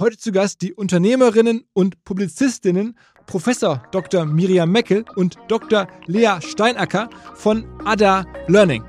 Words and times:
Heute 0.00 0.16
zu 0.16 0.32
Gast 0.32 0.62
die 0.62 0.72
Unternehmerinnen 0.72 1.64
und 1.74 2.04
Publizistinnen 2.04 2.96
Professor 3.26 3.82
Dr. 3.92 4.24
Miriam 4.24 4.72
Meckel 4.72 5.04
und 5.14 5.36
Dr. 5.48 5.88
Lea 6.06 6.40
Steinacker 6.40 7.10
von 7.34 7.66
Ada 7.84 8.24
Learning. 8.48 8.82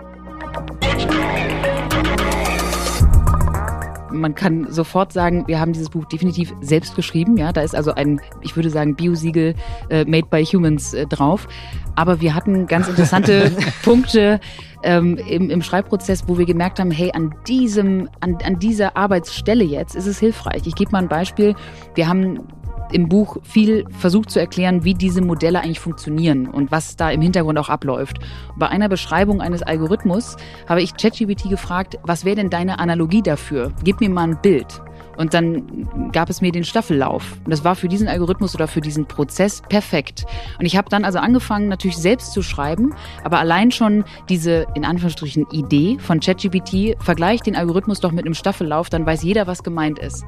Man 4.12 4.36
kann 4.36 4.72
sofort 4.72 5.14
sagen, 5.14 5.46
wir 5.48 5.60
haben 5.60 5.74
dieses 5.74 5.90
Buch 5.90 6.06
definitiv 6.06 6.54
selbst 6.62 6.96
geschrieben. 6.96 7.38
Ja, 7.38 7.52
da 7.52 7.62
ist 7.62 7.76
also 7.76 7.94
ein, 7.94 8.22
ich 8.42 8.56
würde 8.56 8.70
sagen, 8.70 8.96
Biosiegel 8.96 9.56
äh, 9.90 10.06
Made 10.06 10.28
by 10.30 10.46
Humans 10.46 10.94
äh, 10.94 11.06
drauf. 11.06 11.48
Aber 11.96 12.22
wir 12.22 12.36
hatten 12.36 12.68
ganz 12.68 12.88
interessante 12.88 13.52
Punkte 13.84 14.40
ähm, 14.84 15.18
im, 15.18 15.50
im 15.50 15.62
Schreibprozess, 15.62 16.24
wo 16.28 16.38
wir 16.38 16.46
gemerkt 16.46 16.80
haben, 16.80 16.92
hey, 16.92 17.12
an 17.14 17.36
diesem, 17.48 18.10
an, 18.20 18.38
an 18.44 18.60
dieser 18.60 18.98
Arbeitsstelle 18.98 19.64
jetzt 19.64 19.96
ist 19.96 20.08
es 20.08 20.20
hilfreich. 20.20 20.64
Ich 20.66 20.76
gebe 20.76 20.92
mal 20.92 21.00
ein 21.00 21.10
Beispiel. 21.10 21.56
Wir 21.96 22.08
haben 22.08 22.48
im 22.92 23.10
Buch 23.10 23.38
viel 23.44 23.86
versucht 23.98 24.30
zu 24.30 24.40
erklären, 24.40 24.84
wie 24.84 24.94
diese 24.94 25.22
Modelle 25.22 25.62
eigentlich 25.62 25.80
funktionieren 25.80 26.48
und 26.48 26.72
was 26.72 26.96
da 26.96 27.12
im 27.12 27.22
Hintergrund 27.22 27.58
auch 27.58 27.70
abläuft. 27.70 28.18
Bei 28.58 28.68
einer 28.68 28.90
Beschreibung 28.90 29.42
eines 29.42 29.62
Algorithmus 29.62 30.38
habe 30.68 30.82
ich 30.82 30.96
ChatGPT 30.96 31.50
gefragt, 31.50 31.98
was 32.04 32.26
wäre 32.26 32.36
denn 32.36 32.50
deine 32.50 32.80
Analogie 32.80 33.22
dafür? 33.22 33.72
Gib 33.84 34.00
mir 34.00 34.10
mal 34.10 34.30
ein 34.30 34.42
Bild. 34.42 34.82
Und 35.18 35.34
dann 35.34 36.12
gab 36.14 36.30
es 36.30 36.42
mir 36.42 36.52
den 36.52 36.64
Staffellauf. 36.64 37.38
Und 37.44 37.52
das 37.52 37.64
war 37.64 37.76
für 37.76 37.88
diesen 37.88 38.08
Algorithmus 38.08 38.56
oder 38.56 38.68
für 38.68 38.82
diesen 38.82 39.06
Prozess 39.06 39.62
perfekt. 39.68 40.26
Und 40.58 40.66
ich 40.66 40.78
habe 40.78 40.90
dann 40.90 41.06
also 41.06 41.20
angefangen, 41.20 41.68
natürlich 41.68 41.98
selbst 41.98 42.34
zu 42.34 42.42
schreiben, 42.42 42.96
aber 43.24 43.40
allein 43.40 43.72
schon 43.72 44.04
diese, 44.30 44.68
in 44.74 44.86
Anführungsstrichen, 44.86 45.46
Idee 45.52 45.98
von 46.00 46.20
ChatGPT, 46.20 46.96
vergleicht 47.00 47.46
den 47.46 47.56
Algorithmus 47.56 48.00
doch 48.00 48.12
mit 48.12 48.26
einem 48.26 48.34
Staffellauf, 48.34 48.90
dann 48.90 49.06
weiß 49.06 49.22
jeder, 49.24 49.48
was 49.48 49.64
gemeint 49.64 50.00
ist 50.00 50.26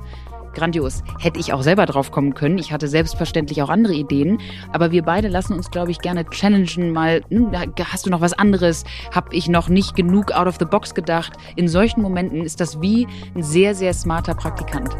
grandios. 0.53 1.03
Hätte 1.20 1.39
ich 1.39 1.53
auch 1.53 1.63
selber 1.63 1.85
drauf 1.85 2.12
kommen 2.12 2.34
können. 2.34 2.57
Ich 2.57 2.71
hatte 2.71 2.88
selbstverständlich 2.88 3.62
auch 3.62 3.70
andere 3.70 3.93
Ideen. 3.93 4.39
Aber 4.71 4.91
wir 4.91 5.04
beide 5.04 5.27
lassen 5.27 5.54
uns, 5.54 5.71
glaube 5.71 5.91
ich, 5.91 5.99
gerne 5.99 6.26
challengen. 6.29 6.91
Mal, 6.91 7.21
hm, 7.29 7.51
hast 7.91 8.05
du 8.05 8.10
noch 8.10 8.21
was 8.21 8.34
anderes? 8.34 8.84
Hab 9.13 9.34
ich 9.34 9.48
noch 9.48 9.70
nicht 9.70 9.95
genug 9.95 10.32
out 10.32 10.48
of 10.48 10.57
the 10.60 10.65
box 10.65 10.93
gedacht? 10.93 11.34
In 11.55 11.68
solchen 11.68 12.01
Momenten 12.01 12.43
ist 12.43 12.60
das 12.60 12.82
wie 12.82 13.07
ein 13.35 13.43
sehr, 13.43 13.76
sehr 13.76 13.93
smarter 13.93 14.35
Praktikant. 14.35 14.95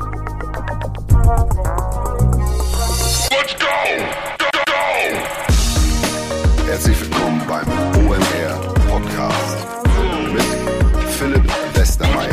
Let's 3.32 3.56
go! 3.60 3.66
Go, 4.38 4.46
go! 4.66 4.74
Herzlich 6.68 7.00
willkommen 7.02 7.42
beim 7.48 7.68
OMR 8.06 8.74
Podcast 8.90 9.58
mit 10.34 10.44
Philipp 11.10 11.46
Westermeier. 11.76 12.33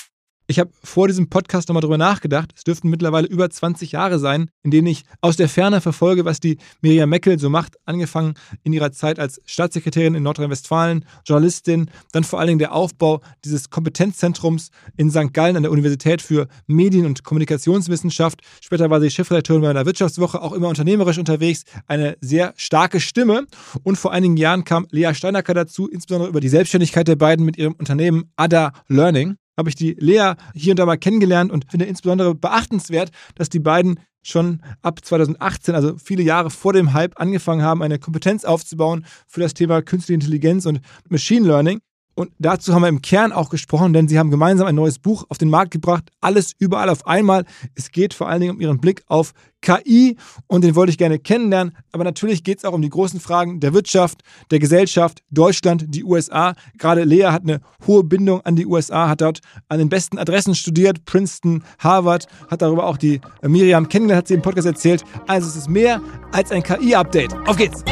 Ich 0.51 0.59
habe 0.59 0.69
vor 0.83 1.07
diesem 1.07 1.29
Podcast 1.29 1.69
nochmal 1.69 1.79
drüber 1.79 1.97
nachgedacht. 1.97 2.51
Es 2.57 2.65
dürften 2.65 2.89
mittlerweile 2.89 3.25
über 3.25 3.49
20 3.49 3.93
Jahre 3.93 4.19
sein, 4.19 4.49
in 4.63 4.71
denen 4.71 4.87
ich 4.87 5.05
aus 5.21 5.37
der 5.37 5.47
Ferne 5.47 5.79
verfolge, 5.79 6.25
was 6.25 6.41
die 6.41 6.57
Miriam 6.81 7.09
Meckel 7.09 7.39
so 7.39 7.49
macht. 7.49 7.77
Angefangen 7.85 8.33
in 8.63 8.73
ihrer 8.73 8.91
Zeit 8.91 9.17
als 9.17 9.41
Staatssekretärin 9.45 10.13
in 10.13 10.23
Nordrhein-Westfalen, 10.23 11.05
Journalistin, 11.25 11.89
dann 12.11 12.25
vor 12.25 12.39
allen 12.39 12.47
Dingen 12.47 12.59
der 12.59 12.73
Aufbau 12.73 13.21
dieses 13.45 13.69
Kompetenzzentrums 13.69 14.71
in 14.97 15.09
St. 15.09 15.31
Gallen 15.31 15.55
an 15.55 15.63
der 15.63 15.71
Universität 15.71 16.21
für 16.21 16.49
Medien- 16.67 17.05
und 17.05 17.23
Kommunikationswissenschaft. 17.23 18.41
Später 18.59 18.89
war 18.89 18.99
sie 18.99 19.09
Chefredakteurin 19.09 19.61
bei 19.61 19.69
einer 19.69 19.85
Wirtschaftswoche, 19.85 20.41
auch 20.41 20.51
immer 20.51 20.67
unternehmerisch 20.67 21.17
unterwegs. 21.17 21.63
Eine 21.87 22.17
sehr 22.19 22.53
starke 22.57 22.99
Stimme. 22.99 23.47
Und 23.83 23.95
vor 23.95 24.11
einigen 24.11 24.35
Jahren 24.35 24.65
kam 24.65 24.85
Lea 24.91 25.13
Steinacker 25.13 25.53
dazu, 25.53 25.87
insbesondere 25.87 26.29
über 26.29 26.41
die 26.41 26.49
Selbstständigkeit 26.49 27.07
der 27.07 27.15
beiden 27.15 27.45
mit 27.45 27.55
ihrem 27.55 27.75
Unternehmen 27.75 28.33
Ada 28.35 28.73
Learning 28.89 29.37
habe 29.61 29.69
ich 29.69 29.75
die 29.75 29.95
Lea 29.99 30.33
hier 30.55 30.71
und 30.71 30.79
da 30.79 30.85
mal 30.87 30.97
kennengelernt 30.97 31.51
und 31.51 31.69
finde 31.69 31.85
insbesondere 31.85 32.33
beachtenswert, 32.33 33.11
dass 33.35 33.47
die 33.47 33.59
beiden 33.59 33.99
schon 34.23 34.61
ab 34.81 35.03
2018, 35.03 35.75
also 35.75 35.97
viele 35.97 36.23
Jahre 36.23 36.49
vor 36.49 36.73
dem 36.73 36.93
Hype, 36.93 37.19
angefangen 37.19 37.61
haben, 37.61 37.83
eine 37.83 37.99
Kompetenz 37.99 38.43
aufzubauen 38.43 39.05
für 39.27 39.41
das 39.41 39.53
Thema 39.53 39.81
künstliche 39.83 40.15
Intelligenz 40.15 40.65
und 40.65 40.81
Machine 41.09 41.47
Learning. 41.47 41.79
Und 42.13 42.31
dazu 42.39 42.73
haben 42.73 42.81
wir 42.81 42.89
im 42.89 43.01
Kern 43.01 43.31
auch 43.31 43.49
gesprochen, 43.49 43.93
denn 43.93 44.07
sie 44.07 44.19
haben 44.19 44.31
gemeinsam 44.31 44.67
ein 44.67 44.75
neues 44.75 44.99
Buch 44.99 45.23
auf 45.29 45.37
den 45.37 45.49
Markt 45.49 45.71
gebracht. 45.71 46.09
Alles 46.19 46.53
überall 46.59 46.89
auf 46.89 47.07
einmal. 47.07 47.45
Es 47.73 47.91
geht 47.91 48.13
vor 48.13 48.27
allen 48.27 48.41
Dingen 48.41 48.55
um 48.55 48.61
ihren 48.61 48.79
Blick 48.79 49.03
auf 49.07 49.33
KI 49.61 50.17
und 50.47 50.63
den 50.63 50.75
wollte 50.75 50.91
ich 50.91 50.97
gerne 50.97 51.19
kennenlernen. 51.19 51.75
Aber 51.91 52.03
natürlich 52.03 52.43
geht 52.43 52.57
es 52.57 52.65
auch 52.65 52.73
um 52.73 52.81
die 52.81 52.89
großen 52.89 53.19
Fragen 53.19 53.59
der 53.59 53.73
Wirtschaft, 53.73 54.23
der 54.49 54.59
Gesellschaft, 54.59 55.23
Deutschland, 55.29 55.85
die 55.87 56.03
USA. 56.03 56.53
Gerade 56.77 57.03
Lea 57.03 57.25
hat 57.25 57.43
eine 57.43 57.61
hohe 57.87 58.03
Bindung 58.03 58.41
an 58.41 58.55
die 58.55 58.65
USA, 58.65 59.07
hat 59.07 59.21
dort 59.21 59.39
an 59.69 59.79
den 59.79 59.89
besten 59.89 60.17
Adressen 60.17 60.53
studiert, 60.53 61.05
Princeton, 61.05 61.63
Harvard, 61.79 62.27
hat 62.49 62.61
darüber 62.61 62.87
auch 62.87 62.97
die 62.97 63.21
Miriam 63.41 63.87
kennengelernt, 63.87 64.23
hat 64.23 64.27
sie 64.27 64.33
im 64.33 64.41
Podcast 64.41 64.67
erzählt. 64.67 65.03
Also 65.27 65.47
es 65.47 65.55
ist 65.55 65.69
mehr 65.69 66.01
als 66.31 66.51
ein 66.51 66.63
KI-Update. 66.63 67.33
Auf 67.47 67.55
geht's! 67.55 67.83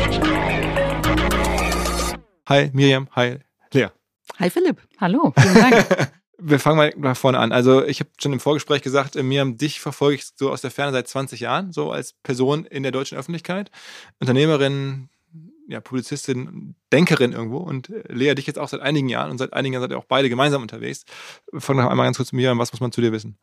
Hi 2.50 2.72
Miriam, 2.74 3.07
hi. 3.16 3.38
Hi 4.39 4.50
Philipp, 4.50 4.81
hallo, 5.00 5.33
vielen 5.38 5.53
Dank. 5.53 6.11
Wir 6.41 6.59
fangen 6.59 6.94
mal 6.97 7.16
vorne 7.16 7.38
an. 7.38 7.51
Also 7.51 7.83
ich 7.83 8.00
habe 8.00 8.09
schon 8.18 8.31
im 8.31 8.39
Vorgespräch 8.39 8.81
gesagt, 8.81 9.15
Miriam, 9.15 9.57
dich 9.57 9.81
verfolge 9.81 10.15
ich 10.15 10.27
so 10.36 10.50
aus 10.50 10.62
der 10.62 10.71
Ferne 10.71 10.94
seit 10.94 11.09
20 11.09 11.41
Jahren, 11.41 11.74
so 11.74 11.91
als 11.91 12.13
Person 12.24 12.63
in 12.63 12.83
der 12.83 12.94
deutschen 12.94 13.18
Öffentlichkeit. 13.18 13.69
Unternehmerin, 14.21 15.09
ja, 15.68 15.81
Publizistin, 15.81 16.75
Denkerin 16.94 17.33
irgendwo 17.33 17.57
und 17.57 17.89
äh, 17.89 18.03
Lea 18.07 18.33
dich 18.36 18.47
jetzt 18.47 18.57
auch 18.57 18.69
seit 18.69 18.80
einigen 18.80 19.09
Jahren 19.09 19.31
und 19.31 19.39
seit 19.39 19.51
einigen 19.51 19.74
Jahren 19.74 19.81
seid 19.81 19.91
ihr 19.91 19.97
auch 19.97 20.06
beide 20.06 20.30
gemeinsam 20.30 20.62
unterwegs. 20.62 21.03
Fangen 21.57 21.80
wir 21.80 21.92
einmal 21.92 22.07
ganz 22.07 22.15
kurz 22.15 22.31
mit 22.31 22.38
Miriam, 22.38 22.59
was 22.59 22.71
muss 22.71 22.80
man 22.80 22.94
zu 22.94 23.01
dir 23.01 23.12
wissen? 23.12 23.38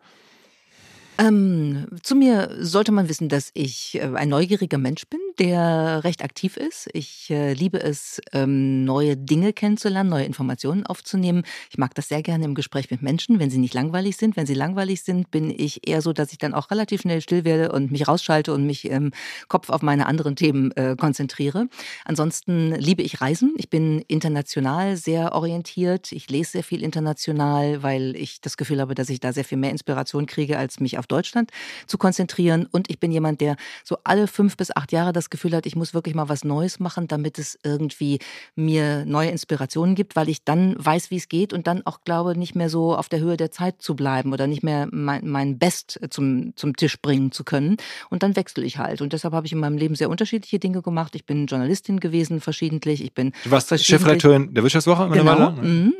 Ähm, 1.19 1.89
zu 2.03 2.15
mir 2.15 2.57
sollte 2.59 2.93
man 2.93 3.11
wissen, 3.11 3.29
dass 3.29 3.51
ich 3.53 3.97
äh, 3.97 4.11
ein 4.15 4.31
neugieriger 4.31 4.79
Mensch 4.79 5.07
bin, 5.07 5.21
der 5.39 6.03
recht 6.05 6.23
aktiv 6.23 6.57
ist. 6.57 6.89
Ich 6.93 7.31
äh, 7.31 7.53
liebe 7.53 7.81
es, 7.81 8.21
ähm, 8.33 8.85
neue 8.85 9.17
Dinge 9.17 9.53
kennenzulernen, 9.53 10.11
neue 10.11 10.25
Informationen 10.25 10.87
aufzunehmen. 10.87 11.43
Ich 11.71 11.79
mag 11.79 11.95
das 11.95 12.09
sehr 12.09 12.23
gerne 12.23 12.45
im 12.45 12.55
Gespräch 12.55 12.91
mit 12.91 13.03
Menschen, 13.03 13.39
wenn 13.39 13.51
sie 13.51 13.59
nicht 13.59 13.75
langweilig 13.75 14.17
sind. 14.17 14.37
Wenn 14.37 14.47
sie 14.47 14.55
langweilig 14.55 15.03
sind, 15.03 15.31
bin 15.31 15.51
ich 15.51 15.87
eher 15.87 16.03
so, 16.03 16.13
dass 16.13 16.33
ich 16.33 16.39
dann 16.39 16.55
auch 16.55 16.71
relativ 16.71 17.03
schnell 17.03 17.21
still 17.21 17.45
werde 17.45 17.73
und 17.73 17.91
mich 17.91 18.09
rausschalte 18.09 18.53
und 18.53 18.67
mich 18.67 18.87
im 18.87 19.13
Kopf 19.49 19.71
auf 19.71 19.83
meine 19.83 20.07
anderen 20.07 20.37
Themen 20.37 20.73
äh, 20.73 20.97
konzentriere. 20.99 21.69
Ansonsten 22.05 22.73
liebe 22.73 23.03
ich 23.03 23.21
Reisen. 23.21 23.55
Ich 23.57 23.69
bin 23.69 24.03
international 24.09 24.97
sehr 24.97 25.35
orientiert. 25.35 26.13
Ich 26.13 26.31
lese 26.31 26.53
sehr 26.53 26.65
viel 26.65 26.83
international, 26.83 27.83
weil 27.83 28.17
ich 28.17 28.41
das 28.41 28.57
Gefühl 28.57 28.81
habe, 28.81 28.95
dass 28.95 29.11
ich 29.11 29.21
da 29.21 29.33
sehr 29.33 29.45
viel 29.45 29.59
mehr 29.59 29.71
Inspiration 29.71 30.27
kriege, 30.27 30.59
als 30.59 30.81
mich 30.81 30.99
auf 30.99 31.07
Deutschland 31.07 31.51
zu 31.87 31.99
konzentrieren. 31.99 32.67
Und 32.71 32.91
ich 32.91 32.99
bin 32.99 33.13
jemand, 33.13 33.41
der 33.41 33.57
so 33.85 33.99
alle 34.05 34.27
fünf 34.27 34.57
bis 34.57 34.75
acht 34.75 34.93
Jahre 34.93 35.13
das 35.13 35.26
Gefühl 35.31 35.55
hat, 35.55 35.67
ich 35.67 35.77
muss 35.77 35.95
wirklich 35.95 36.15
mal 36.15 36.29
was 36.29 36.45
Neues 36.45 36.81
machen, 36.81 37.09
damit 37.09 37.39
es 37.39 37.59
irgendwie 37.63 38.19
mir 38.55 39.05
neue 39.05 39.31
Inspirationen 39.31 39.95
gibt, 39.95 40.17
weil 40.17 40.29
ich 40.29 40.45
dann 40.45 40.75
weiß, 40.79 41.11
wie 41.11 41.17
es 41.17 41.29
geht 41.29 41.53
und 41.53 41.67
dann 41.67 41.85
auch 41.87 42.01
glaube, 42.03 42.37
nicht 42.37 42.55
mehr 42.55 42.71
so 42.71 42.95
auf 42.95 43.09
der 43.09 43.21
Höhe 43.21 43.37
der 43.37 43.51
Zeit 43.51 43.83
zu 43.83 43.95
bleiben 43.95 44.33
oder 44.33 44.47
nicht 44.47 44.63
mehr 44.63 44.89
mein, 44.91 45.29
mein 45.29 45.59
Best 45.59 46.01
zum, 46.11 46.55
zum 46.57 46.77
Tisch 46.77 47.01
bringen 47.01 47.33
zu 47.33 47.45
können. 47.45 47.77
Und 48.11 48.23
dann 48.23 48.37
wechsle 48.37 48.65
ich 48.65 48.79
halt. 48.79 49.01
Und 49.01 49.13
deshalb 49.13 49.35
habe 49.35 49.47
ich 49.47 49.53
in 49.53 49.59
meinem 49.59 49.77
Leben 49.77 49.95
sehr 49.95 50.11
unterschiedliche 50.11 50.59
Dinge 50.59 50.83
gemacht. 50.83 51.15
Ich 51.15 51.27
bin 51.27 51.47
Journalistin 51.47 52.01
gewesen, 52.01 52.41
verschiedentlich. 52.41 53.03
Ich 53.03 53.13
bin 53.13 53.33
du 53.45 53.51
warst 53.51 53.69
Chefredakteurin 53.79 54.55
der 54.55 54.63
Wirtschaftswoche? 54.63 55.09
Genau. 55.11 55.51
Mhm 55.51 55.95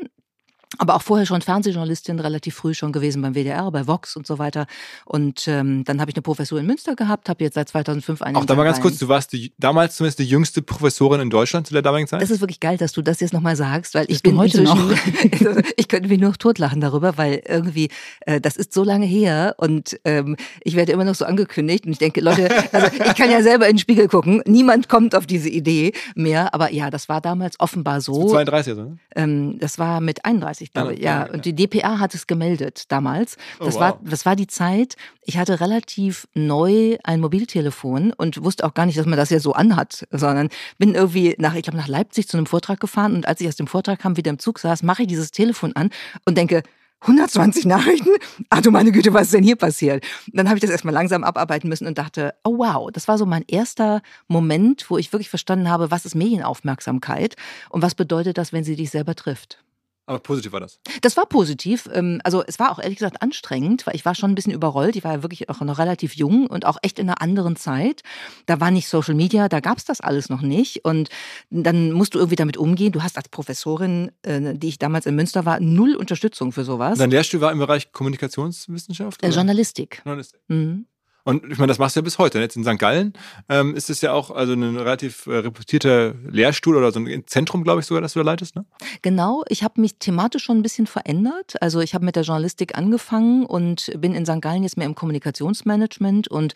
aber 0.77 0.95
auch 0.95 1.01
vorher 1.01 1.25
schon 1.25 1.41
Fernsehjournalistin, 1.41 2.19
relativ 2.19 2.55
früh 2.55 2.73
schon 2.73 2.91
gewesen 2.91 3.21
beim 3.21 3.33
WDR, 3.33 3.71
bei 3.71 3.87
Vox 3.87 4.15
und 4.15 4.27
so 4.27 4.37
weiter. 4.37 4.67
Und 5.05 5.47
ähm, 5.47 5.83
dann 5.85 6.01
habe 6.01 6.11
ich 6.11 6.17
eine 6.17 6.21
Professur 6.21 6.59
in 6.59 6.65
Münster 6.65 6.95
gehabt, 6.95 7.29
habe 7.29 7.43
jetzt 7.43 7.55
seit 7.55 7.69
2005 7.69 8.21
eine. 8.21 8.37
Auch 8.37 8.45
da 8.45 8.55
mal 8.55 8.63
ganz 8.63 8.81
kurz, 8.81 8.97
du 8.97 9.07
warst 9.07 9.31
die, 9.31 9.53
damals 9.57 9.95
zumindest 9.95 10.19
die 10.19 10.25
jüngste 10.25 10.61
Professorin 10.61 11.21
in 11.21 11.29
Deutschland 11.29 11.67
zu 11.67 11.73
der 11.73 11.81
damaligen 11.81 12.07
Zeit? 12.07 12.21
Das 12.21 12.31
ist 12.31 12.41
wirklich 12.41 12.59
geil, 12.59 12.77
dass 12.77 12.91
du 12.91 13.01
das 13.01 13.21
jetzt 13.21 13.33
nochmal 13.33 13.55
sagst, 13.55 13.95
weil 13.95 14.05
ich 14.09 14.21
bin 14.21 14.37
heute 14.37 14.61
noch. 14.61 14.77
ich 15.77 15.87
könnte 15.87 16.09
mich 16.09 16.19
nur 16.19 16.33
totlachen 16.33 16.81
darüber, 16.81 17.17
weil 17.17 17.41
irgendwie, 17.47 17.89
äh, 18.21 18.41
das 18.41 18.57
ist 18.57 18.73
so 18.73 18.83
lange 18.83 19.05
her 19.05 19.55
und 19.57 19.99
ähm, 20.03 20.35
ich 20.63 20.75
werde 20.75 20.91
immer 20.91 21.05
noch 21.05 21.15
so 21.15 21.25
angekündigt 21.25 21.85
und 21.85 21.93
ich 21.93 21.97
denke, 21.97 22.21
Leute, 22.21 22.49
also 22.73 22.87
ich 22.87 23.15
kann 23.15 23.31
ja 23.31 23.41
selber 23.41 23.67
in 23.67 23.73
den 23.73 23.79
Spiegel 23.79 24.07
gucken, 24.07 24.41
niemand 24.45 24.89
kommt 24.89 25.15
auf 25.15 25.25
diese 25.25 25.49
Idee 25.49 25.93
mehr, 26.15 26.53
aber 26.53 26.71
ja, 26.71 26.89
das 26.89 27.07
war 27.07 27.21
damals 27.21 27.59
offenbar 27.59 28.01
so. 28.01 28.29
32 28.29 28.71
also, 28.71 28.83
ne? 28.83 28.97
Ähm, 29.15 29.59
das 29.59 29.79
war 29.79 30.01
mit 30.01 30.25
31 30.25 30.66
ich 30.67 30.73
glaube. 30.73 30.93
Ja, 30.95 31.25
ja, 31.25 31.33
und 31.33 31.45
die 31.45 31.55
DPA 31.55 31.99
hat 31.99 32.13
es 32.13 32.27
gemeldet 32.27 32.91
damals. 32.91 33.37
Oh, 33.59 33.65
das, 33.65 33.75
oh, 33.75 33.79
wow. 33.79 33.81
war, 33.81 33.99
das 34.03 34.25
war 34.25 34.35
die 34.35 34.47
Zeit, 34.47 34.95
ich 35.23 35.37
hatte 35.37 35.59
relativ 35.59 36.27
neu 36.33 36.97
ein 37.03 37.19
Mobiltelefon 37.19 38.13
und 38.13 38.43
wusste 38.43 38.65
auch 38.65 38.73
gar 38.73 38.85
nicht, 38.85 38.97
dass 38.97 39.05
man 39.05 39.17
das 39.17 39.29
ja 39.29 39.39
so 39.39 39.53
anhat, 39.53 40.07
sondern 40.11 40.49
bin 40.77 40.93
irgendwie 40.93 41.35
nach, 41.37 41.55
ich 41.55 41.63
glaube, 41.63 41.77
nach 41.77 41.87
Leipzig 41.87 42.27
zu 42.27 42.37
einem 42.37 42.45
Vortrag 42.45 42.79
gefahren 42.79 43.15
und 43.15 43.27
als 43.27 43.41
ich 43.41 43.47
aus 43.47 43.55
dem 43.55 43.67
Vortrag 43.67 43.99
kam, 43.99 44.17
wieder 44.17 44.29
im 44.29 44.39
Zug 44.39 44.59
saß, 44.59 44.83
mache 44.83 45.03
ich 45.03 45.07
dieses 45.07 45.31
Telefon 45.31 45.73
an 45.73 45.89
und 46.25 46.37
denke, 46.37 46.63
120 47.01 47.65
Nachrichten? 47.65 48.09
Ach 48.49 48.61
du 48.61 48.71
meine 48.71 48.91
Güte, 48.91 49.13
was 49.13 49.27
ist 49.27 49.33
denn 49.33 49.43
hier 49.43 49.55
passiert? 49.55 50.03
Und 50.25 50.37
dann 50.37 50.47
habe 50.47 50.57
ich 50.57 50.61
das 50.61 50.71
erstmal 50.71 50.93
langsam 50.93 51.23
abarbeiten 51.23 51.69
müssen 51.69 51.85
und 51.85 51.97
dachte, 51.97 52.33
oh 52.43 52.57
wow, 52.57 52.89
das 52.91 53.07
war 53.07 53.17
so 53.17 53.25
mein 53.25 53.43
erster 53.47 54.01
Moment, 54.27 54.89
wo 54.89 54.97
ich 54.97 55.13
wirklich 55.13 55.29
verstanden 55.29 55.69
habe, 55.69 55.91
was 55.91 56.05
ist 56.05 56.15
Medienaufmerksamkeit 56.15 57.35
und 57.69 57.83
was 57.83 57.93
bedeutet 57.93 58.37
das, 58.37 58.51
wenn 58.51 58.63
sie 58.63 58.75
dich 58.75 58.89
selber 58.89 59.13
trifft. 59.13 59.63
Aber 60.07 60.19
positiv 60.19 60.53
war 60.53 60.61
das? 60.61 60.79
Das 61.01 61.17
war 61.17 61.25
positiv. 61.25 61.89
Ähm, 61.93 62.21
also 62.23 62.41
es 62.47 62.59
war 62.59 62.71
auch 62.71 62.79
ehrlich 62.79 62.97
gesagt 62.97 63.21
anstrengend, 63.21 63.85
weil 63.85 63.95
ich 63.95 64.05
war 64.05 64.15
schon 64.15 64.31
ein 64.31 64.35
bisschen 64.35 64.53
überrollt. 64.53 64.95
Ich 64.95 65.03
war 65.03 65.15
ja 65.15 65.21
wirklich 65.21 65.49
auch 65.49 65.59
noch 65.59 65.79
relativ 65.79 66.15
jung 66.15 66.47
und 66.47 66.65
auch 66.65 66.77
echt 66.81 66.97
in 66.97 67.09
einer 67.09 67.21
anderen 67.21 67.57
Zeit. 67.57 68.03
Da 68.45 68.61
war 68.61 68.71
nicht 68.71 68.87
Social 68.87 69.15
Media, 69.15 69.49
da 69.49 69.59
gab 69.59 69.77
es 69.77 69.85
das 69.85 69.99
alles 69.99 70.29
noch 70.29 70.41
nicht. 70.41 70.85
Und 70.85 71.09
dann 71.49 71.91
musst 71.91 72.15
du 72.15 72.19
irgendwie 72.19 72.37
damit 72.37 72.55
umgehen. 72.55 72.93
Du 72.93 73.03
hast 73.03 73.17
als 73.17 73.27
Professorin, 73.27 74.11
äh, 74.23 74.55
die 74.55 74.69
ich 74.69 74.79
damals 74.79 75.05
in 75.05 75.15
Münster 75.15 75.45
war, 75.45 75.59
null 75.59 75.95
Unterstützung 75.95 76.53
für 76.53 76.63
sowas. 76.63 76.97
Dein 76.97 77.11
Lehrstuhl 77.11 77.41
war 77.41 77.51
im 77.51 77.59
Bereich 77.59 77.91
Kommunikationswissenschaft? 77.91 79.21
Äh, 79.23 79.29
Journalistik. 79.29 80.01
Journalistik. 80.05 80.39
Mhm. 80.47 80.85
Und 81.27 81.43
ich 81.51 81.57
meine, 81.57 81.67
das 81.67 81.77
machst 81.77 81.93
du 81.93 81.99
ja 81.99 82.05
bis 82.05 82.19
heute. 82.19 82.39
Jetzt 82.39 82.55
in 82.55 82.63
St. 82.63 82.79
Gallen 82.79 83.11
ähm, 83.49 83.75
ist 83.75 83.89
es 83.89 83.99
ja 83.99 84.13
auch 84.13 84.31
also 84.31 84.53
ein 84.53 84.77
relativ 84.77 85.27
äh, 85.27 85.35
reputierter 85.39 86.13
Lehrstuhl 86.25 86.77
oder 86.77 86.93
so 86.93 87.01
ein 87.01 87.23
Zentrum, 87.27 87.65
glaube 87.65 87.81
ich 87.81 87.85
sogar, 87.85 88.01
das 88.01 88.13
du 88.13 88.19
da 88.19 88.25
leitest, 88.25 88.55
ne? 88.55 88.63
Genau. 89.01 89.43
Ich 89.49 89.61
habe 89.61 89.81
mich 89.81 89.97
thematisch 89.99 90.45
schon 90.45 90.57
ein 90.57 90.61
bisschen 90.61 90.87
verändert. 90.87 91.61
Also 91.61 91.81
ich 91.81 91.93
habe 91.93 92.05
mit 92.05 92.15
der 92.15 92.23
Journalistik 92.23 92.77
angefangen 92.77 93.45
und 93.45 93.91
bin 93.97 94.15
in 94.15 94.25
St. 94.25 94.39
Gallen 94.39 94.63
jetzt 94.63 94.77
mehr 94.77 94.85
im 94.85 94.95
Kommunikationsmanagement 94.95 96.29
und 96.29 96.53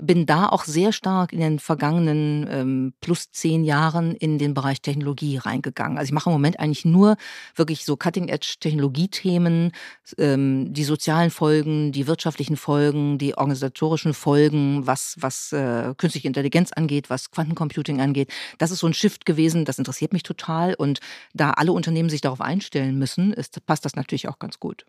bin 0.00 0.24
da 0.24 0.48
auch 0.48 0.64
sehr 0.64 0.92
stark 0.92 1.34
in 1.34 1.40
den 1.40 1.58
vergangenen 1.58 2.48
ähm, 2.50 2.94
plus 3.02 3.30
zehn 3.30 3.62
Jahren 3.62 4.14
in 4.14 4.38
den 4.38 4.54
Bereich 4.54 4.80
Technologie 4.80 5.36
reingegangen. 5.36 5.98
Also 5.98 6.08
ich 6.08 6.14
mache 6.14 6.30
im 6.30 6.32
Moment 6.32 6.60
eigentlich 6.60 6.86
nur 6.86 7.18
wirklich 7.56 7.84
so 7.84 7.98
Cutting-Edge-Technologiethemen, 7.98 9.72
ähm, 10.16 10.72
die 10.72 10.84
sozialen 10.84 11.30
Folgen, 11.30 11.92
die 11.92 12.06
wirtschaftlichen 12.06 12.56
Folgen, 12.56 13.18
die 13.18 13.36
organisatorischen 13.36 14.13
Folgen, 14.14 14.86
was, 14.86 15.16
was 15.18 15.52
äh, 15.52 15.94
künstliche 15.96 16.28
Intelligenz 16.28 16.72
angeht, 16.72 17.10
was 17.10 17.30
Quantencomputing 17.30 18.00
angeht. 18.00 18.30
Das 18.58 18.70
ist 18.70 18.80
so 18.80 18.86
ein 18.86 18.94
Shift 18.94 19.26
gewesen, 19.26 19.64
das 19.64 19.78
interessiert 19.78 20.12
mich 20.12 20.22
total. 20.22 20.74
Und 20.74 21.00
da 21.32 21.50
alle 21.50 21.72
Unternehmen 21.72 22.10
sich 22.10 22.20
darauf 22.20 22.40
einstellen 22.40 22.98
müssen, 22.98 23.32
ist, 23.32 23.64
passt 23.66 23.84
das 23.84 23.96
natürlich 23.96 24.28
auch 24.28 24.38
ganz 24.38 24.58
gut. 24.60 24.84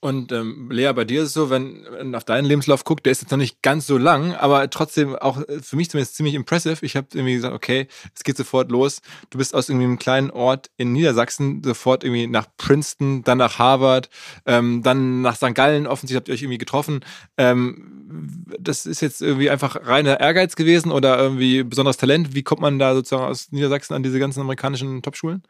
Und 0.00 0.32
ähm, 0.32 0.70
Lea, 0.70 0.92
bei 0.92 1.04
dir 1.04 1.22
ist 1.22 1.28
es 1.28 1.32
so, 1.32 1.48
wenn 1.48 1.82
man 1.90 2.14
auf 2.14 2.24
deinen 2.24 2.44
Lebenslauf 2.44 2.84
guckt, 2.84 3.06
der 3.06 3.12
ist 3.12 3.22
jetzt 3.22 3.30
noch 3.30 3.38
nicht 3.38 3.62
ganz 3.62 3.86
so 3.86 3.96
lang, 3.96 4.34
aber 4.34 4.68
trotzdem 4.68 5.16
auch 5.16 5.40
äh, 5.48 5.62
für 5.62 5.76
mich 5.76 5.88
zumindest 5.88 6.16
ziemlich 6.16 6.34
impressive. 6.34 6.84
Ich 6.84 6.94
habe 6.94 7.06
irgendwie 7.14 7.34
gesagt, 7.34 7.54
okay, 7.54 7.88
es 8.14 8.22
geht 8.22 8.36
sofort 8.36 8.70
los. 8.70 9.00
Du 9.30 9.38
bist 9.38 9.54
aus 9.54 9.70
irgendwie 9.70 9.86
einem 9.86 9.98
kleinen 9.98 10.30
Ort 10.30 10.70
in 10.76 10.92
Niedersachsen 10.92 11.62
sofort 11.64 12.04
irgendwie 12.04 12.26
nach 12.26 12.46
Princeton, 12.58 13.24
dann 13.24 13.38
nach 13.38 13.58
Harvard, 13.58 14.10
ähm, 14.44 14.82
dann 14.82 15.22
nach 15.22 15.36
St. 15.36 15.54
Gallen. 15.54 15.86
Offensichtlich 15.86 16.16
habt 16.16 16.28
ihr 16.28 16.34
euch 16.34 16.42
irgendwie 16.42 16.58
getroffen. 16.58 17.00
Ähm, 17.38 17.94
das 18.60 18.86
ist 18.86 19.00
jetzt 19.00 19.22
irgendwie 19.22 19.50
einfach 19.50 19.86
reiner 19.86 20.20
Ehrgeiz 20.20 20.56
gewesen 20.56 20.92
oder 20.92 21.18
irgendwie 21.18 21.62
besonderes 21.64 21.96
Talent. 21.96 22.34
Wie 22.34 22.42
kommt 22.42 22.60
man 22.60 22.78
da 22.78 22.94
sozusagen 22.94 23.24
aus 23.24 23.50
Niedersachsen 23.52 23.94
an 23.94 24.02
diese 24.02 24.18
ganzen 24.18 24.40
amerikanischen 24.40 25.02
Topschulen? 25.02 25.42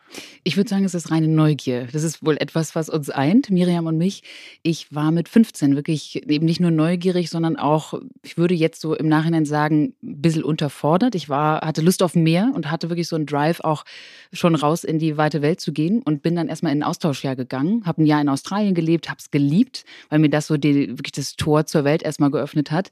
Ich 0.44 0.56
würde 0.56 0.70
sagen, 0.70 0.84
es 0.84 0.94
ist 0.94 1.10
reine 1.10 1.28
Neugier. 1.28 1.88
Das 1.92 2.04
ist 2.04 2.24
wohl 2.24 2.36
etwas, 2.36 2.74
was 2.74 2.88
uns 2.88 3.10
eint, 3.10 3.50
Miriam 3.50 3.86
und 3.86 3.98
mich. 3.98 4.22
Ich 4.62 4.94
war 4.94 5.10
mit 5.10 5.28
15 5.28 5.76
wirklich 5.76 6.28
eben 6.28 6.44
nicht 6.46 6.60
nur 6.60 6.70
neugierig, 6.70 7.30
sondern 7.30 7.56
auch, 7.56 7.94
ich 8.22 8.36
würde 8.36 8.54
jetzt 8.54 8.80
so 8.80 8.94
im 8.94 9.08
Nachhinein 9.08 9.44
sagen, 9.44 9.94
ein 10.02 10.22
bisschen 10.22 10.44
unterfordert. 10.44 11.14
Ich 11.14 11.28
war, 11.28 11.60
hatte 11.60 11.82
Lust 11.82 12.02
auf 12.02 12.14
mehr 12.14 12.50
und 12.54 12.70
hatte 12.70 12.88
wirklich 12.90 13.08
so 13.08 13.16
einen 13.16 13.26
Drive, 13.26 13.60
auch 13.60 13.84
schon 14.32 14.54
raus 14.54 14.84
in 14.84 14.98
die 14.98 15.16
weite 15.16 15.42
Welt 15.42 15.60
zu 15.60 15.72
gehen 15.72 16.02
und 16.02 16.22
bin 16.22 16.36
dann 16.36 16.48
erstmal 16.48 16.72
in 16.72 16.78
ein 16.78 16.88
Austauschjahr 16.88 17.36
gegangen, 17.36 17.84
habe 17.84 18.02
ein 18.02 18.06
Jahr 18.06 18.20
in 18.20 18.28
Australien 18.28 18.74
gelebt, 18.74 19.08
habe 19.08 19.18
es 19.18 19.30
geliebt, 19.30 19.84
weil 20.08 20.18
mir 20.18 20.30
das 20.30 20.46
so 20.46 20.56
die, 20.56 20.90
wirklich 20.90 21.12
das 21.12 21.36
Tor 21.36 21.66
zur 21.66 21.84
Welt 21.84 22.02
erstmal 22.02 22.30
geöffnet 22.30 22.70
hat 22.70 22.90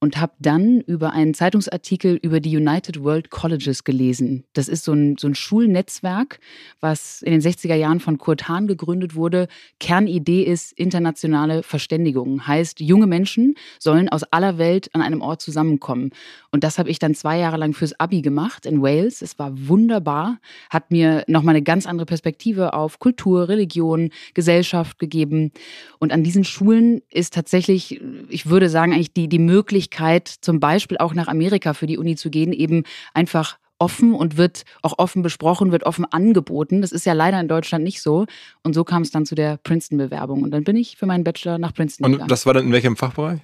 und 0.00 0.20
habe 0.20 0.32
dann 0.38 0.80
über 0.82 1.12
einen 1.12 1.34
Zeitungsartikel 1.34 2.18
über 2.22 2.38
die 2.38 2.56
United 2.56 3.02
World 3.02 3.30
Colleges 3.30 3.82
gelesen. 3.82 4.44
Das 4.52 4.68
ist 4.68 4.84
so 4.84 4.92
ein, 4.92 5.16
so 5.18 5.26
ein 5.26 5.34
Schulnetzwerk, 5.34 6.38
was 6.80 7.20
in 7.22 7.32
den 7.32 7.40
60er 7.40 7.74
Jahren 7.74 7.98
von 7.98 8.16
Kurt 8.16 8.48
Hahn 8.48 8.68
gegründet 8.68 9.16
wurde. 9.16 9.48
Kernidee 9.80 10.42
ist 10.42 10.72
internationale 10.72 11.64
Verständigung. 11.64 12.46
Heißt, 12.46 12.78
junge 12.78 13.08
Menschen 13.08 13.56
sollen 13.80 14.08
aus 14.08 14.22
aller 14.22 14.56
Welt 14.56 14.88
an 14.94 15.02
einem 15.02 15.20
Ort 15.20 15.42
zusammenkommen. 15.42 16.10
Und 16.52 16.62
das 16.62 16.78
habe 16.78 16.90
ich 16.90 17.00
dann 17.00 17.14
zwei 17.16 17.38
Jahre 17.38 17.56
lang 17.56 17.72
fürs 17.72 17.98
Abi 17.98 18.22
gemacht 18.22 18.66
in 18.66 18.80
Wales. 18.80 19.20
Es 19.20 19.36
war 19.38 19.50
wunderbar, 19.68 20.38
hat 20.70 20.92
mir 20.92 21.24
nochmal 21.26 21.56
eine 21.56 21.64
ganz 21.64 21.86
andere 21.86 22.06
Perspektive 22.06 22.72
auf 22.72 23.00
Kultur, 23.00 23.48
Religion, 23.48 24.10
Gesellschaft 24.34 25.00
gegeben. 25.00 25.50
Und 25.98 26.12
an 26.12 26.22
diesen 26.22 26.44
Schulen 26.44 27.02
ist 27.10 27.34
tatsächlich, 27.34 28.00
ich 28.28 28.48
würde 28.48 28.68
sagen, 28.68 28.92
eigentlich 28.92 29.12
die, 29.12 29.28
die 29.28 29.40
Möglichkeit, 29.40 29.87
Möglichkeit, 29.88 30.28
zum 30.28 30.60
Beispiel 30.60 30.98
auch 30.98 31.14
nach 31.14 31.28
Amerika 31.28 31.74
für 31.74 31.86
die 31.86 31.98
Uni 31.98 32.16
zu 32.16 32.30
gehen, 32.30 32.52
eben 32.52 32.84
einfach 33.14 33.58
offen 33.78 34.14
und 34.14 34.36
wird 34.36 34.64
auch 34.82 34.98
offen 34.98 35.22
besprochen, 35.22 35.72
wird 35.72 35.84
offen 35.84 36.04
angeboten. 36.04 36.80
Das 36.80 36.92
ist 36.92 37.06
ja 37.06 37.12
leider 37.12 37.40
in 37.40 37.48
Deutschland 37.48 37.84
nicht 37.84 38.02
so. 38.02 38.26
Und 38.62 38.74
so 38.74 38.84
kam 38.84 39.02
es 39.02 39.10
dann 39.10 39.24
zu 39.24 39.34
der 39.34 39.56
Princeton-Bewerbung. 39.58 40.42
Und 40.42 40.50
dann 40.50 40.64
bin 40.64 40.76
ich 40.76 40.96
für 40.96 41.06
meinen 41.06 41.24
Bachelor 41.24 41.58
nach 41.58 41.72
Princeton 41.72 42.04
und 42.04 42.12
gegangen. 42.12 42.24
Und 42.24 42.30
das 42.30 42.44
war 42.46 42.54
dann 42.54 42.66
in 42.66 42.72
welchem 42.72 42.96
Fachbereich? 42.96 43.40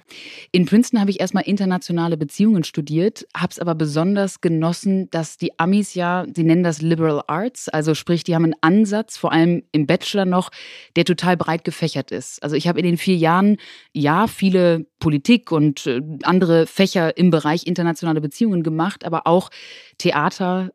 In 0.51 0.65
Princeton 0.65 0.99
habe 0.99 1.11
ich 1.11 1.19
erstmal 1.19 1.43
internationale 1.43 2.17
Beziehungen 2.17 2.63
studiert, 2.63 3.25
habe 3.35 3.51
es 3.51 3.59
aber 3.59 3.75
besonders 3.75 4.41
genossen, 4.41 5.09
dass 5.11 5.37
die 5.37 5.57
Amis 5.57 5.93
ja, 5.93 6.25
sie 6.35 6.43
nennen 6.43 6.63
das 6.63 6.81
Liberal 6.81 7.23
Arts, 7.27 7.69
also 7.69 7.95
sprich, 7.95 8.23
die 8.23 8.35
haben 8.35 8.43
einen 8.43 8.55
Ansatz, 8.61 9.17
vor 9.17 9.31
allem 9.31 9.63
im 9.71 9.87
Bachelor 9.87 10.25
noch, 10.25 10.51
der 10.95 11.05
total 11.05 11.37
breit 11.37 11.63
gefächert 11.63 12.11
ist. 12.11 12.43
Also 12.43 12.55
ich 12.55 12.67
habe 12.67 12.79
in 12.79 12.85
den 12.85 12.97
vier 12.97 13.15
Jahren, 13.15 13.57
ja, 13.93 14.27
viele 14.27 14.85
Politik 14.99 15.51
und 15.51 15.85
äh, 15.87 16.01
andere 16.23 16.67
Fächer 16.67 17.17
im 17.17 17.29
Bereich 17.29 17.67
internationale 17.67 18.21
Beziehungen 18.21 18.63
gemacht, 18.63 19.05
aber 19.05 19.27
auch 19.27 19.49
Theater, 19.97 20.24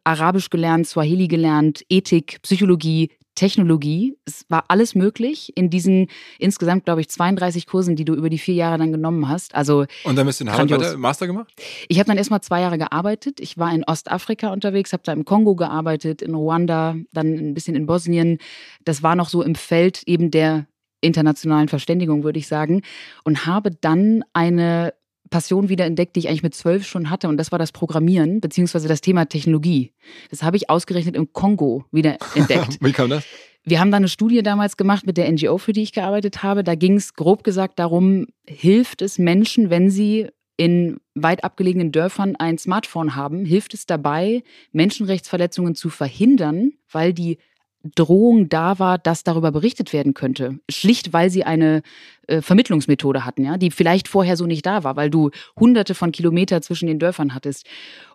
Arabisch 0.04 0.50
gelernt, 0.50 0.86
Swahili 0.86 1.28
gelernt, 1.28 1.84
Ethik, 1.88 2.40
Psychologie, 2.42 3.10
Technologie. 3.34 4.16
Es 4.26 4.44
war 4.48 4.64
alles 4.68 4.94
möglich 4.94 5.52
in 5.56 5.70
diesen 5.70 6.08
insgesamt, 6.38 6.84
glaube 6.84 7.00
ich, 7.00 7.08
32 7.08 7.66
Kursen, 7.66 7.96
die 7.96 8.04
du 8.04 8.14
über 8.14 8.28
die 8.28 8.38
vier 8.38 8.54
Jahre 8.54 8.78
dann 8.78 8.92
genommen 8.92 9.28
hast. 9.28 9.54
Also 9.54 9.86
Und 10.04 10.16
dann 10.16 10.26
bist 10.26 10.40
du 10.40 10.44
in 10.44 10.52
Harvard 10.52 10.70
weiter 10.70 10.98
Master 10.98 11.26
gemacht? 11.26 11.52
Ich 11.88 11.98
habe 11.98 12.06
dann 12.06 12.18
erstmal 12.18 12.42
zwei 12.42 12.60
Jahre 12.60 12.76
gearbeitet. 12.76 13.40
Ich 13.40 13.56
war 13.56 13.72
in 13.72 13.84
Ostafrika 13.84 14.52
unterwegs, 14.52 14.92
habe 14.92 15.02
da 15.04 15.12
im 15.12 15.24
Kongo 15.24 15.54
gearbeitet, 15.54 16.22
in 16.22 16.34
Ruanda, 16.34 16.96
dann 17.12 17.34
ein 17.34 17.54
bisschen 17.54 17.76
in 17.76 17.86
Bosnien. 17.86 18.38
Das 18.84 19.02
war 19.02 19.16
noch 19.16 19.28
so 19.28 19.42
im 19.42 19.54
Feld 19.54 20.02
eben 20.06 20.30
der 20.30 20.66
internationalen 21.00 21.68
Verständigung, 21.68 22.24
würde 22.24 22.38
ich 22.38 22.46
sagen. 22.46 22.82
Und 23.24 23.46
habe 23.46 23.70
dann 23.70 24.22
eine 24.34 24.92
Passion 25.30 25.68
wieder 25.68 25.86
entdeckt, 25.86 26.16
die 26.16 26.20
ich 26.20 26.28
eigentlich 26.28 26.42
mit 26.42 26.54
zwölf 26.54 26.86
schon 26.86 27.08
hatte. 27.08 27.28
Und 27.28 27.36
das 27.36 27.52
war 27.52 27.58
das 27.58 27.72
Programmieren, 27.72 28.40
beziehungsweise 28.40 28.88
das 28.88 29.00
Thema 29.00 29.26
Technologie. 29.26 29.92
Das 30.30 30.42
habe 30.42 30.56
ich 30.56 30.68
ausgerechnet 30.68 31.16
im 31.16 31.32
Kongo 31.32 31.84
wieder 31.92 32.18
entdeckt. 32.34 32.78
Wie 32.80 32.92
kam 32.92 33.10
das? 33.10 33.24
Wir 33.64 33.80
haben 33.80 33.90
da 33.90 33.98
eine 33.98 34.08
Studie 34.08 34.42
damals 34.42 34.76
gemacht 34.76 35.06
mit 35.06 35.16
der 35.16 35.30
NGO, 35.30 35.58
für 35.58 35.72
die 35.72 35.82
ich 35.82 35.92
gearbeitet 35.92 36.42
habe. 36.42 36.64
Da 36.64 36.74
ging 36.74 36.96
es 36.96 37.14
grob 37.14 37.44
gesagt 37.44 37.78
darum, 37.78 38.26
hilft 38.46 39.02
es 39.02 39.18
Menschen, 39.18 39.70
wenn 39.70 39.90
sie 39.90 40.28
in 40.56 40.98
weit 41.14 41.44
abgelegenen 41.44 41.92
Dörfern 41.92 42.36
ein 42.36 42.58
Smartphone 42.58 43.16
haben, 43.16 43.46
hilft 43.46 43.72
es 43.72 43.86
dabei, 43.86 44.42
Menschenrechtsverletzungen 44.72 45.74
zu 45.74 45.88
verhindern, 45.88 46.72
weil 46.90 47.14
die 47.14 47.38
Drohung 47.82 48.50
da 48.50 48.78
war, 48.78 48.98
dass 48.98 49.24
darüber 49.24 49.52
berichtet 49.52 49.92
werden 49.92 50.12
könnte. 50.12 50.58
Schlicht, 50.70 51.14
weil 51.14 51.30
sie 51.30 51.44
eine 51.44 51.82
äh, 52.26 52.42
Vermittlungsmethode 52.42 53.24
hatten, 53.24 53.44
ja, 53.44 53.56
die 53.56 53.70
vielleicht 53.70 54.08
vorher 54.08 54.36
so 54.36 54.46
nicht 54.46 54.64
da 54.66 54.84
war, 54.84 54.96
weil 54.96 55.10
du 55.10 55.30
hunderte 55.58 55.94
von 55.94 56.12
Kilometer 56.12 56.62
zwischen 56.62 56.86
den 56.86 56.98
Dörfern 56.98 57.34
hattest. 57.34 57.66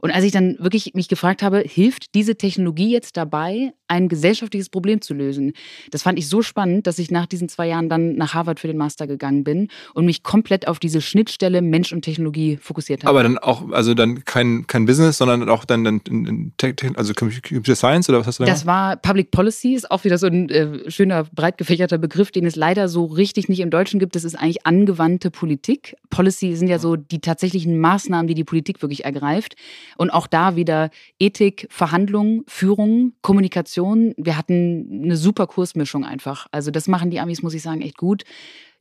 Und 0.01 0.11
als 0.11 0.23
ich 0.23 0.31
dann 0.31 0.57
wirklich 0.59 0.93
mich 0.93 1.07
gefragt 1.07 1.41
habe, 1.41 1.59
hilft 1.59 2.13
diese 2.15 2.35
Technologie 2.35 2.91
jetzt 2.91 3.17
dabei, 3.17 3.73
ein 3.87 4.07
gesellschaftliches 4.07 4.69
Problem 4.69 5.01
zu 5.01 5.13
lösen? 5.13 5.53
Das 5.91 6.03
fand 6.03 6.19
ich 6.19 6.29
so 6.29 6.41
spannend, 6.41 6.87
dass 6.87 6.99
ich 6.99 7.11
nach 7.11 7.25
diesen 7.25 7.49
zwei 7.49 7.67
Jahren 7.67 7.89
dann 7.89 8.15
nach 8.15 8.33
Harvard 8.33 8.59
für 8.59 8.67
den 8.67 8.77
Master 8.77 9.07
gegangen 9.07 9.43
bin 9.43 9.69
und 9.93 10.05
mich 10.05 10.23
komplett 10.23 10.67
auf 10.67 10.79
diese 10.79 11.01
Schnittstelle 11.01 11.61
Mensch 11.61 11.91
und 11.91 12.03
Technologie 12.03 12.57
fokussiert 12.61 13.03
habe. 13.03 13.09
Aber 13.09 13.23
dann 13.23 13.37
auch, 13.37 13.71
also 13.71 13.93
dann 13.93 14.23
kein, 14.25 14.67
kein 14.67 14.85
Business, 14.85 15.17
sondern 15.17 15.49
auch 15.49 15.65
dann, 15.65 15.83
dann 15.83 16.01
in, 16.07 16.25
in 16.61 16.95
also 16.95 17.13
Computer 17.13 17.75
Science 17.75 18.09
oder 18.09 18.19
was 18.19 18.27
hast 18.27 18.39
du 18.39 18.43
da 18.43 18.49
Das 18.49 18.65
war 18.65 18.97
Public 18.97 19.31
Policy, 19.31 19.73
ist 19.73 19.89
auch 19.89 20.03
wieder 20.03 20.17
so 20.17 20.27
ein 20.27 20.49
äh, 20.49 20.89
schöner, 20.89 21.23
breit 21.23 21.57
gefächerter 21.57 21.97
Begriff, 21.97 22.31
den 22.31 22.45
es 22.45 22.55
leider 22.55 22.87
so 22.87 23.05
richtig 23.05 23.49
nicht 23.49 23.59
im 23.59 23.69
Deutschen 23.69 23.99
gibt. 23.99 24.04
Das 24.11 24.23
ist 24.23 24.35
eigentlich 24.35 24.65
angewandte 24.65 25.31
Politik. 25.31 25.95
Policy 26.09 26.55
sind 26.55 26.67
ja 26.67 26.79
so 26.79 26.95
die 26.95 27.19
tatsächlichen 27.19 27.79
Maßnahmen, 27.79 28.27
die 28.27 28.33
die 28.33 28.43
Politik 28.43 28.81
wirklich 28.81 29.05
ergreift. 29.05 29.55
Und 29.97 30.11
auch 30.11 30.27
da 30.27 30.55
wieder 30.55 30.89
Ethik, 31.19 31.67
Verhandlung, 31.69 32.43
Führung, 32.47 33.13
Kommunikation. 33.21 34.13
Wir 34.17 34.37
hatten 34.37 35.03
eine 35.03 35.17
super 35.17 35.47
Kursmischung 35.47 36.05
einfach. 36.05 36.47
Also 36.51 36.71
das 36.71 36.87
machen 36.87 37.09
die 37.09 37.19
Amis, 37.19 37.41
muss 37.41 37.53
ich 37.53 37.61
sagen, 37.61 37.81
echt 37.81 37.97
gut. 37.97 38.23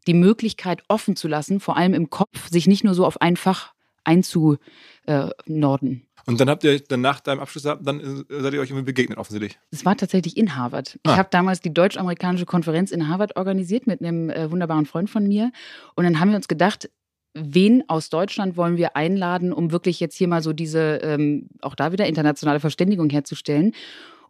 Die 0.06 0.14
Möglichkeit 0.14 0.82
offen 0.88 1.16
zu 1.16 1.28
lassen, 1.28 1.60
vor 1.60 1.76
allem 1.76 1.94
im 1.94 2.10
Kopf, 2.10 2.50
sich 2.50 2.66
nicht 2.66 2.84
nur 2.84 2.94
so 2.94 3.06
auf 3.06 3.20
ein 3.20 3.36
Fach 3.36 3.72
einzunorden. 4.04 6.06
Und 6.26 6.40
dann 6.40 6.48
habt 6.48 6.64
ihr 6.64 6.80
dann 6.80 7.00
nach 7.00 7.20
deinem 7.20 7.40
Abschluss, 7.40 7.62
dann 7.64 8.24
seid 8.28 8.54
ihr 8.54 8.60
euch 8.60 8.70
irgendwie 8.70 8.84
begegnet, 8.84 9.18
offensichtlich. 9.18 9.58
Es 9.70 9.84
war 9.84 9.96
tatsächlich 9.96 10.36
in 10.36 10.56
Harvard. 10.56 10.98
Ich 11.04 11.10
Ah. 11.12 11.16
habe 11.16 11.28
damals 11.30 11.60
die 11.60 11.72
deutsch-amerikanische 11.72 12.46
Konferenz 12.46 12.90
in 12.90 13.08
Harvard 13.08 13.36
organisiert 13.36 13.86
mit 13.86 14.00
einem 14.00 14.30
äh, 14.30 14.50
wunderbaren 14.50 14.86
Freund 14.86 15.10
von 15.10 15.26
mir. 15.26 15.52
Und 15.94 16.04
dann 16.04 16.20
haben 16.20 16.30
wir 16.30 16.36
uns 16.36 16.48
gedacht, 16.48 16.90
wen 17.34 17.82
aus 17.88 18.10
Deutschland 18.10 18.56
wollen 18.56 18.76
wir 18.76 18.96
einladen, 18.96 19.52
um 19.52 19.72
wirklich 19.72 20.00
jetzt 20.00 20.16
hier 20.16 20.28
mal 20.28 20.42
so 20.42 20.52
diese, 20.52 21.00
ähm, 21.02 21.48
auch 21.62 21.74
da 21.74 21.92
wieder 21.92 22.06
internationale 22.06 22.60
Verständigung 22.60 23.10
herzustellen. 23.10 23.72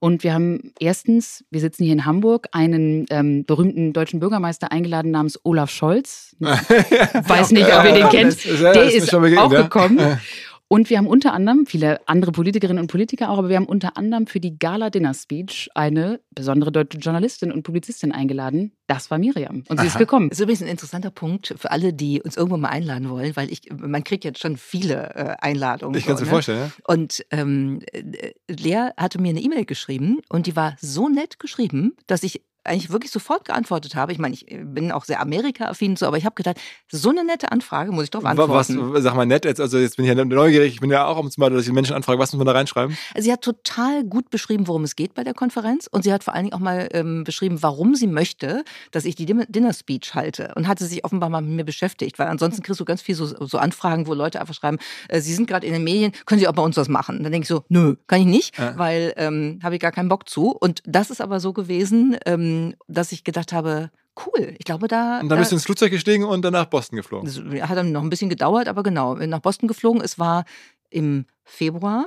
Und 0.00 0.22
wir 0.22 0.34
haben 0.34 0.72
erstens, 0.80 1.44
wir 1.50 1.60
sitzen 1.60 1.84
hier 1.84 1.92
in 1.94 2.04
Hamburg, 2.04 2.48
einen 2.52 3.06
ähm, 3.08 3.46
berühmten 3.46 3.92
deutschen 3.94 4.20
Bürgermeister 4.20 4.70
eingeladen 4.70 5.10
namens 5.10 5.40
Olaf 5.44 5.70
Scholz. 5.70 6.36
Weiß 6.40 7.52
nicht, 7.52 7.72
ob 7.74 7.84
ihr 7.84 7.92
den 7.94 8.08
kennt. 8.10 8.44
Der 8.44 8.92
ist 8.92 9.14
auch 9.14 9.50
gekommen. 9.50 9.98
Und 10.74 10.90
wir 10.90 10.98
haben 10.98 11.06
unter 11.06 11.32
anderem, 11.32 11.66
viele 11.66 12.00
andere 12.08 12.32
Politikerinnen 12.32 12.80
und 12.82 12.88
Politiker 12.88 13.30
auch, 13.30 13.38
aber 13.38 13.48
wir 13.48 13.54
haben 13.54 13.66
unter 13.66 13.96
anderem 13.96 14.26
für 14.26 14.40
die 14.40 14.58
Gala 14.58 14.90
Dinner 14.90 15.14
Speech 15.14 15.68
eine 15.76 16.18
besondere 16.32 16.72
deutsche 16.72 16.98
Journalistin 16.98 17.52
und 17.52 17.62
Publizistin 17.62 18.10
eingeladen. 18.10 18.72
Das 18.88 19.08
war 19.08 19.18
Miriam. 19.18 19.62
Und 19.68 19.78
sie 19.78 19.86
ist 19.86 19.92
Aha. 19.92 20.00
gekommen. 20.00 20.30
Das 20.30 20.40
ist 20.40 20.42
übrigens 20.42 20.62
ein 20.62 20.68
interessanter 20.68 21.12
Punkt 21.12 21.54
für 21.56 21.70
alle, 21.70 21.92
die 21.92 22.20
uns 22.22 22.36
irgendwann 22.36 22.62
mal 22.62 22.70
einladen 22.70 23.08
wollen, 23.08 23.36
weil 23.36 23.52
ich, 23.52 23.70
man 23.72 24.02
kriegt 24.02 24.24
jetzt 24.24 24.40
schon 24.40 24.56
viele 24.56 25.14
äh, 25.14 25.36
Einladungen. 25.40 25.96
Ich 25.96 26.06
kann 26.06 26.14
es 26.14 26.18
so, 26.18 26.24
mir 26.24 26.30
ne? 26.30 26.34
vorstellen, 26.34 26.58
ja. 26.58 26.92
Und 26.92 27.24
ähm, 27.30 27.80
äh, 27.92 28.32
Lea 28.48 28.88
hatte 28.96 29.20
mir 29.20 29.28
eine 29.28 29.42
E-Mail 29.42 29.66
geschrieben 29.66 30.22
und 30.28 30.48
die 30.48 30.56
war 30.56 30.74
so 30.80 31.08
nett 31.08 31.38
geschrieben, 31.38 31.94
dass 32.08 32.24
ich 32.24 32.42
eigentlich 32.64 32.90
wirklich 32.90 33.10
sofort 33.12 33.44
geantwortet 33.44 33.94
habe. 33.94 34.12
Ich 34.12 34.18
meine, 34.18 34.34
ich 34.34 34.50
äh, 34.50 34.64
bin 34.64 34.90
auch 34.92 35.04
sehr 35.04 35.20
Amerika-affin 35.20 35.92
und 35.92 35.98
so, 35.98 36.06
aber 36.06 36.16
ich 36.18 36.24
habe 36.24 36.34
gedacht, 36.34 36.56
so 36.90 37.10
eine 37.10 37.24
nette 37.24 37.52
Anfrage 37.52 37.92
muss 37.92 38.04
ich 38.04 38.10
doch 38.10 38.24
antworten. 38.24 38.92
Was, 38.92 39.02
sag 39.02 39.14
mal 39.14 39.26
nett 39.26 39.44
jetzt, 39.44 39.60
also 39.60 39.78
jetzt 39.78 39.96
bin 39.96 40.04
ich 40.06 40.14
ja 40.16 40.24
neugierig, 40.24 40.74
ich 40.74 40.80
bin 40.80 40.90
ja 40.90 41.06
auch 41.06 41.18
und 41.18 41.30
zu 41.30 41.40
mal, 41.40 41.50
dass 41.50 41.66
ich 41.66 41.72
Menschen 41.72 41.94
anfrage, 41.94 42.18
was 42.18 42.32
muss 42.32 42.38
man 42.38 42.46
da 42.46 42.52
reinschreiben? 42.52 42.96
Sie 43.16 43.30
hat 43.32 43.42
total 43.42 44.04
gut 44.04 44.30
beschrieben, 44.30 44.66
worum 44.66 44.84
es 44.84 44.96
geht 44.96 45.14
bei 45.14 45.24
der 45.24 45.34
Konferenz 45.34 45.86
und 45.90 46.04
sie 46.04 46.12
hat 46.12 46.24
vor 46.24 46.34
allen 46.34 46.44
Dingen 46.44 46.54
auch 46.54 46.60
mal 46.60 46.88
ähm, 46.92 47.24
beschrieben, 47.24 47.62
warum 47.62 47.94
sie 47.94 48.06
möchte, 48.06 48.64
dass 48.92 49.04
ich 49.04 49.14
die 49.14 49.26
Dim- 49.26 49.44
Dinner 49.48 49.72
Speech 49.72 50.14
halte 50.14 50.52
und 50.56 50.66
hatte 50.68 50.84
sich 50.86 51.04
offenbar 51.04 51.28
mal 51.28 51.42
mit 51.42 51.52
mir 51.56 51.64
beschäftigt, 51.64 52.18
weil 52.18 52.28
ansonsten 52.28 52.62
kriegst 52.62 52.80
du 52.80 52.84
ganz 52.84 53.02
viel 53.02 53.14
so, 53.14 53.26
so 53.26 53.58
Anfragen, 53.58 54.06
wo 54.06 54.14
Leute 54.14 54.40
einfach 54.40 54.54
schreiben, 54.54 54.78
äh, 55.08 55.20
sie 55.20 55.34
sind 55.34 55.46
gerade 55.46 55.66
in 55.66 55.72
den 55.72 55.84
Medien, 55.84 56.12
können 56.26 56.38
sie 56.40 56.48
auch 56.48 56.52
bei 56.54 56.62
uns 56.62 56.76
was 56.76 56.88
machen? 56.88 57.22
Dann 57.22 57.32
denke 57.32 57.44
ich 57.44 57.48
so, 57.48 57.64
nö, 57.68 57.96
kann 58.06 58.20
ich 58.20 58.26
nicht, 58.26 58.58
Ja. 58.58 58.76
weil 58.78 59.12
ähm, 59.16 59.58
habe 59.62 59.74
ich 59.74 59.80
gar 59.80 59.92
keinen 59.92 60.08
Bock 60.08 60.28
zu 60.28 60.50
und 60.50 60.82
das 60.86 61.10
ist 61.10 61.20
aber 61.20 61.40
so 61.40 61.52
gewesen, 61.52 62.16
ähm, 62.26 62.53
dass 62.88 63.12
ich 63.12 63.24
gedacht 63.24 63.52
habe, 63.52 63.90
cool, 64.26 64.54
ich 64.58 64.64
glaube 64.64 64.88
da... 64.88 65.20
Und 65.20 65.28
dann 65.28 65.36
da- 65.36 65.36
bist 65.36 65.52
du 65.52 65.56
ins 65.56 65.64
Flugzeug 65.64 65.90
gestiegen 65.90 66.24
und 66.24 66.42
dann 66.42 66.52
nach 66.52 66.66
Boston 66.66 66.96
geflogen. 66.96 67.26
das 67.26 67.68
hat 67.68 67.76
dann 67.76 67.92
noch 67.92 68.02
ein 68.02 68.10
bisschen 68.10 68.30
gedauert, 68.30 68.68
aber 68.68 68.82
genau, 68.82 69.14
nach 69.14 69.40
Boston 69.40 69.68
geflogen. 69.68 70.00
Es 70.02 70.18
war 70.18 70.44
im 70.90 71.26
Februar 71.44 72.06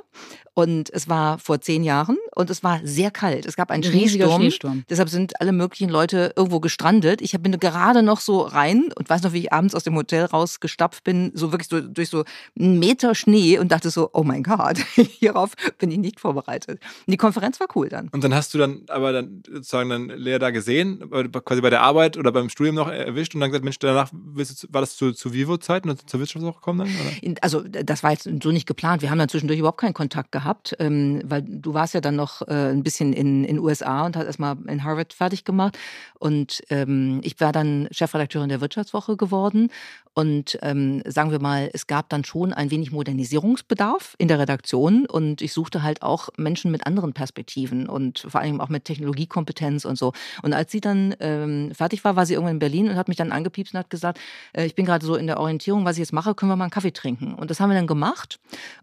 und 0.58 0.90
es 0.90 1.08
war 1.08 1.38
vor 1.38 1.62
zehn 1.62 1.84
Jahren 1.84 2.18
und 2.34 2.50
es 2.50 2.64
war 2.64 2.80
sehr 2.84 3.12
kalt. 3.12 3.46
Es 3.46 3.56
gab 3.56 3.70
einen 3.70 3.84
Schneesturm. 3.84 4.42
Schneesturm. 4.42 4.86
Deshalb 4.90 5.08
sind 5.08 5.40
alle 5.40 5.52
möglichen 5.52 5.88
Leute 5.88 6.34
irgendwo 6.36 6.60
gestrandet. 6.60 7.22
Ich 7.22 7.34
bin 7.40 7.60
gerade 7.60 8.02
noch 8.02 8.20
so 8.20 8.42
rein 8.42 8.90
und 8.98 9.08
weiß 9.08 9.22
noch, 9.22 9.34
wie 9.34 9.42
ich 9.42 9.54
abends 9.54 9.76
aus 9.76 9.84
dem 9.84 9.96
Hotel 9.96 10.26
rausgestapft 10.26 11.04
bin, 11.04 11.32
so 11.36 11.52
wirklich 11.52 11.68
so 11.68 11.80
durch 11.80 12.10
so 12.10 12.24
einen 12.60 12.80
Meter 12.80 13.14
Schnee 13.14 13.60
und 13.60 13.72
dachte 13.72 13.92
so, 13.92 14.10
oh 14.14 14.24
mein 14.24 14.42
Gott, 14.42 14.80
hierauf 15.20 15.52
bin 15.78 15.92
ich 15.92 16.00
nicht 16.00 16.20
vorbereitet. 16.20 16.80
Und 17.06 17.12
die 17.12 17.18
Konferenz 17.18 17.60
war 17.60 17.68
cool 17.76 17.90
dann. 17.90 18.08
Und 18.08 18.24
dann 18.24 18.34
hast 18.34 18.52
du 18.56 18.58
dann 18.58 18.82
aber 18.88 19.12
dann 19.12 19.44
sozusagen 19.46 19.92
dann 19.92 20.10
Lea 20.10 20.40
da 20.40 20.50
gesehen, 20.50 21.04
äh, 21.12 21.28
quasi 21.28 21.62
bei 21.62 21.70
der 21.70 21.84
Arbeit 21.84 22.18
oder 22.18 22.32
beim 22.32 22.50
Studium 22.50 22.74
noch 22.74 22.88
erwischt 22.88 23.36
und 23.36 23.42
dann 23.42 23.52
gesagt, 23.52 23.64
Mensch, 23.64 23.78
danach 23.78 24.10
du, 24.12 24.44
war 24.72 24.82
das 24.82 24.98
zu, 24.98 25.14
zu 25.14 25.34
Vivo-Zeiten 25.34 25.88
und 25.88 26.10
zur 26.10 26.20
Wirtschaftswoche 26.20 26.56
gekommen 26.56 26.80
dann? 26.80 26.88
Oder? 26.88 27.36
Also 27.44 27.62
das 27.62 28.02
war 28.02 28.10
jetzt 28.10 28.28
so 28.42 28.52
nicht 28.52 28.66
geplant. 28.66 29.04
Wir 29.04 29.12
haben 29.12 29.20
dann 29.20 29.30
zwischendurch 29.30 29.60
überhaupt 29.60 29.82
keinen 29.82 29.94
Kontakt 29.94 30.32
gehabt, 30.32 30.47
ähm, 30.80 31.22
weil 31.26 31.44
du 31.44 31.74
warst 31.74 31.94
ja 31.94 32.02
dann 32.02 32.16
noch 32.16 32.42
äh, 32.48 32.72
ein 32.72 32.84
bisschen 32.84 33.14
in 33.14 33.44
in 33.44 33.60
USA 33.60 34.06
und 34.06 34.16
hast 34.16 34.26
erstmal 34.26 34.58
in 34.68 34.84
Harvard 34.84 35.14
fertig 35.14 35.44
gemacht. 35.44 35.78
Und 36.20 36.64
ähm, 36.70 37.22
ich 37.24 37.40
war 37.40 37.52
dann 37.52 37.88
Chefredakteurin 37.92 38.50
der 38.50 38.62
Wirtschaftswoche 38.62 39.18
geworden. 39.18 39.70
Und 40.14 40.58
ähm, 40.64 41.04
sagen 41.06 41.30
wir 41.30 41.40
mal, 41.40 41.70
es 41.74 41.86
gab 41.86 42.10
dann 42.10 42.24
schon 42.24 42.52
ein 42.52 42.72
wenig 42.72 42.92
Modernisierungsbedarf 42.92 44.16
in 44.18 44.28
der 44.28 44.40
Redaktion. 44.40 45.06
Und 45.06 45.44
ich 45.44 45.54
suchte 45.54 45.84
halt 45.84 46.02
auch 46.02 46.30
Menschen 46.38 46.72
mit 46.72 46.88
anderen 46.88 47.14
Perspektiven 47.14 47.88
und 47.88 48.26
vor 48.28 48.42
allem 48.42 48.60
auch 48.60 48.70
mit 48.70 48.86
Technologiekompetenz 48.86 49.86
und 49.86 49.96
so. 49.96 50.14
Und 50.42 50.54
als 50.54 50.72
sie 50.72 50.82
dann 50.82 51.16
ähm, 51.20 51.72
fertig 51.74 52.04
war, 52.04 52.16
war 52.16 52.26
sie 52.26 52.34
irgendwann 52.34 52.56
in 52.56 52.60
Berlin 52.60 52.90
und 52.90 52.96
hat 52.96 53.10
mich 53.10 53.18
dann 53.18 53.32
angepiepst 53.32 53.76
und 53.76 53.80
hat 53.80 53.92
gesagt, 53.92 54.20
äh, 54.54 54.66
ich 54.66 54.74
bin 54.74 54.86
gerade 54.86 55.06
so 55.06 55.16
in 55.16 55.28
der 55.28 55.40
Orientierung, 55.40 55.86
was 55.86 55.98
ich 55.98 56.00
jetzt 56.00 56.14
mache, 56.14 56.34
können 56.34 56.52
wir 56.52 56.56
mal 56.56 56.66
einen 56.66 56.72
Kaffee 56.72 56.92
trinken. 56.92 57.36
Und 57.36 57.52
das 57.52 57.60
haben 57.60 57.70
wir 57.70 57.76
dann 57.76 57.86
gemacht. 57.86 58.40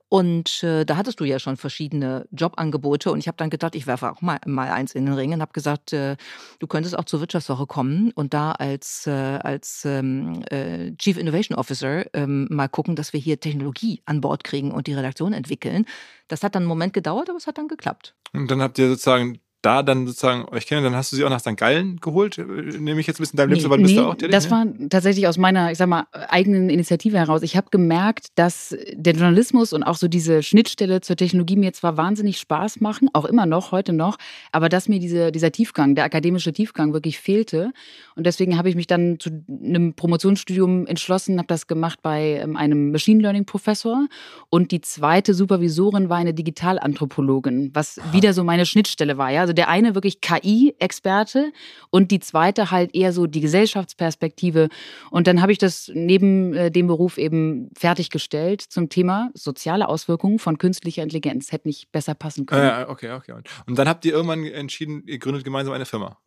Und 0.09 0.63
äh, 0.63 0.85
da 0.85 0.97
hattest 0.97 1.19
du 1.19 1.25
ja 1.25 1.41
schon 1.41 1.54
verschiedene 1.57 2.27
Jobangebote. 2.31 3.11
Und 3.11 3.19
ich 3.19 3.29
habe 3.29 3.37
dann 3.37 3.51
gedacht, 3.51 3.75
ich 3.75 3.87
werfe 3.87 4.11
auch 4.11 4.21
mal, 4.21 4.39
mal 4.47 4.71
eins 4.71 4.95
in 4.95 5.07
den 5.07 5.15
Ring 5.15 5.33
und 5.33 5.41
habe 5.41 5.53
gesagt, 5.53 5.93
äh, 5.93 6.17
du 6.59 6.67
könntest 6.67 6.99
auch 6.99 7.05
zur 7.05 7.21
Wirtschaftswoche 7.21 7.67
kommen 7.67 8.11
und 8.15 8.35
da 8.35 8.53
als, 8.53 9.07
äh, 9.07 9.11
als 9.11 9.85
ähm, 9.85 10.43
äh, 10.51 10.93
Chief 10.97 11.17
Innovation 11.17 11.57
Officer 11.57 12.05
ähm, 12.15 12.47
mal 12.51 12.69
gucken, 12.69 12.97
dass 12.97 13.13
wir 13.13 13.21
hier 13.21 13.41
Technologie 13.41 14.03
an 14.07 14.21
Bord 14.21 14.45
kriegen 14.45 14.71
und 14.73 14.87
die 14.87 14.95
Redaktion 14.95 15.33
entwickeln. 15.33 15.87
Das 16.29 16.43
hat 16.43 16.55
dann 16.55 16.63
einen 16.63 16.69
Moment 16.69 16.93
gedauert, 16.93 17.29
aber 17.29 17.39
es 17.39 17.47
hat 17.47 17.59
dann 17.59 17.69
geklappt. 17.69 18.15
Und 18.33 18.51
dann 18.51 18.61
habt 18.63 18.79
ihr 18.79 18.89
sozusagen 18.89 19.39
da 19.65 19.83
dann 19.83 20.07
sozusagen 20.07 20.47
euch 20.51 20.67
kennen, 20.67 20.85
dann 20.85 20.95
hast 20.95 21.13
du 21.13 21.17
sie 21.17 21.25
auch 21.25 21.31
nach 21.31 21.41
St. 21.41 21.57
Gallen 21.57 21.99
geholt, 22.01 22.39
äh, 22.39 22.43
nehme 22.43 23.01
ich 23.01 23.07
jetzt 23.07 23.19
ein 23.19 23.23
bisschen 23.23 23.37
deinem 23.37 23.51
Lebenslauf, 23.51 23.71
weil 23.71 23.79
du 23.79 23.85
bist 23.85 23.97
da 23.97 24.07
auch 24.07 24.15
tätig, 24.15 24.31
das 24.31 24.45
ne? 24.45 24.51
war 24.51 24.89
tatsächlich 24.91 25.27
aus 25.27 25.39
meiner, 25.39 25.71
ich 25.73 25.79
sag 25.79 25.89
mal, 25.89 26.07
eigenen 26.13 26.69
Initiative 26.71 27.19
heraus. 27.19 27.43
Ich 27.43 27.57
habe 27.57 27.69
gemerkt, 27.71 28.29
dass 28.35 28.77
der 28.93 29.15
Journalismus 29.15 29.73
und 29.73 29.83
auch 29.83 29.97
so 29.97 30.09
diese 30.09 30.43
Schnittstelle 30.43 31.01
zur 31.01 31.17
Technologie 31.17 31.57
mir 31.57 31.73
zwar 31.73 31.97
wahnsinnig 31.97 32.39
Spaß 32.39 32.81
machen, 32.81 33.09
auch 33.13 33.25
immer 33.25 33.47
noch, 33.47 33.73
heute 33.73 33.93
noch, 33.93 34.17
aber 34.53 34.69
dass 34.69 34.89
mir 34.89 34.99
diese, 34.99 35.33
dieser 35.33 35.51
Tiefgang, 35.51 35.95
der 35.95 36.05
akademische 36.05 36.53
Tiefgang 36.53 36.93
wirklich 36.93 37.19
fehlte. 37.19 37.73
Und 38.17 38.27
deswegen 38.27 38.59
habe 38.59 38.69
ich 38.69 38.77
mich 38.77 38.87
dann 38.87 39.19
zu 39.19 39.31
einem 39.49 39.95
Promotionsstudium 39.95 40.87
entschlossen, 40.87 41.39
habe 41.39 41.49
das 41.49 41.67
gemacht 41.67 42.01
bei 42.03 42.41
ähm, 42.43 42.57
einem 42.57 42.93
Machine 42.93 43.23
Learning 43.23 43.47
Professor. 43.47 44.07
Und 44.51 44.71
die 44.71 44.81
zweite 44.81 45.33
Supervisorin 45.35 46.09
war 46.09 46.19
eine 46.19 46.35
Digitalanthropologin, 46.35 47.71
was 47.73 48.01
wieder 48.13 48.33
so 48.33 48.45
meine 48.45 48.67
Schnittstelle 48.67 49.17
war. 49.17 49.31
Ja? 49.31 49.41
Also 49.43 49.54
der 49.55 49.69
eine 49.69 49.95
wirklich 49.95 50.21
KI-Experte 50.21 51.53
und 51.91 52.11
die 52.11 52.21
zweite 52.21 52.71
halt 52.71 52.95
eher 52.95 53.13
so 53.13 53.27
die 53.27 53.41
Gesellschaftsperspektive. 53.41 54.69
Und 55.11 55.27
dann 55.27 55.41
habe 55.41 55.53
ich 55.53 55.59
das 55.59 55.91
neben 55.95 56.55
äh, 56.55 56.71
dem 56.71 56.87
Beruf 56.87 57.19
eben 57.19 57.71
fertiggestellt 57.77 58.61
zum 58.63 58.89
Thema 58.89 59.31
soziale 59.35 59.89
Auswirkungen 59.89 60.39
von 60.39 60.59
künstlicher 60.59 61.03
Intelligenz. 61.03 61.53
Hätte 61.53 61.69
nicht 61.69 61.93
besser 61.93 62.15
passen 62.15 62.47
können. 62.47 62.65
Ja, 62.65 62.89
okay, 62.89 63.13
okay. 63.13 63.35
Und 63.67 63.79
dann 63.79 63.89
habt 63.89 64.05
ihr 64.05 64.13
irgendwann 64.13 64.45
entschieden, 64.45 65.03
ihr 65.07 65.19
gründet 65.19 65.45
gemeinsam 65.45 65.75
eine 65.75 65.87
Firma. 65.87 66.19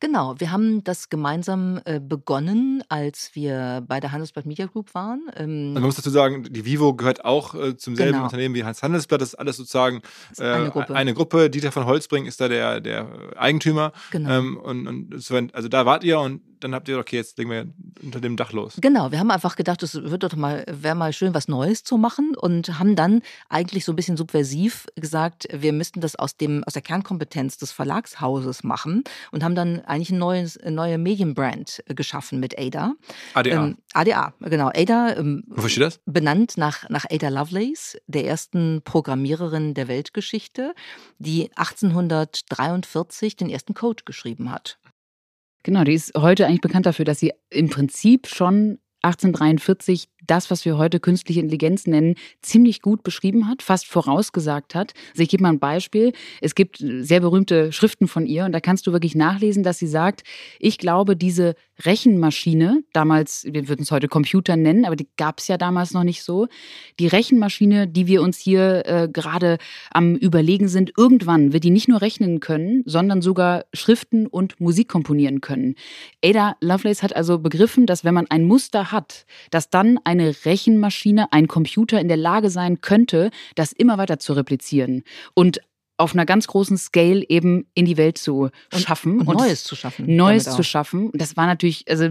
Genau, 0.00 0.34
wir 0.38 0.50
haben 0.50 0.82
das 0.84 1.08
gemeinsam 1.08 1.80
äh, 1.84 2.00
begonnen, 2.00 2.82
als 2.88 3.30
wir 3.34 3.84
bei 3.86 4.00
der 4.00 4.12
Handelsblatt 4.12 4.46
Media 4.46 4.66
Group 4.66 4.94
waren. 4.94 5.22
Ähm, 5.36 5.68
also 5.68 5.74
man 5.74 5.82
muss 5.82 5.96
dazu 5.96 6.10
sagen, 6.10 6.44
die 6.50 6.64
Vivo 6.64 6.94
gehört 6.94 7.24
auch 7.24 7.54
äh, 7.54 7.76
zum 7.76 7.96
selben 7.96 8.12
genau. 8.12 8.24
Unternehmen 8.24 8.54
wie 8.54 8.64
Hans 8.64 8.82
Handelsblatt. 8.82 9.20
Das 9.20 9.30
ist 9.30 9.34
alles 9.36 9.56
sozusagen 9.56 10.02
äh, 10.38 10.44
eine, 10.44 10.70
Gruppe. 10.70 10.94
eine, 10.94 11.14
Gruppe. 11.14 11.50
Dieter 11.50 11.72
von 11.72 11.86
Holzbring 11.86 12.26
ist 12.26 12.40
da 12.40 12.48
der, 12.48 12.80
der 12.80 13.36
Eigentümer. 13.36 13.92
Genau. 14.10 14.30
Ähm, 14.30 14.56
und, 14.56 14.86
und 14.86 15.54
also 15.54 15.68
da 15.68 15.86
wart 15.86 16.04
ihr 16.04 16.18
und 16.18 16.42
dann 16.62 16.74
habt 16.74 16.88
ihr 16.88 16.98
okay, 16.98 17.16
jetzt 17.16 17.38
legen 17.38 17.50
wir 17.50 17.66
unter 18.02 18.20
dem 18.20 18.36
Dach 18.36 18.52
los. 18.52 18.78
Genau, 18.80 19.10
wir 19.10 19.18
haben 19.18 19.30
einfach 19.30 19.56
gedacht, 19.56 19.82
es 19.82 19.94
wird 19.94 20.22
doch 20.22 20.34
mal, 20.36 20.64
wäre 20.68 20.94
mal 20.94 21.12
schön, 21.12 21.34
was 21.34 21.48
Neues 21.48 21.84
zu 21.84 21.98
machen 21.98 22.34
und 22.36 22.78
haben 22.78 22.96
dann 22.96 23.22
eigentlich 23.48 23.84
so 23.84 23.92
ein 23.92 23.96
bisschen 23.96 24.16
subversiv 24.16 24.86
gesagt, 24.96 25.48
wir 25.52 25.72
müssten 25.72 26.00
das 26.00 26.16
aus 26.16 26.36
dem, 26.36 26.62
aus 26.64 26.74
der 26.74 26.82
Kernkompetenz 26.82 27.56
des 27.58 27.72
Verlagshauses 27.72 28.64
machen 28.64 29.04
und 29.30 29.42
haben 29.42 29.51
dann 29.54 29.80
eigentlich 29.80 30.10
ein 30.10 30.18
neues, 30.18 30.56
eine 30.58 30.72
neue 30.74 30.98
Medienbrand 30.98 31.82
geschaffen 31.86 32.40
mit 32.40 32.58
Ada. 32.58 32.94
ADA. 33.34 33.50
Ähm, 33.50 33.78
ADA, 33.92 34.34
genau. 34.40 34.70
Ada. 34.74 35.16
Ähm, 35.16 35.44
Wofür 35.46 35.68
steht 35.70 35.82
das? 35.82 36.00
Benannt 36.06 36.56
nach, 36.56 36.88
nach 36.88 37.04
Ada 37.10 37.28
Lovelace, 37.28 37.98
der 38.06 38.26
ersten 38.26 38.82
Programmiererin 38.84 39.74
der 39.74 39.88
Weltgeschichte, 39.88 40.74
die 41.18 41.50
1843 41.56 43.36
den 43.36 43.50
ersten 43.50 43.74
Code 43.74 44.04
geschrieben 44.04 44.50
hat. 44.50 44.78
Genau, 45.62 45.84
die 45.84 45.94
ist 45.94 46.12
heute 46.16 46.46
eigentlich 46.46 46.60
bekannt 46.60 46.86
dafür, 46.86 47.04
dass 47.04 47.20
sie 47.20 47.32
im 47.50 47.70
Prinzip 47.70 48.26
schon 48.26 48.78
1843 49.02 50.08
das, 50.26 50.50
was 50.50 50.64
wir 50.64 50.78
heute 50.78 51.00
künstliche 51.00 51.40
Intelligenz 51.40 51.86
nennen, 51.86 52.14
ziemlich 52.42 52.82
gut 52.82 53.02
beschrieben 53.02 53.48
hat, 53.48 53.62
fast 53.62 53.86
vorausgesagt 53.86 54.74
hat. 54.74 54.92
Also 55.10 55.22
ich 55.22 55.28
gebe 55.28 55.42
mal 55.42 55.50
ein 55.50 55.58
Beispiel. 55.58 56.12
Es 56.40 56.54
gibt 56.54 56.78
sehr 56.78 57.20
berühmte 57.20 57.72
Schriften 57.72 58.08
von 58.08 58.26
ihr 58.26 58.44
und 58.44 58.52
da 58.52 58.60
kannst 58.60 58.86
du 58.86 58.92
wirklich 58.92 59.14
nachlesen, 59.14 59.62
dass 59.62 59.78
sie 59.78 59.86
sagt, 59.86 60.22
ich 60.58 60.78
glaube, 60.78 61.16
diese 61.16 61.54
Rechenmaschine, 61.84 62.84
damals, 62.92 63.46
wir 63.50 63.68
würden 63.68 63.82
es 63.82 63.90
heute 63.90 64.08
Computer 64.08 64.56
nennen, 64.56 64.84
aber 64.84 64.96
die 64.96 65.08
gab 65.16 65.40
es 65.40 65.48
ja 65.48 65.56
damals 65.58 65.92
noch 65.92 66.04
nicht 66.04 66.22
so, 66.22 66.46
die 67.00 67.06
Rechenmaschine, 67.06 67.88
die 67.88 68.06
wir 68.06 68.22
uns 68.22 68.38
hier 68.38 68.86
äh, 68.86 69.08
gerade 69.12 69.58
am 69.90 70.14
Überlegen 70.14 70.68
sind, 70.68 70.92
irgendwann 70.96 71.52
wird 71.52 71.64
die 71.64 71.70
nicht 71.70 71.88
nur 71.88 72.00
rechnen 72.00 72.40
können, 72.40 72.82
sondern 72.86 73.22
sogar 73.22 73.64
Schriften 73.72 74.26
und 74.26 74.60
Musik 74.60 74.88
komponieren 74.88 75.40
können. 75.40 75.74
Ada 76.24 76.56
Lovelace 76.60 77.02
hat 77.02 77.16
also 77.16 77.38
begriffen, 77.38 77.86
dass 77.86 78.04
wenn 78.04 78.14
man 78.14 78.26
ein 78.30 78.44
Muster 78.44 78.92
hat, 78.92 79.26
dass 79.50 79.70
dann 79.70 79.98
ein 80.04 80.11
eine 80.12 80.34
Rechenmaschine, 80.44 81.32
ein 81.32 81.48
Computer 81.48 82.00
in 82.00 82.08
der 82.08 82.16
Lage 82.16 82.50
sein 82.50 82.80
könnte, 82.80 83.30
das 83.54 83.72
immer 83.72 83.98
weiter 83.98 84.18
zu 84.18 84.34
replizieren 84.34 85.02
und 85.34 85.60
auf 85.98 86.14
einer 86.14 86.26
ganz 86.26 86.46
großen 86.46 86.76
Scale 86.78 87.24
eben 87.28 87.66
in 87.74 87.84
die 87.84 87.96
Welt 87.96 88.18
zu 88.18 88.50
schaffen 88.74 89.20
und, 89.20 89.28
und 89.28 89.38
Neues 89.38 89.62
zu 89.64 89.76
schaffen. 89.76 90.16
Neues 90.16 90.44
zu 90.44 90.62
schaffen. 90.62 91.10
Das 91.14 91.36
war 91.36 91.46
natürlich 91.46 91.84
also 91.88 92.08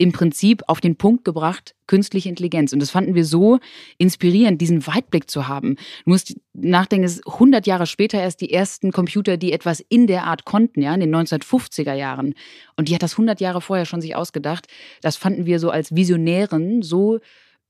im 0.00 0.12
Prinzip 0.12 0.62
auf 0.66 0.80
den 0.80 0.96
Punkt 0.96 1.26
gebracht 1.26 1.74
künstliche 1.86 2.30
Intelligenz 2.30 2.72
und 2.72 2.80
das 2.80 2.90
fanden 2.90 3.14
wir 3.14 3.24
so 3.26 3.58
inspirierend, 3.98 4.60
diesen 4.60 4.86
Weitblick 4.86 5.28
zu 5.28 5.46
haben. 5.46 5.74
Du 6.04 6.12
musst 6.12 6.36
nachdenken, 6.54 7.04
es 7.04 7.16
ist 7.16 7.26
100 7.26 7.66
Jahre 7.66 7.84
später 7.84 8.18
erst 8.18 8.40
die 8.40 8.50
ersten 8.50 8.92
Computer, 8.92 9.36
die 9.36 9.52
etwas 9.52 9.84
in 9.88 10.06
der 10.06 10.24
Art 10.24 10.44
konnten, 10.46 10.80
ja, 10.80 10.94
in 10.94 11.00
den 11.00 11.14
1950er 11.14 11.92
Jahren. 11.92 12.34
Und 12.76 12.88
die 12.88 12.94
hat 12.94 13.02
das 13.02 13.14
100 13.14 13.40
Jahre 13.40 13.60
vorher 13.60 13.84
schon 13.84 14.00
sich 14.00 14.16
ausgedacht. 14.16 14.68
Das 15.02 15.16
fanden 15.16 15.44
wir 15.44 15.58
so 15.58 15.68
als 15.70 15.94
Visionären 15.94 16.80
so 16.80 17.18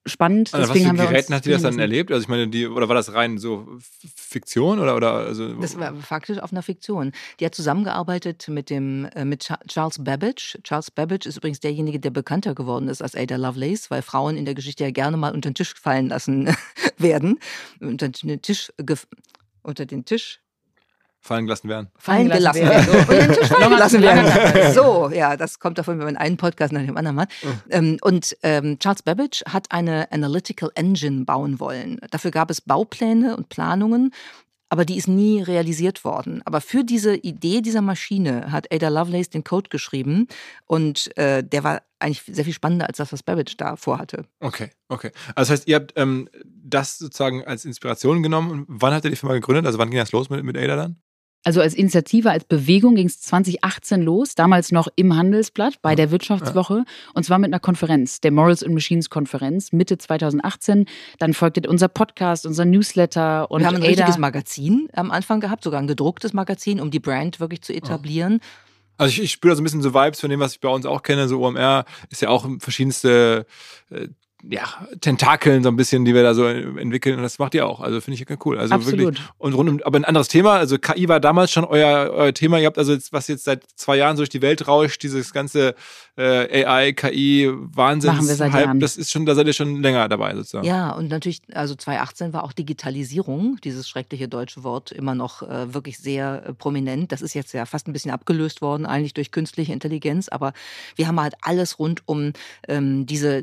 spannend. 0.07 0.55
Also 0.55 0.73
Deswegen 0.73 0.97
was 0.97 1.07
für 1.07 1.13
Geräten 1.13 1.35
hat 1.35 1.45
die 1.45 1.51
das 1.51 1.63
dann 1.63 1.79
erlebt? 1.79 2.11
Also 2.11 2.23
ich 2.23 2.29
meine, 2.29 2.49
die, 2.49 2.67
oder 2.67 2.89
war 2.89 2.95
das 2.95 3.13
rein 3.13 3.39
so 3.39 3.79
Fiktion 4.15 4.79
oder, 4.79 4.97
oder 4.97 5.13
also 5.13 5.55
Das 5.55 5.79
war 5.79 5.95
faktisch 5.97 6.39
auf 6.39 6.53
einer 6.53 6.63
Fiktion. 6.63 7.13
Die 7.39 7.47
hat 7.47 7.55
zusammengearbeitet 7.55 8.49
mit 8.49 8.71
dem 8.71 9.07
äh, 9.15 9.25
mit 9.25 9.53
Charles 9.69 10.03
Babbage. 10.03 10.59
Charles 10.63 10.91
Babbage 10.91 11.27
ist 11.27 11.37
übrigens 11.37 11.61
derjenige, 11.61 12.01
der 12.01 12.11
bekannter 12.11 12.55
geworden 12.55 12.89
ist 12.89 13.03
als 13.03 13.15
Ada 13.15 13.37
Lovelace, 13.37 13.91
weil 13.91 14.03
Frauen 14.03 14.37
in 14.37 14.45
der 14.45 14.55
Geschichte 14.55 14.85
ja 14.85 14.91
gerne 14.91 15.17
mal 15.17 15.35
unter 15.35 15.51
den 15.51 15.55
Tisch 15.55 15.75
fallen 15.75 16.09
lassen 16.09 16.55
werden, 16.99 17.39
unter 17.81 18.09
den 18.09 18.43
Tisch 18.43 18.73
unter 19.63 19.87
den 19.87 20.05
Tisch 20.05 20.41
fallen 21.21 21.47
gelassen 21.47 21.69
werden. 21.69 21.89
Fallen 21.97 22.29
gelassen 22.29 22.63
werden. 22.63 23.07
Fallen 23.47 23.71
gelassen 23.71 24.03
werden. 24.03 24.75
So, 24.75 25.11
ja, 25.13 25.37
das 25.37 25.59
kommt 25.59 25.79
davon, 25.79 25.99
wenn 25.99 26.07
man 26.07 26.17
einen 26.17 26.37
Podcast 26.37 26.73
nach 26.73 26.85
dem 26.85 26.97
anderen 26.97 27.17
macht. 27.17 27.31
Mhm. 27.71 27.99
Und 28.03 28.37
ähm, 28.43 28.79
Charles 28.79 29.03
Babbage 29.03 29.43
hat 29.47 29.67
eine 29.71 30.11
Analytical 30.13 30.71
Engine 30.75 31.25
bauen 31.25 31.61
wollen. 31.61 31.99
Dafür 32.11 32.31
gab 32.31 32.51
es 32.51 32.61
Baupläne 32.61 33.37
und 33.37 33.49
Planungen, 33.49 34.13
aber 34.71 34.85
die 34.85 34.97
ist 34.97 35.09
nie 35.09 35.43
realisiert 35.43 36.05
worden. 36.05 36.43
Aber 36.45 36.61
für 36.61 36.85
diese 36.85 37.17
Idee 37.17 37.61
dieser 37.61 37.83
Maschine 37.83 38.53
hat 38.53 38.73
Ada 38.73 38.89
Lovelace 38.89 39.29
den 39.29 39.45
Code 39.45 39.69
geschrieben 39.69 40.29
und 40.67 41.15
äh, 41.19 41.43
der 41.43 41.65
war 41.65 41.83
eigentlich 41.99 42.23
sehr 42.23 42.45
viel 42.45 42.55
spannender 42.55 42.87
als 42.87 42.97
das, 42.97 43.13
was 43.13 43.23
Babbage 43.23 43.57
da 43.57 43.77
vorhatte. 43.77 44.25
Okay, 44.39 44.71
okay. 44.89 45.11
Also 45.35 45.53
das 45.53 45.61
heißt, 45.61 45.69
ihr 45.69 45.77
habt 45.77 45.93
ähm, 45.97 46.29
das 46.45 46.99
sozusagen 46.99 47.45
als 47.45 47.65
Inspiration 47.65 48.23
genommen. 48.23 48.51
Und 48.51 48.67
wann 48.69 48.95
hat 48.95 49.05
ihr 49.05 49.11
die 49.11 49.17
Firma 49.17 49.35
gegründet? 49.35 49.67
Also 49.67 49.79
wann 49.79 49.91
ging 49.91 49.99
das 49.99 50.13
los 50.13 50.31
mit, 50.31 50.45
mit 50.45 50.57
Ada 50.57 50.77
dann? 50.77 50.97
Also 51.43 51.63
als 51.63 51.75
Initiative, 51.75 52.31
als 52.31 52.45
Bewegung 52.45 52.97
ging 52.97 53.07
es 53.07 53.21
2018 53.23 54.03
los, 54.03 54.35
damals 54.35 54.73
noch 54.73 54.89
im 54.97 55.17
Handelsblatt 55.17 55.81
bei 55.81 55.95
der 55.95 56.11
Wirtschaftswoche 56.11 56.75
ja. 56.75 56.85
und 57.15 57.25
zwar 57.25 57.39
mit 57.39 57.49
einer 57.49 57.61
Konferenz, 57.61 58.21
der 58.21 58.31
Morals 58.31 58.63
and 58.63 58.75
Machines 58.75 59.09
Konferenz, 59.09 59.73
Mitte 59.73 59.97
2018. 59.97 60.85
Dann 61.19 61.33
folgte 61.33 61.69
unser 61.69 61.89
Podcast, 61.89 62.45
unser 62.45 62.67
Newsletter 62.67 63.51
und 63.51 63.61
Wir 63.61 63.69
haben 63.69 63.77
ein 63.77 63.83
Ada 63.83 63.89
richtiges 63.89 64.19
Magazin 64.19 64.89
am 64.93 65.11
Anfang 65.11 65.41
gehabt, 65.41 65.65
sogar 65.65 65.81
ein 65.81 65.87
gedrucktes 65.87 66.35
Magazin, 66.35 66.79
um 66.79 66.91
die 66.91 67.01
Brand 67.01 67.41
wirklich 67.41 67.63
zu 67.63 67.73
etablieren. 67.73 68.35
Ja. 68.35 68.49
Also 69.01 69.13
ich, 69.13 69.23
ich 69.23 69.31
spüre 69.31 69.57
so 69.57 69.63
ein 69.63 69.65
bisschen 69.65 69.81
so 69.81 69.95
Vibes 69.95 70.21
von 70.21 70.29
dem, 70.29 70.41
was 70.41 70.53
ich 70.53 70.61
bei 70.61 70.69
uns 70.69 70.85
auch 70.85 71.03
kenne. 71.03 71.27
So 71.27 71.43
OMR 71.43 71.87
ist 72.11 72.21
ja 72.21 72.29
auch 72.29 72.47
verschiedenste 72.59 73.47
äh, 73.89 74.09
ja, 74.49 74.87
Tentakeln 75.01 75.63
so 75.63 75.69
ein 75.69 75.77
bisschen, 75.77 76.05
die 76.05 76.15
wir 76.15 76.23
da 76.23 76.35
so 76.35 76.45
entwickeln 76.47 77.17
und 77.17 77.23
das 77.23 77.39
macht 77.39 77.55
ihr 77.55 77.67
auch. 77.67 77.81
Also 77.81 78.01
finde 78.01 78.21
ich 78.21 78.29
ja 78.29 78.37
cool. 78.45 78.59
Also 78.59 78.75
Absolut. 78.75 78.99
wirklich 78.99 79.25
und 79.39 79.55
rund 79.55 79.71
um, 79.71 79.81
aber 79.85 79.99
ein 79.99 80.05
anderes 80.05 80.29
Thema. 80.29 80.57
Also 80.57 80.79
KI 80.79 81.09
war 81.09 81.21
damals 81.21 81.51
schon 81.51 81.65
euer, 81.65 82.11
euer 82.11 82.33
Thema. 82.33 82.59
Ihr 82.59 82.67
habt 82.67 82.79
also 82.79 82.93
jetzt, 82.93 83.13
was 83.13 83.29
jetzt 83.29 83.45
seit 83.45 83.65
zwei 83.75 83.97
Jahren 83.97 84.17
so 84.17 84.23
durch 84.23 84.31
die 84.31 84.43
Welt 84.43 84.67
rauscht, 84.67 85.03
dieses 85.03 85.33
ganze 85.33 85.75
äh, 86.17 86.65
AI, 86.65 86.93
KI, 86.93 87.51
Wahnsinn. 87.53 88.13
Machen 88.13 88.29
wir 88.29 88.35
seit 88.35 88.55
Jahren. 88.55 88.81
Das 88.81 88.97
ist 88.97 89.11
schon, 89.11 89.27
da 89.27 89.35
seid 89.35 89.47
ihr 89.47 89.53
schon 89.53 89.83
länger 89.83 90.09
dabei 90.09 90.35
sozusagen. 90.35 90.67
Ja, 90.67 90.93
und 90.93 91.09
natürlich, 91.09 91.43
also 91.53 91.75
2018 91.75 92.33
war 92.33 92.45
auch 92.45 92.53
Digitalisierung, 92.53 93.59
dieses 93.63 93.89
schreckliche 93.89 94.29
deutsche 94.29 94.65
Wort, 94.65 94.93
immer 94.93 95.15
noch 95.15 95.43
äh, 95.43 95.73
wirklich 95.75 95.99
sehr 95.99 96.45
äh, 96.47 96.53
prominent. 96.55 97.13
Das 97.13 97.23
ist 97.23 97.35
jetzt 97.35 97.53
ja 97.53 97.67
fast 97.67 97.89
ein 97.89 97.93
bisschen 97.93 98.11
abgelöst 98.11 98.63
worden, 98.63 98.87
eigentlich 98.87 99.15
durch 99.15 99.31
künstliche 99.31 99.73
Intelligenz, 99.73 100.29
aber 100.29 100.53
wir 100.97 101.09
haben 101.09 101.21
halt 101.21 101.35
alles 101.43 101.79
rund 101.79 102.03
um 102.07 102.33
ähm, 102.69 103.07
diese 103.07 103.43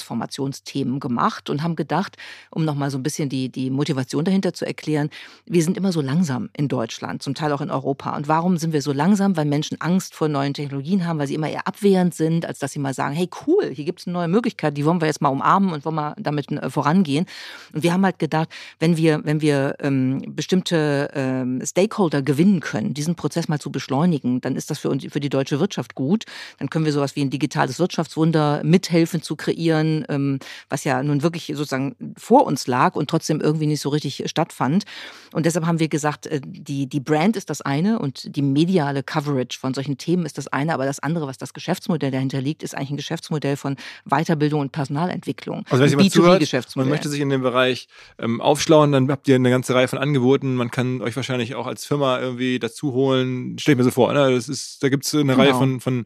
Technologietransformationsthemen 0.00 1.00
gemacht 1.00 1.50
und 1.50 1.62
haben 1.62 1.76
gedacht, 1.76 2.16
um 2.50 2.64
nochmal 2.64 2.90
so 2.90 2.98
ein 2.98 3.02
bisschen 3.02 3.28
die, 3.28 3.48
die 3.48 3.70
Motivation 3.70 4.24
dahinter 4.24 4.52
zu 4.52 4.66
erklären, 4.66 5.10
wir 5.46 5.62
sind 5.62 5.76
immer 5.76 5.92
so 5.92 6.00
langsam 6.00 6.50
in 6.56 6.68
Deutschland, 6.68 7.22
zum 7.22 7.34
Teil 7.34 7.52
auch 7.52 7.60
in 7.60 7.70
Europa. 7.70 8.16
Und 8.16 8.28
warum 8.28 8.56
sind 8.56 8.72
wir 8.72 8.82
so 8.82 8.92
langsam? 8.92 9.36
Weil 9.36 9.44
Menschen 9.44 9.80
Angst 9.80 10.14
vor 10.14 10.28
neuen 10.28 10.54
Technologien 10.54 11.06
haben, 11.06 11.18
weil 11.18 11.26
sie 11.26 11.34
immer 11.34 11.48
eher 11.48 11.66
ab 11.66 11.80
abwehrend 11.80 12.14
sind, 12.14 12.44
als 12.44 12.58
dass 12.58 12.72
sie 12.72 12.78
mal 12.78 12.92
sagen, 12.92 13.14
hey 13.14 13.28
cool, 13.46 13.70
hier 13.72 13.84
gibt 13.84 14.00
es 14.00 14.06
eine 14.06 14.14
neue 14.14 14.28
Möglichkeit, 14.28 14.76
die 14.76 14.84
wollen 14.84 15.00
wir 15.00 15.06
jetzt 15.06 15.22
mal 15.22 15.30
umarmen 15.30 15.72
und 15.72 15.84
wollen 15.84 15.94
mal 15.94 16.14
damit 16.18 16.50
äh, 16.50 16.68
vorangehen. 16.68 17.26
Und 17.72 17.82
wir 17.82 17.92
haben 17.92 18.04
halt 18.04 18.18
gedacht, 18.18 18.48
wenn 18.78 18.96
wir, 18.96 19.24
wenn 19.24 19.40
wir 19.40 19.76
ähm, 19.80 20.22
bestimmte 20.26 21.10
ähm, 21.14 21.62
Stakeholder 21.64 22.22
gewinnen 22.22 22.60
können, 22.60 22.92
diesen 22.92 23.14
Prozess 23.14 23.48
mal 23.48 23.58
zu 23.58 23.70
beschleunigen, 23.70 24.40
dann 24.40 24.56
ist 24.56 24.70
das 24.70 24.78
für, 24.78 24.90
uns, 24.90 25.06
für 25.10 25.20
die 25.20 25.30
deutsche 25.30 25.58
Wirtschaft 25.58 25.94
gut. 25.94 26.24
Dann 26.58 26.68
können 26.68 26.84
wir 26.84 26.92
sowas 26.92 27.16
wie 27.16 27.22
ein 27.22 27.30
digitales 27.30 27.78
Wirtschaftswunder 27.78 28.60
mithelfen 28.64 29.22
zu 29.22 29.36
kreieren, 29.36 29.89
ähm, 30.08 30.38
was 30.68 30.84
ja 30.84 31.02
nun 31.02 31.22
wirklich 31.22 31.46
sozusagen 31.46 31.96
vor 32.16 32.46
uns 32.46 32.66
lag 32.66 32.94
und 32.94 33.10
trotzdem 33.10 33.40
irgendwie 33.40 33.66
nicht 33.66 33.80
so 33.80 33.88
richtig 33.88 34.22
stattfand. 34.26 34.84
Und 35.32 35.46
deshalb 35.46 35.66
haben 35.66 35.80
wir 35.80 35.88
gesagt, 35.88 36.26
äh, 36.26 36.40
die, 36.44 36.86
die 36.86 37.00
Brand 37.00 37.36
ist 37.36 37.50
das 37.50 37.62
eine 37.62 37.98
und 37.98 38.36
die 38.36 38.42
mediale 38.42 39.02
Coverage 39.02 39.58
von 39.58 39.74
solchen 39.74 39.98
Themen 39.98 40.24
ist 40.26 40.38
das 40.38 40.48
eine, 40.48 40.74
aber 40.74 40.84
das 40.84 41.00
andere, 41.00 41.26
was 41.26 41.38
das 41.38 41.52
Geschäft 41.54 41.80
Geschäftsmodell 41.80 42.10
dahinter 42.10 42.40
liegt, 42.40 42.62
ist 42.62 42.76
eigentlich 42.76 42.90
ein 42.90 42.96
Geschäftsmodell 42.96 43.56
von 43.56 43.76
Weiterbildung 44.04 44.60
und 44.60 44.72
Personalentwicklung. 44.72 45.64
Also 45.70 45.82
wenn 45.82 45.90
jemand 45.90 46.12
zuhört, 46.12 46.76
man 46.76 46.88
möchte 46.88 47.08
sich 47.08 47.20
in 47.20 47.30
dem 47.30 47.42
Bereich 47.42 47.88
ähm, 48.18 48.40
aufschlauen, 48.40 48.92
dann 48.92 49.10
habt 49.10 49.28
ihr 49.28 49.36
eine 49.36 49.50
ganze 49.50 49.74
Reihe 49.74 49.88
von 49.88 49.98
Angeboten. 49.98 50.56
Man 50.56 50.70
kann 50.70 51.00
euch 51.00 51.16
wahrscheinlich 51.16 51.54
auch 51.54 51.66
als 51.66 51.86
Firma 51.86 52.20
irgendwie 52.20 52.58
dazu 52.58 52.92
holen. 52.92 53.56
Stell 53.58 53.72
ich 53.72 53.78
mir 53.78 53.84
so 53.84 53.90
vor, 53.90 54.12
ne? 54.12 54.30
das 54.32 54.48
ist, 54.48 54.82
da 54.82 54.88
gibt 54.88 55.04
es 55.04 55.14
eine 55.14 55.24
genau. 55.24 55.36
Reihe 55.36 55.54
von, 55.54 55.80
von 55.80 56.04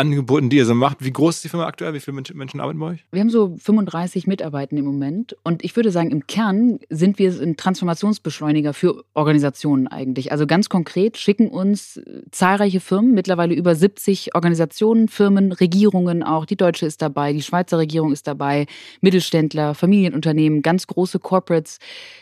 Angeboten, 0.00 0.48
die 0.48 0.56
ihr 0.56 0.64
so 0.64 0.74
macht. 0.74 1.04
Wie 1.04 1.12
groß 1.12 1.36
ist 1.36 1.44
die 1.44 1.50
Firma 1.50 1.66
aktuell? 1.66 1.92
Wie 1.92 2.00
viele 2.00 2.14
Menschen 2.32 2.58
arbeiten 2.58 2.78
bei 2.78 2.86
euch? 2.86 3.04
Wir 3.12 3.20
haben 3.20 3.28
so 3.28 3.54
35 3.58 4.26
Mitarbeitende 4.26 4.80
im 4.80 4.86
Moment. 4.86 5.36
Und 5.44 5.62
ich 5.62 5.76
würde 5.76 5.90
sagen, 5.90 6.10
im 6.10 6.26
Kern 6.26 6.80
sind 6.88 7.18
wir 7.18 7.30
ein 7.30 7.58
Transformationsbeschleuniger 7.58 8.72
für 8.72 9.04
Organisationen 9.12 9.86
eigentlich. 9.88 10.32
Also 10.32 10.46
ganz 10.46 10.70
konkret 10.70 11.18
schicken 11.18 11.48
uns 11.48 11.98
äh, 11.98 12.22
zahlreiche 12.30 12.80
Firmen, 12.80 13.12
mittlerweile 13.12 13.54
über 13.54 13.74
70 13.74 14.34
Organisationen, 14.34 15.08
Firmen, 15.08 15.52
Regierungen 15.52 16.22
auch. 16.22 16.46
Die 16.46 16.56
deutsche 16.56 16.86
ist 16.86 17.02
dabei, 17.02 17.34
die 17.34 17.42
Schweizer 17.42 17.76
Regierung 17.76 18.12
ist 18.12 18.26
dabei, 18.26 18.66
Mittelständler, 19.02 19.74
Familienunternehmen, 19.74 20.62
ganz 20.62 20.86
große 20.86 21.18
Corporates. 21.18 21.78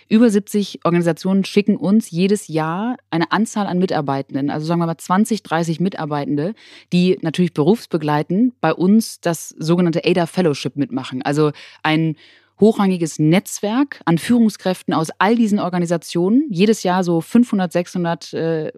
Über 0.08 0.30
70 0.30 0.80
Organisationen 0.84 1.44
schicken 1.44 1.76
uns 1.76 2.10
jedes 2.10 2.48
Jahr 2.48 2.96
eine 3.10 3.30
Anzahl 3.30 3.66
an 3.66 3.78
Mitarbeitenden, 3.78 4.50
also 4.50 4.66
sagen 4.66 4.80
wir 4.80 4.86
mal 4.86 4.98
20, 4.98 5.42
30 5.42 5.80
Mitarbeitende, 5.80 6.54
die 6.92 7.18
natürlich 7.22 7.52
berufsbegleitend 7.68 8.58
bei 8.62 8.72
uns 8.72 9.20
das 9.20 9.50
sogenannte 9.58 10.00
ADA 10.02 10.24
Fellowship 10.24 10.76
mitmachen. 10.76 11.20
Also 11.20 11.52
ein 11.82 12.16
hochrangiges 12.58 13.18
Netzwerk 13.18 14.00
an 14.06 14.16
Führungskräften 14.16 14.94
aus 14.94 15.10
all 15.18 15.36
diesen 15.36 15.60
Organisationen, 15.60 16.46
jedes 16.48 16.82
Jahr 16.82 17.04
so 17.04 17.20
500, 17.20 17.70
600 17.70 18.32
äh, 18.32 18.72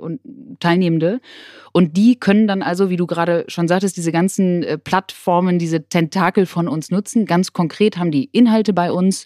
Teilnehmende. 0.59 1.21
Und 1.73 1.97
die 1.97 2.19
können 2.19 2.49
dann 2.49 2.63
also, 2.63 2.91
wie 2.91 2.97
du 2.97 3.07
gerade 3.07 3.45
schon 3.47 3.69
sagtest, 3.69 3.97
diese 3.97 4.11
ganzen 4.11 4.65
äh, 4.65 4.77
Plattformen, 4.77 5.61
diese 5.61 5.85
Tentakel 5.85 6.45
von 6.45 6.67
uns 6.67 6.91
nutzen. 6.91 7.27
Ganz 7.27 7.53
konkret 7.53 7.97
haben 7.97 8.11
die 8.11 8.25
Inhalte 8.33 8.73
bei 8.73 8.91
uns, 8.91 9.25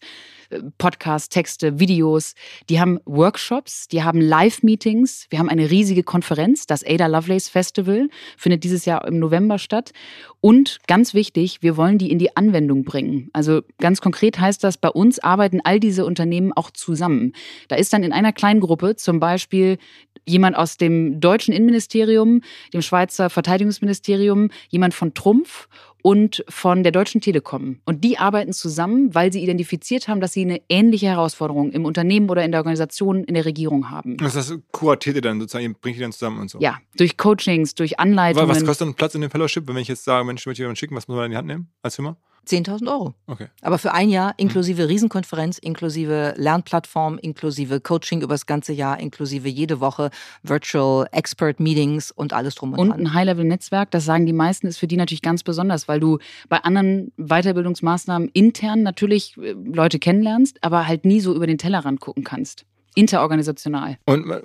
Podcasts, 0.78 1.28
Texte, 1.28 1.78
Videos. 1.78 2.35
Die 2.68 2.80
haben 2.80 2.98
Workshops, 3.04 3.88
die 3.88 4.02
haben 4.02 4.20
Live-Meetings. 4.20 5.26
Wir 5.30 5.38
haben 5.38 5.48
eine 5.48 5.70
riesige 5.70 6.02
Konferenz, 6.02 6.66
das 6.66 6.85
Ada 6.85 7.07
Lovelace 7.07 7.48
Festival, 7.48 8.09
findet 8.37 8.64
dieses 8.64 8.85
Jahr 8.85 9.07
im 9.07 9.18
November 9.18 9.59
statt. 9.59 9.92
Und 10.40 10.78
ganz 10.87 11.14
wichtig, 11.14 11.62
wir 11.62 11.76
wollen 11.76 11.98
die 11.98 12.11
in 12.11 12.18
die 12.18 12.37
Anwendung 12.37 12.85
bringen. 12.85 13.30
Also 13.33 13.62
ganz 13.78 14.00
konkret 14.00 14.38
heißt 14.38 14.62
das, 14.62 14.76
bei 14.76 14.90
uns 14.90 15.18
arbeiten 15.18 15.61
all 15.64 15.80
diese 15.80 16.04
Unternehmen 16.04 16.52
auch 16.52 16.70
zusammen. 16.70 17.33
Da 17.68 17.76
ist 17.76 17.92
dann 17.92 18.02
in 18.02 18.12
einer 18.12 18.33
kleinen 18.33 18.61
Gruppe 18.61 18.96
zum 18.96 19.20
Beispiel 19.20 19.78
jemand 20.26 20.56
aus 20.56 20.76
dem 20.76 21.20
deutschen 21.20 21.54
Innenministerium, 21.54 22.42
dem 22.72 22.82
Schweizer 22.82 23.30
Verteidigungsministerium, 23.30 24.50
jemand 24.70 24.94
von 24.94 25.14
Trumpf 25.14 25.68
und 26.02 26.44
von 26.50 26.82
der 26.82 26.92
Deutschen 26.92 27.22
Telekom. 27.22 27.80
Und 27.87 28.04
die 28.04 28.18
arbeiten 28.18 28.52
zusammen, 28.52 29.14
weil 29.14 29.32
sie 29.32 29.42
identifiziert 29.42 30.06
haben, 30.06 30.20
dass 30.20 30.34
sie 30.34 30.42
eine 30.42 30.60
ähnliche 30.68 31.06
Herausforderung 31.06 31.72
im 31.72 31.87
Unternehmen 31.87 32.28
oder 32.28 32.44
in 32.44 32.52
der 32.52 32.60
Organisation, 32.60 33.24
in 33.24 33.32
der 33.32 33.46
Regierung 33.46 33.90
haben. 33.90 34.18
Das 34.18 34.37
heißt, 34.37 34.54
kuratiert 34.70 35.16
ihr 35.16 35.22
dann 35.22 35.40
sozusagen, 35.40 35.74
bringt 35.80 35.96
die 35.96 36.02
dann 36.02 36.12
zusammen 36.12 36.40
und 36.40 36.50
so? 36.50 36.58
Ja, 36.60 36.78
durch 36.98 37.16
Coachings, 37.16 37.74
durch 37.74 37.98
Anleitungen. 37.98 38.50
Was 38.50 38.64
kostet 38.66 38.88
ein 38.88 38.94
Platz 38.94 39.14
in 39.14 39.22
dem 39.22 39.30
Fellowship, 39.30 39.66
wenn 39.66 39.78
ich 39.78 39.88
jetzt 39.88 40.04
sage, 40.04 40.26
Mensch, 40.26 40.42
ich 40.42 40.46
möchte 40.46 40.62
jemanden 40.62 40.76
schicken, 40.76 40.94
was 40.94 41.08
muss 41.08 41.16
man 41.16 41.24
in 41.24 41.30
die 41.30 41.37
Hand 41.38 41.48
nehmen 41.48 41.68
als 41.80 41.96
Firma? 41.96 42.18
10.000 42.48 42.90
Euro. 42.90 43.14
Okay. 43.26 43.48
Aber 43.62 43.78
für 43.78 43.92
ein 43.92 44.09
Jahr 44.09 44.35
inklusive 44.37 44.88
Riesenkonferenz, 44.88 45.59
inklusive 45.59 46.35
Lernplattform, 46.37 47.18
inklusive 47.18 47.80
Coaching 47.80 48.22
über 48.22 48.35
das 48.35 48.46
ganze 48.46 48.72
Jahr, 48.72 49.00
inklusive 49.00 49.48
jede 49.48 49.80
Woche 49.80 50.11
Virtual 50.42 51.07
Expert 51.12 51.61
Meetings 51.61 52.11
und 52.11 52.33
alles 52.33 52.54
drum 52.54 52.72
und, 52.72 52.78
und 52.78 52.88
dran. 52.88 53.00
Und 53.00 53.07
ein 53.07 53.14
High-Level-Netzwerk, 53.14 53.90
das 53.90 54.04
sagen 54.04 54.26
die 54.26 54.33
meisten, 54.33 54.66
ist 54.66 54.78
für 54.78 54.87
die 54.87 54.96
natürlich 54.96 55.22
ganz 55.22 55.42
besonders, 55.42 55.88
weil 55.88 56.00
du 56.00 56.18
bei 56.48 56.59
anderen 56.59 57.12
Weiterbildungsmaßnahmen 57.16 58.28
intern 58.28 58.83
natürlich 58.83 59.37
äh, 59.37 59.52
Leute 59.52 59.98
kennenlernst, 59.98 60.62
aber 60.62 60.87
halt 60.87 61.04
nie 61.04 61.20
so 61.20 61.35
über 61.35 61.46
den 61.46 61.59
Tellerrand 61.59 62.00
gucken 62.00 62.24
kannst 62.24 62.66
interorganisational. 62.94 63.98
Und 64.07 64.30
äh, 64.30 64.40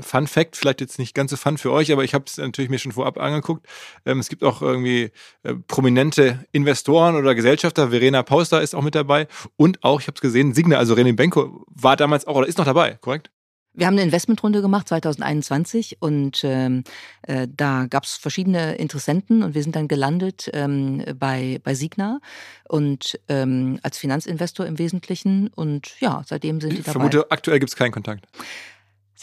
Fun 0.00 0.26
Fact, 0.26 0.56
vielleicht 0.56 0.80
jetzt 0.80 0.98
nicht 0.98 1.14
ganz 1.14 1.30
so 1.30 1.36
fun 1.36 1.58
für 1.58 1.72
euch, 1.72 1.92
aber 1.92 2.04
ich 2.04 2.14
habe 2.14 2.24
es 2.26 2.36
natürlich 2.36 2.70
mir 2.70 2.78
schon 2.78 2.92
vorab 2.92 3.18
angeguckt. 3.18 3.66
Ähm, 4.04 4.18
es 4.18 4.28
gibt 4.28 4.44
auch 4.44 4.62
irgendwie 4.62 5.10
äh, 5.42 5.54
prominente 5.68 6.44
Investoren 6.52 7.16
oder 7.16 7.34
Gesellschafter. 7.34 7.90
Verena 7.90 8.22
Pauster 8.22 8.62
ist 8.62 8.74
auch 8.74 8.82
mit 8.82 8.94
dabei. 8.94 9.28
Und 9.56 9.82
auch, 9.84 10.00
ich 10.00 10.06
habe 10.06 10.16
es 10.16 10.20
gesehen, 10.20 10.54
Signa, 10.54 10.76
also 10.76 10.94
René 10.94 11.14
Benko, 11.14 11.64
war 11.68 11.96
damals 11.96 12.26
auch 12.26 12.36
oder 12.36 12.46
ist 12.46 12.58
noch 12.58 12.64
dabei, 12.64 12.98
korrekt? 13.00 13.30
Wir 13.74 13.86
haben 13.86 13.94
eine 13.94 14.02
Investmentrunde 14.02 14.60
gemacht 14.60 14.88
2021 14.88 15.98
und 16.00 16.42
ähm, 16.44 16.84
äh, 17.22 17.48
da 17.50 17.86
gab 17.88 18.04
es 18.04 18.16
verschiedene 18.16 18.74
Interessenten 18.74 19.42
und 19.42 19.54
wir 19.54 19.62
sind 19.62 19.74
dann 19.76 19.88
gelandet 19.88 20.50
ähm, 20.52 21.02
bei, 21.18 21.58
bei 21.64 21.74
Signa 21.74 22.20
und 22.68 23.18
ähm, 23.28 23.78
als 23.82 23.96
Finanzinvestor 23.96 24.66
im 24.66 24.78
Wesentlichen 24.78 25.48
und 25.48 25.98
ja, 26.00 26.22
seitdem 26.26 26.60
sind 26.60 26.72
die 26.72 26.76
dabei. 26.76 26.88
Ich 26.88 26.92
vermute, 26.92 27.30
aktuell 27.30 27.60
gibt 27.60 27.70
es 27.70 27.76
keinen 27.76 27.92
Kontakt. 27.92 28.26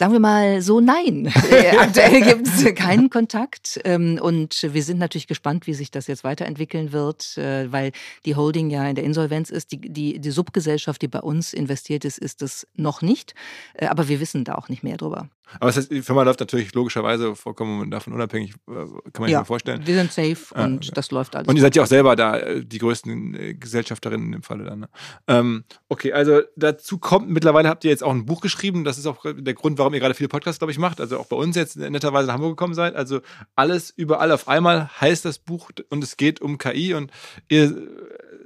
Sagen 0.00 0.14
wir 0.14 0.20
mal 0.20 0.62
so, 0.62 0.80
nein. 0.80 1.30
Äh, 1.50 1.76
aktuell 1.76 2.20
gibt 2.22 2.46
es 2.46 2.74
keinen 2.74 3.10
Kontakt. 3.10 3.80
Ähm, 3.84 4.18
und 4.22 4.68
wir 4.72 4.82
sind 4.82 4.98
natürlich 4.98 5.26
gespannt, 5.26 5.66
wie 5.66 5.74
sich 5.74 5.90
das 5.90 6.06
jetzt 6.06 6.22
weiterentwickeln 6.22 6.92
wird, 6.92 7.36
äh, 7.36 7.70
weil 7.72 7.90
die 8.24 8.36
Holding 8.36 8.70
ja 8.70 8.88
in 8.88 8.94
der 8.94 9.04
Insolvenz 9.04 9.50
ist. 9.50 9.72
Die, 9.72 9.80
die, 9.80 10.20
die 10.20 10.30
Subgesellschaft, 10.30 11.02
die 11.02 11.08
bei 11.08 11.20
uns 11.20 11.52
investiert 11.52 12.04
ist, 12.04 12.18
ist 12.18 12.40
es 12.40 12.66
noch 12.76 13.02
nicht. 13.02 13.34
Äh, 13.74 13.86
aber 13.86 14.08
wir 14.08 14.20
wissen 14.20 14.44
da 14.44 14.54
auch 14.54 14.68
nicht 14.68 14.84
mehr 14.84 14.96
drüber. 14.96 15.28
Aber 15.54 15.66
das 15.66 15.78
heißt, 15.78 15.90
die 15.90 16.02
Firma 16.02 16.22
läuft 16.22 16.38
natürlich 16.38 16.72
logischerweise 16.74 17.34
vollkommen 17.34 17.90
davon 17.90 18.12
unabhängig, 18.12 18.54
kann 18.66 18.86
man 19.18 19.24
sich 19.24 19.32
ja, 19.32 19.40
mal 19.40 19.44
vorstellen. 19.44 19.84
Wir 19.84 19.96
sind 19.96 20.12
safe 20.12 20.54
und 20.54 20.84
okay. 20.84 20.92
das 20.94 21.10
läuft 21.10 21.34
alles. 21.34 21.48
Und 21.48 21.56
ihr 21.56 21.62
seid 21.62 21.74
ja 21.74 21.82
auch 21.82 21.88
selber 21.88 22.14
da 22.14 22.60
die 22.60 22.78
größten 22.78 23.58
Gesellschafterinnen 23.58 24.26
in 24.26 24.32
dem 24.32 24.42
Falle 24.44 24.62
dann. 24.62 24.80
Ne? 24.80 24.88
Ähm, 25.26 25.64
okay, 25.88 26.12
also 26.12 26.42
dazu 26.54 26.98
kommt, 26.98 27.30
mittlerweile 27.30 27.68
habt 27.68 27.84
ihr 27.84 27.90
jetzt 27.90 28.04
auch 28.04 28.12
ein 28.12 28.26
Buch 28.26 28.40
geschrieben. 28.42 28.84
Das 28.84 28.96
ist 28.96 29.06
auch 29.06 29.24
der 29.24 29.54
Grund, 29.54 29.78
warum 29.78 29.89
ihr 29.94 30.00
gerade 30.00 30.14
viele 30.14 30.28
Podcasts, 30.28 30.58
glaube 30.58 30.72
ich, 30.72 30.78
macht. 30.78 31.00
Also 31.00 31.18
auch 31.18 31.26
bei 31.26 31.36
uns 31.36 31.56
jetzt 31.56 31.76
netterweise 31.76 32.26
nach 32.26 32.34
Hamburg 32.34 32.56
gekommen 32.56 32.74
seid. 32.74 32.94
Also 32.94 33.20
alles 33.56 33.90
überall 33.90 34.32
auf 34.32 34.48
einmal 34.48 34.90
heißt 35.00 35.24
das 35.24 35.38
Buch 35.38 35.70
und 35.88 36.04
es 36.04 36.16
geht 36.16 36.40
um 36.40 36.58
KI 36.58 36.94
und 36.94 37.10
ihr 37.48 37.74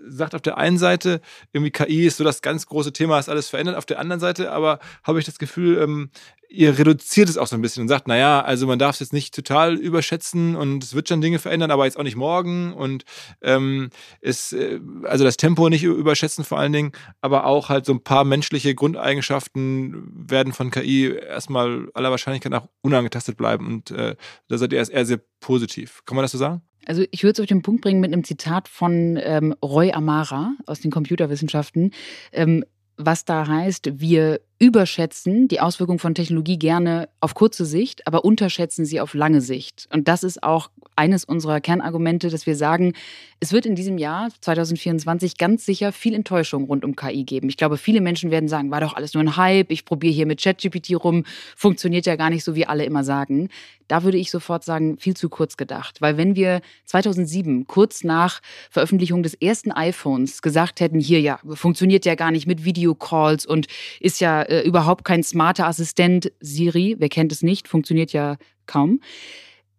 sagt 0.06 0.34
auf 0.34 0.42
der 0.42 0.58
einen 0.58 0.78
Seite, 0.78 1.20
irgendwie 1.52 1.70
KI 1.70 2.06
ist 2.06 2.16
so 2.18 2.24
das 2.24 2.42
ganz 2.42 2.66
große 2.66 2.92
Thema, 2.92 3.18
ist 3.18 3.28
alles 3.28 3.48
verändert. 3.48 3.76
Auf 3.76 3.86
der 3.86 3.98
anderen 3.98 4.20
Seite 4.20 4.52
aber 4.52 4.78
habe 5.02 5.18
ich 5.18 5.24
das 5.24 5.38
Gefühl, 5.38 5.78
ähm, 5.78 6.10
ihr 6.54 6.78
reduziert 6.78 7.28
es 7.28 7.36
auch 7.36 7.46
so 7.46 7.56
ein 7.56 7.62
bisschen 7.62 7.82
und 7.82 7.88
sagt, 7.88 8.08
naja, 8.08 8.40
also 8.40 8.66
man 8.66 8.78
darf 8.78 8.94
es 8.94 9.00
jetzt 9.00 9.12
nicht 9.12 9.34
total 9.34 9.74
überschätzen 9.74 10.56
und 10.56 10.84
es 10.84 10.94
wird 10.94 11.08
schon 11.08 11.20
Dinge 11.20 11.38
verändern, 11.38 11.70
aber 11.70 11.84
jetzt 11.84 11.98
auch 11.98 12.02
nicht 12.04 12.16
morgen 12.16 12.72
und 12.72 13.04
ähm, 13.42 13.90
ist, 14.20 14.52
äh, 14.52 14.80
also 15.04 15.24
das 15.24 15.36
Tempo 15.36 15.68
nicht 15.68 15.82
überschätzen 15.82 16.44
vor 16.44 16.58
allen 16.58 16.72
Dingen, 16.72 16.92
aber 17.20 17.46
auch 17.46 17.68
halt 17.68 17.86
so 17.86 17.92
ein 17.92 18.02
paar 18.02 18.24
menschliche 18.24 18.74
Grundeigenschaften 18.74 20.28
werden 20.28 20.52
von 20.52 20.70
KI 20.70 21.14
erstmal 21.14 21.88
aller 21.94 22.10
Wahrscheinlichkeit 22.10 22.52
nach 22.52 22.68
unangetastet 22.82 23.36
bleiben 23.36 23.66
und 23.66 23.90
äh, 23.90 24.16
da 24.48 24.58
seid 24.58 24.72
ihr 24.72 24.78
erst 24.78 24.92
eher 24.92 25.06
sehr 25.06 25.20
positiv. 25.40 26.02
Kann 26.06 26.16
man 26.16 26.22
das 26.22 26.32
so 26.32 26.38
sagen? 26.38 26.62
Also 26.86 27.04
ich 27.10 27.22
würde 27.22 27.32
es 27.32 27.40
auf 27.40 27.46
den 27.46 27.62
Punkt 27.62 27.82
bringen 27.82 28.00
mit 28.00 28.12
einem 28.12 28.24
Zitat 28.24 28.68
von 28.68 29.18
ähm, 29.22 29.54
Roy 29.62 29.92
Amara 29.92 30.54
aus 30.66 30.80
den 30.80 30.90
Computerwissenschaften. 30.90 31.92
Ähm, 32.32 32.64
was 32.96 33.24
da 33.24 33.46
heißt, 33.46 34.00
wir 34.00 34.40
überschätzen 34.64 35.46
die 35.46 35.60
Auswirkungen 35.60 35.98
von 35.98 36.14
Technologie 36.14 36.58
gerne 36.58 37.10
auf 37.20 37.34
kurze 37.34 37.66
Sicht, 37.66 38.06
aber 38.06 38.24
unterschätzen 38.24 38.86
sie 38.86 38.98
auf 38.98 39.12
lange 39.12 39.42
Sicht. 39.42 39.86
Und 39.92 40.08
das 40.08 40.24
ist 40.24 40.42
auch 40.42 40.70
eines 40.96 41.26
unserer 41.26 41.60
Kernargumente, 41.60 42.30
dass 42.30 42.46
wir 42.46 42.56
sagen, 42.56 42.94
es 43.40 43.52
wird 43.52 43.66
in 43.66 43.74
diesem 43.74 43.98
Jahr 43.98 44.30
2024 44.40 45.36
ganz 45.36 45.66
sicher 45.66 45.92
viel 45.92 46.14
Enttäuschung 46.14 46.64
rund 46.64 46.82
um 46.82 46.96
KI 46.96 47.24
geben. 47.24 47.50
Ich 47.50 47.58
glaube, 47.58 47.76
viele 47.76 48.00
Menschen 48.00 48.30
werden 48.30 48.48
sagen, 48.48 48.70
war 48.70 48.80
doch 48.80 48.94
alles 48.94 49.12
nur 49.12 49.22
ein 49.22 49.36
Hype, 49.36 49.70
ich 49.70 49.84
probiere 49.84 50.14
hier 50.14 50.24
mit 50.24 50.40
ChatGPT 50.42 50.94
rum, 50.94 51.24
funktioniert 51.56 52.06
ja 52.06 52.16
gar 52.16 52.30
nicht 52.30 52.42
so, 52.42 52.54
wie 52.54 52.64
alle 52.64 52.86
immer 52.86 53.04
sagen. 53.04 53.50
Da 53.86 54.02
würde 54.02 54.16
ich 54.16 54.30
sofort 54.30 54.64
sagen, 54.64 54.96
viel 54.98 55.14
zu 55.14 55.28
kurz 55.28 55.58
gedacht. 55.58 56.00
Weil 56.00 56.16
wenn 56.16 56.36
wir 56.36 56.62
2007, 56.86 57.66
kurz 57.66 58.02
nach 58.02 58.40
Veröffentlichung 58.70 59.22
des 59.22 59.34
ersten 59.34 59.72
iPhones, 59.72 60.40
gesagt 60.40 60.80
hätten, 60.80 61.00
hier 61.00 61.20
ja, 61.20 61.38
funktioniert 61.52 62.06
ja 62.06 62.14
gar 62.14 62.30
nicht 62.30 62.46
mit 62.46 62.64
Videocalls 62.64 63.44
und 63.44 63.66
ist 64.00 64.20
ja 64.20 64.42
äh, 64.62 64.66
überhaupt 64.66 65.04
kein 65.04 65.22
smarter 65.22 65.66
Assistent, 65.66 66.32
Siri, 66.40 66.96
wer 66.98 67.08
kennt 67.08 67.32
es 67.32 67.42
nicht, 67.42 67.68
funktioniert 67.68 68.12
ja 68.12 68.36
kaum. 68.66 69.00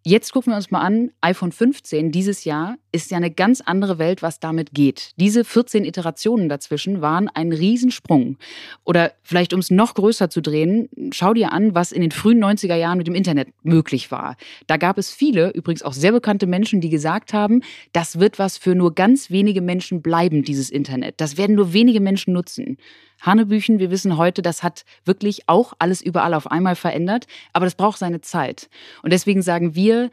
Jetzt 0.07 0.33
gucken 0.33 0.53
wir 0.53 0.57
uns 0.57 0.69
mal 0.69 0.81
an, 0.81 1.09
iPhone 1.21 1.51
15 1.51 2.11
dieses 2.11 2.43
Jahr 2.43 2.77
ist 2.91 3.09
ja 3.09 3.17
eine 3.17 3.31
ganz 3.31 3.61
andere 3.61 3.97
Welt, 3.97 4.21
was 4.21 4.39
damit 4.39 4.71
geht. 4.71 5.13
Diese 5.15 5.43
14 5.43 5.83
Iterationen 5.83 6.47
dazwischen 6.47 7.01
waren 7.01 7.27
ein 7.27 7.51
Riesensprung. 7.51 8.37
Oder 8.83 9.13
vielleicht, 9.23 9.51
um 9.51 9.61
es 9.61 9.71
noch 9.71 9.95
größer 9.95 10.29
zu 10.29 10.41
drehen, 10.43 10.89
schau 11.11 11.33
dir 11.33 11.51
an, 11.51 11.73
was 11.73 11.91
in 11.91 12.01
den 12.01 12.11
frühen 12.11 12.37
90er 12.37 12.75
Jahren 12.75 12.99
mit 12.99 13.07
dem 13.07 13.15
Internet 13.15 13.47
möglich 13.63 14.11
war. 14.11 14.37
Da 14.67 14.77
gab 14.77 14.99
es 14.99 15.09
viele, 15.09 15.49
übrigens 15.49 15.81
auch 15.81 15.93
sehr 15.93 16.11
bekannte 16.11 16.45
Menschen, 16.45 16.81
die 16.81 16.89
gesagt 16.89 17.33
haben, 17.33 17.61
das 17.91 18.19
wird 18.19 18.37
was 18.37 18.59
für 18.59 18.75
nur 18.75 18.93
ganz 18.93 19.31
wenige 19.31 19.61
Menschen 19.61 20.03
bleiben, 20.03 20.43
dieses 20.43 20.69
Internet. 20.69 21.15
Das 21.17 21.35
werden 21.35 21.55
nur 21.55 21.73
wenige 21.73 21.99
Menschen 21.99 22.31
nutzen. 22.31 22.77
Hanebüchen, 23.25 23.79
wir 23.79 23.91
wissen 23.91 24.17
heute, 24.17 24.41
das 24.41 24.63
hat 24.63 24.85
wirklich 25.03 25.47
auch 25.47 25.73
alles 25.79 26.01
überall 26.01 26.33
auf 26.33 26.49
einmal 26.51 26.75
verändert, 26.75 27.27
aber 27.53 27.65
das 27.65 27.75
braucht 27.75 27.99
seine 27.99 28.21
Zeit. 28.21 28.69
Und 29.01 29.11
deswegen 29.11 29.41
sagen 29.41 29.75
wir, 29.75 30.11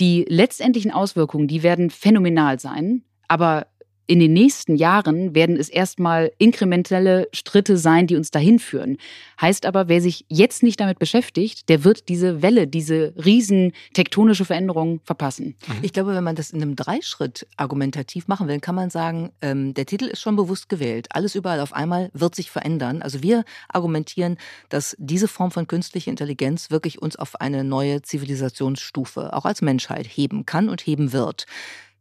die 0.00 0.24
letztendlichen 0.28 0.90
Auswirkungen, 0.90 1.48
die 1.48 1.62
werden 1.62 1.90
phänomenal 1.90 2.58
sein, 2.58 3.02
aber 3.28 3.66
in 4.06 4.18
den 4.18 4.32
nächsten 4.32 4.76
Jahren 4.76 5.34
werden 5.34 5.56
es 5.56 5.68
erstmal 5.68 6.32
inkrementelle 6.38 7.28
Schritte 7.32 7.76
sein, 7.76 8.06
die 8.06 8.16
uns 8.16 8.30
dahin 8.30 8.58
führen. 8.58 8.98
Heißt 9.40 9.64
aber, 9.64 9.88
wer 9.88 10.00
sich 10.00 10.24
jetzt 10.28 10.62
nicht 10.62 10.80
damit 10.80 10.98
beschäftigt, 10.98 11.68
der 11.68 11.84
wird 11.84 12.08
diese 12.08 12.42
Welle, 12.42 12.66
diese 12.66 13.14
riesen 13.24 13.72
tektonische 13.94 14.44
Veränderung 14.44 15.00
verpassen. 15.04 15.54
Ich 15.82 15.92
glaube, 15.92 16.14
wenn 16.14 16.24
man 16.24 16.36
das 16.36 16.50
in 16.50 16.60
einem 16.60 16.76
Dreischritt 16.76 17.46
argumentativ 17.56 18.28
machen 18.28 18.48
will, 18.48 18.60
kann 18.60 18.74
man 18.74 18.90
sagen, 18.90 19.30
ähm, 19.40 19.74
der 19.74 19.86
Titel 19.86 20.06
ist 20.06 20.20
schon 20.20 20.36
bewusst 20.36 20.68
gewählt. 20.68 21.06
Alles 21.10 21.34
überall 21.34 21.60
auf 21.60 21.72
einmal 21.72 22.10
wird 22.12 22.34
sich 22.34 22.50
verändern. 22.50 23.02
Also 23.02 23.22
wir 23.22 23.44
argumentieren, 23.68 24.36
dass 24.68 24.96
diese 24.98 25.28
Form 25.28 25.50
von 25.50 25.66
künstlicher 25.66 26.10
Intelligenz 26.10 26.70
wirklich 26.70 27.00
uns 27.00 27.16
auf 27.16 27.40
eine 27.40 27.64
neue 27.64 28.02
Zivilisationsstufe, 28.02 29.32
auch 29.32 29.44
als 29.44 29.62
Menschheit, 29.62 30.06
heben 30.06 30.44
kann 30.44 30.68
und 30.68 30.80
heben 30.82 31.12
wird. 31.12 31.46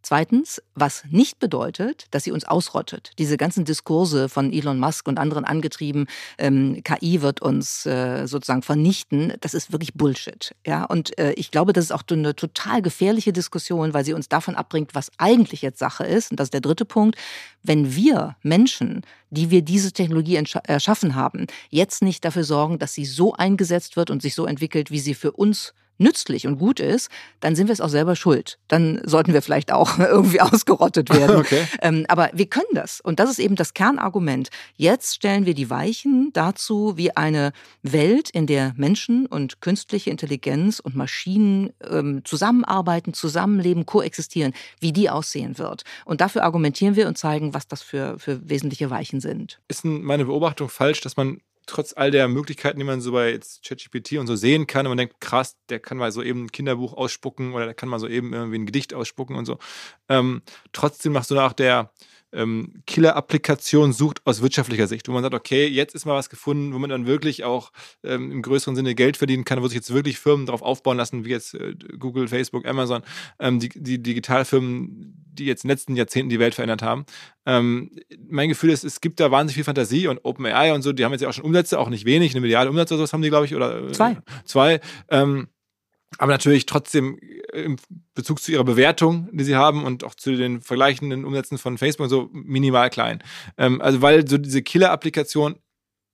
Zweitens, 0.04 0.62
was 0.74 1.04
nicht 1.10 1.40
bedeutet, 1.40 2.06
dass 2.12 2.24
sie 2.24 2.32
uns 2.32 2.46
ausrottet. 2.46 3.12
Diese 3.20 3.38
ganzen 3.38 3.66
Diskurse 3.66 4.30
von 4.30 4.52
Elon 4.52 4.80
Musk 4.80 5.08
und 5.08 5.20
anderen 5.20 5.46
angetrieben, 5.46 6.08
ähm, 6.38 6.82
KI 6.84 7.22
wird 7.22 7.42
uns 7.42 7.86
äh, 7.86 8.26
sozusagen 8.28 8.64
vernichten, 8.64 9.34
das 9.42 9.54
ist 9.54 9.72
wirklich 9.72 9.94
Bullshit. 9.94 10.56
Ja, 10.66 10.86
und 10.86 11.18
äh, 11.20 11.34
ich 11.34 11.52
glaube, 11.52 11.74
das 11.74 11.86
ist 11.86 11.92
auch 11.92 12.04
eine 12.10 12.36
total 12.36 12.82
gefährliche 12.82 13.32
Diskussion, 13.32 13.94
weil 13.94 14.06
sie 14.06 14.14
uns 14.14 14.28
davon 14.28 14.56
abbringt, 14.56 14.96
was 14.96 15.12
eigentlich 15.18 15.62
jetzt 15.62 15.80
Sache 15.80 16.06
ist. 16.06 16.32
Und 16.32 16.40
das 16.40 16.48
ist 16.48 16.54
der 16.54 16.62
dritte 16.62 16.86
Punkt. 16.86 17.18
Wenn 17.64 17.96
wir 17.96 18.36
Menschen, 18.42 19.02
die 19.30 19.50
wir 19.52 19.62
diese 19.62 19.92
Technologie 19.92 20.42
erschaffen 20.64 21.16
haben, 21.16 21.48
jetzt 21.70 22.02
nicht 22.02 22.26
dafür 22.26 22.44
sorgen, 22.44 22.80
dass 22.80 22.94
sie 22.94 23.06
so 23.06 23.34
eingesetzt 23.34 23.96
wird 23.96 24.10
und 24.10 24.22
sich 24.22 24.36
so 24.36 24.46
entwickelt, 24.46 24.92
wie 24.92 25.00
sie 25.00 25.14
für 25.14 25.32
uns 25.32 25.74
nützlich 26.02 26.48
und 26.48 26.58
gut 26.58 26.80
ist, 26.80 27.10
dann 27.40 27.56
sind 27.56 27.68
wir 27.68 27.74
es 27.74 27.82
auch 27.82 27.90
selber 27.90 28.16
schuld. 28.16 28.58
Dann 28.68 29.02
sollten 29.06 29.34
wir 29.34 29.42
vielleicht 29.42 29.72
auch 29.72 30.00
irgendwie 30.00 30.42
ausgerottet 30.42 31.10
werden. 31.10 31.32
Okay. 31.42 31.66
Ähm, 31.82 32.06
aber 32.08 32.30
wir 32.34 32.46
können 32.46 32.68
das. 32.74 33.02
Und 33.02 33.20
das 33.20 33.30
ist 33.30 33.40
eben 33.40 33.56
das 33.56 33.74
Kernargument. 33.74 34.50
Jetzt 34.76 35.16
stellen 35.16 35.46
wir 35.46 35.54
die 35.54 35.70
Weichen 35.70 36.32
dazu, 36.34 36.98
wie 36.98 37.16
eine 37.16 37.52
Welt, 37.82 38.30
in 38.30 38.48
der 38.48 38.74
Menschen 38.76 39.26
und 39.26 39.60
künstliche 39.62 40.10
Intelligenz 40.12 40.80
und 40.80 40.96
Maschinen 40.96 41.74
ähm, 41.90 42.22
zusammenarbeiten, 42.26 43.14
zusammenleben, 43.14 43.86
koexistieren, 43.86 44.54
wie 44.80 44.92
die 44.92 45.10
aussehen 45.10 45.58
wird. 45.58 45.84
Und 46.06 46.22
dafür 46.22 46.44
argumentieren 46.44 46.96
wir 46.96 47.08
und 47.08 47.18
zeigen, 47.18 47.54
was 47.54 47.68
das 47.68 47.82
für, 47.82 48.20
für 48.20 48.48
wesentliche 48.48 48.90
Weichen 48.90 49.20
sind. 49.20 49.60
Ist 49.68 49.84
meine 49.84 50.26
Beobachtung 50.26 50.70
falsch, 50.70 51.02
dass 51.02 51.18
man 51.18 51.42
trotz 51.72 51.94
all 51.96 52.12
der 52.12 52.28
Möglichkeiten, 52.28 52.80
die 52.80 52.86
man 52.86 53.02
so 53.02 53.14
bei 53.14 53.40
ChatGPT 53.64 54.14
und 54.18 54.28
so 54.28 54.36
sehen 54.36 54.68
kann, 54.68 54.86
und 54.86 54.92
man 54.92 54.98
denkt, 54.98 55.22
krass, 55.22 55.56
der 55.70 55.80
kann 55.80 55.98
mal 55.98 56.12
so 56.12 56.22
eben 56.22 56.46
ein 56.46 56.52
Kinderbuch 56.52 56.94
ausspucken 56.94 57.54
oder 57.54 57.66
der 57.66 57.74
kann 57.74 57.90
mal 57.90 58.00
so 58.00 58.08
eben 58.08 58.34
irgendwie 58.34 58.60
ein 58.60 58.66
Gedicht 58.66 58.94
ausspucken 58.94 59.36
und 59.36 59.46
so. 59.46 59.58
Ähm, 60.10 60.42
trotzdem 60.74 61.14
machst 61.14 61.32
du 61.32 61.36
nach 61.36 61.54
der 61.54 61.92
ähm, 62.34 62.82
Killer-Applikation 62.88 63.94
sucht 63.94 64.22
aus 64.26 64.42
wirtschaftlicher 64.42 64.88
Sicht, 64.88 65.08
wo 65.08 65.12
man 65.12 65.24
sagt, 65.24 65.36
okay, 65.36 65.68
jetzt 65.68 65.96
ist 65.96 66.06
mal 66.06 66.16
was 66.16 66.30
gefunden, 66.30 66.74
wo 66.74 66.80
man 66.80 66.90
dann 66.90 67.06
wirklich 67.06 67.44
auch 67.44 67.72
ähm, 68.04 68.32
im 68.32 68.42
größeren 68.42 68.76
Sinne 68.76 68.96
Geld 68.96 69.18
verdienen 69.18 69.46
kann, 69.46 69.62
wo 69.62 69.68
sich 69.68 69.76
jetzt 69.76 69.94
wirklich 69.94 70.20
Firmen 70.20 70.46
darauf 70.46 70.62
aufbauen 70.62 70.98
lassen, 70.98 71.26
wie 71.26 71.30
jetzt 71.30 71.54
äh, 71.54 71.76
Google, 72.00 72.28
Facebook, 72.28 72.66
Amazon, 72.66 73.04
ähm, 73.40 73.60
die, 73.60 73.70
die 73.70 74.02
Digitalfirmen, 74.02 75.16
die 75.34 75.46
jetzt 75.46 75.64
in 75.64 75.68
den 75.68 75.74
letzten 75.74 75.96
Jahrzehnten 75.96 76.30
die 76.30 76.40
Welt 76.40 76.56
verändert 76.56 76.82
haben. 76.82 77.06
Ähm, 77.46 77.92
mein 78.30 78.50
Gefühl 78.50 78.70
ist, 78.70 78.84
es 78.84 79.02
gibt 79.02 79.20
da 79.20 79.32
wahnsinnig 79.32 79.56
viel 79.56 79.64
Fantasie 79.64 80.08
und 80.08 80.20
OpenAI 80.24 80.74
und 80.74 80.82
so, 80.82 80.94
die 80.94 81.06
haben 81.06 81.12
jetzt 81.12 81.22
ja 81.22 81.30
auch 81.30 81.34
schon 81.34 81.46
Umsätze, 81.46 81.80
auch 81.80 81.90
nicht 81.90 82.06
wenig, 82.06 82.34
eine 82.34 82.42
Milliarde 82.42 82.70
Umsätze 82.70 82.94
oder 82.94 83.00
sowas 83.00 83.14
haben 83.14 83.22
die, 83.22 83.30
glaube 83.30 83.46
ich, 83.46 83.56
oder 83.56 83.88
äh, 83.88 83.92
zwei. 83.92 84.18
Zwei. 84.46 84.80
Aber 86.18 86.32
natürlich 86.32 86.66
trotzdem 86.66 87.20
im 87.54 87.78
Bezug 88.14 88.42
zu 88.42 88.52
ihrer 88.52 88.64
Bewertung, 88.64 89.30
die 89.32 89.44
sie 89.44 89.56
haben 89.56 89.86
und 89.86 90.04
auch 90.04 90.16
zu 90.16 90.36
den 90.36 90.62
vergleichenden 90.62 91.26
Umsätzen 91.26 91.58
von 91.58 91.78
Facebook 91.78 92.10
so 92.10 92.30
minimal 92.34 92.90
klein. 92.90 93.24
Ähm, 93.58 93.82
also 93.82 94.02
weil 94.02 94.28
so 94.28 94.38
diese 94.38 94.62
Killer-Applikation 94.62 95.56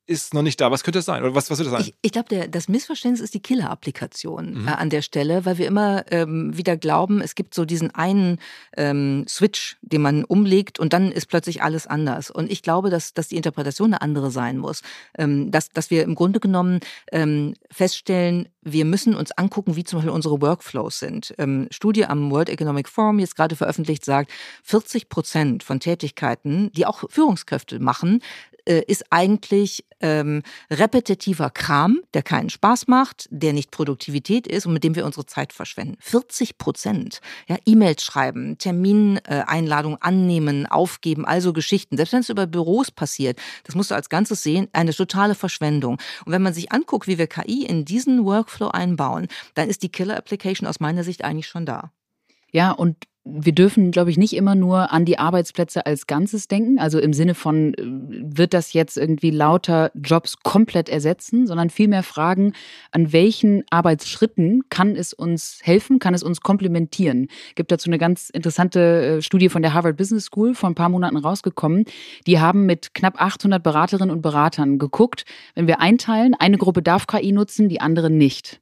ist 0.07 0.33
noch 0.33 0.41
nicht 0.41 0.59
da. 0.59 0.71
Was 0.71 0.83
könnte 0.83 0.99
das 0.99 1.05
sein? 1.05 1.21
Oder 1.21 1.35
was, 1.35 1.51
was 1.51 1.59
wird 1.59 1.67
das 1.67 1.73
sein? 1.73 1.81
Ich, 1.81 1.95
ich 2.01 2.11
glaube, 2.11 2.49
das 2.49 2.69
Missverständnis 2.69 3.21
ist 3.21 3.33
die 3.33 3.41
Killer-Applikation 3.41 4.61
mhm. 4.61 4.67
äh, 4.67 4.71
an 4.71 4.89
der 4.89 5.01
Stelle, 5.01 5.45
weil 5.45 5.57
wir 5.57 5.67
immer 5.67 6.05
ähm, 6.11 6.57
wieder 6.57 6.77
glauben, 6.77 7.21
es 7.21 7.35
gibt 7.35 7.53
so 7.53 7.65
diesen 7.65 7.93
einen 7.93 8.39
ähm, 8.75 9.25
Switch, 9.27 9.77
den 9.81 10.01
man 10.01 10.23
umlegt 10.23 10.79
und 10.79 10.93
dann 10.93 11.11
ist 11.11 11.27
plötzlich 11.27 11.61
alles 11.61 11.87
anders. 11.87 12.31
Und 12.31 12.49
ich 12.49 12.61
glaube, 12.61 12.89
dass, 12.89 13.13
dass 13.13 13.27
die 13.27 13.35
Interpretation 13.35 13.93
eine 13.93 14.01
andere 14.01 14.31
sein 14.31 14.57
muss. 14.57 14.81
Ähm, 15.17 15.51
dass, 15.51 15.69
dass 15.69 15.91
wir 15.91 16.03
im 16.03 16.15
Grunde 16.15 16.39
genommen 16.39 16.79
ähm, 17.11 17.53
feststellen, 17.69 18.47
wir 18.61 18.85
müssen 18.85 19.15
uns 19.15 19.31
angucken, 19.31 19.75
wie 19.75 19.83
zum 19.83 19.99
Beispiel 19.99 20.11
unsere 20.11 20.41
Workflows 20.41 20.99
sind. 20.99 21.33
Ähm, 21.37 21.67
Studie 21.71 22.05
am 22.05 22.31
World 22.31 22.49
Economic 22.49 22.89
Forum 22.89 23.19
jetzt 23.19 23.35
gerade 23.35 23.55
veröffentlicht 23.55 24.05
sagt, 24.05 24.31
40 24.63 25.09
Prozent 25.09 25.63
von 25.63 25.79
Tätigkeiten, 25.79 26.71
die 26.73 26.85
auch 26.85 27.03
Führungskräfte 27.09 27.79
machen, 27.79 28.21
äh, 28.67 28.83
ist 28.87 29.05
eigentlich 29.09 29.85
ähm, 29.99 30.43
repetitiver 30.69 31.49
Kram, 31.49 32.01
der 32.13 32.21
keinen 32.21 32.49
Spaß 32.49 32.87
macht, 32.87 33.27
der 33.31 33.53
nicht 33.53 33.71
Produktivität 33.71 34.47
ist 34.47 34.65
und 34.65 34.73
mit 34.73 34.83
dem 34.83 34.95
wir 34.95 35.05
unsere 35.05 35.25
Zeit 35.25 35.53
verschwenden. 35.53 35.97
40 35.99 36.57
Prozent. 36.57 37.19
Ja, 37.47 37.57
E-Mails 37.65 38.03
schreiben, 38.03 38.57
Termineinladungen 38.57 39.97
äh, 39.97 40.05
annehmen, 40.05 40.65
aufgeben, 40.65 41.25
also 41.25 41.53
Geschichten. 41.53 41.97
Selbst 41.97 42.13
wenn 42.13 42.19
es 42.19 42.29
über 42.29 42.47
Büros 42.47 42.91
passiert, 42.91 43.39
das 43.63 43.75
musst 43.75 43.91
du 43.91 43.95
als 43.95 44.09
Ganzes 44.09 44.43
sehen, 44.43 44.67
eine 44.73 44.93
totale 44.93 45.35
Verschwendung. 45.35 45.97
Und 46.25 46.31
wenn 46.31 46.41
man 46.41 46.53
sich 46.53 46.71
anguckt, 46.71 47.07
wie 47.07 47.17
wir 47.17 47.27
KI 47.27 47.65
in 47.65 47.85
diesen 47.85 48.25
Workflow 48.25 48.69
einbauen, 48.69 49.27
dann 49.55 49.69
ist 49.69 49.83
die 49.83 49.89
Killer-Application 49.89 50.67
aus 50.67 50.79
meiner 50.79 51.03
Sicht 51.03 51.23
eigentlich 51.23 51.47
schon 51.47 51.65
da. 51.65 51.91
Ja, 52.57 52.71
und 52.71 52.95
wir 53.23 53.53
dürfen, 53.53 53.91
glaube 53.91 54.09
ich, 54.09 54.17
nicht 54.17 54.35
immer 54.35 54.55
nur 54.55 54.91
an 54.91 55.05
die 55.05 55.19
Arbeitsplätze 55.19 55.85
als 55.85 56.07
Ganzes 56.07 56.47
denken, 56.47 56.79
also 56.79 56.97
im 56.97 57.13
Sinne 57.13 57.35
von, 57.35 57.75
äh, 57.75 57.83
wird 58.35 58.55
das 58.55 58.73
jetzt 58.73 58.97
irgendwie 58.97 59.29
lauter 59.29 59.91
Jobs 59.93 60.37
komplett 60.41 60.89
ersetzen, 60.89 61.45
sondern 61.45 61.69
vielmehr 61.69 62.01
fragen, 62.01 62.53
an 62.89 63.13
welchen 63.13 63.63
Arbeitsschritten 63.69 64.63
kann 64.69 64.95
es 64.95 65.13
uns 65.13 65.59
helfen, 65.61 65.99
kann 65.99 66.15
es 66.15 66.23
uns 66.23 66.41
komplementieren. 66.41 67.27
Gibt 67.53 67.71
dazu 67.71 67.91
eine 67.91 67.99
ganz 67.99 68.31
interessante 68.31 69.17
äh, 69.17 69.21
Studie 69.21 69.49
von 69.49 69.61
der 69.61 69.75
Harvard 69.75 69.97
Business 69.97 70.25
School 70.25 70.55
vor 70.55 70.69
ein 70.69 70.75
paar 70.75 70.89
Monaten 70.89 71.17
rausgekommen. 71.17 71.85
Die 72.25 72.39
haben 72.39 72.65
mit 72.65 72.95
knapp 72.95 73.21
800 73.21 73.61
Beraterinnen 73.61 74.09
und 74.09 74.23
Beratern 74.23 74.79
geguckt, 74.79 75.25
wenn 75.53 75.67
wir 75.67 75.79
einteilen, 75.79 76.33
eine 76.33 76.57
Gruppe 76.57 76.81
darf 76.81 77.05
KI 77.05 77.33
nutzen, 77.33 77.69
die 77.69 77.81
andere 77.81 78.09
nicht 78.09 78.61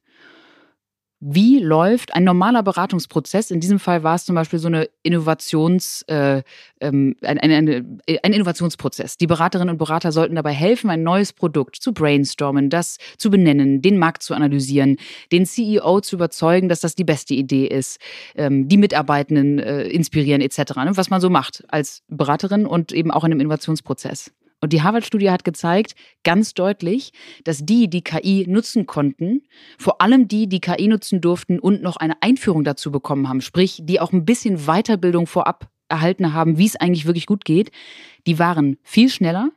wie 1.20 1.60
läuft 1.60 2.14
ein 2.14 2.24
normaler 2.24 2.62
Beratungsprozess? 2.62 3.50
In 3.50 3.60
diesem 3.60 3.78
Fall 3.78 4.02
war 4.02 4.16
es 4.16 4.26
zum 4.26 4.34
Beispiel 4.34 4.58
so 4.58 4.68
eine 4.68 4.88
Innovations, 5.02 6.02
äh, 6.08 6.42
ähm, 6.80 7.16
ein, 7.22 7.38
ein, 7.38 7.50
ein, 7.50 8.02
ein 8.22 8.32
Innovationsprozess. 8.34 9.16
Die 9.16 9.26
Beraterinnen 9.26 9.70
und 9.70 9.78
Berater 9.78 10.12
sollten 10.12 10.34
dabei 10.34 10.52
helfen, 10.52 10.90
ein 10.90 11.02
neues 11.02 11.32
Produkt 11.32 11.76
zu 11.76 11.94
brainstormen, 11.94 12.68
das 12.68 12.98
zu 13.16 13.30
benennen, 13.30 13.80
den 13.80 13.98
Markt 13.98 14.22
zu 14.22 14.34
analysieren, 14.34 14.98
den 15.32 15.46
CEO 15.46 16.00
zu 16.00 16.16
überzeugen, 16.16 16.68
dass 16.68 16.80
das 16.80 16.94
die 16.94 17.04
beste 17.04 17.32
Idee 17.32 17.66
ist, 17.66 17.98
ähm, 18.34 18.68
die 18.68 18.76
Mitarbeitenden 18.76 19.58
äh, 19.58 19.84
inspirieren 19.84 20.42
etc. 20.42 20.76
Ne? 20.76 20.90
Was 20.96 21.08
man 21.08 21.22
so 21.22 21.30
macht 21.30 21.64
als 21.68 22.02
Beraterin 22.08 22.66
und 22.66 22.92
eben 22.92 23.10
auch 23.10 23.24
in 23.24 23.32
einem 23.32 23.40
Innovationsprozess. 23.40 24.32
Und 24.60 24.72
die 24.72 24.82
Harvard-Studie 24.82 25.30
hat 25.30 25.44
gezeigt, 25.44 25.94
ganz 26.24 26.54
deutlich, 26.54 27.12
dass 27.44 27.64
die, 27.64 27.88
die 27.88 28.02
KI 28.02 28.46
nutzen 28.48 28.86
konnten, 28.86 29.42
vor 29.78 30.00
allem 30.00 30.28
die, 30.28 30.48
die 30.48 30.60
KI 30.60 30.88
nutzen 30.88 31.20
durften 31.20 31.58
und 31.58 31.82
noch 31.82 31.96
eine 31.96 32.22
Einführung 32.22 32.64
dazu 32.64 32.90
bekommen 32.90 33.28
haben, 33.28 33.42
sprich, 33.42 33.80
die 33.82 34.00
auch 34.00 34.12
ein 34.12 34.24
bisschen 34.24 34.66
Weiterbildung 34.66 35.26
vorab 35.26 35.68
erhalten 35.88 36.32
haben, 36.32 36.58
wie 36.58 36.66
es 36.66 36.76
eigentlich 36.76 37.06
wirklich 37.06 37.26
gut 37.26 37.44
geht, 37.44 37.70
die 38.26 38.38
waren 38.38 38.78
viel 38.82 39.08
schneller, 39.08 39.50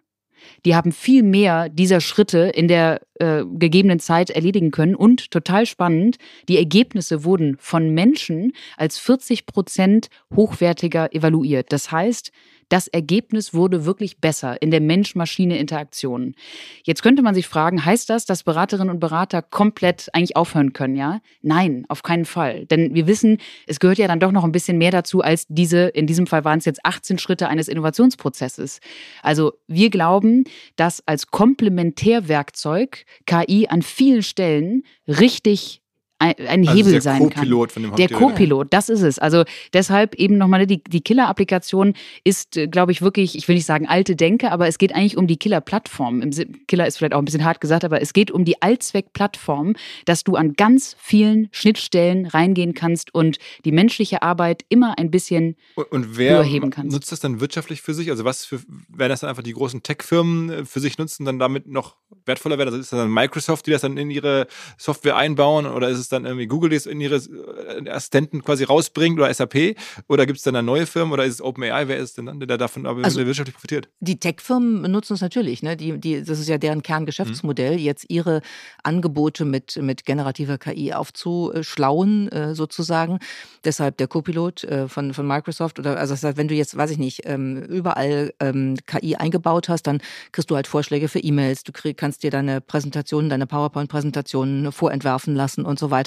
die 0.65 0.75
haben 0.75 0.91
viel 0.91 1.23
mehr 1.23 1.69
dieser 1.69 2.01
Schritte 2.01 2.39
in 2.39 2.67
der 2.67 3.01
äh, 3.15 3.43
gegebenen 3.45 3.99
Zeit 3.99 4.29
erledigen 4.29 4.71
können 4.71 4.95
und 4.95 5.31
total 5.31 5.65
spannend, 5.65 6.17
die 6.47 6.57
Ergebnisse 6.57 7.23
wurden 7.23 7.57
von 7.59 7.93
Menschen 7.93 8.53
als 8.77 8.97
40 8.99 9.45
Prozent 9.45 10.09
hochwertiger 10.35 11.13
evaluiert. 11.13 11.71
Das 11.71 11.91
heißt, 11.91 12.31
das 12.69 12.87
Ergebnis 12.87 13.53
wurde 13.53 13.85
wirklich 13.85 14.19
besser 14.19 14.61
in 14.61 14.71
der 14.71 14.81
Mensch-Maschine-Interaktion. 14.81 16.35
Jetzt 16.83 17.03
könnte 17.03 17.21
man 17.21 17.35
sich 17.35 17.47
fragen, 17.47 17.83
heißt 17.83 18.09
das, 18.09 18.25
dass 18.25 18.43
Beraterinnen 18.43 18.91
und 18.91 18.99
Berater 18.99 19.41
komplett 19.41 20.09
eigentlich 20.13 20.35
aufhören 20.35 20.73
können, 20.73 20.95
ja? 20.95 21.19
Nein, 21.41 21.85
auf 21.89 22.03
keinen 22.03 22.25
Fall. 22.25 22.65
Denn 22.67 22.93
wir 22.93 23.07
wissen, 23.07 23.39
es 23.67 23.79
gehört 23.79 23.97
ja 23.97 24.07
dann 24.07 24.19
doch 24.19 24.31
noch 24.31 24.43
ein 24.43 24.51
bisschen 24.51 24.77
mehr 24.77 24.91
dazu 24.91 25.21
als 25.21 25.45
diese, 25.49 25.87
in 25.87 26.07
diesem 26.07 26.27
Fall 26.27 26.45
waren 26.45 26.59
es 26.59 26.65
jetzt 26.65 26.85
18 26.85 27.17
Schritte 27.17 27.47
eines 27.47 27.67
Innovationsprozesses. 27.67 28.79
Also 29.23 29.53
wir 29.67 29.89
glauben, 29.89 30.43
dass 30.75 31.05
als 31.07 31.27
Komplementärwerkzeug 31.27 33.05
KI 33.25 33.67
an 33.67 33.81
vielen 33.81 34.23
Stellen 34.23 34.83
richtig 35.07 35.81
ein, 36.19 36.35
Also 36.67 36.71
Hebel 36.71 36.91
der 36.91 37.01
sein 37.01 37.29
kann. 37.29 37.29
Co-Pilot, 37.29 37.71
von 37.71 37.83
dem 37.83 37.95
Der 37.95 38.09
Co-Pilot, 38.09 38.67
das 38.71 38.89
ist 38.89 39.01
es. 39.01 39.19
Also 39.19 39.43
deshalb 39.73 40.15
eben 40.15 40.37
nochmal, 40.37 40.59
ne, 40.61 40.67
die, 40.67 40.83
die 40.83 41.01
Killer-Applikation 41.01 41.93
ist, 42.23 42.57
äh, 42.57 42.67
glaube 42.67 42.91
ich, 42.91 43.01
wirklich, 43.01 43.37
ich 43.37 43.47
will 43.47 43.55
nicht 43.55 43.65
sagen 43.65 43.87
alte 43.87 44.15
Denke, 44.15 44.51
aber 44.51 44.67
es 44.67 44.77
geht 44.77 44.93
eigentlich 44.93 45.17
um 45.17 45.27
die 45.27 45.37
Killer-Plattform. 45.37 46.21
Killer 46.67 46.87
ist 46.87 46.97
vielleicht 46.97 47.13
auch 47.13 47.19
ein 47.19 47.25
bisschen 47.25 47.45
hart 47.45 47.61
gesagt, 47.61 47.85
aber 47.85 48.01
es 48.01 48.11
geht 48.13 48.31
um 48.31 48.43
die 48.43 48.61
Allzweck-Plattform, 48.61 49.75
dass 50.05 50.23
du 50.25 50.35
an 50.35 50.53
ganz 50.53 50.95
vielen 50.99 51.47
Schnittstellen 51.51 52.25
reingehen 52.25 52.73
kannst 52.73 53.13
und 53.15 53.37
die 53.63 53.71
menschliche 53.71 54.21
Arbeit 54.21 54.65
immer 54.69 54.97
ein 54.97 55.11
bisschen 55.11 55.55
Und, 55.75 55.91
und 55.91 56.17
wer 56.17 56.35
überheben 56.39 56.69
kannst. 56.69 56.91
nutzt 56.91 57.11
das 57.11 57.21
dann 57.21 57.39
wirtschaftlich 57.39 57.81
für 57.81 57.93
sich? 57.93 58.09
Also 58.11 58.25
was 58.25 58.43
für, 58.43 58.59
werden 58.89 59.09
das 59.09 59.21
dann 59.21 59.29
einfach 59.29 59.43
die 59.43 59.53
großen 59.53 59.83
Tech-Firmen 59.83 60.49
äh, 60.49 60.65
für 60.65 60.81
sich 60.81 60.97
nutzen, 60.97 61.23
dann 61.23 61.39
damit 61.39 61.67
noch 61.67 61.95
wertvoller 62.25 62.57
werden? 62.57 62.69
Also 62.69 62.79
ist 62.79 62.91
das 62.91 62.99
dann 62.99 63.09
Microsoft, 63.09 63.67
die 63.67 63.71
das 63.71 63.81
dann 63.81 63.95
in 63.97 64.11
ihre 64.11 64.47
Software 64.77 65.15
einbauen 65.15 65.65
oder 65.65 65.87
ist 65.89 65.97
es 65.97 66.08
dann 66.09 66.25
irgendwie 66.25 66.47
Google, 66.47 66.69
die 66.71 66.75
es 66.75 66.85
in 66.85 66.99
ihre 67.01 67.15
äh, 67.15 67.89
Assistenten 67.89 68.43
quasi 68.43 68.63
rausbringt 68.63 69.17
oder 69.19 69.33
SAP? 69.33 69.75
Oder 70.07 70.25
gibt 70.25 70.37
es 70.37 70.43
dann 70.43 70.53
da 70.55 70.61
neue 70.61 70.85
Firmen 70.85 71.13
oder 71.13 71.25
ist 71.25 71.35
es 71.35 71.41
OpenAI? 71.41 71.87
Wer 71.87 71.97
ist 71.97 72.17
denn 72.17 72.25
dann, 72.25 72.39
der 72.39 72.57
davon 72.57 72.85
aber 72.85 73.03
Also- 73.03 73.17
der 73.19 73.27
wirtschaftlich 73.27 73.55
profitiert? 73.55 73.89
Die 73.99 74.19
Tech-Firmen 74.19 74.91
nutzen 74.91 75.13
es 75.13 75.21
natürlich. 75.21 75.63
Ne? 75.63 75.77
Die, 75.77 75.97
die, 75.99 76.23
das 76.23 76.39
ist 76.39 76.49
ja 76.49 76.57
deren 76.57 76.81
Kerngeschäftsmodell, 76.83 77.73
Mhm. 77.73 77.79
jetzt 77.79 78.05
ihre 78.09 78.41
Angebote 78.83 79.45
mit, 79.45 79.77
mit 79.77 80.05
generativer 80.05 80.57
KI 80.57 80.93
aufzuschlauen, 80.93 82.29
äh, 82.31 82.55
sozusagen. 82.55 83.19
Deshalb 83.63 83.97
der 83.97 84.07
Copilot 84.07 84.63
äh, 84.63 84.87
von, 84.87 85.13
von 85.13 85.27
Microsoft. 85.27 85.79
Oder 85.79 85.97
also 85.97 86.13
das 86.13 86.23
heißt, 86.23 86.37
wenn 86.37 86.47
du 86.47 86.55
jetzt, 86.55 86.75
weiß 86.77 86.91
ich 86.91 86.97
nicht, 86.97 87.21
ähm, 87.25 87.57
überall 87.63 88.33
ähm, 88.39 88.75
KI 88.85 89.15
eingebaut 89.15 89.69
hast, 89.69 89.83
dann 89.83 90.01
kriegst 90.31 90.49
du 90.49 90.55
halt 90.55 90.67
Vorschläge 90.67 91.07
für 91.07 91.19
E-Mails. 91.19 91.63
Du 91.63 91.71
krieg, 91.71 91.97
kannst 91.97 92.23
dir 92.23 92.31
deine 92.31 92.61
Präsentationen, 92.61 93.29
deine 93.29 93.47
PowerPoint-Präsentationen 93.47 94.71
vorentwerfen 94.71 95.35
lassen 95.35 95.65
und 95.65 95.79
so 95.79 95.91
weiter. 95.91 95.98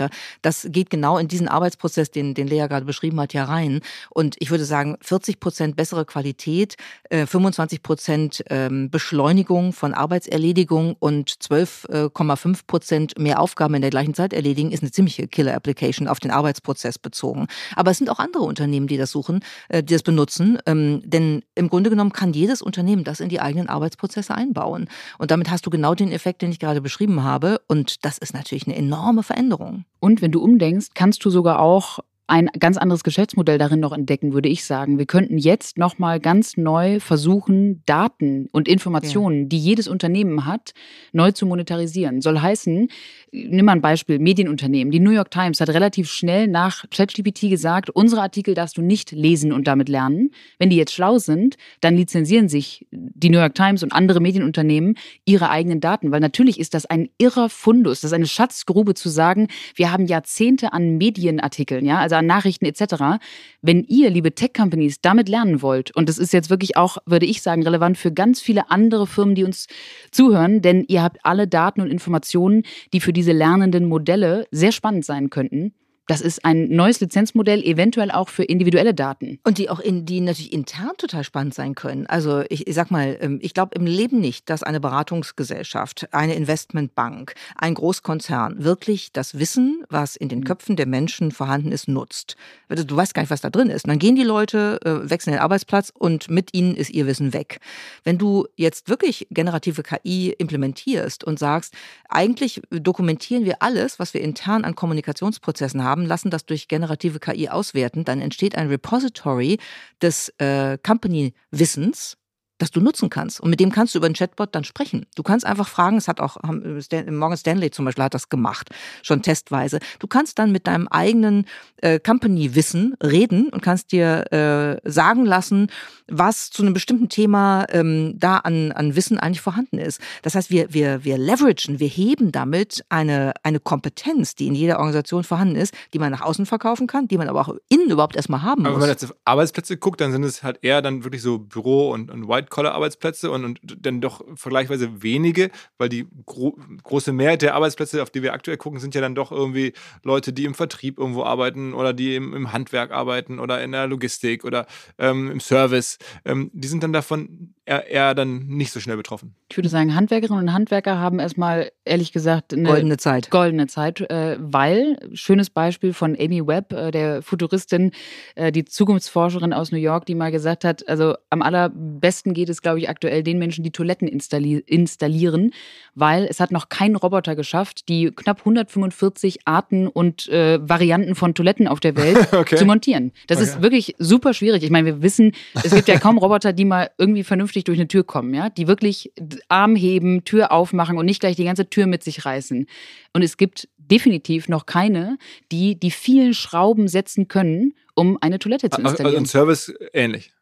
Das 0.42 0.66
geht 0.70 0.90
genau 0.90 1.18
in 1.18 1.28
diesen 1.28 1.48
Arbeitsprozess, 1.48 2.11
den, 2.11 2.35
den 2.35 2.46
Lea 2.46 2.66
gerade 2.68 2.87
beschrieben 2.87 3.20
hat, 3.20 3.33
ja 3.33 3.44
rein. 3.44 3.81
Und 4.11 4.37
ich 4.38 4.50
würde 4.50 4.64
sagen, 4.64 4.96
40 5.00 5.40
Prozent 5.40 5.76
bessere 5.76 6.05
Qualität, 6.05 6.76
äh, 7.11 7.26
25 7.26 7.83
Prozent 7.83 8.44
ähm, 8.50 8.90
Beschleunigung 8.90 9.72
von 9.72 9.94
Arbeitserledigung 9.94 10.96
und 10.98 11.31
12,5 11.31 12.61
Prozent 12.66 13.18
mehr 13.18 13.40
Aufgaben 13.40 13.74
in 13.74 13.83
der 13.83 13.90
gleichen 13.90 14.14
Zeit 14.14 14.33
erledigen, 14.33 14.72
ist 14.72 14.83
eine 14.83 14.92
ziemliche 14.92 15.28
Killer-Application 15.28 16.09
auf 16.09 16.20
den 16.20 16.31
Arbeitsprozess 16.31 16.98
bezogen. 16.98 17.46
Aber 17.76 17.90
es 17.90 17.98
sind 17.98 18.11
auch 18.11 18.18
andere 18.18 18.44
Unternehmen, 18.44 18.87
die 18.87 18.96
das 18.96 19.11
suchen, 19.11 19.40
äh, 19.68 19.83
die 19.83 19.92
das 19.92 20.02
benutzen. 20.02 20.59
Ähm, 20.66 21.02
denn 21.05 21.42
im 21.55 21.68
Grunde 21.68 21.90
genommen 21.90 22.12
kann 22.12 22.33
jedes 22.33 22.62
Unternehmen 22.62 23.05
das 23.05 23.20
in 23.20 23.28
die 23.28 23.40
eigenen 23.40 23.68
Arbeitsprozesse 23.68 24.35
einbauen. 24.35 24.88
Und 25.18 25.31
damit 25.31 25.50
hast 25.50 25.66
du 25.66 25.70
genau 25.70 25.94
den 25.94 26.12
Effekt, 26.12 26.42
den 26.42 26.50
ich 26.50 26.59
gerade 26.59 26.81
beschrieben 26.81 27.22
habe. 27.22 27.61
Und 27.68 28.05
das 28.05 28.18
ist 28.18 28.35
natürlich 28.35 28.66
eine 28.66 28.76
enorme 28.76 29.22
Veränderung. 29.22 29.82
Und 30.01 30.23
wenn 30.23 30.33
du 30.33 30.42
umdenkst, 30.42 30.88
kannst 30.95 31.25
du 31.25 31.31
sogar 31.31 31.61
auch 31.61 32.01
ein 32.27 32.49
ganz 32.59 32.77
anderes 32.77 33.05
Geschäftsmodell 33.05 33.59
darin 33.59 33.81
noch 33.81 33.93
entdecken, 33.93 34.33
würde 34.33 34.49
ich 34.49 34.65
sagen. 34.65 34.99
Wir 34.99 35.07
könnten 35.07 35.39
jetzt 35.39 35.77
nochmal 35.77 36.21
ganz 36.21 36.57
neu 36.57 37.01
versuchen, 37.01 37.83
Daten 37.85 38.49
und 38.53 38.69
Informationen, 38.69 39.49
die 39.49 39.59
jedes 39.59 39.89
Unternehmen 39.89 40.47
hat, 40.47 40.73
neu 41.13 41.33
zu 41.33 41.47
monetarisieren. 41.47 42.21
Soll 42.21 42.41
heißen, 42.41 42.89
nimm 43.33 43.65
mal 43.67 43.73
ein 43.73 43.83
Beispiel, 43.83 44.19
Medienunternehmen. 44.19 44.93
Die 44.93 45.01
New 45.01 45.11
York 45.11 45.31
Times 45.31 45.61
hat 45.61 45.69
relativ 45.71 46.11
schnell 46.11 46.49
nach 46.49 46.85
ChatGPT 46.91 47.51
gesagt, 47.51 47.91
unsere 47.91 48.23
Artikel 48.23 48.55
darfst 48.55 48.77
du 48.77 48.83
nicht 48.83 49.11
lesen 49.11 49.53
und 49.53 49.67
damit 49.67 49.89
lernen. 49.89 50.31
Wenn 50.59 50.71
die 50.71 50.77
jetzt 50.77 50.95
schlau 50.95 51.19
sind, 51.19 51.57
dann 51.81 51.97
lizenzieren 51.97 52.49
sich 52.49 52.87
die 52.91 53.31
New 53.31 53.39
York 53.39 53.55
Times 53.55 53.83
und 53.83 53.93
andere 53.93 54.21
Medienunternehmen 54.21 54.95
ihre 55.25 55.51
eigenen 55.51 55.81
Daten, 55.81 56.13
weil 56.13 56.21
natürlich 56.21 56.61
ist 56.61 56.75
das 56.75 56.87
ein 56.87 57.09
irrer 57.19 57.49
Fundus, 57.49 58.01
das 58.01 58.11
ist 58.11 58.15
eine 58.15 58.27
Schatzgrube 58.27 58.95
zu 58.95 59.09
sagen, 59.09 59.49
wir 59.75 59.91
haben 59.91 60.07
Jahrzehnte 60.07 60.73
an 60.73 60.97
Medienartikeln, 60.99 61.85
ja, 61.85 61.99
also 61.99 62.12
an 62.16 62.27
Nachrichten 62.27 62.64
etc. 62.64 63.20
Wenn 63.61 63.85
ihr, 63.85 64.11
liebe 64.11 64.35
Tech-Companies, 64.35 65.01
damit 65.01 65.29
lernen 65.29 65.62
wollt, 65.62 65.94
und 65.96 66.09
das 66.09 66.18
ist 66.18 66.33
jetzt 66.33 66.51
wirklich 66.51 66.77
auch, 66.77 66.98
würde 67.07 67.27
ich 67.27 67.42
sagen, 67.42 67.62
relevant 67.62 67.98
für 67.98 68.12
ganz 68.12 68.40
viele 68.40 68.70
andere 68.70 69.07
Firmen, 69.07 69.35
die 69.35 69.44
uns 69.44 69.66
zuhören, 70.11 70.62
denn 70.62 70.85
ihr 70.88 71.03
habt 71.03 71.18
alle 71.25 71.48
Daten 71.48 71.81
und 71.81 71.90
Informationen, 71.90 72.62
die 72.92 73.01
für 73.01 73.12
diese 73.12 73.33
lernenden 73.33 73.87
Modelle 73.88 74.46
sehr 74.51 74.72
spannend 74.72 75.05
sein 75.05 75.31
könnten. 75.31 75.72
Das 76.07 76.21
ist 76.21 76.45
ein 76.45 76.69
neues 76.69 77.01
Lizenzmodell, 77.01 77.62
eventuell 77.62 78.11
auch 78.11 78.29
für 78.29 78.45
individuelle 78.45 78.95
Daten. 78.95 79.38
Und 79.45 79.59
die 79.59 79.71
auch 79.71 79.81
in, 79.81 80.05
die 80.05 80.21
natürlich 80.21 80.53
intern 80.53 80.93
total 80.99 81.25
spannend 81.25 81.55
sein 81.55 81.75
können. 81.75 82.07
Also 82.07 82.43
ich, 82.49 82.67
ich 82.67 82.75
sag 82.75 82.91
mal, 82.91 83.17
ähm, 83.21 83.38
ich 83.43 83.55
glaube 83.55 83.75
im 83.77 83.87
Leben 83.87 84.21
nicht, 84.21 84.51
dass 84.51 84.62
eine 84.62 84.81
Beratungsgesellschaft, 84.81 86.12
eine 86.12 86.35
Investmentbank, 86.35 87.35
ein 87.57 87.75
Großkonzern 87.75 88.65
wirklich 88.65 89.12
das 89.12 89.38
Wissen, 89.38 89.85
was 89.88 90.17
in 90.17 90.29
den 90.29 90.45
Köpfen 90.45 90.77
der 90.77 90.87
Menschen 90.87 91.31
vorhanden 91.31 91.71
ist, 91.73 91.88
nutzt. 91.88 92.37
Also 92.69 92.85
Du 92.85 92.97
weißt 92.97 93.15
gar 93.15 93.23
nicht, 93.23 93.31
was 93.31 93.41
da 93.41 93.51
drin 93.51 93.71
ist. 93.71 93.85
Und 93.85 93.91
dann 93.91 93.99
gehen 93.99 94.17
die 94.17 94.25
Leute, 94.25 94.81
äh, 94.85 95.09
wechseln 95.09 95.33
den 95.33 95.41
Arbeitsplatz 95.41 95.93
und 95.97 96.31
mit 96.31 96.53
ihnen 96.53 96.75
ist 96.75 96.91
ihr 96.91 97.07
Wissen 97.07 97.33
weg. 97.33 97.61
Wenn 98.03 98.19
du 98.19 98.47
jetzt 98.57 98.88
wirklich 98.88 99.29
generative 99.31 99.83
KI 99.83 100.35
implementierst 100.37 101.23
und 101.25 101.38
sagst, 101.38 101.75
eigentlich 102.09 102.61
dokumentieren 102.71 103.45
wir 103.45 103.62
alles, 103.62 103.99
was 103.99 104.15
wir 104.15 104.21
intern 104.21 104.65
an 104.65 104.75
Kommunikationsprozessen 104.75 105.85
haben, 105.85 105.91
lassen 106.00 106.31
das 106.31 106.46
durch 106.46 106.68
generative 106.68 107.20
KI 107.20 107.48
auswerten, 107.50 108.05
dann 108.05 108.20
entsteht 108.20 108.57
ein 108.57 108.68
Repository 108.68 109.59
des 110.00 110.31
äh, 110.38 110.78
Company-Wissens, 110.78 112.16
das 112.62 112.70
du 112.70 112.81
nutzen 112.81 113.11
kannst. 113.11 113.40
Und 113.40 113.51
mit 113.51 113.59
dem 113.59 113.72
kannst 113.72 113.94
du 113.94 113.98
über 113.98 114.07
einen 114.07 114.14
Chatbot 114.14 114.55
dann 114.55 114.62
sprechen. 114.62 115.05
Du 115.16 115.25
kannst 115.25 115.44
einfach 115.44 115.66
fragen, 115.66 115.96
es 115.96 116.07
hat 116.07 116.20
auch, 116.20 116.37
Stan, 116.81 117.14
Morgan 117.16 117.37
Stanley 117.37 117.72
zum 117.72 117.85
Beispiel 117.85 118.05
hat 118.05 118.14
das 118.14 118.29
gemacht, 118.29 118.70
schon 119.03 119.20
testweise. 119.20 119.81
Du 119.98 120.07
kannst 120.07 120.38
dann 120.38 120.53
mit 120.53 120.68
deinem 120.68 120.87
eigenen 120.87 121.46
äh, 121.79 121.98
Company-Wissen 121.98 122.94
reden 123.03 123.48
und 123.48 123.62
kannst 123.62 123.90
dir 123.90 124.33
äh, 124.33 124.88
sagen 124.88 125.27
lassen, 125.27 125.70
was 126.07 126.51
zu 126.51 126.62
einem 126.62 126.72
bestimmten 126.72 127.09
Thema 127.09 127.66
ähm, 127.70 128.14
da 128.16 128.37
an, 128.37 128.70
an 128.70 128.94
Wissen 128.94 129.18
eigentlich 129.18 129.40
vorhanden 129.40 129.79
ist. 129.79 130.01
Das 130.22 130.37
heißt, 130.37 130.51
wir, 130.51 130.72
wir, 130.72 131.05
wir 131.05 131.18
leveragen, 131.18 131.81
wir 131.81 131.88
heben 131.88 132.31
damit 132.31 132.85
eine, 132.88 133.33
eine 133.42 133.59
Kompetenz, 133.59 134.37
die 134.37 134.46
in 134.46 134.55
jeder 134.55 134.77
Organisation 134.77 135.25
vorhanden 135.25 135.57
ist, 135.57 135.75
die 135.92 135.98
man 135.98 136.12
nach 136.12 136.20
außen 136.20 136.46
verkaufen 136.46 136.87
kann, 136.87 137.09
die 137.09 137.18
man 137.18 137.29
aber 137.29 137.40
auch 137.40 137.57
innen 137.68 137.90
überhaupt 137.90 138.14
erstmal 138.14 138.42
haben 138.42 138.61
Aber 138.61 138.68
wenn 138.68 138.72
muss. 138.75 138.81
man 138.83 138.90
jetzt 138.90 139.05
auf 139.05 139.14
Arbeitsplätze 139.25 139.77
guckt, 139.77 140.01
dann 140.01 140.12
sind 140.12 140.22
es 140.22 140.44
halt 140.44 140.61
eher 140.62 140.81
dann 140.81 141.03
wirklich 141.03 141.22
so 141.22 141.40
Büro- 141.40 141.90
und, 141.92 142.09
und 142.09 142.29
White-Collar-Arbeitsplätze 142.53 143.31
und, 143.31 143.45
und 143.45 143.61
dann 143.62 144.01
doch 144.01 144.23
vergleichsweise 144.37 145.03
wenige, 145.03 145.51
weil 145.79 145.88
die 145.88 146.07
gro 146.27 146.57
große 146.83 147.12
Mehrheit 147.12 147.43
der 147.43 147.55
Arbeitsplätze, 147.55 148.03
auf 148.03 148.11
die 148.11 148.23
wir 148.23 148.33
aktuell 148.33 148.57
gucken, 148.57 148.81
sind 148.81 148.95
ja 148.95 149.01
dann 149.01 149.15
doch 149.15 149.33
irgendwie 149.33 149.73
Leute, 150.03 150.33
die 150.33 150.45
im 150.45 150.55
Vertrieb 150.55 150.99
irgendwo 150.99 151.25
arbeiten 151.25 151.73
oder 151.75 151.93
die 151.93 152.15
im, 152.15 152.35
im 152.35 152.53
Handwerk 152.53 152.91
arbeiten 152.91 153.38
oder 153.38 153.62
in 153.62 153.73
der 153.73 153.87
Logistik 153.87 154.45
oder 154.45 154.67
ähm, 154.99 155.31
im 155.31 155.41
Service. 155.41 155.99
Ähm, 156.25 156.51
die 156.53 156.69
sind 156.69 156.83
dann 156.83 156.93
davon 156.93 157.55
eher, 157.64 157.87
eher 157.88 158.14
dann 158.14 158.46
nicht 158.46 158.72
so 158.72 158.81
schnell 158.81 158.96
betroffen. 158.96 159.35
Ich 159.51 159.57
würde 159.57 159.68
sagen, 159.68 159.94
Handwerkerinnen 159.94 160.42
und 160.48 160.53
Handwerker 160.53 160.98
haben 160.98 161.18
erstmal, 161.18 161.70
ehrlich 161.85 162.12
gesagt, 162.12 162.53
eine 162.55 162.68
Goldene 162.68 162.96
Zeit. 162.96 163.31
goldene 163.31 163.66
Zeit, 163.66 164.01
äh, 164.01 164.37
weil, 164.40 164.96
schönes 165.12 165.51
Beispiel 165.51 165.92
von 165.92 166.16
Amy 166.18 166.46
Webb, 166.46 166.72
äh, 166.72 166.90
der 166.90 167.22
Futuristin, 167.22 167.92
äh, 168.35 168.51
die 168.51 168.64
Zukunftsforscherin 168.64 169.53
aus 169.53 169.70
New 169.72 169.79
York, 169.79 170.07
die 170.07 170.14
mal 170.14 170.33
gesagt 170.33 170.64
hat, 170.64 170.88
also 170.88 171.14
am 171.31 171.42
allerbesten 171.42 172.33
geht 172.35 172.48
es, 172.48 172.62
glaube 172.62 172.79
ich, 172.79 172.88
aktuell 172.88 173.22
den 173.22 173.38
Menschen, 173.38 173.62
die 173.62 173.70
Toiletten 173.72 174.09
installi 174.09 174.57
installieren, 174.66 175.53
weil 175.94 176.25
es 176.25 176.40
hat 176.40 176.51
noch 176.51 176.68
kein 176.70 176.96
Roboter 176.96 177.37
geschafft, 177.37 177.88
die 177.88 178.11
knapp 178.11 178.38
145 178.40 179.40
Arten 179.46 179.87
und 179.87 180.29
äh, 180.29 180.59
Varianten 180.66 181.14
von 181.14 181.35
Toiletten 181.35 181.68
auf 181.68 181.81
der 181.81 181.96
Welt 181.96 182.16
Okay. 182.33 182.57
zu 182.57 182.64
montieren. 182.64 183.12
Das 183.27 183.40
ist 183.40 183.53
Okay. 183.55 183.62
wirklich 183.62 183.94
super 183.98 184.33
schwierig. 184.35 184.62
Ich 184.62 184.70
meine, 184.70 184.87
wir 184.87 185.03
wissen, 185.03 185.33
es 185.62 185.75
gibt 185.75 185.88
ja 185.88 185.98
kaum 185.98 186.16
Roboter, 186.18 186.53
die 186.53 186.64
mal 186.64 186.90
irgendwie 186.98 187.22
vernünftig 187.22 187.52
durch 187.55 187.79
eine 187.79 187.88
Tür 187.88 188.05
kommen, 188.05 188.35
ja, 188.35 188.49
die 188.51 188.67
wirklich 188.67 189.12
Arm 189.49 189.77
heben, 189.77 190.25
Tür 190.25 190.53
aufmachen 190.53 190.99
und 190.99 191.07
nicht 191.07 191.21
gleich 191.21 191.37
die 191.37 191.45
ganze 191.45 191.69
Tür 191.69 191.87
mit 191.87 192.03
sich 192.03 192.25
reißen. 192.25 192.67
Und 193.12 193.23
es 193.23 193.37
gibt 193.37 193.69
definitiv 193.79 194.49
noch 194.49 194.67
keine, 194.67 195.19
die 195.51 195.79
die 195.79 195.91
vielen 195.91 196.35
Schrauben 196.35 196.88
setzen 196.88 197.29
können, 197.29 197.75
um 197.95 198.19
eine 198.21 198.38
Toilette 198.38 198.71
zu 198.71 198.79
Also, 198.79 198.88
installieren. 198.88 199.19
und 199.19 199.27
Service 199.27 199.73
ähnlich. 199.93 200.33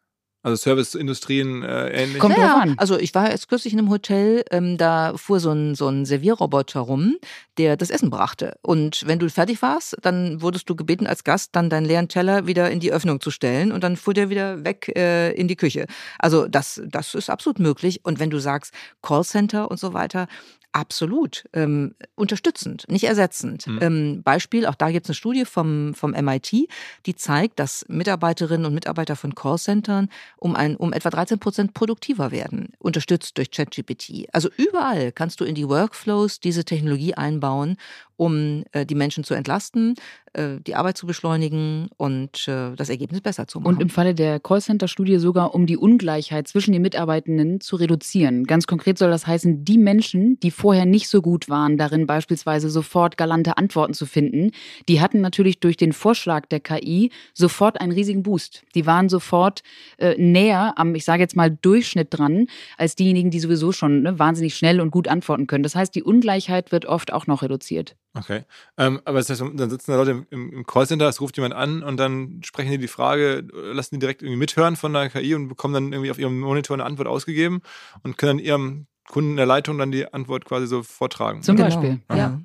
Also 0.43 0.55
Serviceindustrien 0.55 1.61
äh, 1.61 2.03
ähnlich. 2.03 2.19
Kommt 2.19 2.37
ja, 2.37 2.47
drauf 2.47 2.61
an. 2.63 2.73
Also 2.77 2.97
ich 2.97 3.13
war 3.13 3.29
jetzt 3.29 3.47
kürzlich 3.47 3.73
in 3.73 3.79
einem 3.79 3.89
Hotel, 3.91 4.43
ähm, 4.49 4.77
da 4.77 5.13
fuhr 5.15 5.39
so 5.39 5.51
ein, 5.51 5.75
so 5.75 5.87
ein 5.87 6.05
Servierroboter 6.05 6.79
rum, 6.79 7.17
der 7.59 7.77
das 7.77 7.91
Essen 7.91 8.09
brachte. 8.09 8.57
Und 8.63 9.05
wenn 9.05 9.19
du 9.19 9.29
fertig 9.29 9.61
warst, 9.61 9.97
dann 10.01 10.41
wurdest 10.41 10.67
du 10.67 10.75
gebeten 10.75 11.05
als 11.05 11.23
Gast, 11.23 11.55
dann 11.55 11.69
deinen 11.69 11.85
leeren 11.85 12.07
Teller 12.07 12.47
wieder 12.47 12.71
in 12.71 12.79
die 12.79 12.91
Öffnung 12.91 13.21
zu 13.21 13.29
stellen 13.29 13.71
und 13.71 13.83
dann 13.83 13.97
fuhr 13.97 14.15
der 14.15 14.31
wieder 14.31 14.63
weg 14.65 14.91
äh, 14.95 15.31
in 15.33 15.47
die 15.47 15.55
Küche. 15.55 15.85
Also 16.17 16.47
das, 16.47 16.81
das 16.87 17.13
ist 17.13 17.29
absolut 17.29 17.59
möglich. 17.59 18.01
Und 18.03 18.19
wenn 18.19 18.31
du 18.31 18.39
sagst 18.39 18.73
Callcenter 19.03 19.69
und 19.69 19.79
so 19.79 19.93
weiter, 19.93 20.27
Absolut. 20.73 21.49
Ähm, 21.51 21.95
unterstützend, 22.15 22.85
nicht 22.87 23.03
ersetzend. 23.03 23.67
Mhm. 23.67 23.79
Ähm, 23.81 24.23
Beispiel, 24.23 24.65
auch 24.65 24.75
da 24.75 24.89
gibt 24.89 25.05
es 25.05 25.09
eine 25.09 25.15
Studie 25.15 25.43
vom, 25.43 25.93
vom 25.93 26.11
MIT, 26.11 26.69
die 27.05 27.15
zeigt, 27.15 27.59
dass 27.59 27.85
Mitarbeiterinnen 27.89 28.65
und 28.65 28.73
Mitarbeiter 28.73 29.17
von 29.17 29.35
Callcentern 29.35 30.09
um, 30.37 30.55
ein, 30.55 30.77
um 30.77 30.93
etwa 30.93 31.09
13 31.09 31.39
Prozent 31.39 31.73
produktiver 31.73 32.31
werden, 32.31 32.69
unterstützt 32.79 33.37
durch 33.37 33.51
ChatGPT. 33.51 34.27
Also 34.31 34.49
überall 34.55 35.11
kannst 35.11 35.41
du 35.41 35.43
in 35.43 35.55
die 35.55 35.67
Workflows 35.67 36.39
diese 36.39 36.63
Technologie 36.63 37.15
einbauen 37.15 37.75
um 38.21 38.63
äh, 38.71 38.85
die 38.85 38.93
Menschen 38.93 39.23
zu 39.23 39.33
entlasten, 39.33 39.95
äh, 40.33 40.59
die 40.67 40.75
Arbeit 40.75 40.95
zu 40.95 41.07
beschleunigen 41.07 41.89
und 41.97 42.47
äh, 42.47 42.75
das 42.75 42.89
Ergebnis 42.89 43.21
besser 43.21 43.47
zu 43.47 43.59
machen. 43.59 43.73
Und 43.73 43.81
im 43.81 43.89
Falle 43.89 44.13
der 44.13 44.39
Callcenter-Studie 44.39 45.17
sogar, 45.17 45.55
um 45.55 45.65
die 45.65 45.75
Ungleichheit 45.75 46.47
zwischen 46.47 46.71
den 46.71 46.83
Mitarbeitenden 46.83 47.61
zu 47.61 47.77
reduzieren. 47.77 48.43
Ganz 48.43 48.67
konkret 48.67 48.99
soll 48.99 49.09
das 49.09 49.25
heißen, 49.25 49.65
die 49.65 49.79
Menschen, 49.79 50.39
die 50.41 50.51
vorher 50.51 50.85
nicht 50.85 51.09
so 51.09 51.23
gut 51.23 51.49
waren, 51.49 51.79
darin 51.79 52.05
beispielsweise 52.05 52.69
sofort 52.69 53.17
galante 53.17 53.57
Antworten 53.57 53.95
zu 53.95 54.05
finden, 54.05 54.51
die 54.87 55.01
hatten 55.01 55.21
natürlich 55.21 55.59
durch 55.59 55.75
den 55.75 55.91
Vorschlag 55.91 56.45
der 56.45 56.59
KI 56.59 57.09
sofort 57.33 57.81
einen 57.81 57.91
riesigen 57.91 58.21
Boost. 58.21 58.61
Die 58.75 58.85
waren 58.85 59.09
sofort 59.09 59.63
äh, 59.97 60.13
näher 60.21 60.73
am, 60.75 60.93
ich 60.93 61.05
sage 61.05 61.23
jetzt 61.23 61.35
mal, 61.35 61.49
Durchschnitt 61.49 62.09
dran, 62.11 62.45
als 62.77 62.95
diejenigen, 62.95 63.31
die 63.31 63.39
sowieso 63.39 63.71
schon 63.71 64.03
ne, 64.03 64.19
wahnsinnig 64.19 64.55
schnell 64.55 64.79
und 64.79 64.91
gut 64.91 65.07
antworten 65.07 65.47
können. 65.47 65.63
Das 65.63 65.75
heißt, 65.75 65.95
die 65.95 66.03
Ungleichheit 66.03 66.71
wird 66.71 66.85
oft 66.85 67.11
auch 67.11 67.25
noch 67.25 67.41
reduziert. 67.41 67.95
Okay. 68.13 68.43
Ähm, 68.77 68.99
aber 69.05 69.19
das 69.19 69.29
heißt, 69.29 69.41
dann 69.41 69.69
sitzen 69.69 69.91
da 69.91 69.97
Leute 69.97 70.25
im, 70.29 70.51
im 70.51 70.65
Callcenter, 70.65 71.07
es 71.07 71.21
ruft 71.21 71.37
jemand 71.37 71.53
an 71.53 71.81
und 71.81 71.97
dann 71.97 72.41
sprechen 72.43 72.71
die 72.71 72.77
die 72.77 72.87
Frage, 72.87 73.47
lassen 73.53 73.95
die 73.95 73.99
direkt 73.99 74.21
irgendwie 74.21 74.37
mithören 74.37 74.75
von 74.75 74.91
der 74.91 75.09
KI 75.09 75.33
und 75.33 75.47
bekommen 75.47 75.73
dann 75.73 75.93
irgendwie 75.93 76.11
auf 76.11 76.19
ihrem 76.19 76.39
Monitor 76.39 76.75
eine 76.75 76.83
Antwort 76.83 77.07
ausgegeben 77.07 77.61
und 78.03 78.17
können 78.17 78.37
dann 78.37 78.45
ihrem 78.45 78.87
Kunden 79.07 79.31
in 79.31 79.37
der 79.37 79.45
Leitung 79.45 79.77
dann 79.77 79.91
die 79.91 80.13
Antwort 80.13 80.45
quasi 80.45 80.67
so 80.67 80.83
vortragen. 80.83 81.41
Zum 81.41 81.55
genau. 81.55 81.67
Beispiel, 81.67 82.01
ja. 82.13 82.39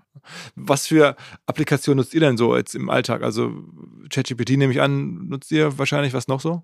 Was 0.55 0.87
für 0.87 1.17
Applikationen 1.47 1.99
nutzt 1.99 2.15
ihr 2.15 2.21
denn 2.21 2.37
so 2.37 2.57
jetzt 2.57 2.75
im 2.75 2.91
Alltag? 2.91 3.23
Also 3.23 3.53
ChatGPT 4.11 4.51
nehme 4.57 4.73
ich 4.73 4.81
an, 4.81 5.29
nutzt 5.29 5.53
ihr 5.53 5.79
wahrscheinlich 5.79 6.13
was 6.13 6.29
noch 6.29 6.41
so? 6.41 6.63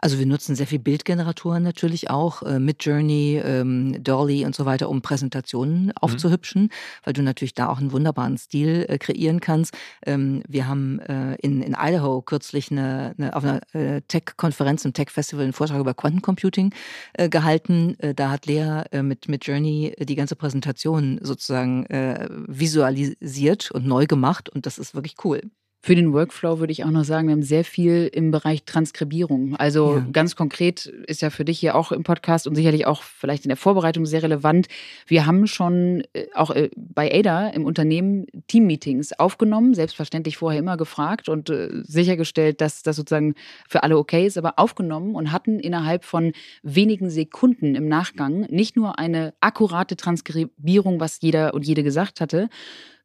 Also 0.00 0.18
wir 0.18 0.26
nutzen 0.26 0.54
sehr 0.54 0.66
viel 0.66 0.78
Bildgeneratoren 0.78 1.62
natürlich 1.62 2.10
auch, 2.10 2.42
äh, 2.42 2.58
Midjourney, 2.58 3.40
ähm, 3.42 4.02
Dolly 4.02 4.44
und 4.44 4.54
so 4.54 4.66
weiter, 4.66 4.88
um 4.88 5.00
Präsentationen 5.00 5.86
mhm. 5.86 5.92
aufzuhübschen, 6.00 6.70
weil 7.04 7.12
du 7.12 7.22
natürlich 7.22 7.54
da 7.54 7.68
auch 7.68 7.78
einen 7.78 7.92
wunderbaren 7.92 8.36
Stil 8.36 8.84
äh, 8.88 8.98
kreieren 8.98 9.40
kannst. 9.40 9.74
Ähm, 10.04 10.42
wir 10.48 10.66
haben 10.66 10.98
äh, 11.00 11.36
in, 11.36 11.62
in 11.62 11.76
Idaho 11.78 12.20
kürzlich 12.22 12.70
eine, 12.70 13.14
eine 13.16 13.34
auf 13.34 13.44
einer 13.44 13.60
äh, 13.74 14.02
Tech-Konferenz, 14.02 14.84
im 14.84 14.92
Tech-Festival, 14.92 15.44
einen 15.44 15.52
Vortrag 15.52 15.80
über 15.80 15.94
Quantencomputing 15.94 16.74
äh, 17.14 17.28
gehalten. 17.28 17.98
Äh, 18.00 18.14
da 18.14 18.30
hat 18.30 18.46
Lea 18.46 18.82
äh, 18.90 19.02
mit 19.02 19.28
Midjourney 19.28 19.94
die 19.98 20.16
ganze 20.16 20.36
Präsentation 20.36 21.18
sozusagen 21.22 21.86
äh, 21.86 22.28
visualisiert 22.30 23.70
und 23.70 23.86
neu 23.86 24.06
gemacht 24.06 24.50
und 24.50 24.66
das 24.66 24.78
ist 24.78 24.94
wirklich 24.94 25.14
cool. 25.24 25.40
Für 25.84 25.94
den 25.94 26.14
Workflow 26.14 26.60
würde 26.60 26.72
ich 26.72 26.82
auch 26.82 26.90
noch 26.90 27.04
sagen, 27.04 27.28
wir 27.28 27.32
haben 27.32 27.42
sehr 27.42 27.62
viel 27.62 28.08
im 28.10 28.30
Bereich 28.30 28.64
Transkribierung. 28.64 29.54
Also 29.56 29.96
ja. 29.96 30.06
ganz 30.12 30.34
konkret 30.34 30.86
ist 30.86 31.20
ja 31.20 31.28
für 31.28 31.44
dich 31.44 31.58
hier 31.58 31.74
auch 31.74 31.92
im 31.92 32.04
Podcast 32.04 32.46
und 32.46 32.54
sicherlich 32.54 32.86
auch 32.86 33.02
vielleicht 33.02 33.44
in 33.44 33.50
der 33.50 33.58
Vorbereitung 33.58 34.06
sehr 34.06 34.22
relevant. 34.22 34.68
Wir 35.06 35.26
haben 35.26 35.46
schon 35.46 36.02
äh, 36.14 36.24
auch 36.32 36.52
äh, 36.52 36.70
bei 36.74 37.12
ADA 37.12 37.48
im 37.48 37.66
Unternehmen 37.66 38.24
Teammeetings 38.46 39.12
aufgenommen, 39.12 39.74
selbstverständlich 39.74 40.38
vorher 40.38 40.60
immer 40.60 40.78
gefragt 40.78 41.28
und 41.28 41.50
äh, 41.50 41.68
sichergestellt, 41.82 42.62
dass 42.62 42.82
das 42.82 42.96
sozusagen 42.96 43.34
für 43.68 43.82
alle 43.82 43.98
okay 43.98 44.24
ist, 44.24 44.38
aber 44.38 44.58
aufgenommen 44.58 45.14
und 45.14 45.32
hatten 45.32 45.60
innerhalb 45.60 46.06
von 46.06 46.32
wenigen 46.62 47.10
Sekunden 47.10 47.74
im 47.74 47.88
Nachgang 47.88 48.46
nicht 48.48 48.74
nur 48.74 48.98
eine 48.98 49.34
akkurate 49.40 49.96
Transkribierung, 49.96 50.98
was 50.98 51.20
jeder 51.20 51.52
und 51.52 51.66
jede 51.66 51.82
gesagt 51.82 52.22
hatte, 52.22 52.48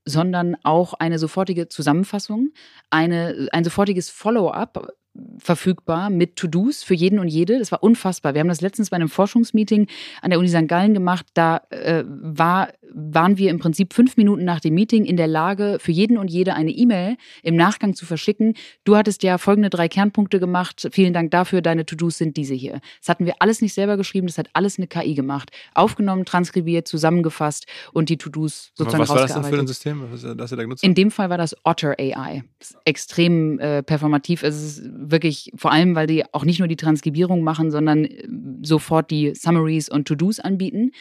sondern 0.05 0.55
auch 0.63 0.93
eine 0.93 1.19
sofortige 1.19 1.67
Zusammenfassung, 1.67 2.49
eine, 2.89 3.47
ein 3.51 3.63
sofortiges 3.63 4.09
Follow-up 4.09 4.91
verfügbar 5.37 6.09
mit 6.09 6.35
To-Dos 6.35 6.83
für 6.83 6.93
jeden 6.93 7.19
und 7.19 7.27
jede. 7.27 7.59
Das 7.59 7.71
war 7.71 7.83
unfassbar. 7.83 8.33
Wir 8.33 8.41
haben 8.41 8.47
das 8.47 8.61
letztens 8.61 8.89
bei 8.89 8.95
einem 8.95 9.09
Forschungsmeeting 9.09 9.87
an 10.21 10.29
der 10.29 10.39
Uni 10.39 10.49
St. 10.49 10.67
Gallen 10.67 10.93
gemacht. 10.93 11.25
Da 11.33 11.61
äh, 11.69 12.03
war, 12.05 12.69
waren 12.91 13.37
wir 13.37 13.49
im 13.49 13.59
Prinzip 13.59 13.93
fünf 13.93 14.17
Minuten 14.17 14.43
nach 14.43 14.59
dem 14.59 14.73
Meeting 14.73 15.05
in 15.05 15.17
der 15.17 15.27
Lage, 15.27 15.77
für 15.79 15.91
jeden 15.91 16.17
und 16.17 16.29
jede 16.29 16.53
eine 16.53 16.71
E-Mail 16.71 17.17
im 17.43 17.55
Nachgang 17.55 17.93
zu 17.93 18.05
verschicken. 18.05 18.53
Du 18.83 18.95
hattest 18.95 19.23
ja 19.23 19.37
folgende 19.37 19.69
drei 19.69 19.87
Kernpunkte 19.87 20.39
gemacht. 20.39 20.87
Vielen 20.91 21.13
Dank 21.13 21.31
dafür. 21.31 21.61
Deine 21.61 21.85
To-Dos 21.85 22.17
sind 22.17 22.37
diese 22.37 22.53
hier. 22.53 22.79
Das 22.99 23.09
hatten 23.09 23.25
wir 23.25 23.35
alles 23.39 23.61
nicht 23.61 23.73
selber 23.73 23.97
geschrieben. 23.97 24.27
Das 24.27 24.37
hat 24.37 24.49
alles 24.53 24.77
eine 24.77 24.87
KI 24.87 25.13
gemacht. 25.13 25.51
Aufgenommen, 25.73 26.25
transkribiert, 26.25 26.87
zusammengefasst 26.87 27.65
und 27.93 28.09
die 28.09 28.17
To-Dos 28.17 28.71
sozusagen 28.75 29.01
Was 29.01 29.09
war 29.09 29.17
das 29.17 29.33
denn 29.33 29.43
für 29.43 29.59
ein 29.59 29.67
System, 29.67 30.03
das 30.11 30.51
ihr 30.51 30.55
da 30.55 30.63
genutzt 30.63 30.83
In 30.83 30.95
dem 30.95 31.11
Fall 31.11 31.29
war 31.29 31.37
das 31.37 31.55
Otter 31.63 31.95
AI. 31.99 32.43
extrem 32.85 33.59
äh, 33.59 33.83
performativ. 33.83 34.43
Es 34.43 34.61
ist 34.61 34.83
wirklich, 35.11 35.51
vor 35.55 35.71
allem, 35.71 35.95
weil 35.95 36.07
die 36.07 36.25
auch 36.33 36.45
nicht 36.45 36.59
nur 36.59 36.67
die 36.67 36.75
Transkribierung 36.75 37.43
machen, 37.43 37.71
sondern 37.71 38.05
äh, 38.05 38.27
sofort 38.61 39.11
die 39.11 39.33
Summaries 39.35 39.89
und 39.89 40.07
To-Dos 40.07 40.39
anbieten 40.39 40.91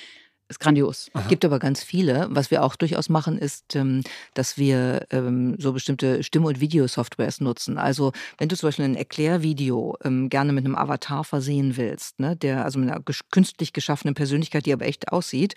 ist 0.49 0.61
grandios. 0.61 1.11
Es 1.15 1.29
gibt 1.29 1.45
aber 1.45 1.59
ganz 1.59 1.83
viele. 1.83 2.27
Was 2.31 2.51
wir 2.51 2.63
auch 2.63 2.77
durchaus 2.77 3.09
machen, 3.09 3.39
ist, 3.39 3.77
ähm, 3.77 4.03
dass 4.35 4.57
wir 4.57 5.07
ähm, 5.11 5.57
so 5.59 5.73
bestimmte 5.73 6.23
Stimm- 6.23 6.45
und 6.45 6.61
Videosoftwares 6.61 7.41
nutzen. 7.41 7.79
Also 7.79 8.13
wenn 8.39 8.49
du 8.49 8.57
zum 8.57 8.69
Beispiel 8.69 8.85
ein 8.85 8.97
Erklärvideo 8.97 9.97
ähm, 10.05 10.29
gerne 10.29 10.53
mit 10.53 10.65
einem 10.65 10.77
Avatar 10.77 11.25
versehen 11.25 11.77
willst, 11.77 12.21
ne, 12.21 12.37
der 12.37 12.65
also 12.65 12.79
mit 12.79 12.91
einer 12.91 13.03
künstlich 13.31 13.73
geschaffenen 13.73 14.15
Persönlichkeit, 14.15 14.67
die 14.67 14.73
aber 14.73 14.87
echt 14.87 15.13
aussieht, 15.13 15.55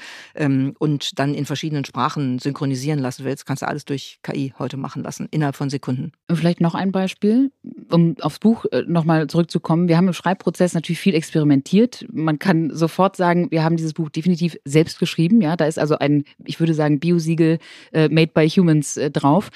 und 0.80 1.20
dann 1.20 1.34
in 1.34 1.46
verschiedenen 1.46 1.86
Sprachen 1.86 2.40
synchronisieren 2.40 3.00
lassen 3.00 3.26
willst, 3.26 3.46
kannst 3.46 3.62
du 3.62 3.68
alles 3.68 3.86
durch 3.86 4.20
KI 4.24 4.54
heute 4.58 4.78
machen 4.78 5.04
lassen, 5.04 5.28
innerhalb 5.32 5.56
von 5.56 5.70
Sekunden. 5.70 6.12
Und 6.30 6.38
vielleicht 6.38 6.62
noch 6.62 6.76
ein 6.76 6.92
Beispiel, 6.92 7.52
um 7.90 8.16
aufs 8.22 8.40
Buch 8.40 8.66
äh, 8.72 8.84
nochmal 8.88 9.28
zurückzukommen. 9.28 9.88
Wir 9.88 9.98
haben 9.98 10.08
im 10.08 10.14
Schreibprozess 10.14 10.74
natürlich 10.74 11.00
viel 11.00 11.16
experimentiert. 11.16 12.06
Man 12.12 12.40
kann 12.40 12.74
sofort 12.74 13.16
sagen, 13.16 13.52
wir 13.52 13.64
haben 13.64 13.78
dieses 13.78 13.94
Buch 13.94 14.10
definitiv 14.10 14.58
sehr 14.66 14.81
selbst 14.82 15.00
geschrieben. 15.00 15.42
Ja, 15.42 15.56
da 15.56 15.66
ist 15.66 15.78
also 15.78 16.00
ein, 16.00 16.24
ich 16.44 16.60
würde 16.60 16.74
sagen, 16.74 17.00
Biosiegel 17.00 17.60
äh, 17.94 18.10
Made 18.10 18.32
by 18.34 18.50
Humans 18.50 18.98
äh, 18.98 19.12
drauf. 19.12 19.50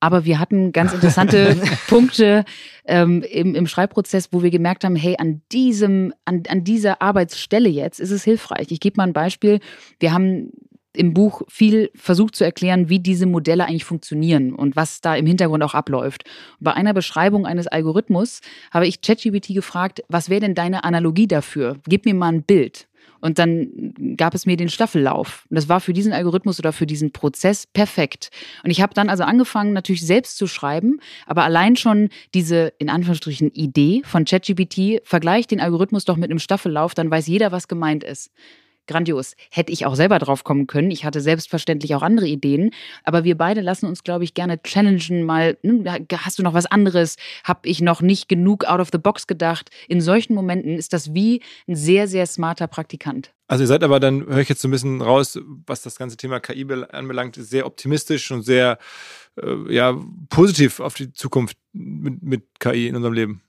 Aber 0.00 0.24
wir 0.24 0.40
hatten 0.40 0.72
ganz 0.72 0.92
interessante 0.98 1.56
Punkte 1.86 2.44
ähm, 2.84 3.22
im, 3.22 3.54
im 3.54 3.68
Schreibprozess, 3.68 4.30
wo 4.32 4.42
wir 4.42 4.50
gemerkt 4.50 4.82
haben, 4.82 4.96
hey, 4.96 5.14
an 5.18 5.42
diesem, 5.52 6.12
an, 6.24 6.42
an 6.48 6.64
dieser 6.64 7.00
Arbeitsstelle 7.00 7.68
jetzt 7.68 8.00
ist 8.00 8.10
es 8.10 8.24
hilfreich. 8.24 8.66
Ich 8.70 8.80
gebe 8.80 8.96
mal 8.96 9.06
ein 9.06 9.12
Beispiel. 9.12 9.60
Wir 10.00 10.12
haben 10.12 10.50
im 10.94 11.14
Buch 11.14 11.42
viel 11.48 11.90
versucht 11.94 12.34
zu 12.34 12.44
erklären, 12.44 12.88
wie 12.88 12.98
diese 12.98 13.26
Modelle 13.26 13.64
eigentlich 13.64 13.84
funktionieren 13.84 14.52
und 14.52 14.76
was 14.76 15.00
da 15.00 15.14
im 15.14 15.26
Hintergrund 15.26 15.62
auch 15.62 15.74
abläuft. 15.74 16.24
Bei 16.58 16.74
einer 16.74 16.92
Beschreibung 16.92 17.46
eines 17.46 17.66
Algorithmus 17.68 18.40
habe 18.72 18.86
ich 18.86 19.00
ChatGPT 19.00 19.54
gefragt, 19.54 20.02
was 20.08 20.28
wäre 20.28 20.40
denn 20.40 20.54
deine 20.54 20.84
Analogie 20.84 21.28
dafür? 21.28 21.78
Gib 21.86 22.04
mir 22.04 22.14
mal 22.14 22.32
ein 22.32 22.42
Bild. 22.42 22.88
Und 23.22 23.38
dann 23.38 23.94
gab 24.18 24.34
es 24.34 24.44
mir 24.44 24.56
den 24.58 24.68
Staffellauf. 24.68 25.46
Und 25.48 25.54
das 25.54 25.68
war 25.68 25.80
für 25.80 25.94
diesen 25.94 26.12
Algorithmus 26.12 26.58
oder 26.58 26.72
für 26.72 26.86
diesen 26.86 27.12
Prozess 27.12 27.66
perfekt. 27.66 28.30
Und 28.64 28.70
ich 28.70 28.82
habe 28.82 28.92
dann 28.92 29.08
also 29.08 29.22
angefangen, 29.22 29.72
natürlich 29.72 30.04
selbst 30.04 30.36
zu 30.36 30.46
schreiben, 30.46 31.00
aber 31.26 31.44
allein 31.44 31.76
schon 31.76 32.10
diese, 32.34 32.72
in 32.78 32.90
Anführungsstrichen, 32.90 33.50
Idee 33.52 34.02
von 34.04 34.24
ChatGPT, 34.24 35.00
vergleicht 35.04 35.52
den 35.52 35.60
Algorithmus 35.60 36.04
doch 36.04 36.16
mit 36.16 36.30
einem 36.30 36.40
Staffellauf, 36.40 36.94
dann 36.94 37.10
weiß 37.10 37.28
jeder, 37.28 37.52
was 37.52 37.68
gemeint 37.68 38.04
ist 38.04 38.30
grandios. 38.86 39.34
Hätte 39.50 39.72
ich 39.72 39.86
auch 39.86 39.94
selber 39.94 40.18
drauf 40.18 40.44
kommen 40.44 40.66
können. 40.66 40.90
Ich 40.90 41.04
hatte 41.04 41.20
selbstverständlich 41.20 41.94
auch 41.94 42.02
andere 42.02 42.26
Ideen. 42.26 42.70
Aber 43.04 43.24
wir 43.24 43.36
beide 43.36 43.60
lassen 43.60 43.86
uns, 43.86 44.04
glaube 44.04 44.24
ich, 44.24 44.34
gerne 44.34 44.62
challengen. 44.62 45.24
Mal, 45.24 45.58
ne, 45.62 46.06
hast 46.16 46.38
du 46.38 46.42
noch 46.42 46.54
was 46.54 46.66
anderes? 46.66 47.16
Habe 47.44 47.68
ich 47.68 47.80
noch 47.80 48.00
nicht 48.02 48.28
genug 48.28 48.64
out 48.64 48.80
of 48.80 48.90
the 48.92 48.98
box 48.98 49.26
gedacht? 49.26 49.70
In 49.88 50.00
solchen 50.00 50.34
Momenten 50.34 50.76
ist 50.76 50.92
das 50.92 51.14
wie 51.14 51.42
ein 51.68 51.76
sehr, 51.76 52.08
sehr 52.08 52.26
smarter 52.26 52.66
Praktikant. 52.66 53.32
Also 53.48 53.64
ihr 53.64 53.68
seid 53.68 53.84
aber 53.84 54.00
dann, 54.00 54.26
höre 54.26 54.38
ich 54.38 54.48
jetzt 54.48 54.62
so 54.62 54.68
ein 54.68 54.70
bisschen 54.70 55.02
raus, 55.02 55.38
was 55.66 55.82
das 55.82 55.98
ganze 55.98 56.16
Thema 56.16 56.40
KI 56.40 56.66
anbelangt, 56.90 57.36
sehr 57.36 57.66
optimistisch 57.66 58.30
und 58.30 58.42
sehr 58.42 58.78
äh, 59.36 59.74
ja, 59.74 59.98
positiv 60.30 60.80
auf 60.80 60.94
die 60.94 61.12
Zukunft 61.12 61.58
mit, 61.72 62.22
mit 62.22 62.60
KI 62.60 62.88
in 62.88 62.96
unserem 62.96 63.14
Leben. 63.14 63.42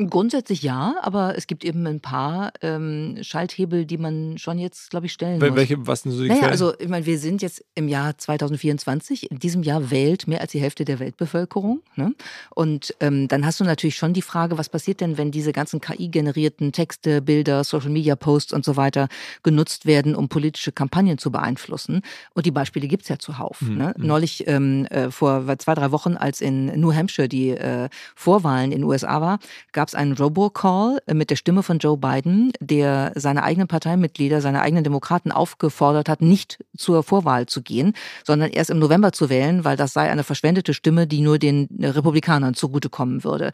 Grundsätzlich 0.00 0.62
ja, 0.62 0.94
aber 1.02 1.36
es 1.36 1.48
gibt 1.48 1.64
eben 1.64 1.84
ein 1.88 1.98
paar 1.98 2.52
ähm, 2.62 3.18
Schalthebel, 3.20 3.84
die 3.84 3.98
man 3.98 4.38
schon 4.38 4.56
jetzt, 4.56 4.90
glaube 4.90 5.06
ich, 5.06 5.12
stellen 5.12 5.40
Wel 5.40 5.50
muss. 5.50 5.58
Welche, 5.58 5.86
was 5.88 6.02
sind 6.02 6.12
so 6.12 6.22
die 6.22 6.28
naja, 6.28 6.46
Also, 6.46 6.72
ich 6.78 6.86
meine, 6.86 7.04
wir 7.04 7.18
sind 7.18 7.42
jetzt 7.42 7.64
im 7.74 7.88
Jahr 7.88 8.16
2024. 8.16 9.28
In 9.28 9.40
diesem 9.40 9.64
Jahr 9.64 9.90
wählt 9.90 10.28
mehr 10.28 10.40
als 10.40 10.52
die 10.52 10.60
Hälfte 10.60 10.84
der 10.84 11.00
Weltbevölkerung. 11.00 11.82
Ne? 11.96 12.14
Und 12.54 12.94
ähm, 13.00 13.26
dann 13.26 13.44
hast 13.44 13.58
du 13.58 13.64
natürlich 13.64 13.96
schon 13.96 14.12
die 14.12 14.22
Frage, 14.22 14.56
was 14.56 14.68
passiert 14.68 15.00
denn, 15.00 15.18
wenn 15.18 15.32
diese 15.32 15.50
ganzen 15.50 15.80
KI-generierten 15.80 16.70
Texte, 16.70 17.20
Bilder, 17.20 17.64
Social-Media-Posts 17.64 18.52
und 18.52 18.64
so 18.64 18.76
weiter 18.76 19.08
genutzt 19.42 19.84
werden, 19.84 20.14
um 20.14 20.28
politische 20.28 20.70
Kampagnen 20.70 21.18
zu 21.18 21.32
beeinflussen? 21.32 22.02
Und 22.34 22.46
die 22.46 22.52
Beispiele 22.52 22.86
gibt 22.86 23.02
es 23.02 23.08
ja 23.08 23.18
zuhauf. 23.18 23.62
Mhm. 23.62 23.78
Ne? 23.78 23.94
Hm. 23.96 24.06
Neulich, 24.06 24.46
ähm, 24.46 24.86
äh, 24.90 25.10
vor 25.10 25.44
zwei, 25.58 25.74
drei 25.74 25.90
Wochen, 25.90 26.16
als 26.16 26.40
in 26.40 26.66
New 26.80 26.94
Hampshire 26.94 27.28
die 27.28 27.48
äh, 27.48 27.88
Vorwahlen 28.14 28.70
in 28.70 28.82
den 28.82 28.84
USA 28.84 29.20
war, 29.20 29.40
gab 29.72 29.87
gab 29.88 29.94
es 29.94 29.94
einen 29.94 30.12
Robocall 30.12 30.98
äh, 31.06 31.14
mit 31.14 31.30
der 31.30 31.36
Stimme 31.36 31.62
von 31.62 31.78
Joe 31.78 31.96
Biden, 31.96 32.52
der 32.60 33.12
seine 33.14 33.42
eigenen 33.42 33.68
Parteimitglieder, 33.68 34.42
seine 34.42 34.60
eigenen 34.60 34.84
Demokraten 34.84 35.32
aufgefordert 35.32 36.10
hat, 36.10 36.20
nicht 36.20 36.62
zur 36.76 37.02
Vorwahl 37.02 37.46
zu 37.46 37.62
gehen, 37.62 37.94
sondern 38.22 38.50
erst 38.50 38.68
im 38.68 38.80
November 38.80 39.12
zu 39.12 39.30
wählen, 39.30 39.64
weil 39.64 39.78
das 39.78 39.94
sei 39.94 40.10
eine 40.10 40.24
verschwendete 40.24 40.74
Stimme, 40.74 41.06
die 41.06 41.22
nur 41.22 41.38
den 41.38 41.68
Republikanern 41.80 42.52
zugutekommen 42.52 43.24
würde. 43.24 43.50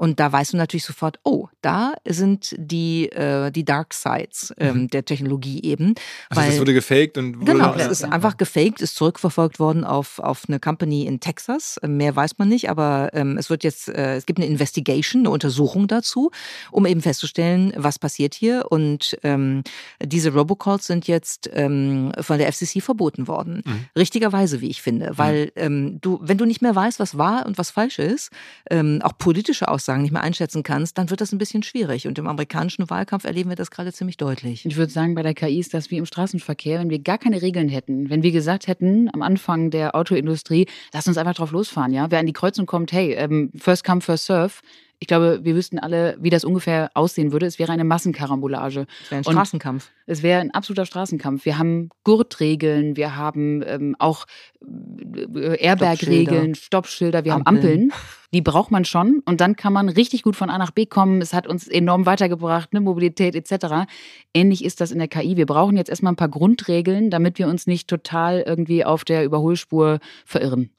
Und 0.00 0.18
da 0.18 0.32
weißt 0.32 0.54
du 0.54 0.56
natürlich 0.56 0.86
sofort, 0.86 1.18
oh, 1.24 1.48
da 1.60 1.92
sind 2.08 2.54
die, 2.56 3.12
äh, 3.12 3.50
die 3.50 3.66
Dark 3.66 3.92
Sides 3.92 4.50
ähm, 4.56 4.84
mhm. 4.84 4.88
der 4.88 5.04
Technologie 5.04 5.62
eben. 5.62 5.94
Also 6.30 6.40
weil, 6.40 6.50
das 6.52 6.58
wurde 6.58 6.72
gefaked 6.72 7.18
und 7.18 7.38
wurde 7.38 7.52
Genau, 7.52 7.74
es 7.74 7.88
ist 7.88 8.04
einfach 8.04 8.38
gefaked, 8.38 8.80
ist 8.80 8.94
zurückverfolgt 8.94 9.60
worden 9.60 9.84
auf, 9.84 10.18
auf 10.18 10.44
eine 10.48 10.58
Company 10.58 11.04
in 11.04 11.20
Texas. 11.20 11.78
Mehr 11.86 12.16
weiß 12.16 12.38
man 12.38 12.48
nicht, 12.48 12.70
aber 12.70 13.10
ähm, 13.12 13.36
es 13.36 13.50
wird 13.50 13.62
jetzt, 13.62 13.90
äh, 13.90 14.16
es 14.16 14.24
gibt 14.24 14.38
eine 14.38 14.48
Investigation, 14.48 15.20
eine 15.20 15.30
Untersuchung 15.30 15.86
dazu, 15.86 16.30
um 16.70 16.86
eben 16.86 17.02
festzustellen, 17.02 17.74
was 17.76 17.98
passiert 17.98 18.32
hier. 18.32 18.68
Und 18.70 19.18
ähm, 19.22 19.64
diese 20.02 20.32
Robocalls 20.32 20.86
sind 20.86 21.08
jetzt 21.08 21.50
ähm, 21.52 22.12
von 22.18 22.38
der 22.38 22.50
FCC 22.50 22.80
verboten 22.80 23.28
worden. 23.28 23.60
Mhm. 23.66 23.84
Richtigerweise, 23.98 24.62
wie 24.62 24.70
ich 24.70 24.80
finde. 24.80 25.10
Weil 25.18 25.44
mhm. 25.44 25.50
ähm, 25.56 25.98
du, 26.00 26.20
wenn 26.22 26.38
du 26.38 26.46
nicht 26.46 26.62
mehr 26.62 26.74
weißt, 26.74 26.98
was 27.00 27.18
wahr 27.18 27.44
und 27.44 27.58
was 27.58 27.70
falsch 27.70 27.98
ist, 27.98 28.30
ähm, 28.70 29.00
auch 29.02 29.18
politische 29.18 29.68
Aussagen 29.68 29.89
nicht 29.98 30.12
mehr 30.12 30.22
einschätzen 30.22 30.62
kannst, 30.62 30.98
dann 30.98 31.10
wird 31.10 31.20
das 31.20 31.32
ein 31.32 31.38
bisschen 31.38 31.62
schwierig. 31.62 32.06
Und 32.06 32.18
im 32.18 32.26
amerikanischen 32.26 32.88
Wahlkampf 32.90 33.24
erleben 33.24 33.50
wir 33.50 33.56
das 33.56 33.70
gerade 33.70 33.92
ziemlich 33.92 34.16
deutlich. 34.16 34.66
Ich 34.66 34.76
würde 34.76 34.92
sagen, 34.92 35.14
bei 35.14 35.22
der 35.22 35.34
KI 35.34 35.58
ist 35.58 35.74
das 35.74 35.90
wie 35.90 35.96
im 35.96 36.06
Straßenverkehr, 36.06 36.80
wenn 36.80 36.90
wir 36.90 36.98
gar 36.98 37.18
keine 37.18 37.42
Regeln 37.42 37.68
hätten. 37.68 38.10
Wenn 38.10 38.22
wir 38.22 38.32
gesagt 38.32 38.66
hätten, 38.66 39.08
am 39.12 39.22
Anfang 39.22 39.70
der 39.70 39.94
Autoindustrie, 39.94 40.66
lass 40.92 41.06
uns 41.06 41.18
einfach 41.18 41.34
drauf 41.34 41.52
losfahren, 41.52 41.92
ja. 41.92 42.10
Wer 42.10 42.20
an 42.20 42.26
die 42.26 42.32
Kreuzung 42.32 42.66
kommt, 42.66 42.92
hey, 42.92 43.14
ähm, 43.14 43.50
first 43.56 43.84
come, 43.84 44.00
first 44.00 44.26
serve 44.26 44.54
ich 45.02 45.06
glaube, 45.06 45.40
wir 45.42 45.56
wüssten 45.56 45.78
alle, 45.78 46.16
wie 46.20 46.28
das 46.28 46.44
ungefähr 46.44 46.90
aussehen 46.92 47.32
würde. 47.32 47.46
Es 47.46 47.58
wäre 47.58 47.72
eine 47.72 47.84
Massenkarambolage. 47.84 48.86
Es 49.02 49.10
wäre 49.10 49.20
ein 49.20 49.24
Straßenkampf. 49.24 49.90
Und 50.06 50.12
es 50.12 50.22
wäre 50.22 50.42
ein 50.42 50.50
absoluter 50.50 50.84
Straßenkampf. 50.84 51.46
Wir 51.46 51.56
haben 51.56 51.88
Gurtregeln, 52.04 52.96
wir 52.96 53.16
haben 53.16 53.62
ähm, 53.66 53.96
auch 53.98 54.26
äh, 54.62 55.56
Airbag-Regeln, 55.56 56.54
Stoppschilder, 56.54 57.24
wir 57.24 57.34
Ampeln. 57.34 57.46
haben 57.46 57.56
Ampeln. 57.56 57.92
Die 58.32 58.40
braucht 58.40 58.70
man 58.70 58.84
schon 58.84 59.22
und 59.24 59.40
dann 59.40 59.56
kann 59.56 59.72
man 59.72 59.88
richtig 59.88 60.22
gut 60.22 60.36
von 60.36 60.50
A 60.50 60.58
nach 60.58 60.70
B 60.70 60.86
kommen. 60.86 61.20
Es 61.20 61.34
hat 61.34 61.46
uns 61.46 61.66
enorm 61.66 62.06
weitergebracht, 62.06 62.72
ne, 62.72 62.80
Mobilität 62.80 63.34
etc. 63.34 63.90
Ähnlich 64.34 64.64
ist 64.64 64.80
das 64.80 64.92
in 64.92 64.98
der 64.98 65.08
KI. 65.08 65.36
Wir 65.36 65.46
brauchen 65.46 65.76
jetzt 65.76 65.90
erstmal 65.90 66.12
ein 66.12 66.16
paar 66.16 66.28
Grundregeln, 66.28 67.10
damit 67.10 67.38
wir 67.38 67.48
uns 67.48 67.66
nicht 67.66 67.88
total 67.88 68.42
irgendwie 68.46 68.84
auf 68.84 69.04
der 69.04 69.24
Überholspur 69.24 69.98
verirren. 70.24 70.70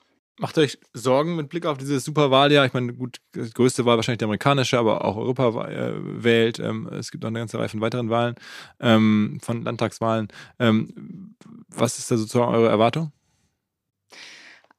Macht 0.41 0.57
euch 0.57 0.79
Sorgen 0.93 1.35
mit 1.35 1.49
Blick 1.49 1.67
auf 1.67 1.77
dieses 1.77 2.03
Superwahljahr? 2.03 2.65
Ich 2.65 2.73
meine, 2.73 2.93
gut, 2.93 3.17
die 3.35 3.47
größte 3.51 3.85
Wahl 3.85 3.97
wahrscheinlich 3.97 4.17
die 4.17 4.25
amerikanische, 4.25 4.79
aber 4.79 5.05
auch 5.05 5.15
Europa 5.15 5.67
äh, 5.67 5.93
wählt. 6.01 6.57
Ähm, 6.57 6.87
es 6.87 7.11
gibt 7.11 7.23
noch 7.23 7.27
eine 7.27 7.37
ganze 7.37 7.59
Reihe 7.59 7.69
von 7.69 7.79
weiteren 7.79 8.09
Wahlen, 8.09 8.33
ähm, 8.79 9.37
von 9.43 9.61
Landtagswahlen. 9.61 10.29
Ähm, 10.57 11.35
was 11.67 11.99
ist 11.99 12.09
da 12.09 12.17
sozusagen 12.17 12.51
eure 12.51 12.69
Erwartung? 12.69 13.11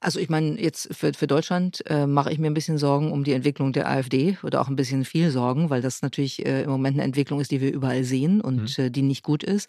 Also 0.03 0.19
ich 0.19 0.29
meine, 0.29 0.61
jetzt 0.61 0.89
für, 0.93 1.13
für 1.15 1.29
Deutschland 1.29 1.85
äh, 1.87 2.09
mache 2.09 2.33
ich 2.33 2.39
mir 2.41 2.49
ein 2.49 2.55
bisschen 2.55 2.77
Sorgen 2.77 3.13
um 3.13 3.23
die 3.23 3.33
Entwicklung 3.33 3.73
der 3.73 3.89
AfD 3.89 4.37
oder 4.43 4.61
auch 4.61 4.67
ein 4.67 4.75
bisschen 4.75 5.05
viel 5.05 5.31
Sorgen, 5.31 5.71
weil 5.71 5.81
das 5.81 6.03
natürlich 6.03 6.45
äh, 6.45 6.65
im 6.65 6.71
Moment 6.71 6.97
eine 6.97 7.05
Entwicklung 7.05 7.41
ist, 7.41 7.53
die 7.53 7.61
wir 7.61 7.73
überall 7.73 8.03
sehen 8.03 8.41
und 8.41 8.77
mhm. 8.77 8.85
äh, 8.85 8.91
die 8.91 9.03
nicht 9.03 9.23
gut 9.23 9.45
ist. 9.45 9.69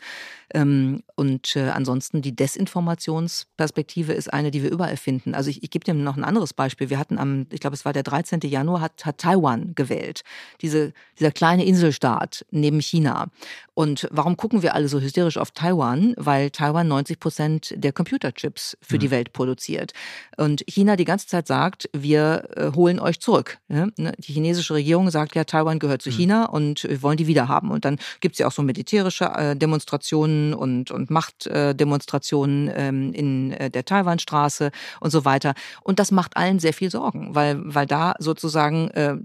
Ähm, 0.51 1.03
und 1.13 1.55
äh, 1.55 1.69
ansonsten 1.69 2.23
die 2.23 2.35
Desinformationsperspektive 2.35 4.11
ist 4.13 4.33
eine, 4.33 4.49
die 4.49 4.63
wir 4.63 4.71
überall 4.71 4.97
finden. 4.97 5.35
Also 5.35 5.51
ich, 5.51 5.61
ich 5.61 5.69
gebe 5.69 5.85
dir 5.85 5.93
noch 5.93 6.17
ein 6.17 6.23
anderes 6.23 6.55
Beispiel. 6.55 6.89
Wir 6.89 6.97
hatten 6.97 7.19
am, 7.19 7.45
ich 7.51 7.59
glaube, 7.59 7.75
es 7.75 7.85
war 7.85 7.93
der 7.93 8.03
13. 8.03 8.39
Januar, 8.41 8.81
hat, 8.81 9.05
hat 9.05 9.19
Taiwan 9.19 9.75
gewählt. 9.75 10.23
Diese, 10.61 10.93
dieser 11.19 11.31
kleine 11.31 11.63
Inselstaat 11.63 12.43
neben 12.49 12.81
China. 12.81 13.27
Und 13.75 14.07
warum 14.11 14.37
gucken 14.37 14.61
wir 14.61 14.75
alle 14.75 14.87
so 14.87 14.99
hysterisch 14.99 15.37
auf 15.37 15.51
Taiwan? 15.51 16.13
Weil 16.17 16.51
Taiwan 16.51 16.87
90 16.87 17.19
Prozent 17.19 17.73
der 17.75 17.91
Computerchips 17.91 18.77
für 18.81 18.95
mhm. 18.95 18.99
die 18.99 19.11
Welt 19.11 19.33
produziert. 19.33 19.93
Und 20.37 20.63
China 20.67 20.95
die 20.95 21.05
ganze 21.05 21.27
Zeit 21.27 21.47
sagt, 21.47 21.89
wir 21.93 22.49
äh, 22.55 22.71
holen 22.75 22.99
euch 22.99 23.19
zurück. 23.19 23.57
Ne? 23.67 23.91
Die 23.97 24.33
chinesische 24.33 24.75
Regierung 24.75 25.09
sagt 25.09 25.35
ja, 25.35 25.43
Taiwan 25.43 25.79
gehört 25.79 26.01
zu 26.01 26.09
mhm. 26.09 26.13
China 26.13 26.45
und 26.45 26.83
wir 26.83 27.01
wollen 27.01 27.17
die 27.17 27.27
wieder 27.27 27.47
haben. 27.47 27.71
Und 27.71 27.85
dann 27.85 27.97
gibt 28.19 28.35
es 28.35 28.39
ja 28.39 28.47
auch 28.47 28.51
so 28.51 28.61
militärische 28.61 29.25
äh, 29.25 29.55
Demonstrationen 29.55 30.53
und, 30.53 30.91
und 30.91 31.09
Machtdemonstrationen 31.09 32.71
ähm, 32.75 33.13
in 33.13 33.53
äh, 33.53 33.69
der 33.69 33.85
Taiwanstraße 33.85 34.71
und 34.99 35.09
so 35.09 35.25
weiter. 35.25 35.53
Und 35.81 35.99
das 35.99 36.11
macht 36.11 36.37
allen 36.37 36.59
sehr 36.59 36.73
viel 36.73 36.91
Sorgen, 36.91 37.33
weil, 37.33 37.59
weil 37.63 37.87
da 37.87 38.13
sozusagen 38.19 38.89
äh, 38.91 39.15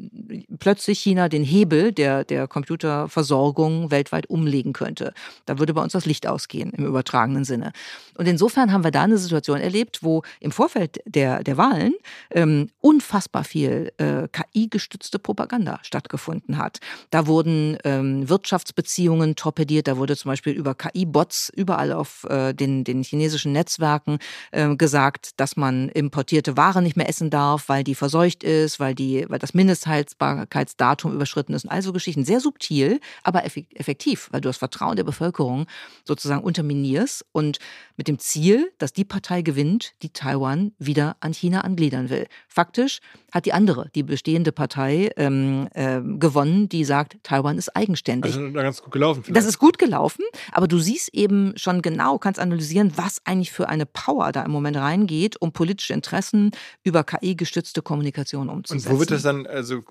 plötzlich 0.59 1.01
China 1.01 1.29
den 1.29 1.45
Hebel 1.45 1.93
der, 1.93 2.25
der 2.25 2.49
Computerversorgung 2.49 3.91
weltweit 3.91 4.27
umlegen 4.39 4.73
könnte. 4.73 5.13
Da 5.47 5.59
würde 5.59 5.75
bei 5.75 5.83
uns 5.83 5.93
das 5.93 6.07
Licht 6.07 6.27
ausgehen 6.27 6.71
im 6.71 6.85
übertragenen 6.87 7.45
Sinne. 7.45 7.73
Und 8.17 8.27
insofern 8.27 8.73
haben 8.73 8.85
wir 8.85 8.91
da 8.91 9.03
eine 9.03 9.19
Situation 9.19 9.61
erlebt, 9.61 10.03
wo 10.03 10.23
im 10.41 10.51
Vorfeld 10.51 11.01
der, 11.07 11.43
der 11.43 11.57
Wahlen 11.57 11.95
ähm, 12.31 12.69
unfassbar 12.81 13.45
viel 13.45 13.93
äh, 13.99 14.29
KI-gestützte 14.29 15.19
Propaganda 15.19 15.79
stattgefunden 15.83 16.59
hat. 16.59 16.79
Da 17.11 17.27
wurden 17.27 17.79
ähm, 17.85 18.29
Wirtschaftsbeziehungen 18.29 19.37
torpediert, 19.37 19.89
da 19.89 19.97
wurde 19.97 20.17
zum 20.17 20.31
Beispiel 20.31 20.53
über 20.53 20.75
KI-Bots 20.75 21.51
überall 21.55 21.93
auf 21.93 22.25
äh, 22.25 22.53
den, 22.53 22.85
den 22.85 23.03
chinesischen 23.03 23.53
Netzwerken 23.53 24.19
äh, 24.53 24.75
gesagt, 24.77 25.39
dass 25.41 25.57
man 25.57 25.89
importierte 25.91 26.57
Ware 26.57 26.83
nicht 26.83 26.97
mehr 26.97 27.09
essen 27.09 27.31
darf, 27.31 27.69
weil 27.69 27.85
die 27.85 27.95
verseucht 27.95 28.45
ist, 28.45 28.81
weil, 28.81 28.95
die, 28.95 29.27
weil 29.29 29.39
das 29.39 29.55
Mindesthaltbarkeitsdatum 29.55 31.13
überschritten 31.13 31.55
ist 31.55 31.65
und 31.65 31.71
all 31.71 31.83
so 31.83 31.93
Geschichten. 31.93 32.25
Sehr 32.25 32.41
subtil, 32.41 33.01
aber 33.23 33.45
effektiv, 33.45 34.28
weil 34.31 34.41
du 34.41 34.49
das 34.49 34.57
Vertrauen 34.57 34.97
der 34.97 35.05
Bevölkerung 35.05 35.67
sozusagen 36.05 36.43
unterminierst 36.43 37.25
und 37.33 37.59
mit 37.97 38.09
dem 38.09 38.19
Ziel, 38.19 38.71
dass 38.79 38.93
die 38.93 39.05
Partei 39.05 39.43
gewinnt, 39.43 39.95
die 40.03 40.11
Taiwan 40.11 40.73
wieder 40.79 41.17
an 41.21 41.33
China 41.33 41.63
angliedern 41.63 42.11
will. 42.11 42.27
Faktisch 42.47 43.01
hat 43.33 43.45
die 43.45 43.53
andere, 43.53 43.91
die 43.95 44.03
bestehende 44.03 44.53
Partei, 44.53 45.11
ähm, 45.17 45.69
äh, 45.75 46.01
gewonnen, 46.01 46.69
die 46.69 46.85
sagt, 46.85 47.19
Taiwan 47.23 47.59
ist 47.59 47.75
eigenständig. 47.77 48.37
Also 48.37 48.53
ganz 48.53 48.83
gut 48.83 48.93
gelaufen. 48.93 49.25
Vielleicht. 49.25 49.37
Das 49.37 49.45
ist 49.45 49.59
gut 49.59 49.79
gelaufen, 49.79 50.25
aber 50.53 50.69
du 50.69 50.79
siehst 50.79 51.13
eben 51.13 51.53
schon 51.57 51.83
genau, 51.83 52.19
kannst 52.19 52.41
analysieren, 52.41 52.93
was 52.97 53.21
eigentlich 53.25 53.53
für 53.53 53.69
eine 53.69 53.87
Power 53.87 54.33
da 54.33 54.43
im 54.43 54.51
Moment 54.51 54.77
reingeht, 54.77 55.41
um 55.41 55.53
politische 55.53 55.93
Interessen 55.93 56.53
über 56.85 57.05
KI-gestützte 57.05 57.83
Kommunikation 57.83 58.49
umzusetzen. 58.49 58.89
Und 58.89 58.95
wo 58.95 59.01
wird 59.01 59.11
das 59.11 59.23
dann 59.23 59.47
also 59.47 59.83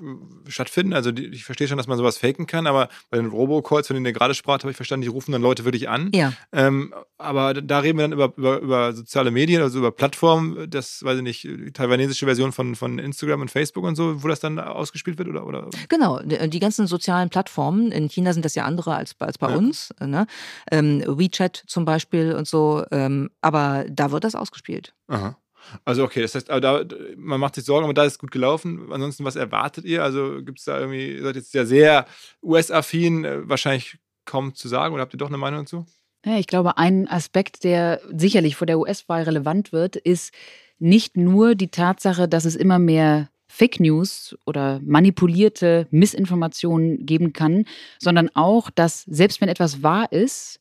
stattfinden? 0.47 0.93
Also 0.93 1.11
ich 1.11 1.43
verstehe 1.43 1.67
schon, 1.67 1.77
dass 1.77 1.88
man 1.88 1.97
sowas 1.97 2.17
faken 2.17 2.47
kann, 2.47 2.67
aber 2.67 2.89
bei 3.09 3.17
den 3.17 3.27
Robocalls, 3.27 3.88
von 3.88 3.95
denen 3.95 4.05
ihr 4.05 4.13
gerade 4.13 4.26
sprach, 4.34 4.59
habe 4.59 4.71
ich 4.71 4.78
verstanden, 4.78 5.03
die 5.03 5.07
rufen 5.07 5.32
dann 5.32 5.41
Leute 5.41 5.65
wirklich 5.65 5.88
an. 5.89 6.11
Ja. 6.13 6.34
Ähm, 6.51 6.93
aber 7.17 7.53
da 7.53 7.80
reden 7.80 7.97
wir 7.97 8.03
dann 8.03 8.13
über, 8.13 8.34
über, 8.36 8.59
über 8.59 8.93
soziale 8.93 9.32
Medien, 9.32 9.61
also 9.61 9.80
über 9.80 9.91
Plattformen, 9.91 10.69
das, 10.69 11.03
weiß 11.03 11.17
ich 11.17 11.23
nicht, 11.23 11.43
die 11.43 11.71
taiwanesische 11.71 12.25
Version 12.25 12.51
von, 12.51 12.75
von 12.75 12.99
Instagram 12.99 13.41
und 13.41 13.51
Facebook 13.51 13.84
und 13.84 13.95
so, 13.95 14.23
wo 14.23 14.28
das 14.28 14.39
dann 14.39 14.59
ausgespielt 14.59 15.17
wird? 15.17 15.28
Oder, 15.28 15.45
oder? 15.45 15.69
Genau, 15.89 16.19
die 16.19 16.59
ganzen 16.59 16.88
sozialen 16.88 17.30
Plattformen, 17.30 17.91
in 17.91 18.09
China 18.09 18.34
sind 18.34 18.45
das 18.45 18.55
ja 18.55 18.65
andere 18.65 18.95
als, 18.95 19.15
als 19.19 19.38
bei 19.38 19.49
ja. 19.49 19.55
uns, 19.55 19.93
ne? 19.99 20.28
Ähm, 20.71 21.03
WeChat 21.05 21.63
zum 21.67 21.86
Beispiel 21.86 22.34
und 22.34 22.47
so, 22.47 22.84
ähm, 22.91 23.30
aber 23.41 23.86
da 23.89 24.11
wird 24.11 24.23
das 24.23 24.36
ausgespielt. 24.36 24.93
Aha. 25.07 25.38
Also 25.86 26.03
okay, 26.03 26.21
das 26.21 26.36
heißt, 26.36 26.49
da, 26.49 26.84
man 27.17 27.39
macht 27.39 27.55
sich 27.55 27.65
Sorgen, 27.65 27.86
aber 27.86 27.93
da 27.93 28.03
ist 28.03 28.13
es 28.13 28.19
gut 28.19 28.32
gelaufen. 28.32 28.91
Ansonsten, 28.91 29.25
was 29.25 29.36
erwartet 29.36 29.86
ihr? 29.86 30.03
Also 30.03 30.41
gibt 30.43 30.59
es 30.59 30.65
da 30.65 30.80
irgendwie, 30.80 31.15
ihr 31.15 31.23
seid 31.23 31.36
jetzt 31.36 31.53
ja 31.53 31.65
sehr 31.65 32.05
US-affin, 32.43 33.25
äh, 33.25 33.49
wahrscheinlich 33.49 33.97
kaum 34.28 34.53
zu 34.53 34.67
sagen 34.67 34.93
oder 34.93 35.01
habt 35.01 35.15
ihr 35.15 35.17
doch 35.17 35.30
eine 35.30 35.38
Meinung 35.38 35.61
dazu? 35.61 35.86
Ja, 36.25 36.38
ich 36.38 36.47
glaube, 36.47 36.78
ein 36.78 37.07
Aspekt, 37.07 37.63
der 37.63 38.01
sicherlich 38.11 38.55
vor 38.55 38.67
der 38.67 38.80
US-Wahl 38.80 39.23
relevant 39.23 39.71
wird, 39.71 39.95
ist 39.95 40.34
nicht 40.78 41.17
nur 41.17 41.55
die 41.55 41.69
Tatsache, 41.69 42.28
dass 42.28 42.45
es 42.45 42.55
immer 42.55 42.80
mehr 42.80 43.30
Fake 43.47 43.80
News 43.80 44.38
oder 44.45 44.80
manipulierte 44.84 45.88
Missinformationen 45.89 47.05
geben 47.05 47.34
kann, 47.34 47.65
sondern 47.97 48.30
auch, 48.36 48.69
dass 48.69 49.03
selbst 49.03 49.41
wenn 49.41 49.49
etwas 49.49 49.82
wahr 49.82 50.11
ist, 50.11 50.59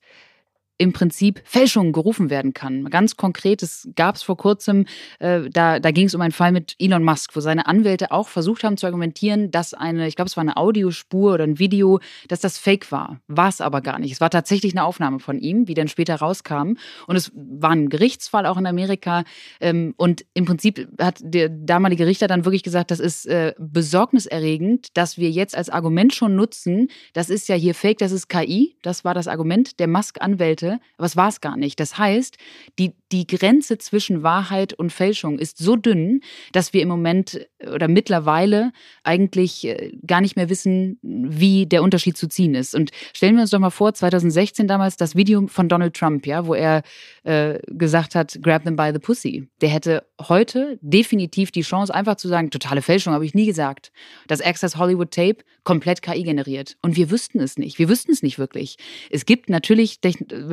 im 0.79 0.93
Prinzip 0.93 1.41
Fälschung 1.45 1.93
gerufen 1.93 2.31
werden 2.31 2.53
kann. 2.53 2.85
Ganz 2.87 3.17
konkret, 3.17 3.63
es 3.63 3.89
gab 3.97 4.17
es 4.17 4.23
vor 4.23 4.37
kurzem, 4.37 4.87
äh, 5.19 5.49
da, 5.51 5.81
da 5.81 5.91
ging 5.91 6.07
es 6.07 6.15
um 6.15 6.21
einen 6.21 6.33
Fall 6.33 6.53
mit 6.53 6.75
Elon 6.79 7.03
Musk, 7.03 7.35
wo 7.35 7.41
seine 7.41 7.67
Anwälte 7.67 8.11
auch 8.11 8.29
versucht 8.29 8.63
haben 8.65 8.77
zu 8.77 8.87
argumentieren, 8.87 9.51
dass 9.51 9.75
eine, 9.75 10.07
ich 10.07 10.17
glaube, 10.17 10.29
es 10.29 10.37
war 10.37 10.43
eine 10.43 10.57
Audiospur 10.57 11.35
oder 11.35 11.45
ein 11.45 11.59
Video, 11.59 12.01
dass 12.29 12.41
das 12.41 12.59
Fake 12.59 12.93
war. 12.93 13.21
War 13.27 13.49
es 13.49 13.61
aber 13.61 13.81
gar 13.81 13.99
nicht. 13.99 14.13
Es 14.13 14.21
war 14.21 14.31
tatsächlich 14.31 14.75
eine 14.75 14.85
Aufnahme 14.85 15.19
von 15.19 15.39
ihm, 15.39 15.67
wie 15.69 15.75
dann 15.75 15.89
später 15.89 16.17
rauskam. 16.17 16.75
Und 17.07 17.17
es 17.17 17.33
war 17.35 17.71
ein 17.71 17.89
Gerichtsfall 17.89 18.45
auch 18.47 18.59
in 18.59 18.67
Amerika. 18.67 19.25
Ähm, 19.61 19.95
und 19.97 20.27
im 20.35 20.45
Prinzip 20.45 20.89
hat 21.01 21.19
der 21.21 21.49
damalige 21.49 22.07
Richter 22.07 22.27
dann 22.27 22.45
wirklich 22.45 22.63
gesagt, 22.63 22.91
das 22.91 23.01
ist 23.01 23.27
äh, 23.27 23.55
besorgniserregend, 23.59 24.89
dass 24.95 25.17
wir 25.17 25.31
jetzt 25.31 25.57
als 25.57 25.71
Argument 25.71 26.15
schon 26.15 26.37
nutzen, 26.37 26.89
das 27.15 27.31
ist 27.31 27.49
ja 27.49 27.55
hier 27.55 27.75
Fake, 27.75 27.99
das 27.99 28.13
ist 28.13 28.29
KI. 28.29 28.77
Das 28.83 29.05
war 29.05 29.15
das 29.15 29.29
Argument 29.29 29.81
der 29.81 29.89
Musk-Anwälte 29.89 30.66
hätte, 30.67 30.81
aber 30.97 31.07
es 31.07 31.17
war 31.17 31.29
es 31.29 31.41
gar 31.41 31.57
nicht. 31.57 31.81
Das 31.81 31.99
heißt, 31.99 32.37
die, 32.79 32.93
die 33.13 33.27
Grenze 33.27 33.79
zwischen 33.79 34.23
Wahrheit 34.23 34.73
und 34.73 34.93
Fälschung 34.93 35.39
ist 35.39 35.59
so 35.59 35.77
dünn, 35.77 36.21
dass 36.53 36.73
wir 36.73 36.83
im 36.83 36.89
Moment 36.89 37.47
äh, 37.59 37.69
oder 37.69 37.89
mittlerweile 37.89 38.73
eigentlich 39.03 39.67
äh, 39.67 39.93
gar 40.07 40.21
nicht 40.21 40.37
mehr 40.37 40.49
wissen, 40.49 40.99
wie 41.03 41.67
der 41.67 41.83
Unterschied 41.83 42.17
zu 42.17 42.29
ziehen 42.29 42.55
ist. 42.55 42.75
Und 42.75 42.91
stellen 43.13 43.35
wir 43.35 43.43
uns 43.43 43.51
doch 43.51 43.59
mal 43.59 43.71
vor, 43.71 43.95
2016 43.95 44.67
damals 44.67 44.97
das 44.97 45.15
Video 45.15 45.47
von 45.47 45.69
Donald 45.69 45.95
Trump, 45.95 46.27
ja, 46.27 46.47
wo 46.47 46.55
er 46.55 46.83
äh, 47.25 47.59
gesagt 47.67 48.15
hat, 48.15 48.39
grab 48.43 48.65
them 48.65 48.77
by 48.77 48.91
the 48.93 48.99
pussy. 48.99 49.49
Der 49.61 49.69
hätte 49.69 50.07
heute 50.29 50.79
definitiv 50.81 51.51
die 51.51 51.63
Chance, 51.63 51.95
einfach 51.95 52.17
zu 52.17 52.29
sagen, 52.29 52.51
totale 52.51 52.83
Fälschung, 52.83 53.13
habe 53.13 53.25
ich 53.25 53.35
nie 53.35 53.47
gesagt. 53.47 53.93
Das 54.27 54.41
Access 54.41 54.77
Hollywood 54.77 55.11
Tape 55.11 55.39
komplett 55.65 56.03
KI 56.03 56.23
generiert. 56.23 56.77
Und 56.83 56.97
wir 56.97 57.11
wüssten 57.11 57.41
es 57.41 57.59
nicht. 57.59 57.79
Wir 57.79 57.89
wüssten 57.89 58.13
es 58.13 58.23
nicht 58.23 58.39
wirklich. 58.39 58.77
Es 59.11 59.27
gibt 59.27 59.51
natürlich, 59.51 60.01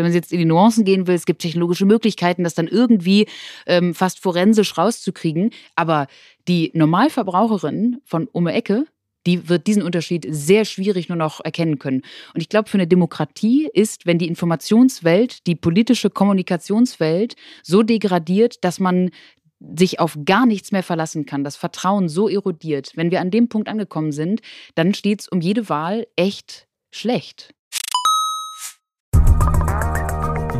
wenn 0.04 0.10
man 0.10 0.16
jetzt 0.16 0.34
in 0.34 0.39
die 0.39 0.45
Nuancen 0.45 0.84
gehen 0.84 1.08
will, 1.08 1.16
es 1.16 1.26
gibt 1.26 1.41
technologische 1.41 1.86
Möglichkeiten, 1.86 2.43
das 2.43 2.56
dann 2.56 2.68
irgendwie 2.68 3.28
ähm, 3.66 3.95
fast 3.95 4.20
forensisch 4.20 4.78
rauszukriegen. 4.78 5.51
Aber 5.76 6.08
die 6.47 6.72
Normalverbraucherin 6.74 8.01
von 8.04 8.28
um 8.28 8.45
die 8.45 8.51
Ecke, 8.51 8.86
die 9.26 9.47
wird 9.47 9.68
diesen 9.68 9.82
Unterschied 9.82 10.28
sehr 10.30 10.66
schwierig 10.66 11.08
nur 11.08 11.18
noch 11.18 11.39
erkennen 11.39 11.80
können. 11.80 12.01
Und 12.34 12.41
ich 12.41 12.49
glaube, 12.49 12.70
für 12.70 12.78
eine 12.78 12.88
Demokratie 12.88 13.70
ist, 13.74 14.06
wenn 14.06 14.18
die 14.18 14.28
Informationswelt, 14.28 15.47
die 15.47 15.56
politische 15.56 16.10
Kommunikationswelt 16.10 17.36
so 17.64 17.84
degradiert, 17.84 18.64
dass 18.66 18.82
man 18.82 19.12
sich 19.78 20.01
auf 20.01 20.18
gar 20.26 20.45
nichts 20.45 20.74
mehr 20.74 20.84
verlassen 20.84 21.26
kann, 21.26 21.45
das 21.45 21.56
Vertrauen 21.56 22.10
so 22.10 22.28
erodiert, 22.28 22.91
wenn 22.95 23.12
wir 23.12 23.22
an 23.22 23.32
dem 23.32 23.47
Punkt 23.47 23.70
angekommen 23.70 24.12
sind, 24.12 24.41
dann 24.76 24.93
steht 24.93 25.22
es 25.22 25.30
um 25.30 25.39
jede 25.39 25.70
Wahl 25.70 26.06
echt 26.18 26.68
schlecht. 26.91 27.54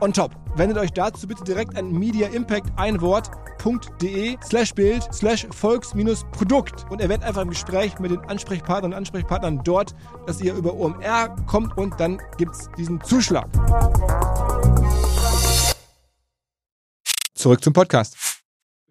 on 0.00 0.12
top. 0.12 0.32
Wendet 0.56 0.78
euch 0.78 0.92
dazu 0.92 1.26
bitte 1.26 1.44
direkt 1.44 1.76
an 1.76 1.92
Media 1.92 2.28
Impact 2.28 2.70
ein 2.76 3.00
Wort 3.00 3.30
www.ftf.de 3.66 4.36
slash 4.44 4.74
Bild 4.74 5.02
slash 5.12 5.46
Volks-Produkt 5.50 6.86
und 6.90 7.00
erwähnt 7.00 7.24
einfach 7.24 7.42
im 7.42 7.50
Gespräch 7.50 7.98
mit 7.98 8.10
den 8.10 8.20
Ansprechpartnern 8.20 8.92
und 8.92 8.96
Ansprechpartnern 8.96 9.62
dort, 9.64 9.94
dass 10.26 10.40
ihr 10.40 10.54
über 10.54 10.74
OMR 10.74 11.34
kommt 11.46 11.76
und 11.76 11.98
dann 11.98 12.20
gibt 12.38 12.54
es 12.54 12.68
diesen 12.78 13.00
Zuschlag. 13.02 13.48
Zurück 17.34 17.62
zum 17.62 17.72
Podcast. 17.72 18.16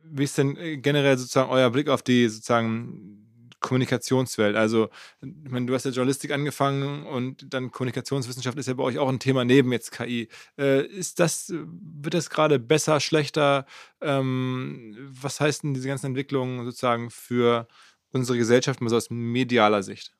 Wie 0.03 0.23
ist 0.23 0.37
denn 0.37 0.55
äh, 0.57 0.77
generell 0.77 1.17
sozusagen 1.17 1.49
euer 1.49 1.69
Blick 1.69 1.89
auf 1.89 2.01
die 2.01 2.27
sozusagen 2.29 3.24
Kommunikationswelt. 3.65 4.55
Also, 4.55 4.89
ich 5.21 5.49
meine, 5.49 5.65
du 5.65 5.73
hast 5.73 5.85
ja 5.85 5.91
Journalistik 5.91 6.29
angefangen 6.31 7.03
und 7.07 7.51
dann 7.51 7.71
Kommunikationswissenschaft 7.71 8.59
ist 8.59 8.67
ja 8.67 8.75
bei 8.75 8.83
euch 8.83 8.99
auch 8.99 9.09
ein 9.09 9.17
Thema 9.19 9.43
neben 9.43 9.71
jetzt 9.71 9.91
KI. 9.91 10.29
Äh, 10.55 10.85
ist 10.85 11.19
das, 11.19 11.51
wird 11.51 12.13
das 12.13 12.29
gerade 12.29 12.59
besser, 12.59 12.99
schlechter? 12.99 13.65
Ähm, 14.01 14.95
was 14.99 15.39
heißt 15.39 15.63
denn 15.63 15.73
diese 15.73 15.87
ganzen 15.87 16.05
Entwicklungen 16.07 16.63
sozusagen 16.63 17.09
für 17.09 17.67
unsere 18.11 18.37
Gesellschaft 18.37 18.81
mal 18.81 18.89
so 18.89 18.97
aus 18.97 19.09
medialer 19.09 19.81
Sicht? 19.81 20.13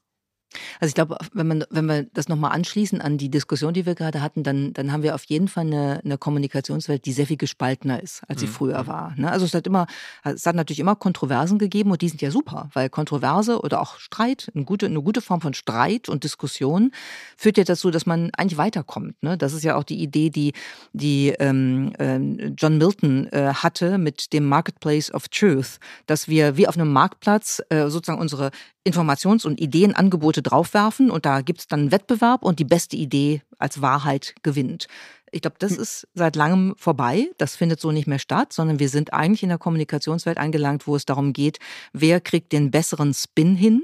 Also 0.80 0.89
ich 0.89 0.96
glaube, 0.96 1.18
wenn 1.34 1.48
man, 1.48 1.64
wenn 1.70 1.86
wir 1.86 2.04
das 2.14 2.28
nochmal 2.28 2.52
anschließen 2.52 3.02
an 3.02 3.18
die 3.18 3.30
Diskussion, 3.30 3.74
die 3.74 3.86
wir 3.86 3.96
gerade 3.96 4.22
hatten, 4.22 4.43
dann, 4.43 4.74
dann 4.74 4.91
haben 4.91 5.04
wir 5.04 5.16
auf 5.16 5.24
jeden 5.26 5.48
Fall 5.48 5.66
eine, 5.66 6.02
eine 6.04 6.18
Kommunikationswelt, 6.18 7.06
die 7.06 7.14
sehr 7.14 7.28
viel 7.28 7.38
gespaltener 7.38 8.02
ist, 8.02 8.22
als 8.28 8.39
sie 8.39 8.48
mhm. 8.48 8.52
früher 8.52 8.84
mhm. 8.84 8.88
war. 8.88 9.14
Ne? 9.18 9.32
Also 9.32 9.46
es 9.46 9.54
hat 9.54 9.68
immer, 9.68 9.88
es 10.24 10.46
hat 10.46 10.56
natürlich 10.56 10.80
immer 10.80 10.96
Kontroversen 10.96 11.58
gegeben 11.60 11.91
und 11.91 12.02
die 12.02 12.10
sind 12.10 12.22
ja 12.22 12.32
super, 12.32 12.70
weil 12.74 12.89
Kontroverse 12.89 13.60
oder 13.60 13.82
auch 13.82 14.00
Streit, 14.00 14.52
eine 14.56 14.66
gute, 14.66 14.86
eine 14.86 15.02
gute 15.02 15.22
Form 15.22 15.41
von 15.41 15.54
Streit 15.54 16.10
und 16.10 16.24
Diskussion 16.24 16.91
führt 17.38 17.58
ja 17.58 17.64
dazu, 17.64 17.91
dass 17.91 18.06
man 18.06 18.32
eigentlich 18.38 18.58
weiterkommt. 18.58 19.22
Ne? 19.24 19.38
Das 19.38 19.54
ist 19.54 19.64
ja 19.64 19.76
auch 19.76 19.84
die 19.84 20.02
Idee, 20.02 20.30
die, 20.30 20.54
die 20.93 21.30
ähm, 21.39 21.93
äh, 21.98 22.48
John 22.58 22.78
Milton 22.78 23.28
äh, 23.28 23.54
hatte 23.54 23.98
mit 23.98 24.34
dem 24.34 24.46
Marketplace 24.46 25.14
of 25.14 25.28
Truth, 25.30 25.80
dass 26.06 26.28
wir 26.28 26.58
wie 26.58 26.68
auf 26.68 26.76
einem 26.76 26.91
Marktplatz 26.91 27.62
äh, 27.70 27.89
sozusagen 27.89 28.20
unsere 28.20 28.52
Informations- 28.86 29.46
und 29.46 29.60
Ideenangebote 29.60 30.42
draufwerfen 30.42 31.10
und 31.10 31.26
da 31.26 31.42
gibt 31.42 31.60
es 31.62 31.68
dann 31.68 31.82
einen 31.82 31.92
Wettbewerb 31.92 32.44
und 32.44 32.60
die 32.60 32.66
beste 32.66 32.96
Idee 32.96 33.42
als 33.58 33.82
Wahrheit 33.82 34.36
gewinnt. 34.44 34.88
Ich 35.32 35.42
glaube, 35.42 35.58
das 35.60 35.74
hm. 35.74 35.82
ist 35.82 36.08
seit 36.14 36.36
langem 36.36 36.76
vorbei. 36.78 37.30
Das 37.38 37.56
findet 37.56 37.82
so 37.82 37.92
nicht 37.92 38.08
mehr 38.08 38.20
statt, 38.20 38.54
sondern 38.54 38.80
wir 38.80 38.90
sind 38.90 39.12
eigentlich 39.12 39.44
in 39.44 39.50
der 39.50 39.58
Kommunikationswelt 39.58 40.38
angelangt, 40.38 40.88
wo 40.88 40.96
es 40.96 41.06
darum 41.06 41.34
geht, 41.34 41.60
wer 41.94 42.22
kriegt 42.22 42.54
den 42.54 42.72
besseren 42.72 43.14
Spin 43.14 43.56
hin. 43.56 43.84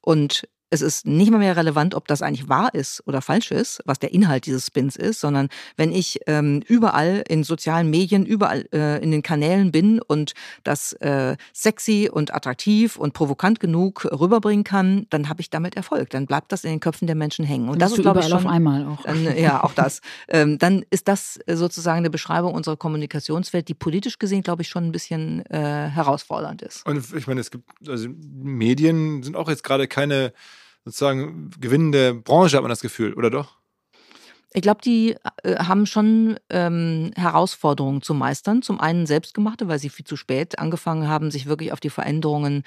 Und 0.00 0.48
es 0.70 0.82
ist 0.82 1.06
nicht 1.06 1.30
mal 1.30 1.38
mehr 1.38 1.56
relevant, 1.56 1.94
ob 1.94 2.06
das 2.08 2.22
eigentlich 2.22 2.48
wahr 2.48 2.74
ist 2.74 3.02
oder 3.06 3.22
falsch 3.22 3.50
ist, 3.50 3.80
was 3.84 3.98
der 3.98 4.12
Inhalt 4.12 4.46
dieses 4.46 4.66
Spins 4.66 4.96
ist, 4.96 5.20
sondern 5.20 5.48
wenn 5.76 5.92
ich 5.92 6.20
ähm, 6.26 6.62
überall 6.66 7.24
in 7.28 7.44
sozialen 7.44 7.88
Medien, 7.90 8.26
überall 8.26 8.66
äh, 8.72 9.02
in 9.02 9.10
den 9.10 9.22
Kanälen 9.22 9.72
bin 9.72 10.00
und 10.00 10.34
das 10.64 10.92
äh, 10.94 11.36
sexy 11.52 12.10
und 12.12 12.34
attraktiv 12.34 12.96
und 12.96 13.14
provokant 13.14 13.60
genug 13.60 14.04
rüberbringen 14.04 14.64
kann, 14.64 15.06
dann 15.10 15.28
habe 15.28 15.40
ich 15.40 15.50
damit 15.50 15.76
Erfolg. 15.76 16.10
Dann 16.10 16.26
bleibt 16.26 16.52
das 16.52 16.64
in 16.64 16.70
den 16.70 16.80
Köpfen 16.80 17.06
der 17.06 17.16
Menschen 17.16 17.44
hängen. 17.44 17.68
Und 17.68 17.80
das 17.80 17.92
ist, 17.92 18.02
glaube 18.02 18.20
ich, 18.20 18.28
schon, 18.28 18.38
auf 18.38 18.46
einmal 18.46 18.86
auch. 18.86 19.02
Dann, 19.02 19.36
ja, 19.38 19.64
auch 19.64 19.72
das. 19.72 20.00
ähm, 20.28 20.58
dann 20.58 20.84
ist 20.90 21.08
das 21.08 21.38
sozusagen 21.46 21.98
eine 21.98 22.10
Beschreibung 22.10 22.52
unserer 22.52 22.76
Kommunikationswelt, 22.76 23.68
die 23.68 23.74
politisch 23.74 24.18
gesehen, 24.18 24.42
glaube 24.42 24.62
ich, 24.62 24.68
schon 24.68 24.84
ein 24.84 24.92
bisschen 24.92 25.46
äh, 25.46 25.88
herausfordernd 25.88 26.62
ist. 26.62 26.84
Und 26.86 27.14
ich 27.14 27.26
meine, 27.26 27.40
es 27.40 27.50
gibt, 27.50 27.64
also 27.88 28.08
Medien 28.08 29.22
sind 29.22 29.36
auch 29.36 29.48
jetzt 29.48 29.64
gerade 29.64 29.88
keine 29.88 30.32
sozusagen 30.88 31.50
gewinnende 31.60 32.14
Branche, 32.14 32.56
hat 32.56 32.62
man 32.62 32.70
das 32.70 32.80
Gefühl, 32.80 33.14
oder 33.14 33.30
doch? 33.30 33.58
Ich 34.54 34.62
glaube, 34.62 34.80
die 34.82 35.14
äh, 35.42 35.56
haben 35.56 35.84
schon 35.84 36.38
ähm, 36.48 37.10
Herausforderungen 37.14 38.00
zu 38.00 38.14
meistern. 38.14 38.62
Zum 38.62 38.80
einen 38.80 39.04
selbstgemachte, 39.04 39.68
weil 39.68 39.78
sie 39.78 39.90
viel 39.90 40.06
zu 40.06 40.16
spät 40.16 40.58
angefangen 40.58 41.06
haben, 41.06 41.30
sich 41.30 41.46
wirklich 41.46 41.72
auf 41.72 41.80
die 41.80 41.90
Veränderungen 41.90 42.62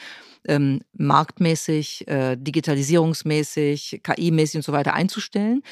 ähm, 0.48 0.82
marktmäßig, 0.94 2.08
äh, 2.08 2.38
digitalisierungsmäßig, 2.38 4.02
KI-mäßig 4.04 4.58
und 4.58 4.64
so 4.64 4.74
weiter 4.74 4.94
einzustellen. 4.94 5.64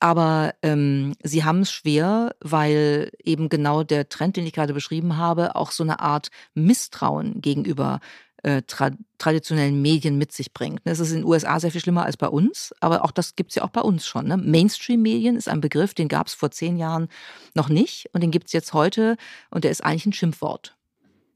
Aber 0.00 0.54
ähm, 0.62 1.14
sie 1.22 1.44
haben 1.44 1.60
es 1.60 1.70
schwer, 1.70 2.34
weil 2.40 3.12
eben 3.22 3.48
genau 3.48 3.84
der 3.84 4.08
Trend, 4.08 4.36
den 4.36 4.46
ich 4.46 4.52
gerade 4.52 4.74
beschrieben 4.74 5.16
habe, 5.16 5.54
auch 5.54 5.70
so 5.70 5.84
eine 5.84 6.00
Art 6.00 6.30
Misstrauen 6.54 7.40
gegenüber 7.40 8.00
äh, 8.42 8.62
tra 8.66 8.90
traditionellen 9.18 9.80
Medien 9.80 10.18
mit 10.18 10.32
sich 10.32 10.52
bringt. 10.52 10.80
Es 10.82 10.98
ist 10.98 11.12
in 11.12 11.18
den 11.18 11.24
USA 11.24 11.60
sehr 11.60 11.70
viel 11.70 11.80
schlimmer 11.80 12.04
als 12.04 12.16
bei 12.16 12.26
uns, 12.26 12.74
aber 12.80 13.04
auch 13.04 13.12
das 13.12 13.36
gibt 13.36 13.50
es 13.50 13.54
ja 13.54 13.62
auch 13.62 13.70
bei 13.70 13.80
uns 13.80 14.04
schon. 14.04 14.26
Ne? 14.26 14.36
Mainstream-Medien 14.36 15.36
ist 15.36 15.48
ein 15.48 15.60
Begriff, 15.60 15.94
den 15.94 16.08
gab 16.08 16.26
es 16.26 16.34
vor 16.34 16.50
zehn 16.50 16.76
Jahren 16.76 17.06
noch 17.54 17.68
nicht 17.68 18.10
und 18.12 18.20
den 18.20 18.32
gibt 18.32 18.48
es 18.48 18.52
jetzt 18.52 18.72
heute 18.72 19.16
und 19.50 19.62
der 19.62 19.70
ist 19.70 19.84
eigentlich 19.84 20.06
ein 20.06 20.12
Schimpfwort. 20.12 20.76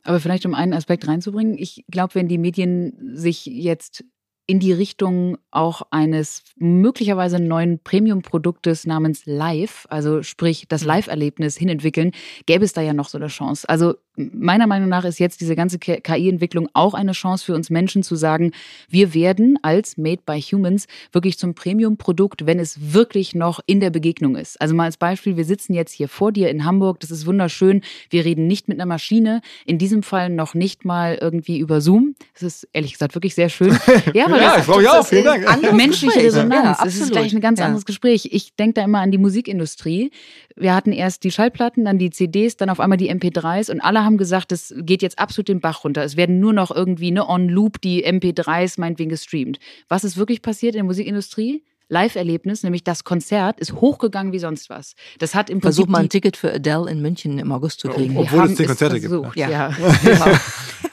Aber 0.02 0.18
vielleicht 0.18 0.46
um 0.46 0.54
einen 0.54 0.72
Aspekt 0.72 1.06
reinzubringen, 1.06 1.56
ich 1.56 1.84
glaube, 1.88 2.16
wenn 2.16 2.26
die 2.26 2.38
Medien 2.38 3.14
sich 3.14 3.46
jetzt 3.46 4.04
in 4.46 4.60
die 4.60 4.72
Richtung 4.72 5.38
auch 5.50 5.82
eines 5.90 6.42
möglicherweise 6.56 7.40
neuen 7.40 7.80
Premium-Produktes 7.80 8.86
namens 8.86 9.26
Live, 9.26 9.86
also 9.90 10.22
sprich 10.22 10.66
das 10.68 10.82
mhm. 10.82 10.88
Live-Erlebnis 10.88 11.56
hinentwickeln, 11.56 12.12
gäbe 12.46 12.64
es 12.64 12.72
da 12.72 12.80
ja 12.80 12.92
noch 12.92 13.08
so 13.08 13.18
eine 13.18 13.26
Chance. 13.26 13.68
Also 13.68 13.94
meiner 14.16 14.66
Meinung 14.66 14.88
nach 14.88 15.04
ist 15.04 15.18
jetzt 15.18 15.40
diese 15.40 15.54
ganze 15.56 15.78
KI-Entwicklung 15.78 16.68
auch 16.72 16.94
eine 16.94 17.12
Chance 17.12 17.44
für 17.44 17.54
uns 17.54 17.70
Menschen 17.70 18.02
zu 18.02 18.16
sagen, 18.16 18.52
wir 18.88 19.14
werden 19.14 19.58
als 19.62 19.96
Made 19.96 20.22
by 20.24 20.40
Humans 20.40 20.86
wirklich 21.12 21.38
zum 21.38 21.54
Premium-Produkt, 21.54 22.46
wenn 22.46 22.58
es 22.58 22.92
wirklich 22.92 23.34
noch 23.34 23.60
in 23.66 23.80
der 23.80 23.90
Begegnung 23.90 24.36
ist. 24.36 24.60
Also 24.60 24.74
mal 24.74 24.84
als 24.84 24.96
Beispiel, 24.96 25.36
wir 25.36 25.44
sitzen 25.44 25.74
jetzt 25.74 25.92
hier 25.92 26.08
vor 26.08 26.32
dir 26.32 26.50
in 26.50 26.64
Hamburg, 26.64 27.00
das 27.00 27.10
ist 27.10 27.26
wunderschön, 27.26 27.82
wir 28.10 28.24
reden 28.24 28.46
nicht 28.46 28.68
mit 28.68 28.78
einer 28.78 28.86
Maschine, 28.86 29.40
in 29.64 29.78
diesem 29.78 30.02
Fall 30.02 30.30
noch 30.30 30.54
nicht 30.54 30.84
mal 30.84 31.18
irgendwie 31.20 31.58
über 31.58 31.80
Zoom. 31.80 32.14
Das 32.34 32.42
ist 32.42 32.68
ehrlich 32.72 32.92
gesagt 32.92 33.14
wirklich 33.14 33.34
sehr 33.34 33.48
schön. 33.48 33.76
Ja, 34.14 34.26
aber 34.26 34.40
ja 34.40 34.56
ich 34.58 34.64
freue 34.64 34.78
mich 34.78 34.88
auch, 34.88 35.06
vielen 35.06 35.24
Dank. 35.24 35.72
Menschliche 35.74 36.20
Resonanz, 36.20 36.78
ja, 36.78 36.84
das 36.84 36.96
ist 36.96 37.12
gleich 37.12 37.34
ein 37.34 37.40
ganz 37.40 37.58
ja. 37.58 37.66
anderes 37.66 37.84
Gespräch. 37.84 38.28
Ich 38.30 38.54
denke 38.54 38.74
da 38.74 38.84
immer 38.84 39.00
an 39.00 39.10
die 39.10 39.18
Musikindustrie. 39.18 40.10
Wir 40.54 40.74
hatten 40.74 40.92
erst 40.92 41.24
die 41.24 41.30
Schallplatten, 41.30 41.84
dann 41.84 41.98
die 41.98 42.10
CDs, 42.10 42.56
dann 42.56 42.70
auf 42.70 42.80
einmal 42.80 42.98
die 42.98 43.12
MP3s 43.12 43.70
und 43.70 43.80
alle 43.80 44.04
haben 44.06 44.16
gesagt, 44.16 44.52
es 44.52 44.74
geht 44.78 45.02
jetzt 45.02 45.18
absolut 45.18 45.48
den 45.48 45.60
Bach 45.60 45.84
runter. 45.84 46.02
Es 46.02 46.16
werden 46.16 46.40
nur 46.40 46.52
noch 46.52 46.70
irgendwie 46.70 47.10
ne, 47.10 47.28
on 47.28 47.48
loop 47.48 47.80
die 47.80 48.06
MP3s 48.06 48.80
meinetwegen 48.80 49.10
gestreamt. 49.10 49.58
Was 49.88 50.04
ist 50.04 50.16
wirklich 50.16 50.40
passiert 50.40 50.74
in 50.74 50.78
der 50.78 50.84
Musikindustrie? 50.84 51.62
Live-Erlebnis, 51.88 52.64
nämlich 52.64 52.82
das 52.82 53.04
Konzert, 53.04 53.60
ist 53.60 53.74
hochgegangen 53.74 54.32
wie 54.32 54.40
sonst 54.40 54.70
was. 54.70 54.94
Das 55.18 55.36
hat 55.36 55.50
im 55.50 55.60
Versuch 55.60 55.86
mal 55.86 56.00
ein 56.00 56.08
Ticket 56.08 56.36
für 56.36 56.52
Adele 56.52 56.90
in 56.90 57.00
München 57.00 57.38
im 57.38 57.52
August 57.52 57.80
zu 57.80 57.88
kriegen. 57.88 58.16
Obwohl 58.16 58.46
es 58.46 58.56
zehn 58.56 58.66
Konzerte 58.66 58.98
versucht, 59.00 59.34
gibt. 59.34 59.36
Ja, 59.36 59.50
ja. 59.50 59.76
Genau. 60.02 60.36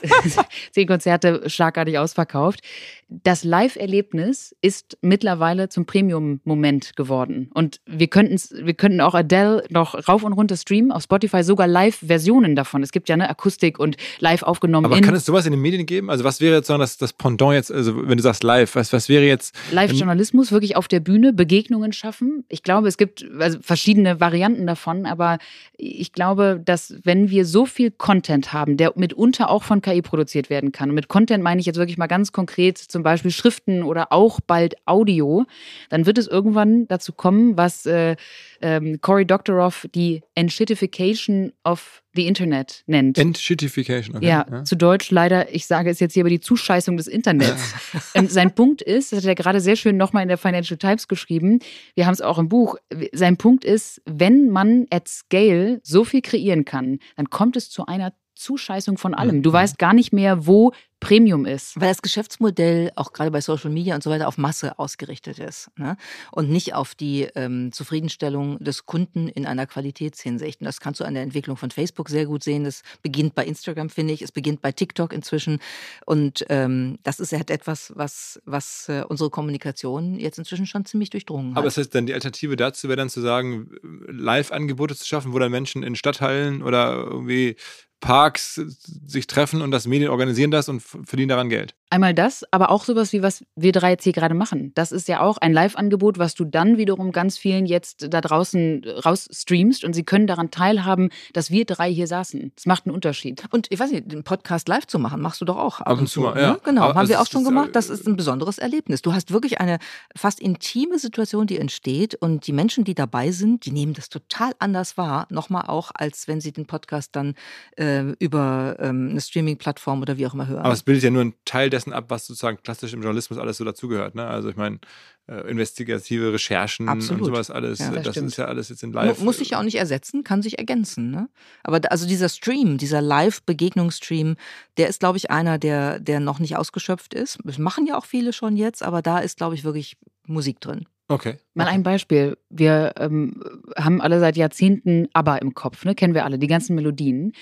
zehn 0.71 0.87
Konzerte 0.87 1.49
schlagartig 1.49 1.97
ausverkauft. 1.97 2.61
Das 3.09 3.43
Live-Erlebnis 3.43 4.55
ist 4.61 4.97
mittlerweile 5.01 5.69
zum 5.69 5.85
Premium-Moment 5.85 6.95
geworden. 6.95 7.51
Und 7.53 7.79
wir, 7.85 8.07
wir 8.07 8.73
könnten 8.73 9.01
auch 9.01 9.13
Adele 9.13 9.63
noch 9.69 10.07
rauf 10.07 10.23
und 10.23 10.33
runter 10.33 10.57
streamen, 10.57 10.91
auf 10.91 11.03
Spotify 11.03 11.43
sogar 11.43 11.67
Live-Versionen 11.67 12.55
davon. 12.55 12.81
Es 12.81 12.91
gibt 12.91 13.09
ja 13.09 13.13
eine 13.13 13.29
Akustik 13.29 13.77
und 13.77 13.97
live 14.19 14.41
aufgenommen. 14.41 14.85
Aber 14.85 14.99
kann 15.01 15.13
es 15.13 15.25
sowas 15.25 15.45
in 15.45 15.51
den 15.51 15.61
Medien 15.61 15.85
geben? 15.85 16.09
Also 16.09 16.23
was 16.23 16.41
wäre 16.41 16.55
jetzt 16.55 16.67
so 16.67 16.77
das, 16.77 16.97
das 16.97 17.13
Pendant 17.13 17.53
jetzt, 17.53 17.71
also 17.71 18.07
wenn 18.07 18.17
du 18.17 18.23
sagst 18.23 18.43
live, 18.43 18.75
was, 18.75 18.91
was 18.93 19.09
wäre 19.09 19.25
jetzt? 19.25 19.55
Live-Journalismus, 19.71 20.51
wirklich 20.51 20.75
auf 20.75 20.87
der 20.87 20.99
Bühne, 20.99 21.33
Begegnungen 21.33 21.93
schaffen. 21.93 22.45
Ich 22.49 22.63
glaube, 22.63 22.87
es 22.87 22.97
gibt 22.97 23.25
also 23.39 23.59
verschiedene 23.61 24.19
Varianten 24.19 24.65
davon, 24.65 25.05
aber 25.05 25.37
ich 25.77 26.13
glaube, 26.13 26.61
dass 26.63 26.95
wenn 27.03 27.29
wir 27.29 27.45
so 27.45 27.65
viel 27.65 27.91
Content 27.91 28.53
haben, 28.53 28.77
der 28.77 28.93
mitunter 28.95 29.49
auch 29.49 29.63
von 29.63 29.81
KI 29.81 29.92
produziert 30.01 30.49
werden 30.49 30.71
kann, 30.71 30.89
und 30.89 30.95
mit 30.95 31.07
Content 31.07 31.43
meine 31.43 31.59
ich 31.59 31.65
jetzt 31.65 31.77
wirklich 31.77 31.97
mal 31.97 32.07
ganz 32.07 32.31
konkret 32.31 32.77
zum 32.77 33.03
Beispiel 33.03 33.31
Schriften 33.31 33.83
oder 33.83 34.11
auch 34.11 34.39
bald 34.41 34.75
Audio, 34.85 35.45
dann 35.89 36.05
wird 36.05 36.17
es 36.17 36.27
irgendwann 36.27 36.87
dazu 36.87 37.13
kommen, 37.13 37.57
was 37.57 37.85
äh, 37.85 38.15
ähm, 38.61 38.99
Cory 39.01 39.25
Doctorow 39.25 39.87
die 39.93 40.21
Enshittification 40.35 41.51
of 41.63 42.03
the 42.13 42.27
Internet 42.27 42.83
nennt. 42.85 43.17
Enshittification, 43.17 44.17
okay. 44.17 44.27
Ja, 44.27 44.45
ja, 44.49 44.63
zu 44.63 44.75
Deutsch 44.75 45.11
leider, 45.11 45.53
ich 45.53 45.65
sage 45.65 45.89
es 45.89 45.99
jetzt 45.99 46.13
hier, 46.13 46.23
aber 46.23 46.29
die 46.29 46.39
Zuscheißung 46.39 46.97
des 46.97 47.07
Internets. 47.07 47.73
Und 48.15 48.31
sein 48.31 48.53
Punkt 48.53 48.81
ist, 48.81 49.11
das 49.11 49.19
hat 49.19 49.25
er 49.25 49.35
gerade 49.35 49.59
sehr 49.59 49.75
schön 49.75 49.97
nochmal 49.97 50.23
in 50.23 50.29
der 50.29 50.37
Financial 50.37 50.77
Times 50.77 51.07
geschrieben, 51.07 51.59
wir 51.95 52.05
haben 52.05 52.13
es 52.13 52.21
auch 52.21 52.37
im 52.37 52.49
Buch, 52.49 52.77
sein 53.11 53.37
Punkt 53.37 53.65
ist, 53.65 54.01
wenn 54.05 54.49
man 54.49 54.85
at 54.91 55.07
scale 55.07 55.79
so 55.83 56.03
viel 56.03 56.21
kreieren 56.21 56.65
kann, 56.65 56.99
dann 57.15 57.29
kommt 57.29 57.55
es 57.57 57.69
zu 57.69 57.85
einer 57.85 58.13
Zuscheißung 58.35 58.97
von 58.97 59.13
allem. 59.13 59.43
Du 59.43 59.53
weißt 59.53 59.77
gar 59.77 59.93
nicht 59.93 60.13
mehr, 60.13 60.45
wo 60.47 60.73
Premium 61.03 61.45
ist. 61.45 61.79
Weil 61.79 61.89
das 61.89 62.01
Geschäftsmodell 62.01 62.91
auch 62.95 63.11
gerade 63.11 63.29
bei 63.29 63.41
Social 63.41 63.69
Media 63.69 63.93
und 63.93 64.01
so 64.01 64.09
weiter 64.09 64.27
auf 64.27 64.37
Masse 64.37 64.79
ausgerichtet 64.79 65.37
ist 65.37 65.69
ne? 65.77 65.97
und 66.31 66.49
nicht 66.49 66.73
auf 66.75 66.95
die 66.95 67.27
ähm, 67.35 67.73
Zufriedenstellung 67.73 68.57
des 68.59 68.85
Kunden 68.85 69.27
in 69.27 69.45
einer 69.45 69.67
Qualitätshinsicht. 69.67 70.61
Und 70.61 70.65
das 70.65 70.79
kannst 70.79 71.01
du 71.01 71.03
an 71.03 71.13
der 71.13 71.23
Entwicklung 71.23 71.57
von 71.57 71.71
Facebook 71.71 72.07
sehr 72.09 72.25
gut 72.25 72.43
sehen. 72.43 72.63
Das 72.63 72.83
beginnt 73.01 73.35
bei 73.35 73.45
Instagram, 73.45 73.89
finde 73.89 74.13
ich. 74.13 74.21
Es 74.21 74.31
beginnt 74.31 74.61
bei 74.61 74.71
TikTok 74.71 75.11
inzwischen. 75.11 75.59
Und 76.05 76.45
ähm, 76.47 76.99
das 77.03 77.19
ist 77.19 77.33
halt 77.33 77.49
etwas, 77.49 77.91
was, 77.95 78.41
was 78.45 78.87
äh, 78.87 79.03
unsere 79.05 79.29
Kommunikation 79.29 80.17
jetzt 80.17 80.39
inzwischen 80.39 80.65
schon 80.65 80.85
ziemlich 80.85 81.09
durchdrungen 81.09 81.51
hat. 81.51 81.57
Aber 81.57 81.67
das 81.67 81.75
heißt 81.75 81.93
dann, 81.93 82.05
die 82.05 82.13
Alternative 82.13 82.55
dazu 82.55 82.87
wäre 82.87 82.97
dann 82.97 83.09
zu 83.09 83.19
sagen, 83.19 83.71
Live-Angebote 84.07 84.95
zu 84.95 85.05
schaffen, 85.05 85.33
wo 85.33 85.39
dann 85.39 85.51
Menschen 85.51 85.83
in 85.83 85.95
Stadthallen 85.95 86.63
oder 86.63 86.93
irgendwie 86.93 87.57
Parks 88.03 88.59
sich 89.07 89.27
treffen 89.27 89.61
und 89.61 89.71
das 89.71 89.87
Medien 89.87 90.11
organisieren 90.11 90.51
das 90.51 90.67
und 90.67 90.81
verdienen 90.81 91.29
daran 91.29 91.47
Geld. 91.47 91.73
Einmal 91.89 92.13
das, 92.13 92.43
aber 92.51 92.69
auch 92.69 92.83
sowas 92.83 93.13
wie 93.13 93.21
was 93.21 93.45
wir 93.55 93.71
drei 93.71 93.91
jetzt 93.91 94.03
hier 94.03 94.11
gerade 94.11 94.33
machen. 94.33 94.73
Das 94.75 94.91
ist 94.91 95.07
ja 95.07 95.21
auch 95.21 95.37
ein 95.37 95.53
Live-Angebot, 95.53 96.17
was 96.17 96.33
du 96.33 96.43
dann 96.43 96.77
wiederum 96.77 97.13
ganz 97.13 97.37
vielen 97.37 97.65
jetzt 97.65 98.07
da 98.11 98.19
draußen 98.19 98.83
rausstreamst 99.05 99.85
und 99.85 99.93
sie 99.93 100.03
können 100.03 100.27
daran 100.27 100.51
teilhaben, 100.51 101.11
dass 101.31 101.49
wir 101.49 101.63
drei 101.63 101.93
hier 101.93 102.07
saßen. 102.07 102.51
Das 102.55 102.65
macht 102.65 102.87
einen 102.87 102.95
Unterschied. 102.95 103.45
Und 103.51 103.67
ich 103.69 103.79
weiß 103.79 103.91
nicht, 103.91 104.11
den 104.11 104.23
Podcast 104.23 104.67
live 104.67 104.85
zu 104.85 104.99
machen, 104.99 105.21
machst 105.21 105.39
du 105.39 105.45
doch 105.45 105.57
auch. 105.57 105.79
Ab 105.79 105.99
und 105.99 106.09
zu 106.09 106.21
mal, 106.21 106.37
ja. 106.37 106.53
Ne? 106.53 106.59
Genau, 106.65 106.81
aber 106.81 106.95
haben 106.95 107.07
wir 107.07 107.21
auch 107.21 107.27
schon 107.27 107.45
gemacht. 107.45 107.69
Das 107.71 107.89
ist 107.89 108.05
ein 108.05 108.17
besonderes 108.17 108.57
Erlebnis. 108.57 109.01
Du 109.01 109.13
hast 109.13 109.31
wirklich 109.31 109.61
eine 109.61 109.77
fast 110.13 110.41
intime 110.41 110.99
Situation, 110.99 111.47
die 111.47 111.57
entsteht 111.57 112.15
und 112.15 112.47
die 112.47 112.53
Menschen, 112.53 112.83
die 112.83 112.95
dabei 112.95 113.31
sind, 113.31 113.65
die 113.65 113.71
nehmen 113.71 113.93
das 113.93 114.09
total 114.09 114.51
anders 114.59 114.97
wahr. 114.97 115.27
Nochmal 115.29 115.67
auch, 115.67 115.91
als 115.93 116.27
wenn 116.27 116.41
sie 116.41 116.51
den 116.51 116.65
Podcast 116.65 117.15
dann 117.15 117.35
äh, 117.77 117.92
über 118.19 118.77
ähm, 118.79 119.09
eine 119.11 119.21
Streaming-Plattform 119.21 120.01
oder 120.01 120.17
wie 120.17 120.27
auch 120.27 120.33
immer 120.33 120.47
hören. 120.47 120.63
Aber 120.63 120.73
es 120.73 120.83
bildet 120.83 121.03
ja 121.03 121.09
nur 121.09 121.21
einen 121.21 121.33
Teil 121.45 121.69
dessen 121.69 121.93
ab, 121.93 122.05
was 122.09 122.27
sozusagen 122.27 122.57
klassisch 122.63 122.93
im 122.93 123.01
Journalismus 123.01 123.39
alles 123.39 123.57
so 123.57 123.65
dazugehört. 123.65 124.15
Ne? 124.15 124.25
Also 124.25 124.49
ich 124.49 124.55
meine, 124.55 124.79
äh, 125.27 125.49
investigative 125.49 126.33
Recherchen 126.33 126.89
Absolut. 126.89 127.21
und 127.21 127.27
sowas 127.27 127.49
alles, 127.49 127.79
ja, 127.79 127.91
das, 127.91 128.03
das 128.03 128.17
ist 128.17 128.37
ja 128.37 128.45
alles 128.45 128.69
jetzt 128.69 128.83
in 128.83 128.91
Live. 128.91 129.19
Muss 129.19 129.37
sich 129.37 129.51
ja 129.51 129.59
auch 129.59 129.63
nicht 129.63 129.77
ersetzen, 129.77 130.23
kann 130.23 130.41
sich 130.41 130.59
ergänzen. 130.59 131.11
Ne? 131.11 131.29
Aber 131.63 131.79
also 131.89 132.07
dieser 132.07 132.29
Stream, 132.29 132.77
dieser 132.77 133.01
Live-Begegnungsstream, 133.01 134.35
der 134.77 134.89
ist, 134.89 134.99
glaube 134.99 135.17
ich, 135.17 135.31
einer, 135.31 135.57
der, 135.57 135.99
der 135.99 136.19
noch 136.19 136.39
nicht 136.39 136.57
ausgeschöpft 136.57 137.13
ist. 137.13 137.39
Das 137.43 137.57
machen 137.57 137.87
ja 137.87 137.97
auch 137.97 138.05
viele 138.05 138.33
schon 138.33 138.57
jetzt, 138.57 138.83
aber 138.83 139.01
da 139.01 139.19
ist, 139.19 139.37
glaube 139.37 139.55
ich, 139.55 139.63
wirklich 139.63 139.97
Musik 140.27 140.59
drin. 140.59 140.85
Okay. 141.09 141.35
Mal 141.53 141.67
ein 141.67 141.83
Beispiel. 141.83 142.37
Wir 142.49 142.93
ähm, 142.97 143.43
haben 143.77 144.01
alle 144.01 144.19
seit 144.19 144.37
Jahrzehnten 144.37 145.07
ABBA 145.13 145.37
im 145.37 145.53
Kopf, 145.53 145.83
ne? 145.85 145.95
kennen 145.95 146.13
wir 146.13 146.23
alle, 146.23 146.39
die 146.39 146.47
ganzen 146.47 146.75
Melodien. 146.75 147.33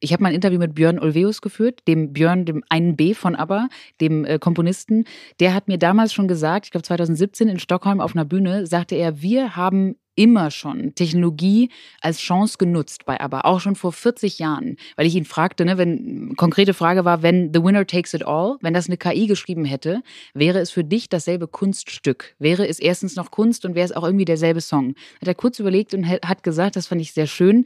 Ich 0.00 0.12
habe 0.12 0.22
mal 0.22 0.30
ein 0.30 0.34
Interview 0.34 0.58
mit 0.58 0.74
Björn 0.74 0.98
Ulveus 0.98 1.42
geführt, 1.42 1.82
dem 1.86 2.14
Björn, 2.14 2.46
dem 2.46 2.64
einen 2.70 2.96
B 2.96 3.12
von 3.12 3.36
ABBA, 3.36 3.68
dem 4.00 4.24
äh, 4.24 4.38
Komponisten. 4.38 5.04
Der 5.38 5.52
hat 5.52 5.68
mir 5.68 5.78
damals 5.78 6.14
schon 6.14 6.28
gesagt, 6.28 6.66
ich 6.66 6.70
glaube 6.70 6.84
2017 6.84 7.48
in 7.48 7.58
Stockholm 7.58 8.00
auf 8.00 8.16
einer 8.16 8.24
Bühne, 8.24 8.66
sagte 8.66 8.94
er, 8.94 9.20
wir 9.20 9.54
haben 9.54 9.96
immer 10.20 10.50
schon 10.50 10.94
Technologie 10.94 11.70
als 12.02 12.18
Chance 12.18 12.58
genutzt 12.58 13.06
bei 13.06 13.18
ABBA, 13.18 13.40
auch 13.40 13.58
schon 13.58 13.74
vor 13.74 13.90
40 13.90 14.38
Jahren, 14.38 14.76
weil 14.96 15.06
ich 15.06 15.14
ihn 15.14 15.24
fragte, 15.24 15.64
ne, 15.64 15.78
wenn 15.78 16.34
konkrete 16.36 16.74
Frage 16.74 17.06
war, 17.06 17.22
wenn 17.22 17.54
The 17.54 17.64
Winner 17.64 17.86
Takes 17.86 18.12
It 18.12 18.26
All, 18.26 18.58
wenn 18.60 18.74
das 18.74 18.86
eine 18.86 18.98
KI 18.98 19.26
geschrieben 19.26 19.64
hätte, 19.64 20.02
wäre 20.34 20.58
es 20.58 20.70
für 20.70 20.84
dich 20.84 21.08
dasselbe 21.08 21.48
Kunststück? 21.48 22.34
Wäre 22.38 22.68
es 22.68 22.78
erstens 22.80 23.16
noch 23.16 23.30
Kunst 23.30 23.64
und 23.64 23.74
wäre 23.74 23.86
es 23.86 23.92
auch 23.92 24.04
irgendwie 24.04 24.26
derselbe 24.26 24.60
Song? 24.60 24.94
Hat 25.22 25.28
er 25.28 25.34
kurz 25.34 25.58
überlegt 25.58 25.94
und 25.94 26.06
hat 26.06 26.42
gesagt, 26.42 26.76
das 26.76 26.86
fand 26.86 27.00
ich 27.00 27.14
sehr 27.14 27.26
schön, 27.26 27.64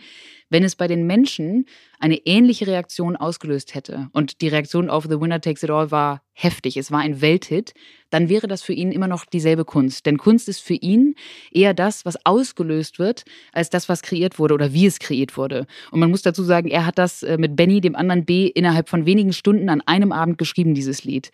wenn 0.49 0.63
es 0.63 0.77
bei 0.77 0.87
den 0.87 1.09
Menschen 1.09 1.67
eine 2.01 2.17
ähnliche 2.27 2.67
Reaktion 2.67 3.17
ausgelöst 3.17 3.75
hätte 3.75 4.09
und 4.13 4.41
die 4.41 4.49
Reaktion 4.49 4.91
auf 4.91 5.05
The 5.05 5.21
Winner 5.21 5.41
Takes 5.41 5.63
It 5.63 5.71
All 5.71 5.91
war 5.91 6.23
heftig, 6.35 6.77
es 6.77 6.91
war 6.91 7.01
ein 7.01 7.21
Welthit, 7.21 7.75
dann 8.11 8.29
wäre 8.29 8.47
das 8.47 8.63
für 8.63 8.73
ihn 8.73 8.93
immer 8.93 9.09
noch 9.09 9.25
dieselbe 9.25 9.65
Kunst. 9.65 10.07
Denn 10.07 10.19
Kunst 10.19 10.49
ist 10.49 10.61
für 10.61 10.75
ihn 10.75 11.15
eher 11.51 11.75
das, 11.75 12.05
was 12.05 12.25
ausgelöst 12.27 12.99
wird, 12.99 13.25
als 13.53 13.71
das, 13.71 13.89
was 13.89 14.03
kreiert 14.03 14.39
wurde 14.39 14.55
oder 14.55 14.73
wie 14.73 14.87
es 14.87 14.99
kreiert 14.99 15.37
wurde. 15.37 15.67
Und 15.91 16.01
man 16.01 16.11
muss 16.11 16.23
dazu 16.23 16.43
sagen, 16.43 16.69
er 16.69 16.87
hat 16.87 16.99
das 16.99 17.23
äh, 17.23 17.39
mit 17.39 17.57
Benny, 17.57 17.81
dem 17.81 17.97
anderen 17.97 18.25
B, 18.25 18.47
innerhalb 18.47 18.89
von 18.89 19.07
wenigen 19.07 19.33
Stunden 19.33 19.69
an 19.69 19.81
einem 19.81 20.13
Abend 20.13 20.39
geschrieben, 20.39 20.75
dieses 20.75 21.05
Lied. 21.05 21.31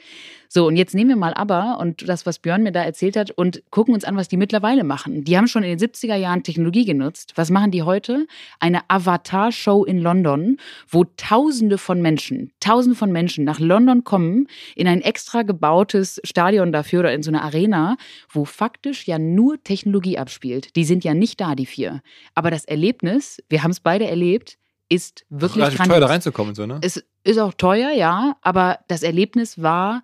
So, 0.48 0.66
und 0.66 0.76
jetzt 0.76 0.94
nehmen 0.94 1.10
wir 1.10 1.16
mal 1.16 1.34
aber 1.34 1.78
und 1.78 2.08
das, 2.08 2.26
was 2.26 2.38
Björn 2.38 2.62
mir 2.62 2.72
da 2.72 2.82
erzählt 2.82 3.16
hat, 3.16 3.30
und 3.30 3.62
gucken 3.70 3.94
uns 3.94 4.04
an, 4.04 4.16
was 4.16 4.28
die 4.28 4.36
mittlerweile 4.36 4.84
machen. 4.84 5.24
Die 5.24 5.36
haben 5.36 5.48
schon 5.48 5.62
in 5.62 5.76
den 5.76 5.88
70er 5.88 6.16
Jahren 6.16 6.42
Technologie 6.42 6.84
genutzt. 6.84 7.32
Was 7.36 7.50
machen 7.50 7.70
die 7.70 7.82
heute? 7.82 8.26
Eine 8.58 8.80
Avatar-Show 8.88 9.84
in 9.84 9.98
London, 9.98 10.49
wo 10.88 11.04
Tausende 11.16 11.78
von 11.78 12.00
Menschen, 12.00 12.52
Tausende 12.60 12.96
von 12.96 13.12
Menschen 13.12 13.44
nach 13.44 13.60
London 13.60 14.04
kommen, 14.04 14.46
in 14.74 14.86
ein 14.86 15.00
extra 15.00 15.42
gebautes 15.42 16.20
Stadion 16.24 16.72
dafür 16.72 17.00
oder 17.00 17.12
in 17.12 17.22
so 17.22 17.30
eine 17.30 17.42
Arena, 17.42 17.96
wo 18.30 18.44
faktisch 18.44 19.06
ja 19.06 19.18
nur 19.18 19.62
Technologie 19.62 20.18
abspielt. 20.18 20.74
Die 20.76 20.84
sind 20.84 21.04
ja 21.04 21.14
nicht 21.14 21.40
da, 21.40 21.54
die 21.54 21.66
vier. 21.66 22.02
Aber 22.34 22.50
das 22.50 22.64
Erlebnis, 22.64 23.42
wir 23.48 23.62
haben 23.62 23.70
es 23.70 23.80
beide 23.80 24.06
erlebt, 24.06 24.58
ist 24.88 25.24
wirklich 25.30 25.64
Ach, 25.64 25.86
teuer 25.86 26.00
da 26.00 26.06
reinzukommen, 26.06 26.54
so, 26.54 26.66
ne? 26.66 26.78
Es 26.82 27.02
ist 27.22 27.38
auch 27.38 27.54
teuer, 27.54 27.92
ja, 27.92 28.36
aber 28.42 28.80
das 28.88 29.02
Erlebnis 29.02 29.62
war 29.62 30.02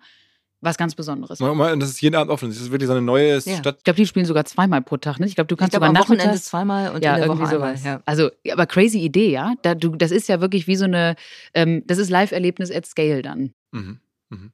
was 0.61 0.77
ganz 0.77 0.95
Besonderes. 0.95 1.39
Und 1.39 1.79
das 1.79 1.89
ist 1.89 2.01
jeden 2.01 2.15
Abend 2.15 2.31
offen. 2.31 2.49
Das 2.49 2.59
ist 2.59 2.71
wirklich 2.71 2.87
so 2.87 2.93
eine 2.93 3.01
neue 3.01 3.33
ja. 3.33 3.57
Stadt. 3.57 3.77
Ich 3.77 3.83
glaube, 3.83 3.97
die 3.97 4.05
spielen 4.07 4.25
sogar 4.25 4.45
zweimal 4.45 4.81
pro 4.81 4.97
Tag. 4.97 5.19
Ne? 5.19 5.27
Ich 5.27 5.35
glaube, 5.35 5.47
du 5.47 5.55
kannst 5.55 5.73
ich 5.73 5.79
glaub, 5.79 5.89
sogar 5.89 6.01
am 6.01 6.07
Wochenende 6.07 6.41
zweimal 6.41 6.95
und 6.95 7.03
ja, 7.03 7.13
in 7.13 7.17
der 7.17 7.27
irgendwie 7.27 7.43
Woche 7.43 7.55
sowas. 7.55 7.83
Ja. 7.83 8.01
Also, 8.05 8.31
aber 8.51 8.65
crazy 8.65 8.99
Idee, 8.99 9.31
ja. 9.31 9.53
Da, 9.61 9.75
du, 9.75 9.95
das 9.95 10.11
ist 10.11 10.27
ja 10.27 10.41
wirklich 10.41 10.67
wie 10.67 10.75
so 10.75 10.85
eine, 10.85 11.15
ähm, 11.53 11.83
das 11.85 11.99
ist 11.99 12.09
Live-Erlebnis 12.09 12.71
at 12.71 12.85
Scale 12.85 13.21
dann. 13.21 13.53
Mhm. 13.71 13.99
Mhm. 14.29 14.51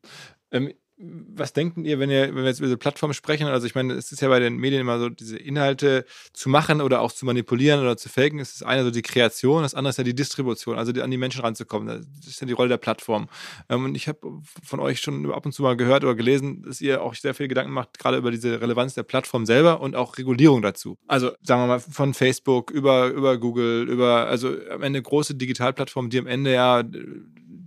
Ähm, 0.52 0.74
was 0.98 1.54
denken 1.54 1.86
ihr, 1.86 2.00
wenn, 2.00 2.12
ihr, 2.12 2.28
wenn 2.28 2.44
wir 2.44 2.46
jetzt 2.46 2.60
über 2.60 2.68
diese 2.68 2.78
Plattform 2.78 3.14
sprechen? 3.14 3.48
Also 3.48 3.66
ich 3.66 3.74
meine, 3.74 3.94
es 3.94 4.12
ist 4.12 4.22
ja 4.22 4.30
bei 4.30 4.40
den 4.40 4.58
Medien 4.58 4.82
immer 4.82 5.00
so, 5.00 5.10
diese 5.10 5.38
Inhalte 5.38 6.06
zu 6.34 6.50
machen 6.50 6.82
oder 6.82 7.02
auch 7.02 7.12
zu 7.12 7.26
manipulieren 7.26 7.82
oder 7.82 7.98
zu 7.98 8.10
faken, 8.10 8.40
ist 8.40 8.62
das 8.62 8.68
eine 8.68 8.84
so 8.84 8.92
die 8.92 9.02
Kreation, 9.02 9.64
das 9.64 9.74
andere 9.74 9.90
ist 9.90 9.98
ja 9.98 10.04
die 10.04 10.14
Distribution, 10.14 10.78
also 10.78 10.92
die, 10.92 11.02
an 11.02 11.10
die 11.10 11.18
Menschen 11.18 11.42
ranzukommen. 11.42 12.06
Das 12.18 12.28
ist 12.28 12.42
ja 12.42 12.48
die 12.48 12.54
Rolle 12.54 12.70
der 12.70 12.78
Plattform. 12.78 13.28
Ähm, 13.70 13.86
und 13.86 13.96
ich 13.96 14.08
habe 14.08 14.20
von 14.64 14.80
euch 14.80 15.02
schon 15.02 15.32
ab 15.32 15.46
und 15.46 15.52
zu 15.52 15.64
mal 15.64 15.76
gehört 15.76 16.04
oder 16.04 16.16
gelesen, 16.16 16.64
dass 16.64 16.80
ihr 16.80 17.02
auch 17.02 17.16
sehr 17.16 17.34
viel 17.34 17.48
Gedanken 17.48 17.74
macht, 17.74 17.98
gerade 17.98 18.18
über 18.18 18.30
diese 18.30 18.62
Relevanz 18.62 18.94
der 18.94 19.04
Plattform 19.04 19.46
selber 19.46 19.82
und 19.82 19.96
auch 19.96 20.18
Regulierung 20.18 20.62
dazu. 20.62 20.98
Also 21.08 21.32
sagen 21.42 21.64
wir 21.64 21.68
mal 21.68 21.80
von 21.80 22.14
Facebook 22.14 22.70
über, 22.70 23.08
über 23.08 23.38
Google, 23.40 23.90
über, 23.90 24.28
also 24.28 24.56
am 24.70 24.84
Ende 24.84 25.02
große 25.02 25.36
Digitalplattformen, 25.36 26.12
die 26.12 26.20
am 26.20 26.28
Ende 26.28 26.54
ja 26.54 26.84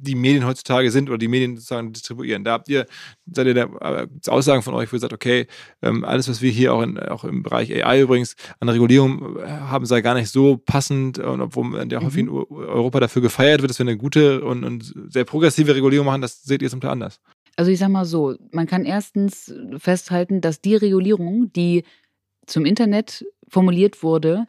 die 0.06 0.14
Medien 0.14 0.46
heutzutage 0.46 0.90
sind 0.90 1.08
oder 1.08 1.18
die 1.18 1.28
Medien 1.28 1.56
sozusagen 1.56 1.92
distribuieren. 1.92 2.44
Da 2.44 2.52
habt 2.52 2.68
ihr, 2.68 2.86
seid 3.30 3.46
ihr 3.46 3.54
da 3.54 3.64
äh, 3.80 4.06
Aussagen 4.28 4.62
von 4.62 4.74
euch, 4.74 4.92
wo 4.92 4.96
ihr 4.96 5.00
sagt, 5.00 5.12
okay, 5.12 5.46
ähm, 5.82 6.04
alles, 6.04 6.28
was 6.28 6.42
wir 6.42 6.50
hier 6.50 6.72
auch, 6.72 6.82
in, 6.82 6.98
auch 6.98 7.24
im 7.24 7.42
Bereich 7.42 7.72
AI 7.72 8.02
übrigens 8.02 8.36
an 8.60 8.68
Regulierung 8.68 9.38
äh, 9.38 9.46
haben, 9.46 9.86
sei 9.86 10.00
gar 10.00 10.14
nicht 10.14 10.30
so 10.30 10.56
passend 10.56 11.18
und 11.18 11.40
obwohl 11.40 11.86
der 11.86 12.00
häufig 12.00 12.24
mhm. 12.24 12.30
in 12.30 12.56
Europa 12.56 13.00
dafür 13.00 13.22
gefeiert 13.22 13.62
wird, 13.62 13.70
dass 13.70 13.78
wir 13.78 13.84
eine 13.84 13.96
gute 13.96 14.44
und, 14.44 14.64
und 14.64 14.94
sehr 15.08 15.24
progressive 15.24 15.74
Regulierung 15.74 16.06
machen, 16.06 16.22
das 16.22 16.42
seht 16.42 16.62
ihr 16.62 16.70
zum 16.70 16.80
Teil 16.80 16.92
anders. 16.92 17.20
Also 17.56 17.70
ich 17.70 17.78
sag 17.78 17.88
mal 17.88 18.04
so, 18.04 18.36
man 18.52 18.66
kann 18.66 18.84
erstens 18.84 19.52
festhalten, 19.78 20.40
dass 20.42 20.60
die 20.60 20.76
Regulierung, 20.76 21.52
die 21.54 21.84
zum 22.46 22.64
Internet 22.64 23.24
formuliert 23.48 24.02
wurde, 24.02 24.46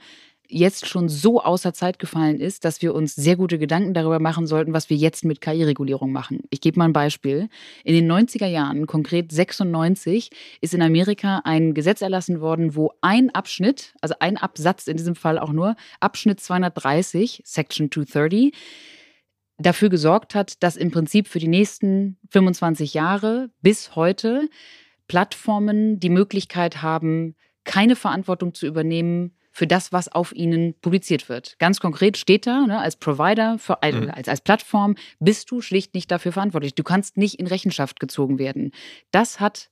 jetzt 0.50 0.88
schon 0.88 1.10
so 1.10 1.42
außer 1.42 1.74
Zeit 1.74 2.00
gefallen 2.00 2.40
ist, 2.40 2.66
dass 2.66 2.82
wir 2.82 2.94
uns 2.96 3.16
sehr 3.16 3.36
gute 3.36 3.58
Gedanken 3.58 3.94
darüber 3.94 4.20
machen 4.20 4.48
sollten, 4.48 4.74
was 4.74 4.90
wir 4.90 4.98
jetzt 4.98 5.26
mit 5.26 5.42
KI-Regulierung 5.42 6.12
machen. 6.12 6.42
Ich 6.50 6.62
gebe 6.62 6.80
mal 6.80 6.86
ein 6.86 6.94
Beispiel. 6.94 7.50
In 7.84 7.94
den 7.94 8.12
90er 8.12 8.48
Jahren, 8.48 8.88
konkret 8.88 9.32
96, 9.32 10.30
ist 10.62 10.74
in 10.74 10.82
Amerika 10.82 11.42
ein 11.44 11.74
Gesetz 11.74 12.02
erlassen 12.02 12.42
worden, 12.42 12.76
wo 12.76 12.92
ein 13.02 13.30
Abschnitt, 13.34 13.94
also 14.02 14.16
ein 14.20 14.38
Absatz 14.38 14.88
in 14.88 14.98
diesem 14.98 15.16
Fall 15.16 15.40
auch 15.40 15.52
nur, 15.52 15.76
Abschnitt 16.00 16.40
230, 16.40 17.42
Section 17.44 17.92
230, 17.92 18.54
dafür 19.58 19.90
gesorgt 19.90 20.36
hat, 20.36 20.62
dass 20.64 20.78
im 20.78 20.92
Prinzip 20.92 21.28
für 21.28 21.40
die 21.40 21.48
nächsten 21.48 22.18
25 22.30 22.94
Jahre 22.94 23.50
bis 23.62 23.96
heute 23.96 24.50
Plattformen 25.08 26.00
die 26.00 26.10
Möglichkeit 26.10 26.82
haben, 26.82 27.36
keine 27.64 27.96
Verantwortung 27.96 28.54
zu 28.54 28.66
übernehmen 28.66 29.37
für 29.58 29.66
das, 29.66 29.92
was 29.92 30.08
auf 30.08 30.36
ihnen 30.36 30.76
publiziert 30.82 31.30
wird. 31.30 31.58
Ganz 31.58 31.80
konkret 31.80 32.16
steht 32.16 32.46
da, 32.46 32.68
ne, 32.68 32.78
als 32.78 32.96
Provider, 32.96 33.58
für, 33.58 33.80
mhm. 33.84 34.12
als, 34.12 34.30
als 34.30 34.42
Plattform, 34.42 34.94
bist 35.20 35.50
du 35.50 35.62
schlicht 35.62 35.96
nicht 35.96 36.12
dafür 36.12 36.32
verantwortlich. 36.32 36.76
Du 36.76 36.84
kannst 36.84 37.18
nicht 37.18 37.40
in 37.40 37.48
Rechenschaft 37.48 38.00
gezogen 38.00 38.38
werden. 38.38 38.72
Das 39.10 39.40
hat 39.40 39.72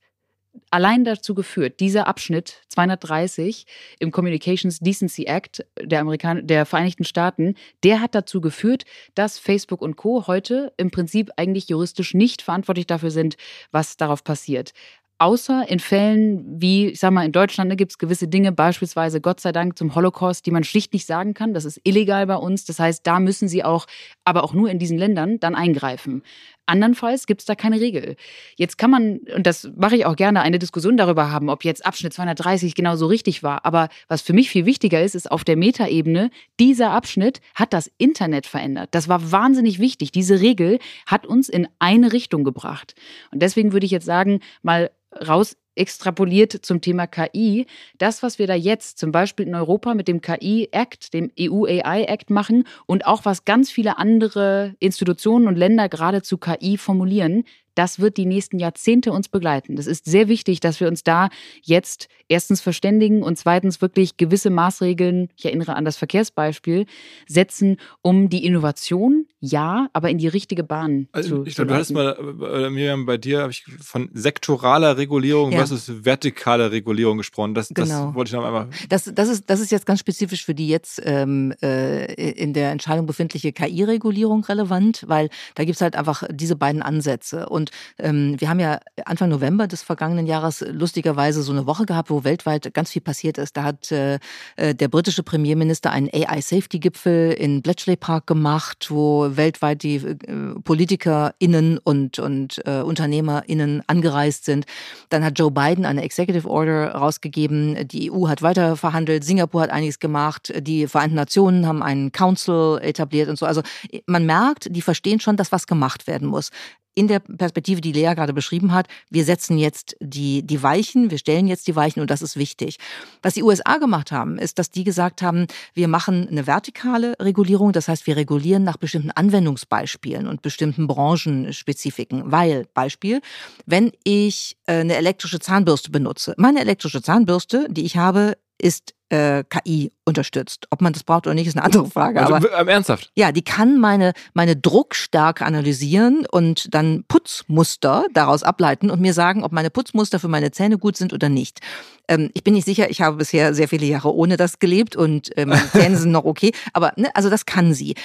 allein 0.72 1.04
dazu 1.04 1.36
geführt, 1.36 1.80
dieser 1.80 2.08
Abschnitt 2.08 2.62
230 2.70 3.68
im 4.00 4.10
Communications 4.10 4.80
Decency 4.80 5.26
Act 5.26 5.64
der, 5.80 6.00
Amerikan 6.00 6.48
der 6.48 6.66
Vereinigten 6.66 7.04
Staaten, 7.04 7.54
der 7.84 8.02
hat 8.02 8.16
dazu 8.16 8.42
geführt, 8.42 8.86
dass 9.14 9.38
Facebook 9.38 9.84
und 9.84 9.98
Co. 9.98 10.26
heute 10.26 10.74
im 10.78 10.90
Prinzip 10.90 11.30
eigentlich 11.38 11.70
juristisch 11.70 12.16
nicht 12.16 12.42
verantwortlich 12.42 12.88
dafür 12.88 13.12
sind, 13.12 13.38
was 13.72 13.98
darauf 13.98 14.24
passiert. 14.24 14.74
Außer 15.18 15.70
in 15.70 15.80
Fällen 15.80 16.62
wie, 16.62 16.88
ich 16.88 17.00
sag 17.00 17.12
mal, 17.12 17.26
in 17.26 17.32
Deutschland 17.32 17.70
ne, 17.70 17.78
gibt 17.78 17.94
es 17.94 17.98
gewisse 17.98 18.28
Dinge, 18.28 18.52
beispielsweise 18.52 19.22
Gott 19.22 19.40
sei 19.40 19.54
Dank 19.54 19.78
zum 19.78 19.96
Holocaust, 19.96 20.46
die 20.46 20.52
man 20.52 20.66
schlicht 20.66 20.92
nicht 20.92 21.06
sagen 21.06 21.34
kann. 21.34 21.54
Das 21.54 21.64
ist 21.64 21.80
illegal 21.86 22.28
bei 22.28 22.36
uns. 22.36 22.66
Das 22.66 22.80
heißt, 22.80 23.08
da 23.08 23.22
müssen 23.22 23.48
sie 23.48 23.64
auch, 23.64 23.86
aber 24.26 24.44
auch 24.44 24.54
nur 24.54 24.70
in 24.70 24.78
diesen 24.78 24.98
Ländern, 24.98 25.40
dann 25.40 25.56
eingreifen. 25.56 26.22
Andernfalls 26.66 27.26
gibt 27.26 27.42
es 27.42 27.46
da 27.46 27.56
keine 27.56 27.80
Regel. 27.80 28.16
Jetzt 28.56 28.78
kann 28.78 28.90
man, 28.90 29.20
und 29.36 29.46
das 29.46 29.70
mache 29.76 29.96
ich 29.96 30.06
auch 30.06 30.16
gerne, 30.16 30.42
eine 30.42 30.60
Diskussion 30.60 30.98
darüber 30.98 31.32
haben, 31.32 31.50
ob 31.50 31.64
jetzt 31.64 31.86
Abschnitt 31.86 32.14
230 32.14 32.76
genau 32.76 32.96
so 32.96 33.08
richtig 33.08 33.44
war. 33.44 33.66
Aber 33.66 33.90
was 34.08 34.22
für 34.22 34.34
mich 34.34 34.50
viel 34.50 34.66
wichtiger 34.66 35.04
ist, 35.04 35.16
ist 35.16 35.32
auf 35.32 35.44
der 35.44 35.58
Metaebene, 35.58 36.30
dieser 36.60 36.92
Abschnitt 36.92 37.42
hat 37.54 37.74
das 37.74 37.92
Internet 37.98 38.48
verändert. 38.48 38.90
Das 38.92 39.08
war 39.08 39.32
wahnsinnig 39.32 39.80
wichtig. 39.80 40.12
Diese 40.12 40.40
Regel 40.40 40.80
hat 41.06 41.26
uns 41.26 41.50
in 41.50 41.68
eine 41.80 42.14
Richtung 42.14 42.44
gebracht. 42.44 42.96
Und 43.32 43.42
deswegen 43.42 43.74
würde 43.74 43.86
ich 43.86 43.92
jetzt 43.92 44.06
sagen, 44.06 44.40
mal 44.62 44.92
raus 45.28 45.56
extrapoliert 45.76 46.52
zum 46.52 46.82
Thema 46.82 47.08
KI. 47.08 47.68
Das, 47.98 48.24
was 48.24 48.40
wir 48.40 48.48
da 48.48 48.56
jetzt 48.56 48.98
zum 48.98 49.12
Beispiel 49.12 49.48
in 49.48 49.56
Europa 49.56 49.94
mit 49.94 50.08
dem 50.08 50.22
KI-Act, 50.22 51.14
dem 51.14 51.32
EU-AI-Act 51.40 52.30
machen 52.30 52.66
und 52.86 53.06
auch 53.06 53.26
was 53.26 53.46
ganz 53.46 53.72
viele 53.72 53.98
andere 53.98 54.76
Institutionen 54.80 55.48
und 55.48 55.56
Länder 55.56 55.90
gerade 55.90 56.22
zu 56.22 56.38
KI 56.38 56.78
formulieren, 56.78 57.44
das 57.76 58.00
wird 58.00 58.18
die 58.18 58.26
nächsten 58.26 58.60
Jahrzehnte 58.60 59.12
uns 59.12 59.30
begleiten. 59.30 59.76
Das 59.76 59.88
ist 59.88 60.06
sehr 60.06 60.28
wichtig, 60.28 60.60
dass 60.60 60.80
wir 60.80 60.88
uns 60.88 61.04
da 61.04 61.30
jetzt 61.62 62.08
erstens 62.28 62.62
verständigen 62.62 63.22
und 63.24 63.38
zweitens 63.38 63.82
wirklich 63.82 64.18
gewisse 64.18 64.50
Maßregeln, 64.50 65.30
ich 65.36 65.46
erinnere 65.46 65.76
an 65.76 65.86
das 65.86 65.98
Verkehrsbeispiel, 65.98 66.86
setzen, 67.28 67.78
um 68.02 68.30
die 68.30 68.46
Innovation, 68.46 69.28
ja, 69.40 69.90
aber 69.94 70.10
in 70.10 70.18
die 70.18 70.28
richtige 70.28 70.64
Bahn 70.64 71.08
also, 71.12 71.44
zu 71.44 71.46
Ich 71.46 71.56
glaube, 71.56 71.68
du 71.68 71.76
hattest 71.76 71.94
mal, 71.94 72.18
äh, 72.18 72.70
Miriam, 72.70 73.06
bei 73.06 73.18
dir 73.18 73.42
habe 73.42 73.52
ich 73.52 73.64
von 73.80 74.10
sektoraler 74.14 74.98
Regulierung 74.98 75.52
ja. 75.52 75.60
versus 75.60 75.92
vertikaler 76.04 76.72
Regulierung 76.72 77.18
gesprochen. 77.18 77.54
Das, 77.54 77.70
genau. 77.70 78.08
das 78.08 78.16
wollte 78.16 78.30
ich 78.30 78.34
noch 78.34 78.46
einmal. 78.46 78.70
Das, 78.90 79.12
das, 79.14 79.30
ist, 79.30 79.50
das 79.50 79.60
ist 79.60 79.72
jetzt 79.72 79.86
ganz 79.86 80.00
spezifisch 80.00 80.46
für 80.46 80.56
die 80.56 80.68
jetzt 80.68 81.02
ähm, 81.06 81.54
äh, 81.62 82.06
in 82.32 82.54
der 82.54 82.72
Entscheidung 82.72 83.06
befindliche 83.06 83.52
KI-Regulierung 83.52 84.44
relevant, 84.46 85.04
weil 85.08 85.30
da 85.54 85.64
gibt 85.64 85.76
es 85.76 85.82
halt 85.82 85.96
einfach 85.96 86.24
diese 86.32 86.56
beiden 86.56 86.82
Ansätze. 86.82 87.48
Und 87.48 87.65
ähm, 88.00 88.36
wir 88.40 88.50
haben 88.50 88.60
ja 88.60 88.80
Anfang 89.06 89.30
November 89.30 89.68
des 89.68 89.84
vergangenen 89.84 90.28
Jahres 90.28 90.66
lustigerweise 90.68 91.44
so 91.44 91.52
eine 91.52 91.66
Woche 91.66 91.86
gehabt, 91.86 92.10
wo 92.10 92.24
weltweit 92.24 92.74
ganz 92.74 92.92
viel 92.92 93.02
passiert 93.02 93.38
ist. 93.38 93.58
Da 93.58 93.64
hat 93.64 93.92
äh, 93.92 94.20
äh 94.56 94.76
der 94.76 94.88
britische 94.88 95.24
Premierminister 95.24 95.92
einen 95.92 96.10
AI-Safety-Gipfel 96.14 97.34
in 97.34 97.62
Bletchley 97.62 97.96
Park 97.96 98.28
gemacht, 98.28 98.88
wo 98.90 99.36
weltweit 99.36 99.84
die 99.84 99.96
äh, 99.96 100.16
PolitikerInnen 100.64 101.78
und, 101.78 102.20
und 102.20 102.62
äh, 102.66 102.82
UnternehmerInnen 102.82 103.84
angereist 103.88 104.46
sind. 104.46 104.66
Dann 105.10 105.24
hat 105.24 105.40
Joe 105.40 105.52
Biden 105.52 105.86
eine 105.86 106.04
Executive 106.04 106.50
Order 106.50 106.94
rausgegeben. 106.96 107.88
Die 107.88 108.12
EU 108.12 108.28
hat 108.28 108.42
weiter 108.42 108.76
verhandelt. 108.76 109.24
Singapur 109.24 109.62
hat 109.62 109.70
einiges 109.70 110.00
gemacht. 110.00 110.54
Die 110.60 110.88
Vereinten 110.88 111.16
Nationen 111.16 111.66
haben 111.66 111.82
einen 111.84 112.12
Council 112.12 112.80
etabliert 112.82 113.30
und 113.30 113.38
so. 113.38 113.46
Also 113.46 113.62
man 114.06 114.26
merkt, 114.26 114.68
die 114.76 114.82
verstehen 114.82 115.20
schon, 115.20 115.38
dass 115.38 115.52
was 115.52 115.68
gemacht 115.68 116.08
werden 116.08 116.28
muss 116.28 116.50
in 116.96 117.08
der 117.08 117.20
Perspektive, 117.20 117.82
die 117.82 117.92
Lea 117.92 118.14
gerade 118.16 118.34
beschrieben 118.34 118.74
hat, 118.74 118.88
wir 119.10 119.26
setzen 119.26 119.58
jetzt 119.58 119.96
die, 120.00 120.44
die 120.44 120.64
Weichen, 120.64 121.12
wir 121.12 121.18
stellen 121.18 121.48
jetzt 121.48 121.68
die 121.68 121.76
Weichen 121.76 122.00
und 122.00 122.10
das 122.10 122.22
ist 122.22 122.38
wichtig. 122.38 122.78
Was 123.22 123.34
die 123.34 123.44
USA 123.44 123.78
gemacht 123.78 124.12
haben, 124.12 124.38
ist, 124.38 124.58
dass 124.58 124.72
die 124.72 124.84
gesagt 124.84 125.22
haben, 125.22 125.48
wir 125.74 125.88
machen 125.88 126.28
eine 126.28 126.48
vertikale 126.48 127.16
Regulierung, 127.20 127.74
das 127.74 127.88
heißt, 127.88 128.08
wir 128.08 128.16
regulieren 128.16 128.64
nach 128.64 128.78
bestimmten 128.78 129.12
Anwendungsbeispielen 129.12 130.28
und 130.28 130.42
bestimmten 130.42 130.88
Branchenspezifiken. 130.88 132.32
Weil, 132.32 132.66
Beispiel, 132.74 133.22
wenn 133.66 133.92
ich 134.04 134.58
äh, 134.66 134.80
eine 134.80 134.96
elektrische 134.96 135.40
Zahnbürste 135.40 135.92
benutze, 135.92 136.34
meine 136.38 136.62
elektrische 136.62 137.02
Zahnbürste, 137.02 137.68
die 137.70 137.86
ich 137.86 137.98
habe, 137.98 138.38
ist 138.58 138.94
äh, 139.10 139.44
KI 139.44 139.92
unterstützt. 140.04 140.68
Ob 140.72 140.82
man 140.82 140.94
das 140.94 141.04
braucht 141.04 141.28
oder 141.28 141.36
nicht, 141.36 141.48
ist 141.48 141.56
eine 141.56 141.64
andere 141.64 141.86
Frage. 141.88 142.22
Also, 142.22 142.36
aber 142.36 142.60
ähm, 142.60 142.68
ernsthaft? 142.68 143.12
Ja, 143.16 143.32
die 143.32 143.44
kann 143.44 143.80
meine, 143.80 144.14
meine 144.34 144.56
Druckstärke 144.56 145.46
analysieren 145.46 146.26
und 146.30 146.74
dann 146.74 147.04
Putzmuster 147.08 148.06
daraus 148.14 148.44
ableiten 148.44 148.90
und 148.90 149.02
mir 149.02 149.14
sagen, 149.14 149.44
ob 149.44 149.52
meine 149.52 149.70
Putzmuster 149.70 150.20
für 150.20 150.28
meine 150.28 150.52
Zähne 150.52 150.78
gut 150.78 150.98
sind 150.98 151.14
oder 151.14 151.30
nicht. 151.30 151.60
Ähm, 152.08 152.32
ich 152.34 152.44
bin 152.44 152.56
nicht 152.56 152.66
sicher, 152.66 152.90
ich 152.90 153.02
habe 153.02 153.18
bisher 153.18 153.54
sehr 153.54 153.68
viele 153.68 153.86
Jahre 153.86 154.14
ohne 154.14 154.38
das 154.38 154.60
gelebt 154.60 154.96
und 154.96 155.36
äh, 155.38 155.46
meine 155.46 155.70
Zähne 155.72 155.98
sind 155.98 156.12
noch 156.12 156.26
okay. 156.26 156.52
Aber 156.74 156.94
ne, 156.96 157.10
also 157.16 157.30
das 157.30 157.46
kann 157.46 157.74
sie. 157.74 157.96